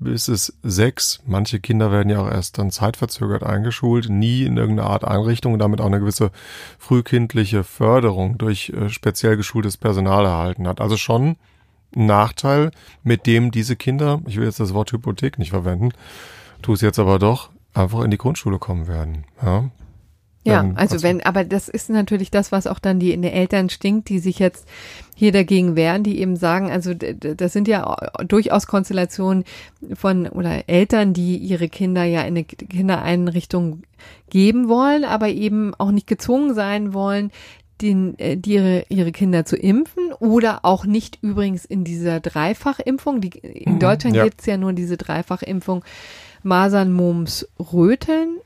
bis 0.00 0.28
es 0.28 0.56
sechs, 0.62 1.20
manche 1.26 1.60
Kinder 1.60 1.90
werden 1.90 2.10
ja 2.10 2.20
auch 2.20 2.30
erst 2.30 2.58
dann 2.58 2.70
zeitverzögert 2.70 3.42
eingeschult, 3.42 4.08
nie 4.08 4.44
in 4.44 4.56
irgendeiner 4.56 4.90
Art 4.90 5.04
Einrichtung 5.04 5.52
und 5.52 5.58
damit 5.58 5.80
auch 5.80 5.86
eine 5.86 6.00
gewisse 6.00 6.30
frühkindliche 6.78 7.64
Förderung 7.64 8.38
durch 8.38 8.70
äh, 8.70 8.88
speziell 8.88 9.36
geschultes 9.36 9.76
Personal 9.76 10.24
erhalten 10.24 10.68
hat. 10.68 10.80
Also 10.80 10.96
schon 10.96 11.36
ein 11.96 12.06
Nachteil, 12.06 12.70
mit 13.02 13.26
dem 13.26 13.50
diese 13.50 13.76
Kinder, 13.76 14.20
ich 14.26 14.36
will 14.36 14.44
jetzt 14.44 14.60
das 14.60 14.74
Wort 14.74 14.92
Hypothek 14.92 15.38
nicht 15.38 15.50
verwenden, 15.50 15.90
tu 16.62 16.72
es 16.72 16.80
jetzt 16.80 16.98
aber 16.98 17.18
doch, 17.18 17.50
einfach 17.74 18.02
in 18.02 18.10
die 18.10 18.18
Grundschule 18.18 18.58
kommen 18.58 18.86
werden. 18.86 19.24
Ja, 19.42 19.70
Ja, 20.44 20.62
Ähm, 20.62 20.72
also 20.76 21.02
wenn, 21.02 21.22
aber 21.22 21.44
das 21.44 21.68
ist 21.68 21.90
natürlich 21.90 22.30
das, 22.30 22.52
was 22.52 22.66
auch 22.66 22.78
dann 22.78 23.00
die 23.00 23.12
in 23.12 23.22
den 23.22 23.32
Eltern 23.32 23.70
stinkt, 23.70 24.08
die 24.08 24.18
sich 24.18 24.38
jetzt 24.38 24.66
hier 25.14 25.32
dagegen 25.32 25.76
wehren, 25.76 26.04
die 26.04 26.20
eben 26.20 26.36
sagen, 26.36 26.70
also 26.70 26.94
das 26.94 27.52
sind 27.52 27.68
ja 27.68 27.96
durchaus 28.26 28.66
Konstellationen 28.66 29.44
von 29.94 30.26
oder 30.28 30.68
Eltern, 30.68 31.12
die 31.12 31.36
ihre 31.36 31.68
Kinder 31.68 32.04
ja 32.04 32.20
in 32.20 32.28
eine 32.28 32.44
Kindereinrichtung 32.44 33.82
geben 34.30 34.68
wollen, 34.68 35.04
aber 35.04 35.28
eben 35.28 35.74
auch 35.76 35.90
nicht 35.90 36.06
gezwungen 36.06 36.54
sein 36.54 36.94
wollen, 36.94 37.32
den, 37.80 38.18
äh, 38.18 38.36
die 38.36 38.54
ihre, 38.54 38.84
ihre 38.88 39.12
Kinder 39.12 39.44
zu 39.44 39.56
impfen 39.56 40.12
oder 40.18 40.64
auch 40.64 40.84
nicht 40.84 41.18
übrigens 41.22 41.64
in 41.64 41.84
dieser 41.84 42.20
Dreifachimpfung. 42.20 43.20
Die, 43.20 43.30
in 43.30 43.78
Deutschland 43.78 44.16
ja. 44.16 44.24
gibt's 44.24 44.46
ja 44.46 44.56
nur 44.56 44.72
diese 44.72 44.96
Dreifachimpfung 44.96 45.84
Masern, 46.42 46.92
Mumps, 46.92 47.48
Röteln 47.72 48.38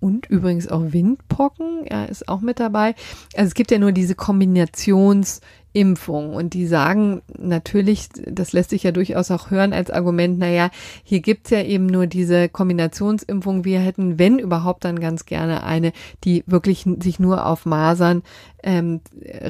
und 0.00 0.26
übrigens 0.26 0.68
auch 0.68 0.92
Windpocken, 0.92 1.84
ja, 1.90 2.04
ist 2.04 2.28
auch 2.28 2.40
mit 2.40 2.60
dabei. 2.60 2.94
Also 3.34 3.48
es 3.48 3.54
gibt 3.54 3.72
ja 3.72 3.78
nur 3.78 3.90
diese 3.90 4.14
Kombinationsimpfung 4.14 6.34
und 6.34 6.54
die 6.54 6.66
sagen 6.66 7.22
natürlich, 7.36 8.08
das 8.14 8.52
lässt 8.52 8.70
sich 8.70 8.84
ja 8.84 8.92
durchaus 8.92 9.32
auch 9.32 9.50
hören 9.50 9.72
als 9.72 9.90
Argument, 9.90 10.38
naja, 10.38 10.70
hier 11.02 11.18
gibt's 11.20 11.50
ja 11.50 11.62
eben 11.62 11.86
nur 11.86 12.06
diese 12.06 12.48
Kombinationsimpfung. 12.48 13.64
Wir 13.64 13.80
hätten, 13.80 14.20
wenn 14.20 14.38
überhaupt, 14.38 14.84
dann 14.84 15.00
ganz 15.00 15.26
gerne 15.26 15.64
eine, 15.64 15.92
die 16.22 16.44
wirklich 16.46 16.86
sich 17.00 17.18
nur 17.18 17.44
auf 17.44 17.66
Masern 17.66 18.22
ähm, 18.62 19.00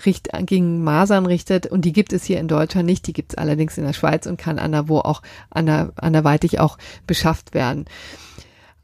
richt, 0.06 0.30
gegen 0.46 0.82
Masern 0.82 1.26
richtet 1.26 1.66
und 1.66 1.84
die 1.84 1.92
gibt 1.92 2.14
es 2.14 2.24
hier 2.24 2.40
in 2.40 2.48
Deutschland 2.48 2.86
nicht, 2.86 3.06
die 3.06 3.12
gibt's 3.12 3.34
allerdings 3.34 3.76
in 3.76 3.84
der 3.84 3.92
Schweiz 3.92 4.24
und 4.24 4.38
kann 4.38 4.58
anderwo 4.58 5.00
auch 5.00 5.20
ander, 5.50 5.92
anderweitig 5.96 6.58
auch 6.58 6.78
beschafft 7.06 7.52
werden. 7.52 7.84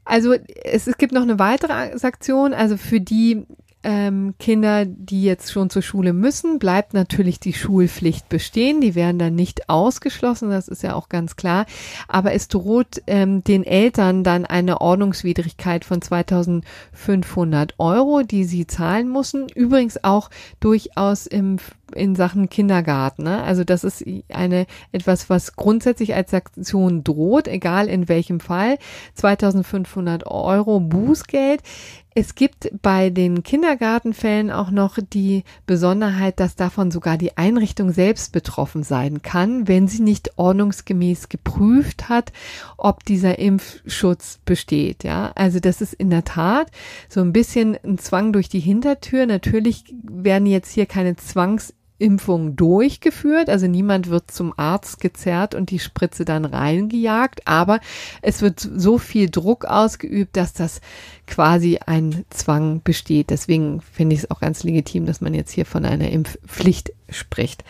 Also 0.05 0.33
es, 0.63 0.87
es 0.87 0.97
gibt 0.97 1.13
noch 1.13 1.23
eine 1.23 1.39
weitere 1.39 1.97
Sanktion, 1.97 2.53
also 2.53 2.77
für 2.77 3.01
die 3.01 3.45
ähm, 3.85 4.33
Kinder, 4.39 4.85
die 4.85 5.23
jetzt 5.23 5.51
schon 5.51 5.69
zur 5.69 5.83
Schule 5.83 6.11
müssen, 6.11 6.57
bleibt 6.57 6.95
natürlich 6.95 7.39
die 7.39 7.53
Schulpflicht 7.53 8.27
bestehen. 8.29 8.81
Die 8.81 8.95
werden 8.95 9.19
dann 9.19 9.35
nicht 9.35 9.69
ausgeschlossen, 9.69 10.49
das 10.49 10.67
ist 10.67 10.81
ja 10.81 10.95
auch 10.95 11.07
ganz 11.07 11.35
klar. 11.35 11.67
Aber 12.07 12.33
es 12.33 12.47
droht 12.47 13.03
ähm, 13.05 13.43
den 13.43 13.63
Eltern 13.63 14.23
dann 14.23 14.45
eine 14.45 14.81
Ordnungswidrigkeit 14.81 15.85
von 15.85 16.01
2500 16.01 17.75
Euro, 17.77 18.23
die 18.23 18.45
sie 18.45 18.65
zahlen 18.65 19.11
müssen. 19.11 19.47
Übrigens 19.53 20.03
auch 20.03 20.31
durchaus 20.59 21.27
im 21.27 21.57
in 21.93 22.15
Sachen 22.15 22.49
Kindergarten. 22.49 23.23
Ne? 23.23 23.43
Also 23.43 23.63
das 23.63 23.83
ist 23.83 24.03
eine 24.29 24.65
etwas, 24.91 25.29
was 25.29 25.55
grundsätzlich 25.55 26.15
als 26.15 26.31
Sanktion 26.31 27.03
droht, 27.03 27.47
egal 27.47 27.87
in 27.87 28.07
welchem 28.09 28.39
Fall. 28.39 28.77
2500 29.15 30.25
Euro 30.25 30.79
Bußgeld. 30.79 31.61
Es 32.17 32.33
gibt 32.33 32.71
bei 32.81 33.09
den 33.09 33.43
Kindergartenfällen 33.43 34.49
auch 34.49 34.71
noch 34.71 34.97
die 35.01 35.43
Besonderheit, 35.65 36.39
dass 36.39 36.55
davon 36.55 36.89
sogar 36.89 37.17
die 37.17 37.35
Einrichtung 37.35 37.91
selbst 37.91 38.31
betroffen 38.31 38.83
sein 38.83 39.21
kann, 39.21 39.67
wenn 39.67 39.89
sie 39.89 40.01
nicht 40.01 40.37
ordnungsgemäß 40.37 41.27
geprüft 41.27 42.07
hat, 42.07 42.31
ob 42.77 43.03
dieser 43.03 43.37
Impfschutz 43.37 44.39
besteht. 44.45 45.03
Ja, 45.03 45.33
also 45.35 45.59
das 45.59 45.81
ist 45.81 45.93
in 45.93 46.09
der 46.09 46.23
Tat 46.23 46.71
so 47.09 47.19
ein 47.19 47.33
bisschen 47.33 47.77
ein 47.83 47.97
Zwang 47.97 48.31
durch 48.31 48.47
die 48.47 48.61
Hintertür. 48.61 49.25
Natürlich 49.25 49.83
werden 50.03 50.45
jetzt 50.45 50.71
hier 50.71 50.85
keine 50.85 51.17
Zwangs 51.17 51.73
Impfung 51.97 52.55
durchgeführt, 52.55 53.49
also 53.49 53.67
niemand 53.67 54.09
wird 54.09 54.29
zum 54.29 54.53
Arzt 54.57 54.99
gezerrt 54.99 55.55
und 55.55 55.71
die 55.71 55.79
Spritze 55.79 56.25
dann 56.25 56.43
reingejagt, 56.43 57.47
aber 57.47 57.79
es 58.21 58.41
wird 58.41 58.59
so 58.59 58.97
viel 58.97 59.29
Druck 59.29 59.65
ausgeübt, 59.65 60.35
dass 60.35 60.53
das 60.53 60.81
quasi 61.25 61.79
ein 61.85 62.25
Zwang 62.29 62.81
besteht. 62.83 63.29
Deswegen 63.29 63.81
finde 63.81 64.15
ich 64.15 64.23
es 64.23 64.31
auch 64.31 64.41
ganz 64.41 64.63
legitim, 64.63 65.05
dass 65.05 65.21
man 65.21 65.33
jetzt 65.33 65.51
hier 65.51 65.65
von 65.65 65.85
einer 65.85 66.09
Impfpflicht 66.09 66.91
spricht. 67.09 67.63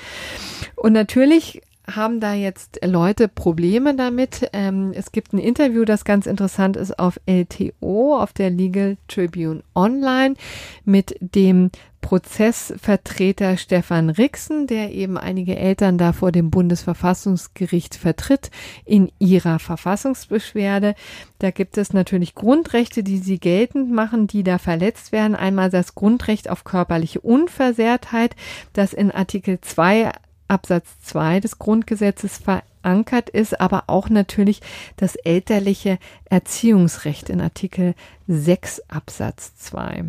Und 0.76 0.94
natürlich 0.94 1.62
haben 1.90 2.20
da 2.20 2.34
jetzt 2.34 2.80
Leute 2.84 3.28
Probleme 3.28 3.96
damit. 3.96 4.50
Ähm, 4.54 4.92
es 4.96 5.12
gibt 5.12 5.34
ein 5.34 5.40
Interview, 5.40 5.86
das 5.86 6.06
ganz 6.06 6.26
interessant 6.26 6.78
ist 6.78 6.98
auf 6.98 7.20
LTO, 7.26 8.18
auf 8.18 8.34
der 8.34 8.50
Legal 8.50 8.98
Tribune 9.08 9.64
Online 9.76 10.36
mit 10.84 11.16
dem 11.20 11.72
Prozessvertreter 12.06 13.58
Stefan 13.58 14.12
Rixen, 14.12 14.68
der 14.68 14.92
eben 14.92 15.18
einige 15.18 15.56
Eltern 15.56 15.98
da 15.98 16.14
vor 16.14 16.32
dem 16.32 16.52
Bundesverfassungsgericht 16.52 17.96
vertritt 17.96 18.52
in 18.86 19.12
ihrer 19.18 19.58
Verfassungsbeschwerde. 19.58 20.94
Da 21.40 21.50
gibt 21.50 21.80
es 21.80 21.94
natürlich 21.94 22.36
Grundrechte, 22.36 23.02
die 23.02 23.18
sie 23.18 23.40
geltend 23.40 23.92
machen, 23.92 24.28
die 24.28 24.44
da 24.44 24.60
verletzt 24.60 25.14
werden. 25.14 25.36
Einmal 25.36 25.72
das 25.72 25.96
Grundrecht 25.96 26.48
auf 26.48 26.64
körperliche 26.64 27.22
Unversehrtheit, 27.22 28.36
das 28.74 28.94
in 28.94 29.10
Artikel 29.10 29.60
2 29.60 30.12
Absatz 30.48 31.00
2 31.02 31.40
des 31.40 31.60
Grundgesetzes 31.60 32.38
verankert 32.38 33.30
ist, 33.30 33.60
aber 33.60 33.86
auch 33.88 34.10
natürlich 34.10 34.62
das 34.98 35.16
elterliche 35.16 35.98
Erziehungsrecht 36.30 37.30
in 37.30 37.42
Artikel 37.42 37.96
6 38.28 38.84
Absatz 38.90 39.56
2. 39.58 40.06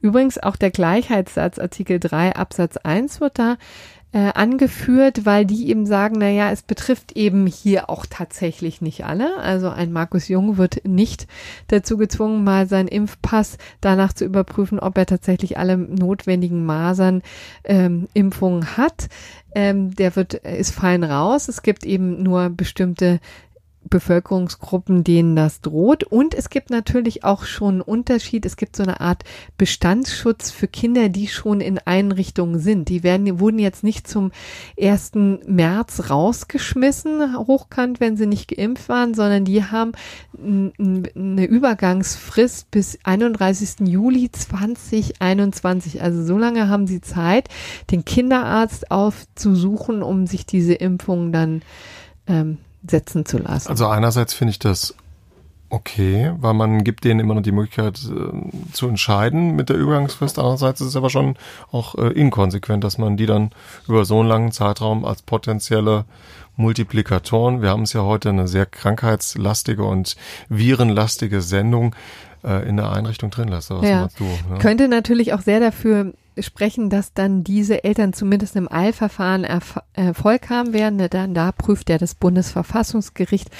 Übrigens 0.00 0.38
auch 0.38 0.56
der 0.56 0.70
Gleichheitssatz 0.70 1.58
Artikel 1.58 1.98
3 1.98 2.36
Absatz 2.36 2.76
1 2.76 3.20
wird 3.20 3.38
da 3.38 3.56
äh, 4.16 4.32
angeführt, 4.32 5.26
weil 5.26 5.44
die 5.44 5.68
eben 5.68 5.84
sagen, 5.84 6.16
na 6.18 6.30
ja, 6.30 6.50
es 6.50 6.62
betrifft 6.62 7.12
eben 7.12 7.46
hier 7.46 7.90
auch 7.90 8.06
tatsächlich 8.08 8.80
nicht 8.80 9.04
alle. 9.04 9.36
Also 9.36 9.68
ein 9.68 9.92
Markus 9.92 10.28
Jung 10.28 10.56
wird 10.56 10.86
nicht 10.86 11.26
dazu 11.68 11.98
gezwungen, 11.98 12.42
mal 12.42 12.66
seinen 12.66 12.88
Impfpass 12.88 13.58
danach 13.82 14.14
zu 14.14 14.24
überprüfen, 14.24 14.80
ob 14.80 14.96
er 14.96 15.04
tatsächlich 15.04 15.58
alle 15.58 15.76
notwendigen 15.76 16.64
Masern 16.64 17.20
ähm, 17.64 18.08
Impfungen 18.14 18.78
hat. 18.78 19.10
Ähm, 19.54 19.94
der 19.94 20.16
wird 20.16 20.32
ist 20.32 20.74
fein 20.74 21.04
raus. 21.04 21.48
Es 21.48 21.60
gibt 21.60 21.84
eben 21.84 22.22
nur 22.22 22.48
bestimmte 22.48 23.20
Bevölkerungsgruppen, 23.88 25.04
denen 25.04 25.36
das 25.36 25.60
droht. 25.60 26.04
Und 26.04 26.34
es 26.34 26.50
gibt 26.50 26.70
natürlich 26.70 27.24
auch 27.24 27.44
schon 27.44 27.74
einen 27.74 27.80
Unterschied. 27.80 28.46
Es 28.46 28.56
gibt 28.56 28.76
so 28.76 28.82
eine 28.82 29.00
Art 29.00 29.24
Bestandsschutz 29.58 30.50
für 30.50 30.68
Kinder, 30.68 31.08
die 31.08 31.28
schon 31.28 31.60
in 31.60 31.78
Einrichtungen 31.78 32.58
sind. 32.58 32.88
Die 32.88 33.02
werden, 33.02 33.40
wurden 33.40 33.58
jetzt 33.58 33.84
nicht 33.84 34.06
zum 34.08 34.32
1. 34.80 35.12
März 35.46 36.10
rausgeschmissen, 36.10 37.36
hochkant, 37.38 38.00
wenn 38.00 38.16
sie 38.16 38.26
nicht 38.26 38.48
geimpft 38.48 38.88
waren, 38.88 39.14
sondern 39.14 39.44
die 39.44 39.64
haben 39.64 39.92
eine 40.38 41.46
Übergangsfrist 41.46 42.70
bis 42.70 42.98
31. 43.04 43.88
Juli 43.88 44.30
2021. 44.30 46.02
Also 46.02 46.24
so 46.24 46.38
lange 46.38 46.68
haben 46.68 46.86
sie 46.86 47.00
Zeit, 47.00 47.48
den 47.90 48.04
Kinderarzt 48.04 48.90
aufzusuchen, 48.90 50.02
um 50.02 50.26
sich 50.26 50.46
diese 50.46 50.74
Impfung 50.74 51.32
dann 51.32 51.62
ähm, 52.26 52.58
setzen 52.90 53.24
zu 53.24 53.38
lassen. 53.38 53.68
Also 53.68 53.86
einerseits 53.86 54.34
finde 54.34 54.50
ich 54.50 54.58
das 54.58 54.94
okay, 55.68 56.32
weil 56.38 56.54
man 56.54 56.84
gibt 56.84 57.04
denen 57.04 57.20
immer 57.20 57.34
noch 57.34 57.42
die 57.42 57.52
Möglichkeit 57.52 57.98
äh, 58.04 58.72
zu 58.72 58.88
entscheiden 58.88 59.56
mit 59.56 59.68
der 59.68 59.76
Übergangsfrist. 59.76 60.38
Andererseits 60.38 60.80
ist 60.80 60.88
es 60.88 60.96
aber 60.96 61.10
schon 61.10 61.36
auch 61.72 61.96
äh, 61.96 62.08
inkonsequent, 62.08 62.84
dass 62.84 62.98
man 62.98 63.16
die 63.16 63.26
dann 63.26 63.50
über 63.88 64.04
so 64.04 64.20
einen 64.20 64.28
langen 64.28 64.52
Zeitraum 64.52 65.04
als 65.04 65.22
potenzielle 65.22 66.04
Multiplikatoren, 66.58 67.60
wir 67.60 67.68
haben 67.68 67.82
es 67.82 67.92
ja 67.92 68.02
heute 68.02 68.30
eine 68.30 68.48
sehr 68.48 68.64
krankheitslastige 68.64 69.84
und 69.84 70.16
virenlastige 70.48 71.42
Sendung, 71.42 71.94
äh, 72.46 72.66
in 72.68 72.76
der 72.76 72.92
Einrichtung 72.92 73.30
drin 73.30 73.48
lässt. 73.48 73.70
Was 73.70 73.86
ja. 73.86 74.08
du? 74.16 74.24
Ne? 74.24 74.58
Könnte 74.58 74.88
natürlich 74.88 75.32
auch 75.34 75.40
sehr 75.40 75.60
dafür 75.60 76.12
sprechen, 76.38 76.90
dass 76.90 77.14
dann 77.14 77.44
diese 77.44 77.84
Eltern 77.84 78.12
zumindest 78.12 78.56
im 78.56 78.70
Eilverfahren 78.70 79.44
Erf 79.44 79.80
Erfolg 79.94 80.50
haben 80.50 80.72
werden. 80.72 80.96
Ne, 80.96 81.08
dann 81.08 81.34
da 81.34 81.52
prüft 81.52 81.90
ja 81.90 81.98
das 81.98 82.14
Bundesverfassungsgericht, 82.14 83.50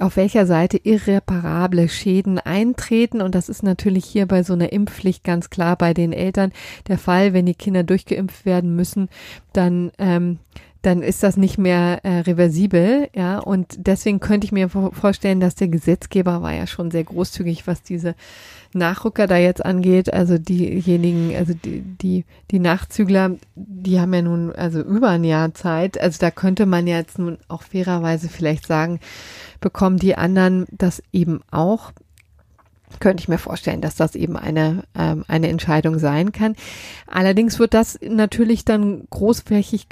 auf 0.00 0.16
welcher 0.16 0.46
Seite 0.46 0.78
irreparable 0.78 1.88
Schäden 1.88 2.38
eintreten. 2.38 3.20
Und 3.20 3.34
das 3.34 3.48
ist 3.48 3.62
natürlich 3.62 4.04
hier 4.04 4.26
bei 4.26 4.42
so 4.42 4.52
einer 4.52 4.72
Impfpflicht 4.72 5.24
ganz 5.24 5.50
klar 5.50 5.76
bei 5.76 5.94
den 5.94 6.12
Eltern 6.12 6.52
der 6.88 6.98
Fall. 6.98 7.32
Wenn 7.32 7.46
die 7.46 7.54
Kinder 7.54 7.84
durchgeimpft 7.84 8.44
werden 8.44 8.76
müssen, 8.76 9.08
dann 9.52 9.92
ähm, 9.98 10.38
dann 10.82 11.00
ist 11.00 11.22
das 11.22 11.36
nicht 11.36 11.58
mehr 11.58 12.00
äh, 12.02 12.18
reversibel, 12.18 13.08
ja. 13.14 13.38
Und 13.38 13.86
deswegen 13.86 14.18
könnte 14.18 14.44
ich 14.44 14.52
mir 14.52 14.68
vorstellen, 14.68 15.38
dass 15.38 15.54
der 15.54 15.68
Gesetzgeber 15.68 16.42
war 16.42 16.52
ja 16.52 16.66
schon 16.66 16.90
sehr 16.90 17.04
großzügig, 17.04 17.68
was 17.68 17.82
diese 17.82 18.16
Nachrücker 18.74 19.26
da 19.26 19.36
jetzt 19.36 19.64
angeht. 19.64 20.12
Also 20.12 20.38
diejenigen, 20.38 21.34
also 21.36 21.54
die, 21.54 21.80
die, 21.80 22.24
die 22.50 22.58
Nachzügler, 22.58 23.36
die 23.54 24.00
haben 24.00 24.14
ja 24.14 24.22
nun 24.22 24.52
also 24.52 24.80
über 24.80 25.10
ein 25.10 25.24
Jahr 25.24 25.54
Zeit. 25.54 26.00
Also 26.00 26.18
da 26.20 26.30
könnte 26.30 26.66
man 26.66 26.86
jetzt 26.86 27.18
nun 27.18 27.38
auch 27.48 27.62
fairerweise 27.62 28.28
vielleicht 28.28 28.66
sagen, 28.66 29.00
bekommen 29.60 29.98
die 29.98 30.16
anderen 30.16 30.66
das 30.70 31.02
eben 31.12 31.40
auch 31.50 31.92
könnte 33.00 33.22
ich 33.22 33.28
mir 33.28 33.38
vorstellen, 33.38 33.80
dass 33.80 33.96
das 33.96 34.14
eben 34.14 34.36
eine, 34.36 34.84
ähm, 34.94 35.24
eine 35.26 35.48
Entscheidung 35.48 35.98
sein 35.98 36.30
kann. 36.30 36.54
Allerdings 37.06 37.58
wird 37.58 37.72
das 37.72 37.98
natürlich 38.02 38.66
dann 38.66 39.06
großflächig 39.08 39.86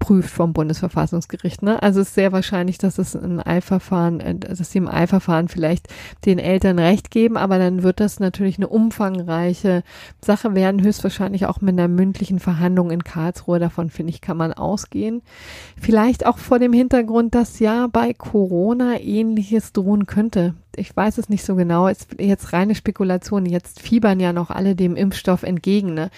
geprüft 0.00 0.30
vom 0.30 0.52
Bundesverfassungsgericht. 0.52 1.62
Ne? 1.62 1.80
Also 1.82 2.00
es 2.00 2.08
ist 2.08 2.14
sehr 2.14 2.32
wahrscheinlich, 2.32 2.78
dass 2.78 2.98
es 2.98 3.14
ein 3.14 3.44
Eilverfahren, 3.44 4.20
äh, 4.20 4.34
dass 4.34 4.72
sie 4.72 4.78
im 4.78 4.88
Eilverfahren 4.88 5.48
vielleicht 5.48 5.88
den 6.24 6.38
Eltern 6.38 6.78
Recht 6.78 7.10
geben, 7.10 7.36
aber 7.36 7.58
dann 7.58 7.82
wird 7.82 8.00
das 8.00 8.18
natürlich 8.18 8.56
eine 8.56 8.68
umfangreiche 8.68 9.82
Sache 10.24 10.54
werden, 10.54 10.82
höchstwahrscheinlich 10.82 11.46
auch 11.46 11.60
mit 11.60 11.78
einer 11.78 11.88
mündlichen 11.88 12.40
Verhandlung 12.40 12.90
in 12.90 13.04
Karlsruhe. 13.04 13.58
Davon 13.58 13.90
finde 13.90 14.10
ich, 14.10 14.20
kann 14.20 14.38
man 14.38 14.52
ausgehen. 14.52 15.22
Vielleicht 15.78 16.26
auch 16.26 16.38
vor 16.38 16.58
dem 16.58 16.72
Hintergrund, 16.72 17.34
dass 17.34 17.58
ja 17.58 17.86
bei 17.86 18.14
Corona 18.14 18.98
ähnliches 18.98 19.72
drohen 19.72 20.06
könnte 20.06 20.54
ich 20.76 20.96
weiß 20.96 21.18
es 21.18 21.28
nicht 21.28 21.44
so 21.44 21.56
genau, 21.56 21.88
ist 21.88 22.08
jetzt 22.18 22.52
reine 22.52 22.74
Spekulation, 22.74 23.46
jetzt 23.46 23.80
fiebern 23.80 24.20
ja 24.20 24.32
noch 24.32 24.50
alle 24.50 24.74
dem 24.74 24.96
Impfstoff 24.96 25.42
entgegen, 25.42 25.94
ne? 25.94 26.10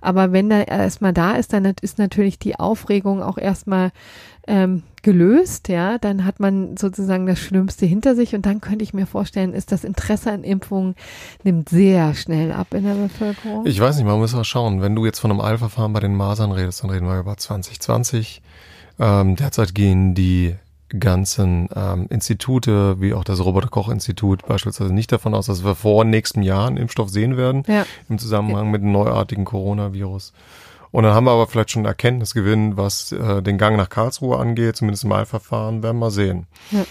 Aber 0.00 0.32
wenn 0.32 0.50
er 0.50 0.68
erstmal 0.68 1.12
da 1.12 1.32
ist, 1.32 1.52
dann 1.52 1.64
ist 1.80 1.98
natürlich 1.98 2.38
die 2.38 2.56
Aufregung 2.56 3.22
auch 3.22 3.38
erstmal 3.38 3.92
ähm, 4.46 4.82
gelöst, 5.02 5.68
ja, 5.68 5.98
dann 5.98 6.24
hat 6.24 6.40
man 6.40 6.76
sozusagen 6.76 7.26
das 7.26 7.38
Schlimmste 7.38 7.86
hinter 7.86 8.14
sich 8.14 8.34
und 8.34 8.46
dann 8.46 8.60
könnte 8.60 8.82
ich 8.82 8.92
mir 8.92 9.06
vorstellen, 9.06 9.52
ist 9.52 9.72
das 9.72 9.84
Interesse 9.84 10.32
an 10.32 10.44
Impfungen 10.44 10.94
nimmt 11.44 11.68
sehr 11.68 12.14
schnell 12.14 12.52
ab 12.52 12.74
in 12.74 12.84
der 12.84 12.94
Bevölkerung. 12.94 13.66
Ich 13.66 13.80
weiß 13.80 13.96
nicht, 13.96 14.06
man 14.06 14.18
muss 14.18 14.34
auch 14.34 14.44
schauen, 14.44 14.80
wenn 14.82 14.94
du 14.94 15.04
jetzt 15.04 15.20
von 15.20 15.30
einem 15.30 15.40
Eilverfahren 15.40 15.92
bei 15.92 16.00
den 16.00 16.16
Masern 16.16 16.52
redest, 16.52 16.82
dann 16.82 16.90
reden 16.90 17.06
wir 17.06 17.18
über 17.18 17.36
2020. 17.36 18.42
Ähm, 18.98 19.36
derzeit 19.36 19.74
gehen 19.74 20.14
die 20.14 20.56
ganzen 20.98 21.68
ähm, 21.74 22.06
Institute, 22.10 23.00
wie 23.00 23.14
auch 23.14 23.24
das 23.24 23.44
Robert-Koch-Institut 23.44 24.46
beispielsweise 24.46 24.92
nicht 24.92 25.12
davon 25.12 25.34
aus, 25.34 25.46
dass 25.46 25.64
wir 25.64 25.74
vor 25.74 26.04
nächstem 26.04 26.42
Jahr 26.42 26.66
einen 26.66 26.76
Impfstoff 26.76 27.10
sehen 27.10 27.36
werden 27.36 27.62
ja. 27.68 27.86
im 28.08 28.18
Zusammenhang 28.18 28.66
ja. 28.66 28.70
mit 28.72 28.82
dem 28.82 28.92
neuartigen 28.92 29.44
Coronavirus. 29.44 30.32
Und 30.90 31.04
dann 31.04 31.14
haben 31.14 31.24
wir 31.24 31.30
aber 31.30 31.46
vielleicht 31.46 31.70
schon 31.70 31.84
Erkenntnisgewinn, 31.84 32.76
was 32.76 33.12
äh, 33.12 33.42
den 33.42 33.58
Gang 33.58 33.76
nach 33.76 33.88
Karlsruhe 33.88 34.38
angeht, 34.38 34.76
zumindest 34.76 35.04
im 35.04 35.10
Wahlverfahren, 35.10 35.82
werden 35.82 35.98
wir 35.98 36.10
sehen. 36.10 36.46
Ja. 36.70 36.84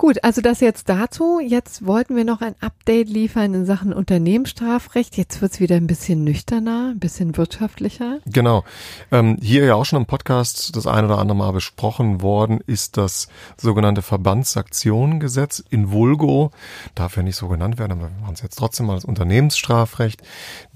Gut, 0.00 0.24
also 0.24 0.40
das 0.40 0.60
jetzt 0.60 0.88
dazu. 0.88 1.40
Jetzt 1.40 1.84
wollten 1.84 2.16
wir 2.16 2.24
noch 2.24 2.40
ein 2.40 2.54
Update 2.62 3.10
liefern 3.10 3.52
in 3.52 3.66
Sachen 3.66 3.92
Unternehmensstrafrecht. 3.92 5.18
Jetzt 5.18 5.42
wird's 5.42 5.60
wieder 5.60 5.76
ein 5.76 5.86
bisschen 5.86 6.24
nüchterner, 6.24 6.92
ein 6.94 6.98
bisschen 6.98 7.36
wirtschaftlicher. 7.36 8.20
Genau. 8.24 8.64
Ähm, 9.12 9.36
hier 9.42 9.66
ja 9.66 9.74
auch 9.74 9.84
schon 9.84 9.98
im 9.98 10.06
Podcast 10.06 10.74
das 10.74 10.86
ein 10.86 11.04
oder 11.04 11.18
andere 11.18 11.36
Mal 11.36 11.52
besprochen 11.52 12.22
worden 12.22 12.60
ist 12.66 12.96
das 12.96 13.28
sogenannte 13.58 14.00
Verbandsaktionengesetz 14.00 15.62
in 15.68 15.90
Vulgo. 15.90 16.50
Darf 16.94 17.18
ja 17.18 17.22
nicht 17.22 17.36
so 17.36 17.48
genannt 17.48 17.78
werden, 17.78 17.92
aber 17.92 18.08
wir 18.08 18.22
machen 18.22 18.32
es 18.32 18.40
jetzt 18.40 18.56
trotzdem 18.56 18.86
mal 18.86 18.94
das 18.94 19.04
Unternehmensstrafrecht. 19.04 20.22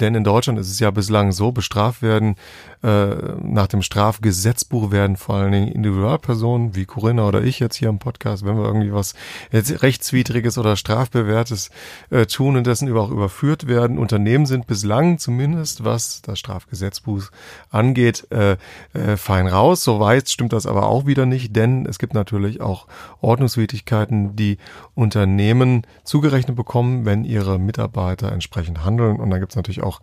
Denn 0.01 0.15
in 0.15 0.25
Deutschland 0.25 0.59
ist 0.59 0.71
es 0.71 0.81
ja 0.81 0.91
bislang 0.91 1.33
so, 1.33 1.51
bestraft 1.51 2.03
werden 2.03 2.37
äh, 2.85 3.37
nach 3.41 3.69
dem 3.69 3.81
Strafgesetzbuch 3.81 4.91
werden 4.91 5.17
vor 5.17 5.37
allen 5.37 5.53
Dingen 5.53 5.69
Individualpersonen 5.69 6.75
wie 6.75 6.85
Corinna 6.85 7.27
oder 7.27 7.43
ich 7.43 7.59
jetzt 7.59 7.77
hier 7.77 7.89
im 7.89 7.99
Podcast, 7.99 8.45
wenn 8.45 8.59
wir 8.59 8.65
irgendwie 8.65 8.93
was 8.93 9.15
jetzt 9.51 9.83
rechtswidriges 9.83 10.59
oder 10.59 10.77
strafbewährtes 10.77 11.71
äh, 12.11 12.27
tun 12.27 12.57
und 12.57 12.67
dessen 12.67 12.87
über 12.89 13.05
auch 13.05 13.11
überführt 13.11 13.67
werden. 13.69 13.99
Unternehmen 13.99 14.45
sind 14.45 14.67
bislang 14.67 15.19
zumindest, 15.19 15.85
was 15.85 16.21
das 16.21 16.39
Strafgesetzbuch 16.39 17.31
angeht, 17.71 18.27
äh, 18.31 18.57
äh, 18.93 19.17
fein 19.17 19.47
raus. 19.47 19.83
So 19.83 20.01
weit 20.01 20.29
stimmt 20.29 20.53
das 20.53 20.67
aber 20.67 20.87
auch 20.87 21.07
wieder 21.07 21.25
nicht, 21.25 21.57
denn 21.57 21.87
es 21.87 21.99
gibt 21.99 22.13
natürlich 22.13 22.61
auch 22.61 22.87
Ordnungswidrigkeiten, 23.23 24.37
die 24.37 24.59
Unternehmen 24.95 25.87
zugerechnet 26.05 26.55
bekommen, 26.57 27.07
wenn 27.07 27.25
ihre 27.25 27.59
Mitarbeiter 27.59 28.31
entsprechend 28.31 28.85
handeln. 28.85 29.21
Und 29.21 29.31
dann 29.31 29.41
gibt 29.41 29.53
es 29.53 29.57
natürlich 29.57 29.83
auch 29.83 30.01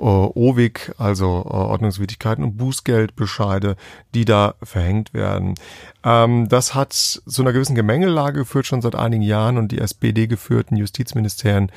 äh, 0.00 0.02
OWIG, 0.02 0.92
also 0.98 1.44
äh, 1.46 1.52
Ordnungswidrigkeiten 1.52 2.42
und 2.42 2.56
Bußgeldbescheide, 2.56 3.76
die 4.14 4.24
da 4.24 4.54
verhängt 4.62 5.12
werden. 5.12 5.54
Ähm, 6.02 6.48
das 6.48 6.74
hat 6.74 6.92
zu 6.92 7.42
einer 7.42 7.52
gewissen 7.52 7.74
Gemengelage 7.74 8.40
geführt 8.40 8.66
schon 8.66 8.80
seit 8.80 8.94
einigen 8.94 9.22
Jahren 9.22 9.58
und 9.58 9.72
die 9.72 9.78
SPD-geführten 9.78 10.76
Justizministerien 10.76 11.70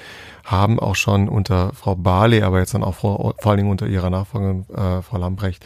haben 0.45 0.79
auch 0.79 0.95
schon 0.95 1.27
unter 1.27 1.73
Frau 1.73 1.95
Barley, 1.95 2.41
aber 2.41 2.59
jetzt 2.59 2.73
dann 2.73 2.83
auch 2.83 2.95
vor, 2.95 3.35
vor 3.39 3.51
allen 3.51 3.57
Dingen 3.57 3.71
unter 3.71 3.87
ihrer 3.87 4.09
Nachfolgerin 4.09 4.65
äh, 4.69 5.01
Frau 5.01 5.17
Lambrecht, 5.17 5.65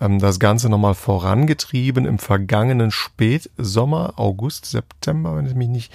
ähm, 0.00 0.18
das 0.18 0.38
Ganze 0.38 0.68
nochmal 0.68 0.94
vorangetrieben 0.94 2.04
im 2.04 2.18
vergangenen 2.18 2.90
Spätsommer, 2.90 4.14
August, 4.16 4.66
September, 4.66 5.36
wenn 5.36 5.46
ich 5.46 5.54
mich 5.54 5.68
nicht 5.68 5.92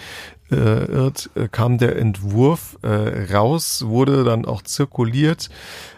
äh, 0.52 0.86
irrt, 0.86 1.30
äh, 1.36 1.48
kam 1.48 1.78
der 1.78 1.96
Entwurf 1.96 2.78
äh, 2.82 3.34
raus, 3.34 3.86
wurde 3.88 4.24
dann 4.24 4.46
auch 4.46 4.62
zirkuliert 4.62 5.50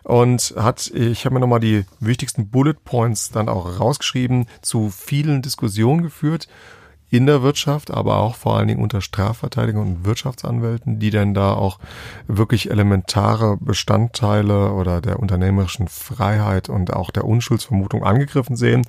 und 0.04 0.54
hat, 0.58 0.92
ich 0.94 1.26
habe 1.26 1.36
mir 1.36 1.42
nochmal 1.42 1.60
die 1.60 1.86
wichtigsten 2.00 2.50
Bullet 2.50 2.76
Points 2.86 3.32
dann 3.32 3.50
auch 3.50 3.80
rausgeschrieben, 3.80 4.46
zu 4.62 4.90
vielen 4.90 5.42
Diskussionen 5.42 6.04
geführt 6.04 6.48
in 7.14 7.28
der 7.28 7.44
Wirtschaft, 7.44 7.92
aber 7.92 8.18
auch 8.18 8.36
vor 8.36 8.58
allen 8.58 8.68
Dingen 8.68 8.82
unter 8.82 9.00
Strafverteidigern 9.00 9.84
und 9.84 10.06
Wirtschaftsanwälten, 10.06 10.98
die 10.98 11.12
denn 11.12 11.36
da 11.36 11.54
auch 11.54 11.78
wirklich 12.28 12.72
elementare 12.72 13.56
Bestandteile 13.58 14.72
oder 14.72 15.00
der 15.00 15.20
unternehmerischen 15.20 15.88
Freiheit 15.88 16.70
und 16.70 16.92
auch 16.92 17.12
der 17.12 17.26
Unschuldsvermutung 17.26 18.04
angegriffen 18.04 18.56
sehen. 18.56 18.82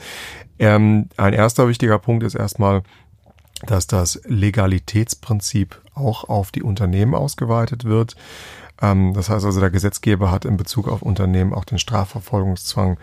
Ähm, 0.59 1.11
ein 1.19 1.35
erster 1.35 1.69
wichtiger 1.69 1.99
Punkt 1.99 2.25
ist 2.25 2.35
erstmal, 2.35 2.83
dass 3.67 3.87
das 3.87 4.21
Legalitätsprinzip 4.25 5.81
auch 5.95 6.29
auf 6.29 6.51
die 6.51 6.63
Unternehmen 6.63 7.15
ausgeweitet 7.15 7.85
wird. 7.85 8.17
Ähm, 8.81 9.15
das 9.15 9.31
heißt 9.31 9.45
also, 9.45 9.61
der 9.61 9.71
Gesetzgeber 9.71 10.31
hat 10.31 10.45
in 10.45 10.57
Bezug 10.57 10.89
auf 10.89 11.03
Unternehmen 11.03 11.55
auch 11.55 11.65
den 11.65 11.79
Strafverfolgungszwang 11.79 12.99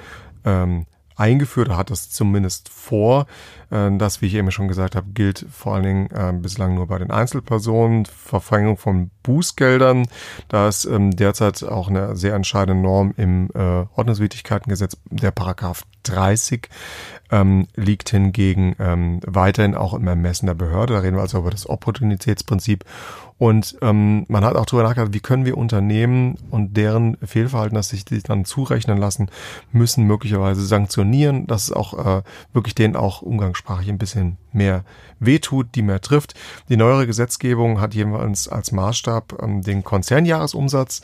ähm, 0.45 0.85
eingeführt, 1.15 1.69
hat 1.69 1.91
das 1.91 2.09
zumindest 2.09 2.69
vor. 2.69 3.27
Äh, 3.69 3.95
das, 3.97 4.21
wie 4.21 4.27
ich 4.27 4.33
eben 4.33 4.51
schon 4.51 4.67
gesagt 4.67 4.95
habe, 4.95 5.11
gilt 5.13 5.45
vor 5.51 5.75
allen 5.75 5.83
Dingen 5.83 6.09
äh, 6.11 6.33
bislang 6.33 6.75
nur 6.75 6.87
bei 6.87 6.97
den 6.97 7.11
Einzelpersonen. 7.11 8.05
Verfängung 8.05 8.77
von 8.77 9.11
Bußgeldern, 9.23 10.07
da 10.47 10.67
ist 10.67 10.85
ähm, 10.85 11.15
derzeit 11.15 11.63
auch 11.63 11.89
eine 11.89 12.15
sehr 12.15 12.33
entscheidende 12.33 12.81
Norm 12.81 13.13
im 13.17 13.49
äh, 13.53 13.85
Ordnungswidrigkeitengesetz, 13.95 14.97
der 15.09 15.31
Paragraph 15.31 15.83
30 16.03 16.67
ähm, 17.31 17.67
liegt 17.75 18.09
hingegen 18.09 18.75
ähm, 18.79 19.19
weiterhin 19.25 19.75
auch 19.75 19.93
im 19.93 20.07
Ermessen 20.07 20.45
der 20.45 20.53
Behörde. 20.53 20.93
Da 20.93 20.99
reden 20.99 21.15
wir 21.15 21.21
also 21.21 21.39
über 21.39 21.49
das 21.49 21.67
Opportunitätsprinzip. 21.67 22.85
Und 23.41 23.75
ähm, 23.81 24.23
man 24.27 24.45
hat 24.45 24.55
auch 24.55 24.67
darüber 24.67 24.83
nachgedacht, 24.83 25.15
wie 25.15 25.19
können 25.19 25.45
wir 25.45 25.57
Unternehmen 25.57 26.37
und 26.51 26.77
deren 26.77 27.17
Fehlverhalten, 27.25 27.73
das 27.73 27.89
sich 27.89 28.05
dann 28.05 28.45
zurechnen 28.45 28.99
lassen, 28.99 29.31
müssen 29.71 30.05
möglicherweise 30.05 30.63
sanktionieren, 30.63 31.47
dass 31.47 31.63
es 31.63 31.71
auch 31.71 32.19
äh, 32.19 32.21
wirklich 32.53 32.75
denen 32.75 32.95
auch 32.95 33.23
umgangssprachlich 33.23 33.89
ein 33.89 33.97
bisschen 33.97 34.37
mehr 34.53 34.83
wehtut, 35.19 35.73
die 35.73 35.81
mehr 35.81 36.01
trifft. 36.01 36.35
Die 36.69 36.77
neuere 36.77 37.07
Gesetzgebung 37.07 37.81
hat 37.81 37.95
jeweils 37.95 38.47
als 38.47 38.71
Maßstab 38.71 39.41
ähm, 39.41 39.63
den 39.63 39.83
Konzernjahresumsatz 39.83 41.01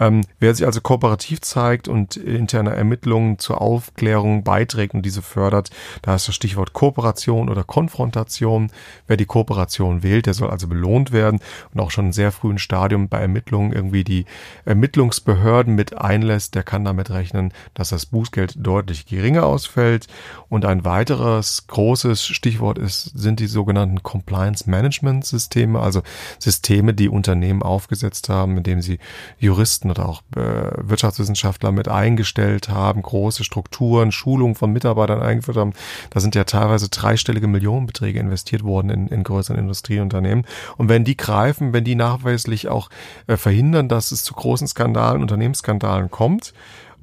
Ähm, 0.00 0.22
wer 0.40 0.54
sich 0.54 0.66
also 0.66 0.80
kooperativ 0.80 1.42
zeigt 1.42 1.86
und 1.86 2.16
interne 2.16 2.74
Ermittlungen 2.74 3.38
zur 3.38 3.60
Aufklärung 3.60 4.42
beiträgt 4.42 4.94
und 4.94 5.02
diese 5.04 5.22
fördert, 5.22 5.70
da 6.02 6.14
ist 6.14 6.28
das 6.28 6.34
Stichwort 6.34 6.72
Kooperation 6.72 7.48
oder 7.48 7.62
Konfrontation. 7.62 8.70
Wer 9.06 9.16
die 9.16 9.26
Kooperation 9.34 10.04
wählt, 10.04 10.26
der 10.26 10.34
soll 10.34 10.50
also 10.50 10.68
belohnt 10.68 11.10
werden 11.10 11.40
und 11.72 11.80
auch 11.80 11.90
schon 11.90 12.06
in 12.06 12.12
sehr 12.12 12.30
frühen 12.30 12.58
Stadium 12.58 13.08
bei 13.08 13.18
Ermittlungen 13.18 13.72
irgendwie 13.72 14.04
die 14.04 14.26
Ermittlungsbehörden 14.64 15.74
mit 15.74 15.98
einlässt, 15.98 16.54
der 16.54 16.62
kann 16.62 16.84
damit 16.84 17.10
rechnen, 17.10 17.52
dass 17.74 17.88
das 17.88 18.06
Bußgeld 18.06 18.54
deutlich 18.64 19.06
geringer 19.06 19.44
ausfällt. 19.44 20.06
Und 20.48 20.64
ein 20.64 20.84
weiteres 20.84 21.66
großes 21.66 22.24
Stichwort 22.24 22.78
ist, 22.78 23.10
sind 23.18 23.40
die 23.40 23.48
sogenannten 23.48 24.04
Compliance 24.04 24.70
Management 24.70 25.24
Systeme, 25.24 25.80
also 25.80 26.02
Systeme, 26.38 26.94
die 26.94 27.08
Unternehmen 27.08 27.64
aufgesetzt 27.64 28.28
haben, 28.28 28.56
indem 28.56 28.82
sie 28.82 29.00
Juristen 29.40 29.90
oder 29.90 30.08
auch 30.08 30.22
äh, 30.36 30.70
Wirtschaftswissenschaftler 30.76 31.72
mit 31.72 31.88
eingestellt 31.88 32.68
haben, 32.68 33.02
große 33.02 33.42
Strukturen, 33.42 34.12
Schulungen 34.12 34.54
von 34.54 34.72
Mitarbeitern 34.72 35.20
eingeführt 35.20 35.56
haben. 35.56 35.72
Da 36.10 36.20
sind 36.20 36.36
ja 36.36 36.44
teilweise 36.44 36.88
dreistellige 36.88 37.48
Millionenbeträge 37.48 38.20
investiert 38.20 38.62
worden 38.62 38.90
in, 38.90 39.08
in 39.08 39.23
größeren 39.24 39.58
Industrieunternehmen. 39.58 40.46
Und 40.76 40.88
wenn 40.88 41.04
die 41.04 41.16
greifen, 41.16 41.72
wenn 41.72 41.84
die 41.84 41.94
nachweislich 41.94 42.68
auch 42.68 42.90
äh, 43.26 43.36
verhindern, 43.36 43.88
dass 43.88 44.12
es 44.12 44.24
zu 44.24 44.34
großen 44.34 44.68
Skandalen, 44.68 45.22
Unternehmensskandalen 45.22 46.10
kommt 46.10 46.54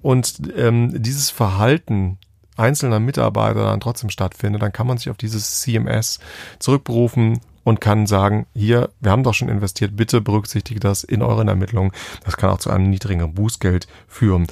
und 0.02 0.42
ähm, 0.56 1.02
dieses 1.02 1.30
Verhalten 1.30 2.18
einzelner 2.58 3.00
Mitarbeiter 3.00 3.66
dann 3.66 3.80
trotzdem 3.80 4.10
stattfindet, 4.10 4.62
dann 4.62 4.74
kann 4.74 4.88
man 4.88 4.98
sich 4.98 5.10
auf 5.10 5.18
dieses 5.18 5.62
CMS 5.62 6.20
zurückberufen 6.60 7.40
und 7.64 7.82
kann 7.82 8.08
sagen, 8.08 8.48
hier, 8.54 8.90
wir 9.00 9.12
haben 9.12 9.24
doch 9.24 9.34
schon 9.34 9.50
investiert, 9.50 9.96
bitte 9.96 10.22
berücksichtige 10.22 10.80
das 10.80 11.04
in 11.04 11.22
euren 11.22 11.48
Ermittlungen. 11.48 11.92
Das 12.24 12.38
kann 12.38 12.50
auch 12.50 12.60
zu 12.60 12.70
einem 12.70 12.90
niedrigeren 12.90 13.34
Bußgeld 13.34 13.88
führen. 14.08 14.48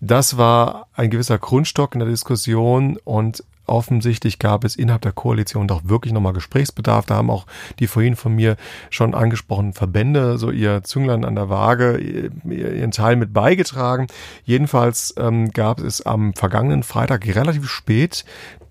Das 0.00 0.36
war 0.36 0.88
ein 0.94 1.10
gewisser 1.10 1.38
Grundstock 1.38 1.94
in 1.94 2.00
der 2.00 2.08
Diskussion 2.08 2.98
und 3.04 3.42
offensichtlich 3.66 4.38
gab 4.38 4.64
es 4.64 4.76
innerhalb 4.76 5.02
der 5.02 5.12
Koalition 5.12 5.68
doch 5.68 5.82
wirklich 5.84 6.12
nochmal 6.12 6.32
Gesprächsbedarf. 6.32 7.06
Da 7.06 7.16
haben 7.16 7.30
auch 7.30 7.46
die 7.78 7.86
vorhin 7.86 8.16
von 8.16 8.34
mir 8.34 8.56
schon 8.90 9.14
angesprochenen 9.14 9.72
Verbände 9.72 10.38
so 10.38 10.50
ihr 10.50 10.82
Zünglein 10.82 11.24
an 11.24 11.34
der 11.34 11.48
Waage, 11.48 11.98
ihren 11.98 12.90
Teil 12.90 13.16
mit 13.16 13.32
beigetragen. 13.32 14.06
Jedenfalls 14.44 15.14
ähm, 15.18 15.50
gab 15.50 15.80
es 15.80 16.04
am 16.04 16.34
vergangenen 16.34 16.82
Freitag 16.82 17.26
relativ 17.26 17.68
spät 17.68 18.24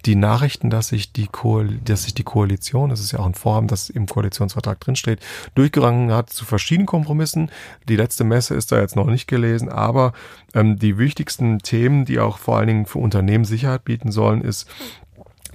die 0.06 0.15
Nachrichten, 0.15 0.69
dass 0.69 0.90
sich 0.90 1.11
die, 1.11 1.27
Ko 1.27 1.64
dass 1.64 2.03
sich 2.03 2.14
die 2.14 2.23
Koalition, 2.23 2.90
das 2.90 2.99
ist 2.99 3.11
ja 3.11 3.19
auch 3.19 3.26
ein 3.26 3.34
Vorhaben, 3.34 3.68
das 3.68 3.90
im 3.90 4.06
Koalitionsvertrag 4.06 4.80
drinsteht, 4.80 5.19
durchgerangen 5.56 6.11
hat 6.11 6.30
zu 6.30 6.45
verschiedenen 6.45 6.86
Kompromissen. 6.86 7.49
Die 7.90 7.95
letzte 7.95 8.23
Messe 8.23 8.56
ist 8.56 8.72
da 8.72 8.80
jetzt 8.80 8.95
noch 8.95 9.07
nicht 9.07 9.27
gelesen, 9.27 9.69
aber 9.69 10.14
ähm, 10.53 10.77
die 10.77 10.98
wichtigsten 10.98 11.60
Themen, 11.60 12.06
die 12.06 12.19
auch 12.19 12.38
vor 12.38 12.57
allen 12.57 12.68
Dingen 12.68 12.86
für 12.86 12.99
Unternehmen 12.99 13.45
Sicherheit 13.45 13.84
bieten 13.84 14.11
sollen, 14.11 14.41
ist 14.41 14.69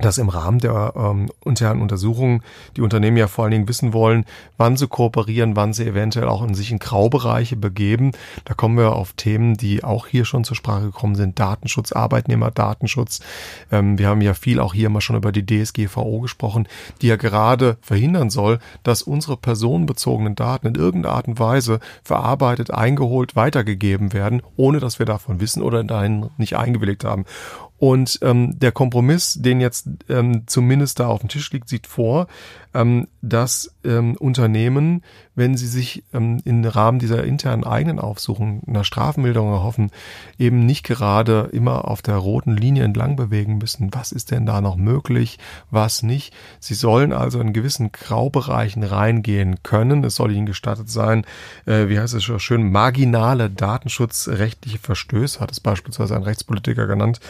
dass 0.01 0.19
im 0.19 0.29
Rahmen 0.29 0.59
der 0.59 0.93
ähm, 0.97 1.31
internen 1.45 1.83
Untersuchungen 1.83 2.43
die 2.77 2.81
Unternehmen 2.81 3.17
ja 3.17 3.29
vor 3.29 3.45
allen 3.45 3.53
Dingen 3.53 3.69
wissen 3.69 3.93
wollen, 3.93 4.25
wann 4.57 4.77
sie 4.77 4.89
kooperieren, 4.89 5.57
wann 5.57 5.73
sie 5.73 5.87
eventuell 5.87 6.29
auch 6.29 6.43
in 6.43 6.55
sich 6.55 6.71
in 6.71 6.79
Graubereiche 6.79 7.57
begeben. 7.57 8.13
Da 8.45 8.55
kommen 8.55 8.77
wir 8.77 8.93
auf 8.93 9.13
Themen, 9.13 9.57
die 9.57 9.85
auch 9.85 10.07
hier 10.07 10.25
schon 10.25 10.45
zur 10.45 10.57
Sprache 10.57 10.87
gekommen 10.87 11.15
sind. 11.15 11.39
Datenschutz, 11.39 11.93
Arbeitnehmerdatenschutz. 11.93 13.21
Ähm, 13.71 13.99
wir 13.99 14.09
haben 14.09 14.21
ja 14.21 14.35
viel 14.35 14.61
auch 14.61 14.75
hier 14.75 14.91
mal 14.91 15.01
schon 15.01 15.17
über 15.17 15.33
die 15.33 15.45
DSGVO 15.45 16.21
gesprochen, 16.21 16.67
die 17.03 17.09
ja 17.09 17.17
gerade 17.17 17.77
verhindern 17.81 18.31
soll, 18.31 18.59
dass 18.83 19.03
unsere 19.03 19.37
personenbezogenen 19.37 20.35
Daten 20.35 20.67
in 20.67 20.75
irgendeiner 20.75 21.15
Art 21.15 21.29
und 21.29 21.39
Weise 21.39 21.81
verarbeitet, 22.03 22.71
eingeholt, 22.71 23.37
weitergegeben 23.37 24.13
werden, 24.13 24.43
ohne 24.57 24.81
dass 24.81 24.99
wir 24.99 25.07
davon 25.07 25.41
wissen 25.41 25.63
oder 25.63 25.85
dahin 25.85 26.31
nicht 26.39 26.57
eingewilligt 26.57 27.05
haben. 27.05 27.25
Und 27.81 28.19
ähm, 28.21 28.59
der 28.59 28.73
Kompromiss, 28.73 29.39
den 29.41 29.59
jetzt 29.59 29.89
ähm, 30.11 30.43
zumindest 30.47 31.01
da 31.01 31.07
auf 31.07 31.21
dem 31.21 31.31
Tisch 31.31 31.51
liegt, 31.51 31.71
sieht 31.71 31.87
vor, 31.87 32.27
ähm, 32.75 33.09
dass 33.23 33.75
ähm, 33.85 34.17
Unternehmen, 34.17 35.03
wenn 35.35 35.57
sie 35.57 35.67
sich 35.67 36.05
ähm, 36.13 36.41
im 36.45 36.65
Rahmen 36.65 36.99
dieser 36.99 37.25
internen 37.25 37.65
eigenen 37.65 37.99
Aufsuchung 37.99 38.63
einer 38.67 38.85
Strafmilderung 38.85 39.53
erhoffen, 39.53 39.91
eben 40.39 40.67
nicht 40.67 40.85
gerade 40.85 41.49
immer 41.53 41.89
auf 41.89 42.03
der 42.03 42.17
roten 42.17 42.57
Linie 42.57 42.85
entlang 42.85 43.17
bewegen 43.17 43.59
müssen. 43.59 43.93
Was 43.93 44.13
ist 44.13 44.31
denn 44.31 44.47
da 44.47 44.61
noch 44.61 44.77
möglich, 44.77 45.39
was 45.71 46.03
nicht? 46.03 46.35
Sie 46.61 46.75
sollen 46.75 47.13
also 47.13 47.41
in 47.41 47.53
gewissen 47.53 47.91
Graubereichen 47.93 48.85
reingehen 48.85 49.63
können. 49.63 50.05
Es 50.05 50.17
soll 50.17 50.33
ihnen 50.33 50.47
gestattet 50.47 50.91
sein, 50.91 51.25
äh, 51.67 51.89
wie 51.89 51.99
heißt 51.99 52.15
es 52.15 52.23
schon 52.23 52.41
schön, 52.41 52.71
marginale 52.71 53.51
datenschutzrechtliche 53.51 54.79
Verstöße, 54.79 55.41
hat 55.41 55.51
es 55.51 55.61
beispielsweise 55.61 56.15
ein 56.15 56.23
Rechtspolitiker 56.23 56.87
genannt, 56.87 57.21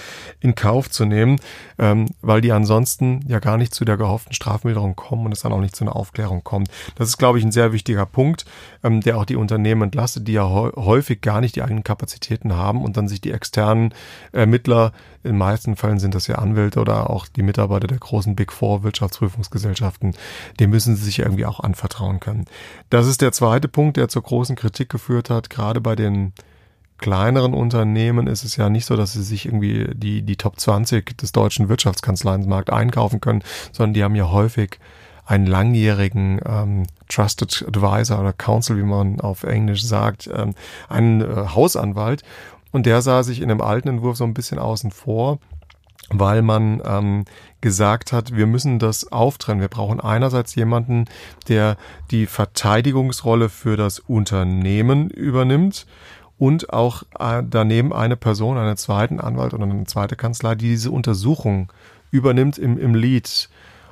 in 0.40 0.54
Kauf 0.54 0.90
zu 0.90 1.04
nehmen, 1.04 1.40
ähm, 1.78 2.06
weil 2.20 2.40
die 2.40 2.52
ansonsten 2.52 3.24
ja 3.26 3.38
gar 3.38 3.56
nicht 3.56 3.74
zu 3.74 3.84
der 3.84 3.96
gehofften 3.96 4.34
Strafmilderung 4.34 4.96
kommen 4.96 5.29
und 5.30 5.34
es 5.34 5.42
dann 5.42 5.52
auch 5.52 5.60
nicht 5.60 5.76
zu 5.76 5.84
einer 5.84 5.96
Aufklärung 5.96 6.42
kommt. 6.42 6.68
Das 6.96 7.08
ist, 7.08 7.18
glaube 7.18 7.38
ich, 7.38 7.44
ein 7.44 7.52
sehr 7.52 7.72
wichtiger 7.72 8.04
Punkt, 8.04 8.44
ähm, 8.82 9.00
der 9.00 9.16
auch 9.16 9.24
die 9.24 9.36
Unternehmen 9.36 9.82
entlastet, 9.82 10.26
die 10.26 10.32
ja 10.32 10.48
häufig 10.48 11.20
gar 11.20 11.40
nicht 11.40 11.56
die 11.56 11.62
eigenen 11.62 11.84
Kapazitäten 11.84 12.56
haben 12.56 12.82
und 12.82 12.96
dann 12.96 13.08
sich 13.08 13.20
die 13.20 13.32
externen 13.32 13.94
Ermittler, 14.32 14.92
in 15.22 15.36
meisten 15.36 15.76
Fällen 15.76 15.98
sind 15.98 16.14
das 16.14 16.26
ja 16.26 16.36
Anwälte 16.36 16.80
oder 16.80 17.10
auch 17.10 17.26
die 17.28 17.42
Mitarbeiter 17.42 17.86
der 17.86 17.98
großen 17.98 18.34
Big 18.34 18.52
Four 18.52 18.82
Wirtschaftsprüfungsgesellschaften, 18.82 20.14
dem 20.58 20.70
müssen 20.70 20.96
sie 20.96 21.04
sich 21.04 21.18
irgendwie 21.18 21.46
auch 21.46 21.60
anvertrauen 21.60 22.20
können. 22.20 22.46
Das 22.88 23.06
ist 23.06 23.20
der 23.20 23.32
zweite 23.32 23.68
Punkt, 23.68 23.96
der 23.96 24.08
zur 24.08 24.22
großen 24.22 24.56
Kritik 24.56 24.88
geführt 24.88 25.30
hat, 25.30 25.50
gerade 25.50 25.80
bei 25.80 25.94
den 25.94 26.32
kleineren 27.00 27.54
Unternehmen 27.54 28.26
ist 28.26 28.44
es 28.44 28.56
ja 28.56 28.68
nicht 28.68 28.84
so, 28.84 28.96
dass 28.96 29.14
sie 29.14 29.22
sich 29.22 29.46
irgendwie 29.46 29.88
die, 29.94 30.22
die 30.22 30.36
Top 30.36 30.60
20 30.60 31.16
des 31.16 31.32
deutschen 31.32 31.68
Wirtschaftskanzleienmarkt 31.68 32.70
einkaufen 32.70 33.20
können, 33.20 33.42
sondern 33.72 33.94
die 33.94 34.04
haben 34.04 34.14
ja 34.14 34.30
häufig 34.30 34.78
einen 35.30 35.46
langjährigen 35.46 36.40
ähm, 36.44 36.86
Trusted 37.08 37.64
Advisor 37.68 38.18
oder 38.18 38.32
Counsel, 38.32 38.76
wie 38.76 38.82
man 38.82 39.20
auf 39.20 39.44
Englisch 39.44 39.84
sagt, 39.84 40.28
ähm, 40.34 40.54
einen 40.88 41.20
äh, 41.20 41.46
Hausanwalt. 41.54 42.24
Und 42.72 42.84
der 42.84 43.00
sah 43.00 43.22
sich 43.22 43.40
in 43.40 43.48
dem 43.48 43.60
alten 43.60 43.88
Entwurf 43.88 44.16
so 44.16 44.24
ein 44.24 44.34
bisschen 44.34 44.58
außen 44.58 44.90
vor, 44.90 45.38
weil 46.08 46.42
man 46.42 46.82
ähm, 46.84 47.24
gesagt 47.60 48.12
hat, 48.12 48.34
wir 48.34 48.48
müssen 48.48 48.80
das 48.80 49.12
auftrennen. 49.12 49.60
Wir 49.60 49.68
brauchen 49.68 50.00
einerseits 50.00 50.56
jemanden, 50.56 51.04
der 51.46 51.76
die 52.10 52.26
Verteidigungsrolle 52.26 53.50
für 53.50 53.76
das 53.76 54.00
Unternehmen 54.00 55.10
übernimmt 55.10 55.86
und 56.38 56.72
auch 56.72 57.04
äh, 57.20 57.44
daneben 57.48 57.92
eine 57.92 58.16
Person, 58.16 58.58
einen 58.58 58.76
zweiten 58.76 59.20
Anwalt 59.20 59.54
oder 59.54 59.62
eine 59.62 59.84
zweite 59.84 60.16
Kanzlei, 60.16 60.56
die 60.56 60.70
diese 60.70 60.90
Untersuchung 60.90 61.72
übernimmt 62.10 62.58
im, 62.58 62.78
im 62.80 62.96
Lead. 62.96 63.48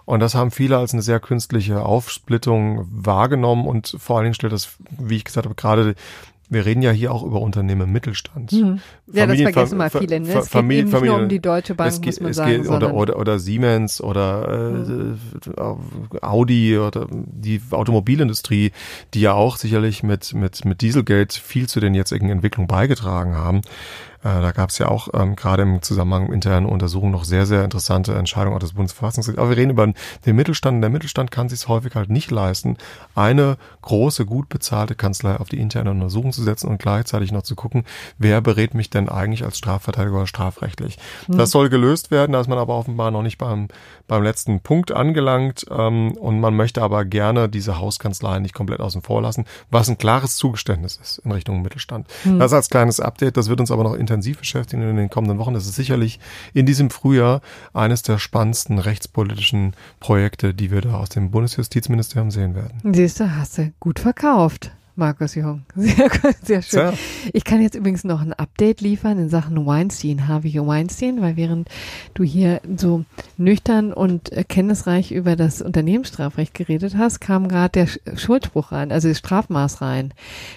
Und 0.08 0.20
das 0.20 0.34
haben 0.34 0.50
viele 0.50 0.78
als 0.78 0.94
eine 0.94 1.02
sehr 1.02 1.20
künstliche 1.20 1.82
Aufsplittung 1.82 2.88
wahrgenommen 2.90 3.66
und 3.66 3.94
vor 3.98 4.16
allen 4.16 4.24
Dingen 4.24 4.34
stellt 4.34 4.54
das, 4.54 4.78
wie 4.98 5.16
ich 5.16 5.24
gesagt 5.24 5.44
habe, 5.44 5.54
gerade 5.54 5.96
wir 6.48 6.64
reden 6.64 6.80
ja 6.80 6.92
hier 6.92 7.12
auch 7.12 7.22
über 7.22 7.42
Unternehmen 7.42 7.82
im 7.82 7.92
Mittelstand. 7.92 8.52
Mhm. 8.52 8.80
Ja, 9.12 9.26
das 9.26 9.38
vergessen 9.38 9.76
mal 9.76 9.90
viele. 9.90 10.20
Ne? 10.20 10.32
Es 10.32 10.48
Familien, 10.48 10.86
geht 10.86 10.94
eben 10.94 11.02
nicht 11.02 11.12
nur 11.12 11.22
um 11.22 11.28
die 11.28 11.40
Deutsche 11.40 11.74
Bank, 11.74 11.90
es 11.90 12.00
geht, 12.00 12.14
muss 12.14 12.20
man 12.20 12.32
sagen. 12.32 12.62
Geht, 12.62 12.70
oder, 12.70 12.94
oder, 12.94 13.18
oder 13.18 13.38
Siemens 13.38 14.00
oder 14.00 14.48
äh, 14.48 14.70
mhm. 14.70 15.18
Audi 16.22 16.78
oder 16.78 17.06
die 17.10 17.60
Automobilindustrie, 17.70 18.72
die 19.12 19.20
ja 19.20 19.34
auch 19.34 19.58
sicherlich 19.58 20.02
mit, 20.02 20.32
mit, 20.32 20.64
mit 20.64 20.80
Dieselgeld 20.80 21.34
viel 21.34 21.68
zu 21.68 21.80
den 21.80 21.92
jetzigen 21.92 22.30
Entwicklungen 22.30 22.66
beigetragen 22.66 23.36
haben. 23.36 23.60
Äh, 24.22 24.40
da 24.40 24.52
gab 24.52 24.70
es 24.70 24.78
ja 24.78 24.88
auch 24.88 25.08
ähm, 25.14 25.36
gerade 25.36 25.62
im 25.62 25.82
Zusammenhang 25.82 26.24
mit 26.24 26.32
internen 26.32 26.66
Untersuchungen 26.66 27.12
noch 27.12 27.24
sehr, 27.24 27.46
sehr 27.46 27.64
interessante 27.64 28.14
Entscheidungen 28.14 28.56
auch 28.56 28.60
des 28.60 28.72
Bundesverfassungsgerichts. 28.72 29.40
Aber 29.40 29.50
wir 29.50 29.56
reden 29.56 29.70
über 29.70 29.86
den 29.86 30.36
Mittelstand. 30.36 30.82
Der 30.82 30.90
Mittelstand 30.90 31.30
kann 31.30 31.48
sich 31.48 31.68
häufig 31.68 31.94
halt 31.94 32.10
nicht 32.10 32.30
leisten, 32.30 32.76
eine 33.14 33.56
große, 33.82 34.26
gut 34.26 34.48
bezahlte 34.48 34.94
Kanzlei 34.94 35.36
auf 35.36 35.48
die 35.48 35.60
interne 35.60 35.90
Untersuchung 35.90 36.32
zu 36.32 36.42
setzen 36.42 36.68
und 36.68 36.78
gleichzeitig 36.78 37.32
noch 37.32 37.42
zu 37.42 37.54
gucken, 37.54 37.84
wer 38.18 38.40
berät 38.40 38.74
mich 38.74 38.90
denn 38.90 39.08
eigentlich 39.08 39.44
als 39.44 39.58
Strafverteidiger 39.58 40.16
oder 40.16 40.26
strafrechtlich. 40.26 40.98
Mhm. 41.28 41.38
Das 41.38 41.50
soll 41.50 41.68
gelöst 41.68 42.10
werden, 42.10 42.32
da 42.32 42.40
ist 42.40 42.48
man 42.48 42.58
aber 42.58 42.76
offenbar 42.76 43.10
noch 43.10 43.22
nicht 43.22 43.38
beim, 43.38 43.68
beim 44.06 44.22
letzten 44.22 44.60
Punkt 44.60 44.92
angelangt 44.92 45.66
ähm, 45.70 46.12
und 46.12 46.40
man 46.40 46.54
möchte 46.54 46.82
aber 46.82 47.04
gerne 47.04 47.48
diese 47.48 47.78
Hauskanzlei 47.78 48.38
nicht 48.40 48.54
komplett 48.54 48.80
außen 48.80 49.02
vor 49.02 49.22
lassen, 49.22 49.44
was 49.70 49.88
ein 49.88 49.98
klares 49.98 50.36
Zugeständnis 50.36 50.98
ist 51.02 51.18
in 51.18 51.32
Richtung 51.32 51.62
Mittelstand. 51.62 52.06
Mhm. 52.24 52.38
Das 52.38 52.52
als 52.52 52.70
kleines 52.70 53.00
Update, 53.00 53.36
das 53.36 53.48
wird 53.48 53.60
uns 53.60 53.70
aber 53.70 53.84
noch 53.84 53.94
intensiv 54.08 54.38
beschäftigen 54.38 54.82
in 54.82 54.96
den 54.96 55.10
kommenden 55.10 55.38
Wochen. 55.38 55.54
Das 55.54 55.66
ist 55.66 55.74
sicherlich 55.74 56.18
in 56.54 56.66
diesem 56.66 56.90
Frühjahr 56.90 57.42
eines 57.74 58.02
der 58.02 58.18
spannendsten 58.18 58.78
rechtspolitischen 58.78 59.74
Projekte, 60.00 60.54
die 60.54 60.70
wir 60.70 60.80
da 60.80 60.94
aus 60.94 61.10
dem 61.10 61.30
Bundesjustizministerium 61.30 62.30
sehen 62.30 62.54
werden. 62.54 62.80
Siehst 62.94 63.20
du, 63.20 63.36
hast 63.36 63.58
du 63.58 63.72
gut 63.80 63.98
verkauft. 63.98 64.72
Markus 64.98 65.36
Jung. 65.36 65.62
Sehr, 65.76 66.10
sehr 66.42 66.62
schön. 66.62 66.80
Ja. 66.80 66.92
Ich 67.32 67.44
kann 67.44 67.62
jetzt 67.62 67.76
übrigens 67.76 68.02
noch 68.02 68.20
ein 68.20 68.32
Update 68.32 68.80
liefern 68.80 69.18
in 69.18 69.28
Sachen 69.28 69.64
Weinstein, 69.64 70.26
Harvey 70.26 70.54
Weinstein, 70.54 71.22
weil 71.22 71.36
während 71.36 71.68
du 72.14 72.24
hier 72.24 72.60
so 72.76 73.04
nüchtern 73.36 73.92
und 73.92 74.32
kenntnisreich 74.48 75.12
über 75.12 75.36
das 75.36 75.62
Unternehmensstrafrecht 75.62 76.52
geredet 76.52 76.96
hast, 76.96 77.20
kam 77.20 77.46
gerade 77.46 77.86
der 77.86 78.16
Schuldspruch 78.16 78.72
rein, 78.72 78.90
also 78.90 79.08
das 79.08 79.18
Strafmaß 79.18 79.80
rein. 79.82 80.12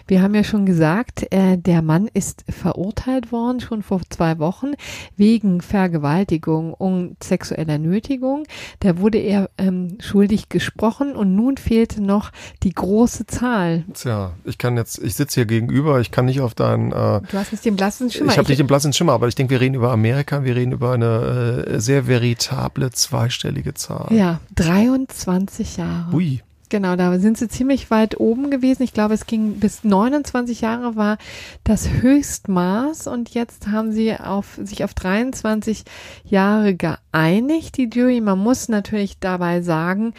Wir 0.07 0.23
haben 0.23 0.33
ja 0.33 0.43
schon 0.43 0.65
gesagt, 0.65 1.31
äh, 1.31 1.57
der 1.57 1.83
Mann 1.83 2.09
ist 2.11 2.43
verurteilt 2.49 3.31
worden, 3.31 3.59
schon 3.59 3.83
vor 3.83 4.01
zwei 4.09 4.39
Wochen, 4.39 4.71
wegen 5.15 5.61
Vergewaltigung 5.61 6.73
und 6.73 7.23
sexueller 7.23 7.77
Nötigung. 7.77 8.45
Da 8.79 8.97
wurde 8.97 9.19
er 9.19 9.51
ähm, 9.59 9.99
schuldig 9.99 10.49
gesprochen 10.49 11.15
und 11.15 11.35
nun 11.35 11.57
fehlte 11.57 12.01
noch 12.01 12.31
die 12.63 12.73
große 12.73 13.27
Zahl. 13.27 13.83
Tja 13.93 14.30
ich 14.43 14.57
kann 14.57 14.77
jetzt, 14.77 14.99
ich 14.99 15.15
sitze 15.15 15.35
hier 15.35 15.45
gegenüber, 15.45 15.99
ich 15.99 16.11
kann 16.11 16.25
nicht 16.25 16.41
auf 16.41 16.53
deinen. 16.53 16.91
Äh, 16.91 17.21
du 17.21 17.33
hast 17.33 17.51
nicht 17.51 17.65
den 17.65 17.75
blassen 17.75 18.09
Schimmer. 18.09 18.31
Ich 18.31 18.37
habe 18.37 18.47
nicht 18.47 18.59
den 18.59 18.67
blassen 18.67 18.93
Schimmer, 18.93 19.13
aber 19.13 19.27
ich 19.27 19.35
denke, 19.35 19.51
wir 19.51 19.61
reden 19.61 19.75
über 19.75 19.91
Amerika, 19.91 20.43
wir 20.43 20.55
reden 20.55 20.71
über 20.71 20.93
eine 20.93 21.65
äh, 21.67 21.79
sehr 21.79 22.07
veritable 22.07 22.91
zweistellige 22.91 23.73
Zahl. 23.73 24.07
Ja, 24.11 24.39
23 24.55 25.77
Jahre. 25.77 26.13
Ui. 26.13 26.41
Genau, 26.71 26.95
da 26.95 27.19
sind 27.19 27.37
sie 27.37 27.49
ziemlich 27.49 27.91
weit 27.91 28.17
oben 28.17 28.49
gewesen. 28.49 28.83
Ich 28.83 28.93
glaube, 28.93 29.13
es 29.13 29.25
ging 29.25 29.59
bis 29.59 29.83
29 29.83 30.61
Jahre 30.61 30.95
war 30.95 31.17
das 31.65 31.89
Höchstmaß 31.89 33.07
und 33.07 33.33
jetzt 33.33 33.67
haben 33.67 33.91
sie 33.91 34.15
auf, 34.15 34.57
sich 34.63 34.85
auf 34.85 34.93
23 34.93 35.83
Jahre 36.23 36.73
geeinigt, 36.73 37.75
die 37.75 37.89
Jury. 37.93 38.21
Man 38.21 38.39
muss 38.39 38.69
natürlich 38.69 39.19
dabei 39.19 39.61
sagen, 39.61 40.13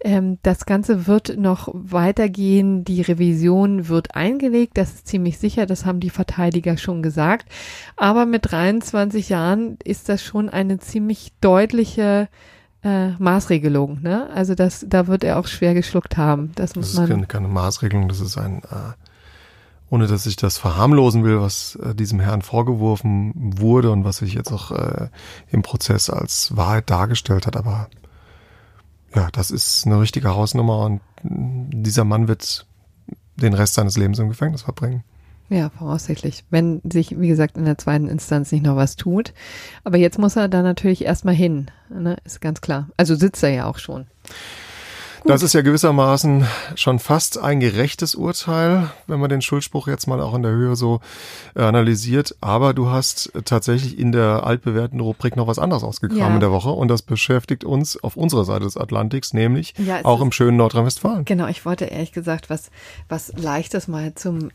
ähm, 0.00 0.38
das 0.44 0.64
Ganze 0.64 1.08
wird 1.08 1.38
noch 1.38 1.70
weitergehen. 1.72 2.84
Die 2.84 3.02
Revision 3.02 3.88
wird 3.88 4.14
eingelegt. 4.14 4.78
Das 4.78 4.94
ist 4.94 5.08
ziemlich 5.08 5.38
sicher. 5.38 5.66
Das 5.66 5.86
haben 5.86 5.98
die 5.98 6.10
Verteidiger 6.10 6.76
schon 6.76 7.02
gesagt. 7.02 7.48
Aber 7.96 8.26
mit 8.26 8.52
23 8.52 9.28
Jahren 9.28 9.76
ist 9.82 10.08
das 10.08 10.22
schon 10.22 10.50
eine 10.50 10.78
ziemlich 10.78 11.32
deutliche 11.40 12.28
äh, 12.82 13.10
Maßregelung. 13.18 14.02
Ne? 14.02 14.28
Also 14.34 14.54
das, 14.54 14.84
da 14.88 15.06
wird 15.06 15.24
er 15.24 15.38
auch 15.38 15.46
schwer 15.46 15.74
geschluckt 15.74 16.16
haben. 16.16 16.52
Das 16.54 16.76
muss 16.76 16.92
das 16.92 17.04
ist 17.04 17.08
keine, 17.08 17.26
keine 17.26 17.48
Maßregelung, 17.48 18.08
das 18.08 18.20
ist 18.20 18.38
ein, 18.38 18.62
äh, 18.64 18.92
ohne 19.90 20.06
dass 20.06 20.26
ich 20.26 20.36
das 20.36 20.58
verharmlosen 20.58 21.24
will, 21.24 21.40
was 21.40 21.76
äh, 21.76 21.94
diesem 21.94 22.20
Herrn 22.20 22.42
vorgeworfen 22.42 23.32
wurde 23.58 23.90
und 23.90 24.04
was 24.04 24.18
sich 24.18 24.34
jetzt 24.34 24.52
auch 24.52 24.70
äh, 24.72 25.08
im 25.50 25.62
Prozess 25.62 26.10
als 26.10 26.56
Wahrheit 26.56 26.90
dargestellt 26.90 27.46
hat. 27.46 27.56
Aber 27.56 27.88
ja, 29.14 29.28
das 29.32 29.50
ist 29.50 29.86
eine 29.86 30.00
richtige 30.00 30.34
Hausnummer 30.34 30.84
und 30.84 31.00
dieser 31.22 32.04
Mann 32.04 32.28
wird 32.28 32.66
den 33.36 33.54
Rest 33.54 33.74
seines 33.74 33.96
Lebens 33.96 34.18
im 34.18 34.28
Gefängnis 34.28 34.62
verbringen. 34.62 35.04
Ja, 35.48 35.70
voraussichtlich. 35.70 36.44
Wenn 36.50 36.80
sich, 36.90 37.20
wie 37.20 37.28
gesagt, 37.28 37.56
in 37.56 37.64
der 37.64 37.78
zweiten 37.78 38.08
Instanz 38.08 38.50
nicht 38.50 38.64
noch 38.64 38.76
was 38.76 38.96
tut. 38.96 39.32
Aber 39.84 39.96
jetzt 39.96 40.18
muss 40.18 40.36
er 40.36 40.48
da 40.48 40.62
natürlich 40.62 41.04
erstmal 41.04 41.34
hin. 41.34 41.70
Ne? 41.88 42.16
Ist 42.24 42.40
ganz 42.40 42.60
klar. 42.60 42.88
Also 42.96 43.14
sitzt 43.14 43.42
er 43.44 43.50
ja 43.50 43.66
auch 43.66 43.78
schon. 43.78 44.06
Gut. 45.26 45.32
Das 45.34 45.42
ist 45.42 45.54
ja 45.54 45.62
gewissermaßen 45.62 46.46
schon 46.76 47.00
fast 47.00 47.38
ein 47.38 47.58
gerechtes 47.58 48.14
Urteil, 48.14 48.90
wenn 49.08 49.18
man 49.18 49.28
den 49.28 49.42
Schuldspruch 49.42 49.88
jetzt 49.88 50.06
mal 50.06 50.20
auch 50.20 50.34
in 50.34 50.44
der 50.44 50.52
Höhe 50.52 50.76
so 50.76 51.00
äh, 51.56 51.62
analysiert. 51.62 52.36
Aber 52.40 52.74
du 52.74 52.90
hast 52.90 53.32
tatsächlich 53.44 53.98
in 53.98 54.12
der 54.12 54.44
altbewährten 54.46 55.00
Rubrik 55.00 55.34
noch 55.34 55.48
was 55.48 55.58
anderes 55.58 55.82
ausgekramt 55.82 56.20
ja. 56.20 56.32
in 56.32 56.38
der 56.38 56.52
Woche 56.52 56.70
und 56.70 56.86
das 56.86 57.02
beschäftigt 57.02 57.64
uns 57.64 58.00
auf 58.00 58.16
unserer 58.16 58.44
Seite 58.44 58.66
des 58.66 58.76
Atlantiks, 58.76 59.32
nämlich 59.32 59.74
ja, 59.78 60.04
auch 60.04 60.20
im 60.20 60.30
schönen 60.30 60.58
Nordrhein-Westfalen. 60.58 61.24
Genau, 61.24 61.48
ich 61.48 61.66
wollte 61.66 61.86
ehrlich 61.86 62.12
gesagt 62.12 62.48
was, 62.48 62.70
was 63.08 63.32
Leichtes 63.36 63.88
mal 63.88 64.14
zum, 64.14 64.50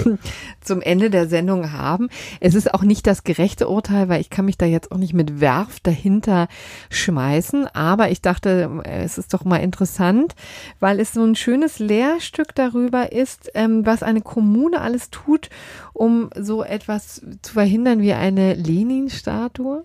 zum 0.60 0.82
Ende 0.82 1.08
der 1.08 1.28
Sendung 1.28 1.70
haben. 1.70 2.08
Es 2.40 2.56
ist 2.56 2.74
auch 2.74 2.82
nicht 2.82 3.06
das 3.06 3.22
gerechte 3.22 3.68
Urteil, 3.68 4.08
weil 4.08 4.20
ich 4.20 4.30
kann 4.30 4.46
mich 4.46 4.58
da 4.58 4.66
jetzt 4.66 4.90
auch 4.90 4.98
nicht 4.98 5.14
mit 5.14 5.40
Werf 5.40 5.78
dahinter 5.78 6.48
schmeißen. 6.90 7.68
Aber 7.68 8.10
ich 8.10 8.22
dachte, 8.22 8.82
es 8.82 9.18
ist 9.18 9.32
doch 9.32 9.44
mal 9.44 9.58
interessant, 9.58 10.15
spannend, 10.16 10.34
weil 10.80 11.00
es 11.00 11.12
so 11.12 11.22
ein 11.22 11.34
schönes 11.34 11.78
Lehrstück 11.78 12.54
darüber 12.54 13.12
ist, 13.12 13.50
ähm, 13.54 13.84
was 13.84 14.02
eine 14.02 14.20
Kommune 14.20 14.80
alles 14.80 15.10
tut, 15.10 15.50
um 15.92 16.30
so 16.38 16.62
etwas 16.62 17.22
zu 17.42 17.52
verhindern 17.52 18.00
wie 18.00 18.12
eine 18.12 18.54
Lenin-Statue. 18.54 19.84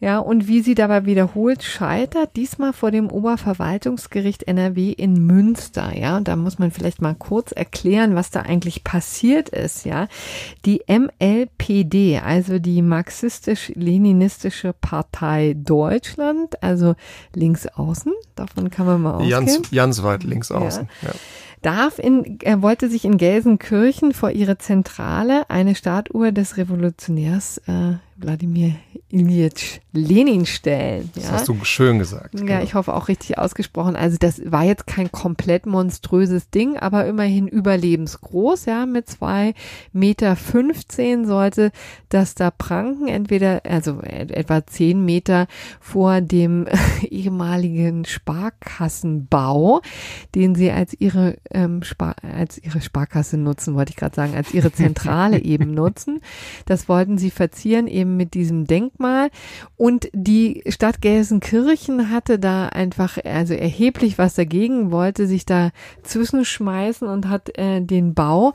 Ja, 0.00 0.18
und 0.18 0.48
wie 0.48 0.60
sie 0.60 0.74
dabei 0.74 1.06
wiederholt 1.06 1.62
scheitert, 1.62 2.36
diesmal 2.36 2.72
vor 2.72 2.90
dem 2.90 3.10
Oberverwaltungsgericht 3.10 4.42
NRW 4.42 4.90
in 4.90 5.24
Münster. 5.26 5.96
Ja, 5.96 6.16
und 6.16 6.28
da 6.28 6.36
muss 6.36 6.58
man 6.58 6.72
vielleicht 6.72 7.00
mal 7.00 7.14
kurz 7.14 7.52
erklären, 7.52 8.14
was 8.14 8.30
da 8.30 8.40
eigentlich 8.40 8.84
passiert 8.84 9.48
ist. 9.48 9.86
Ja, 9.86 10.08
die 10.66 10.82
MLPD, 10.88 12.18
also 12.18 12.58
die 12.58 12.82
marxistisch-leninistische 12.82 14.74
Partei 14.78 15.54
Deutschland, 15.56 16.62
also 16.62 16.96
links 17.32 17.66
außen, 17.66 18.12
davon 18.34 18.70
kann 18.70 18.86
man 18.86 19.00
mal 19.00 19.14
ausgehen. 19.14 19.30
Ganz, 19.30 19.70
ganz 19.70 20.02
weit 20.02 20.24
links 20.24 20.50
außen. 20.50 20.88
Ja. 21.02 21.08
Ja 21.08 21.14
darf 21.64 21.98
in, 21.98 22.38
er 22.42 22.62
wollte 22.62 22.88
sich 22.88 23.04
in 23.04 23.16
Gelsenkirchen 23.16 24.12
vor 24.12 24.30
ihre 24.30 24.58
Zentrale 24.58 25.48
eine 25.48 25.74
Statue 25.74 26.32
des 26.32 26.56
Revolutionärs 26.56 27.58
äh, 27.66 27.94
Wladimir 28.16 28.76
Ilyich 29.08 29.80
Lenin 29.92 30.44
stellen. 30.44 31.10
Ja? 31.14 31.22
Das 31.22 31.32
hast 31.32 31.48
du 31.48 31.64
schön 31.64 32.00
gesagt. 32.00 32.34
Ja, 32.34 32.44
genau. 32.44 32.62
ich 32.62 32.74
hoffe 32.74 32.94
auch 32.94 33.06
richtig 33.06 33.38
ausgesprochen. 33.38 33.94
Also 33.94 34.16
das 34.18 34.42
war 34.44 34.64
jetzt 34.64 34.86
kein 34.88 35.12
komplett 35.12 35.66
monströses 35.66 36.50
Ding, 36.50 36.76
aber 36.76 37.06
immerhin 37.06 37.46
überlebensgroß, 37.46 38.66
ja, 38.66 38.86
mit 38.86 39.08
zwei 39.08 39.54
Meter 39.92 40.34
fünfzehn 40.34 41.26
sollte 41.26 41.70
das 42.08 42.34
da 42.34 42.50
pranken, 42.50 43.06
entweder, 43.06 43.62
also 43.64 44.00
etwa 44.00 44.66
zehn 44.66 45.04
Meter 45.04 45.46
vor 45.80 46.20
dem 46.20 46.66
ehemaligen 47.02 48.04
Sparkassenbau, 48.04 49.80
den 50.34 50.56
sie 50.56 50.72
als 50.72 50.92
ihre, 50.98 51.38
ähm, 51.52 51.84
Spar 51.84 52.16
als 52.22 52.58
ihre 52.58 52.80
Sparkasse 52.80 53.36
nutzen, 53.36 53.74
wollte 53.74 53.90
ich 53.90 53.96
gerade 53.96 54.16
sagen, 54.16 54.34
als 54.34 54.52
ihre 54.52 54.72
Zentrale 54.72 55.38
eben 55.42 55.72
nutzen. 55.72 56.20
Das 56.66 56.88
wollten 56.88 57.16
sie 57.16 57.30
verzieren, 57.30 57.86
eben 57.86 58.03
eben 58.04 58.16
mit 58.16 58.34
diesem 58.34 58.66
Denkmal. 58.66 59.30
Und 59.76 60.08
die 60.12 60.62
Stadt 60.68 61.00
Gelsenkirchen 61.00 62.10
hatte 62.10 62.38
da 62.38 62.66
einfach 62.68 63.18
also 63.24 63.54
erheblich 63.54 64.18
was 64.18 64.34
dagegen, 64.34 64.92
wollte 64.92 65.26
sich 65.26 65.44
da 65.46 65.70
zwischenschmeißen 66.02 67.08
und 67.08 67.28
hat 67.28 67.58
äh, 67.58 67.80
den 67.80 68.14
Bau 68.14 68.52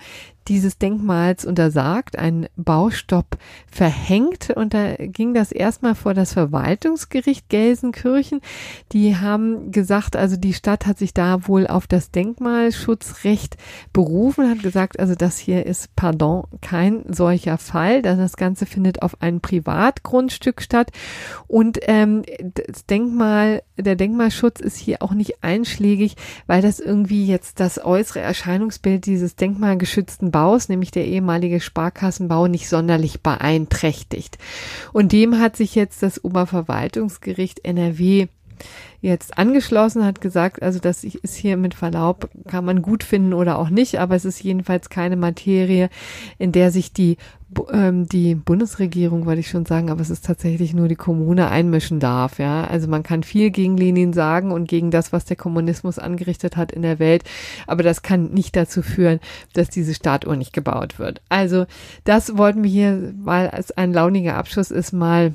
dieses 0.50 0.78
Denkmals 0.78 1.46
untersagt, 1.46 2.18
einen 2.18 2.48
Baustopp 2.56 3.38
verhängt 3.72 4.50
und 4.50 4.74
da 4.74 4.96
ging 4.98 5.34
das 5.34 5.52
erstmal 5.52 5.96
vor 5.96 6.14
das 6.14 6.34
Verwaltungsgericht 6.34 7.50
Gelsenkirchen. 7.50 8.42
Die 8.92 9.16
haben 9.16 9.72
gesagt, 9.72 10.16
also 10.16 10.36
die 10.36 10.54
Stadt 10.54 10.86
hat 10.88 10.98
sich 10.98 11.14
da 11.14 11.48
wohl 11.48 11.68
auf 11.68 11.86
das 11.86 12.12
Denkmalschutzrecht 12.12 13.58
berufen, 13.94 14.50
hat 14.50 14.64
gesagt, 14.64 15.00
also 15.00 15.16
das 15.16 15.38
hier 15.38 15.66
ist, 15.66 15.96
pardon, 15.96 16.46
kein 16.62 17.04
solcher 17.08 17.58
Fall, 17.58 18.02
das 18.02 18.36
Ganze 18.36 18.66
findet 18.66 19.02
auf 19.04 19.22
einem 19.22 19.42
Privatgrundstück 19.42 20.62
statt 20.62 20.92
und 21.48 21.80
ähm, 21.84 22.24
das 22.40 22.86
Denkmal, 22.88 23.62
der 23.78 23.96
Denkmalschutz 23.96 24.60
ist 24.60 24.78
hier 24.78 25.02
auch 25.02 25.14
nicht 25.14 25.44
einschlägig, 25.44 26.16
weil 26.48 26.62
das 26.62 26.80
irgendwie 26.80 27.28
jetzt 27.28 27.60
das 27.60 27.84
äußere 27.84 28.20
Erscheinungsbild 28.20 29.06
dieses 29.06 29.36
denkmalgeschützten 29.36 30.32
Baus, 30.40 30.70
nämlich 30.70 30.92
der 30.92 31.04
ehemalige 31.06 31.60
Sparkassenbau, 31.60 32.48
nicht 32.48 32.70
sonderlich 32.70 33.20
beeinträchtigt. 33.20 34.38
Und 34.94 35.12
dem 35.12 35.38
hat 35.38 35.58
sich 35.58 35.76
jetzt 35.76 36.02
das 36.02 36.24
Oberverwaltungsgericht 36.24 37.66
NRW 37.66 38.28
jetzt 39.02 39.38
angeschlossen, 39.38 40.06
hat 40.06 40.22
gesagt, 40.22 40.62
also 40.62 40.80
das 40.80 41.04
ist 41.04 41.36
hier 41.36 41.58
mit 41.58 41.74
Verlaub, 41.74 42.30
kann 42.48 42.66
man 42.66 42.82
gut 42.82 43.04
finden 43.04 43.34
oder 43.34 43.58
auch 43.58 43.70
nicht, 43.70 44.00
aber 44.00 44.16
es 44.16 44.26
ist 44.26 44.44
jedenfalls 44.44 44.90
keine 44.90 45.16
Materie, 45.16 45.90
in 46.38 46.52
der 46.52 46.72
sich 46.72 46.94
die 46.94 47.18
ähm, 47.72 48.08
die 48.08 48.36
Bundesregierung, 48.36 49.26
wollte 49.26 49.40
ich 49.40 49.50
schon 49.50 49.66
sagen, 49.66 49.90
aber 49.90 50.02
es 50.02 50.10
ist 50.10 50.26
tatsächlich 50.26 50.74
nur 50.74 50.88
die 50.88 50.96
Kommune 50.96 51.50
einmischen 51.50 52.00
darf. 52.00 52.38
Ja, 52.40 52.66
also 52.66 52.88
man 52.88 53.04
kann 53.04 53.24
viel 53.24 53.50
gegen 53.50 53.76
Lenin 53.76 54.14
sagen 54.14 54.52
und 54.52 54.68
gegen 54.68 54.92
das, 54.92 55.12
was 55.14 55.26
der 55.26 55.36
Kommunismus 55.36 55.98
angerichtet 55.98 56.58
hat 56.58 56.72
in 56.72 56.84
der 56.84 57.00
Welt, 57.00 57.24
aber 57.66 57.84
das 57.84 58.04
kann 58.04 58.32
nicht 58.32 58.56
dazu 58.56 58.82
führen, 58.82 59.20
dass 59.54 59.70
diese 59.70 59.94
Statue 59.94 60.38
nicht 60.38 60.54
gebaut 60.54 61.00
wird. 61.00 61.22
Also 61.30 61.66
das 62.04 62.38
wollten 62.38 62.64
wir 62.64 62.70
hier, 62.70 63.14
weil 63.18 63.52
es 63.58 63.72
ein 63.72 63.94
launiger 63.94 64.36
Abschluss 64.36 64.70
ist, 64.72 64.94
mal 64.94 65.34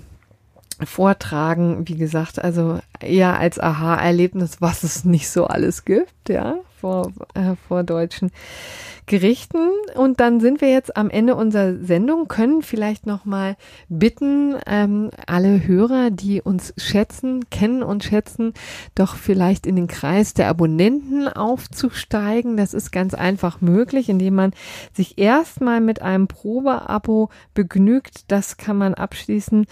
vortragen, 0.84 1.88
wie 1.88 1.96
gesagt, 1.96 2.42
also 2.42 2.80
eher 3.01 3.38
als 3.38 3.59
Aha-Erlebnis, 3.59 4.60
was 4.60 4.82
es 4.82 5.05
nicht 5.05 5.28
so 5.28 5.46
alles 5.46 5.84
gibt, 5.84 6.28
ja, 6.28 6.56
vor, 6.85 7.12
äh, 7.32 7.56
vor 7.66 7.82
deutschen 7.82 8.31
Gerichten. 9.06 9.70
Und 9.94 10.20
dann 10.20 10.40
sind 10.40 10.61
wir 10.61 10.70
jetzt 10.70 10.98
am 10.98 11.09
Ende 11.09 11.35
unserer 11.35 11.78
Sendung, 11.78 12.28
können 12.28 12.61
vielleicht 12.62 13.06
nochmal 13.06 13.56
bitten, 13.89 14.56
ähm, 14.66 15.11
alle 15.27 15.66
Hörer, 15.66 16.11
die 16.11 16.43
uns 16.43 16.74
schätzen, 16.77 17.48
kennen 17.48 17.82
und 17.82 18.05
schätzen, 18.05 18.52
doch 18.94 19.16
vielleicht 19.16 19.66
in 19.66 19.77
den 19.77 19.89
Kreis 19.89 20.35
der 20.35 20.48
Abonnenten 20.48 21.27
aufzusteigen. 21.28 22.59
Das 22.59 22.74
ist 22.74 22.93
ganz 22.93 23.15
einfach 23.15 23.62
möglich, 23.62 24.11
indem 24.11 24.35
man 24.35 24.52
sich 24.93 25.16
erstmal 25.19 25.81
mit 25.81 26.02
einem 26.02 26.28
Probeabo 26.28 27.31
begnügt. 27.55 28.31
Das 28.31 28.59
kann 28.59 28.77
man 28.77 28.93
abschließen 28.93 29.65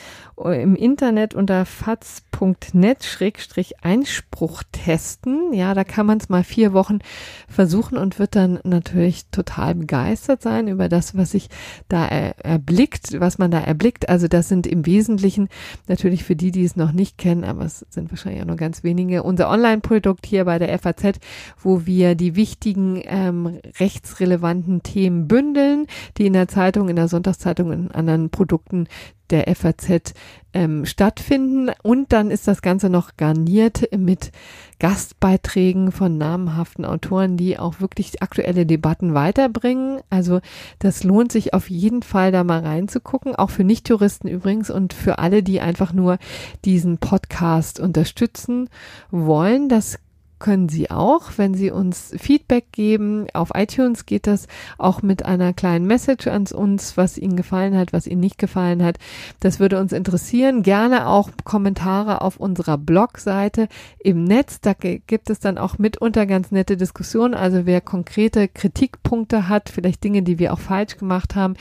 äh, 0.43 0.62
im 0.62 0.76
Internet 0.76 1.34
unter 1.34 1.66
faz.net-einspruch 1.66 4.62
testen. 4.72 5.52
Ja, 5.52 5.74
da 5.74 5.84
kann 5.84 6.06
man 6.06 6.16
es 6.18 6.30
mal 6.30 6.44
vier 6.44 6.72
Wochen 6.72 7.01
versuchen 7.48 7.98
und 7.98 8.18
wird 8.18 8.36
dann 8.36 8.58
natürlich 8.64 9.26
total 9.30 9.74
begeistert 9.74 10.42
sein 10.42 10.68
über 10.68 10.88
das, 10.88 11.16
was 11.16 11.32
sich 11.32 11.48
da 11.88 12.06
er, 12.06 12.38
erblickt, 12.44 13.20
was 13.20 13.38
man 13.38 13.50
da 13.50 13.60
erblickt. 13.60 14.08
Also 14.08 14.28
das 14.28 14.48
sind 14.48 14.66
im 14.66 14.86
Wesentlichen 14.86 15.48
natürlich 15.88 16.24
für 16.24 16.36
die, 16.36 16.50
die 16.50 16.64
es 16.64 16.76
noch 16.76 16.92
nicht 16.92 17.18
kennen, 17.18 17.44
aber 17.44 17.64
es 17.64 17.86
sind 17.90 18.10
wahrscheinlich 18.10 18.42
auch 18.42 18.46
nur 18.46 18.56
ganz 18.56 18.84
wenige, 18.84 19.22
unser 19.22 19.50
Online-Produkt 19.50 20.26
hier 20.26 20.44
bei 20.44 20.58
der 20.58 20.78
FAZ, 20.78 21.18
wo 21.58 21.86
wir 21.86 22.14
die 22.14 22.36
wichtigen 22.36 23.02
ähm, 23.04 23.58
rechtsrelevanten 23.78 24.82
Themen 24.82 25.28
bündeln, 25.28 25.86
die 26.16 26.26
in 26.26 26.32
der 26.32 26.48
Zeitung, 26.48 26.88
in 26.88 26.96
der 26.96 27.08
Sonntagszeitung 27.08 27.68
und 27.68 27.86
in 27.86 27.90
anderen 27.90 28.30
Produkten 28.30 28.86
der 29.32 29.52
FAZ 29.54 30.14
ähm, 30.54 30.84
stattfinden. 30.86 31.70
Und 31.82 32.12
dann 32.12 32.30
ist 32.30 32.46
das 32.46 32.62
Ganze 32.62 32.90
noch 32.90 33.16
garniert 33.16 33.88
mit 33.96 34.30
Gastbeiträgen 34.78 35.92
von 35.92 36.18
namhaften 36.18 36.84
Autoren, 36.84 37.36
die 37.36 37.59
auch 37.59 37.80
wirklich 37.80 38.22
aktuelle 38.22 38.66
Debatten 38.66 39.14
weiterbringen. 39.14 40.00
Also 40.10 40.40
das 40.78 41.04
lohnt 41.04 41.32
sich 41.32 41.54
auf 41.54 41.70
jeden 41.70 42.02
Fall 42.02 42.32
da 42.32 42.44
mal 42.44 42.60
reinzugucken, 42.60 43.34
auch 43.34 43.50
für 43.50 43.64
Nicht-Touristen 43.64 44.28
übrigens 44.28 44.70
und 44.70 44.92
für 44.92 45.18
alle, 45.18 45.42
die 45.42 45.60
einfach 45.60 45.92
nur 45.92 46.18
diesen 46.64 46.98
Podcast 46.98 47.80
unterstützen 47.80 48.68
wollen. 49.10 49.68
Das 49.68 49.98
können 50.43 50.69
Sie 50.69 50.90
auch, 50.90 51.31
wenn 51.36 51.55
Sie 51.55 51.70
uns 51.70 52.12
Feedback 52.19 52.73
geben. 52.73 53.27
Auf 53.32 53.52
iTunes 53.55 54.06
geht 54.06 54.27
das 54.27 54.48
auch 54.77 55.01
mit 55.01 55.24
einer 55.24 55.52
kleinen 55.52 55.86
Message 55.86 56.27
an 56.27 56.47
uns, 56.52 56.97
was 56.97 57.16
Ihnen 57.16 57.36
gefallen 57.36 57.77
hat, 57.77 57.93
was 57.93 58.09
Ihnen 58.09 58.20
nicht 58.20 58.39
gefallen 58.39 58.82
hat. 58.82 58.98
Das 59.39 59.60
würde 59.60 59.78
uns 59.78 59.93
interessieren. 59.93 60.64
Gerne 60.64 61.06
auch 61.06 61.31
Kommentare 61.44 62.23
auf 62.23 62.39
unserer 62.39 62.77
Blogseite 62.77 63.69
im 64.01 64.24
Netz. 64.24 64.60
Da 64.60 64.73
gibt 64.73 65.31
es 65.31 65.39
dann 65.39 65.59
auch 65.59 65.78
mitunter 65.78 66.27
ganz 66.27 66.51
nette 66.51 66.77
Diskussionen. 66.77 67.35
Also 67.35 67.64
wer 67.64 67.81
konkrete 67.81 68.48
Kritikpunkte 68.48 69.48
hat, 69.48 69.69
vielleicht 69.69 70.02
Dinge, 70.02 70.23
die 70.23 70.40
wir 70.40 70.52
auch 70.52 70.59
falsch 70.59 70.97
gemacht 70.97 71.36
haben, 71.36 71.55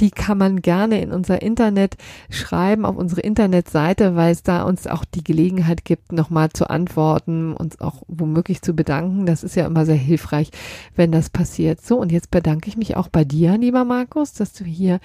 die 0.00 0.10
kann 0.10 0.38
man 0.38 0.60
gerne 0.60 1.00
in 1.00 1.12
unser 1.12 1.40
Internet 1.40 1.96
schreiben, 2.30 2.84
auf 2.84 2.96
unsere 2.96 3.20
Internetseite, 3.20 4.16
weil 4.16 4.32
es 4.32 4.42
da 4.42 4.64
uns 4.64 4.88
auch 4.88 5.04
die 5.04 5.22
Gelegenheit 5.22 5.84
gibt, 5.84 6.10
nochmal 6.10 6.50
zu 6.50 6.68
antworten, 6.68 7.52
uns 7.52 7.80
auch 7.80 8.02
womöglich 8.24 8.62
zu 8.62 8.74
bedanken. 8.74 9.26
Das 9.26 9.44
ist 9.44 9.54
ja 9.54 9.66
immer 9.66 9.86
sehr 9.86 9.94
hilfreich, 9.94 10.50
wenn 10.96 11.12
das 11.12 11.30
passiert. 11.30 11.80
So, 11.80 11.98
und 11.98 12.10
jetzt 12.10 12.30
bedanke 12.30 12.68
ich 12.68 12.76
mich 12.76 12.96
auch 12.96 13.08
bei 13.08 13.24
dir, 13.24 13.56
lieber 13.58 13.84
Markus, 13.84 14.32
dass 14.32 14.52
du 14.52 14.64
hier 14.64 15.00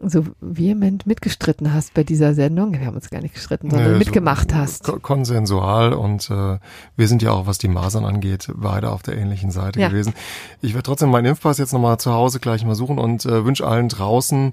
so 0.00 0.24
vehement 0.40 1.06
mitgestritten 1.06 1.72
hast 1.72 1.94
bei 1.94 2.04
dieser 2.04 2.34
Sendung. 2.34 2.72
Wir 2.72 2.86
haben 2.86 2.96
uns 2.96 3.10
gar 3.10 3.20
nicht 3.20 3.34
gestritten, 3.34 3.70
sondern 3.70 3.92
nee, 3.92 3.98
mitgemacht 3.98 4.50
so 4.50 4.56
hast. 4.56 5.02
Konsensual 5.02 5.92
und 5.92 6.30
äh, 6.30 6.58
wir 6.96 7.08
sind 7.08 7.22
ja 7.22 7.32
auch, 7.32 7.46
was 7.46 7.58
die 7.58 7.68
Masern 7.68 8.04
angeht, 8.04 8.50
beide 8.54 8.90
auf 8.90 9.02
der 9.02 9.16
ähnlichen 9.16 9.50
Seite 9.50 9.80
ja. 9.80 9.88
gewesen. 9.88 10.14
Ich 10.60 10.74
werde 10.74 10.84
trotzdem 10.84 11.10
meinen 11.10 11.26
Impfpass 11.26 11.58
jetzt 11.58 11.72
nochmal 11.72 11.98
zu 11.98 12.12
Hause 12.12 12.40
gleich 12.40 12.64
mal 12.64 12.74
suchen 12.74 12.98
und 12.98 13.24
äh, 13.24 13.44
wünsche 13.44 13.66
allen 13.66 13.88
draußen, 13.88 14.52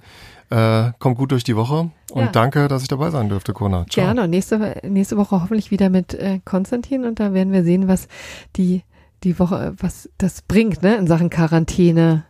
äh, 0.52 0.92
kommt 1.00 1.18
gut 1.18 1.32
durch 1.32 1.44
die 1.44 1.56
Woche 1.56 1.90
und 2.12 2.24
ja. 2.24 2.28
danke, 2.28 2.68
dass 2.68 2.84
ich 2.84 2.88
dabei 2.88 3.10
sein 3.10 3.30
dürfte, 3.30 3.54
Kona. 3.54 3.86
Ciao. 3.90 4.06
Gerne. 4.06 4.24
Und 4.24 4.30
nächste, 4.30 4.82
nächste 4.84 5.18
Woche 5.18 5.42
hoffentlich 5.42 5.72
wieder 5.72 5.90
mit 5.90 6.14
äh, 6.14 6.40
Konstantin 6.46 7.06
und 7.06 7.20
da 7.20 7.34
werden 7.34 7.52
wir 7.52 7.64
sehen, 7.64 7.88
was 7.88 8.08
die, 8.56 8.84
die 9.24 9.40
Woche, 9.40 9.74
was 9.78 10.10
das 10.18 10.44
bringt, 10.44 10.84
ne, 10.84 10.96
in 10.96 11.08
Sachen 11.08 11.30
Quarantäne 11.30 12.26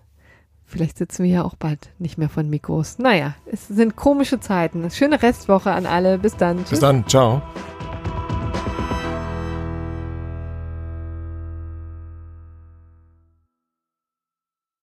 Vielleicht 0.72 0.98
sitzen 0.98 1.26
wir 1.26 1.32
ja 1.32 1.44
auch 1.44 1.56
bald 1.56 1.90
nicht 2.00 2.18
mehr 2.18 2.30
von 2.30 2.50
Mikros. 2.50 2.98
Naja, 2.98 3.36
es 3.46 3.68
sind 3.68 3.98
komische 3.98 4.40
Zeiten. 4.40 4.90
Schöne 4.90 5.22
Restwoche 5.22 5.72
an 5.72 5.86
alle. 5.86 6.18
Bis 6.18 6.38
dann. 6.38 6.64
Bis 6.64 6.80
dann. 6.80 7.06
Ciao. 7.08 7.42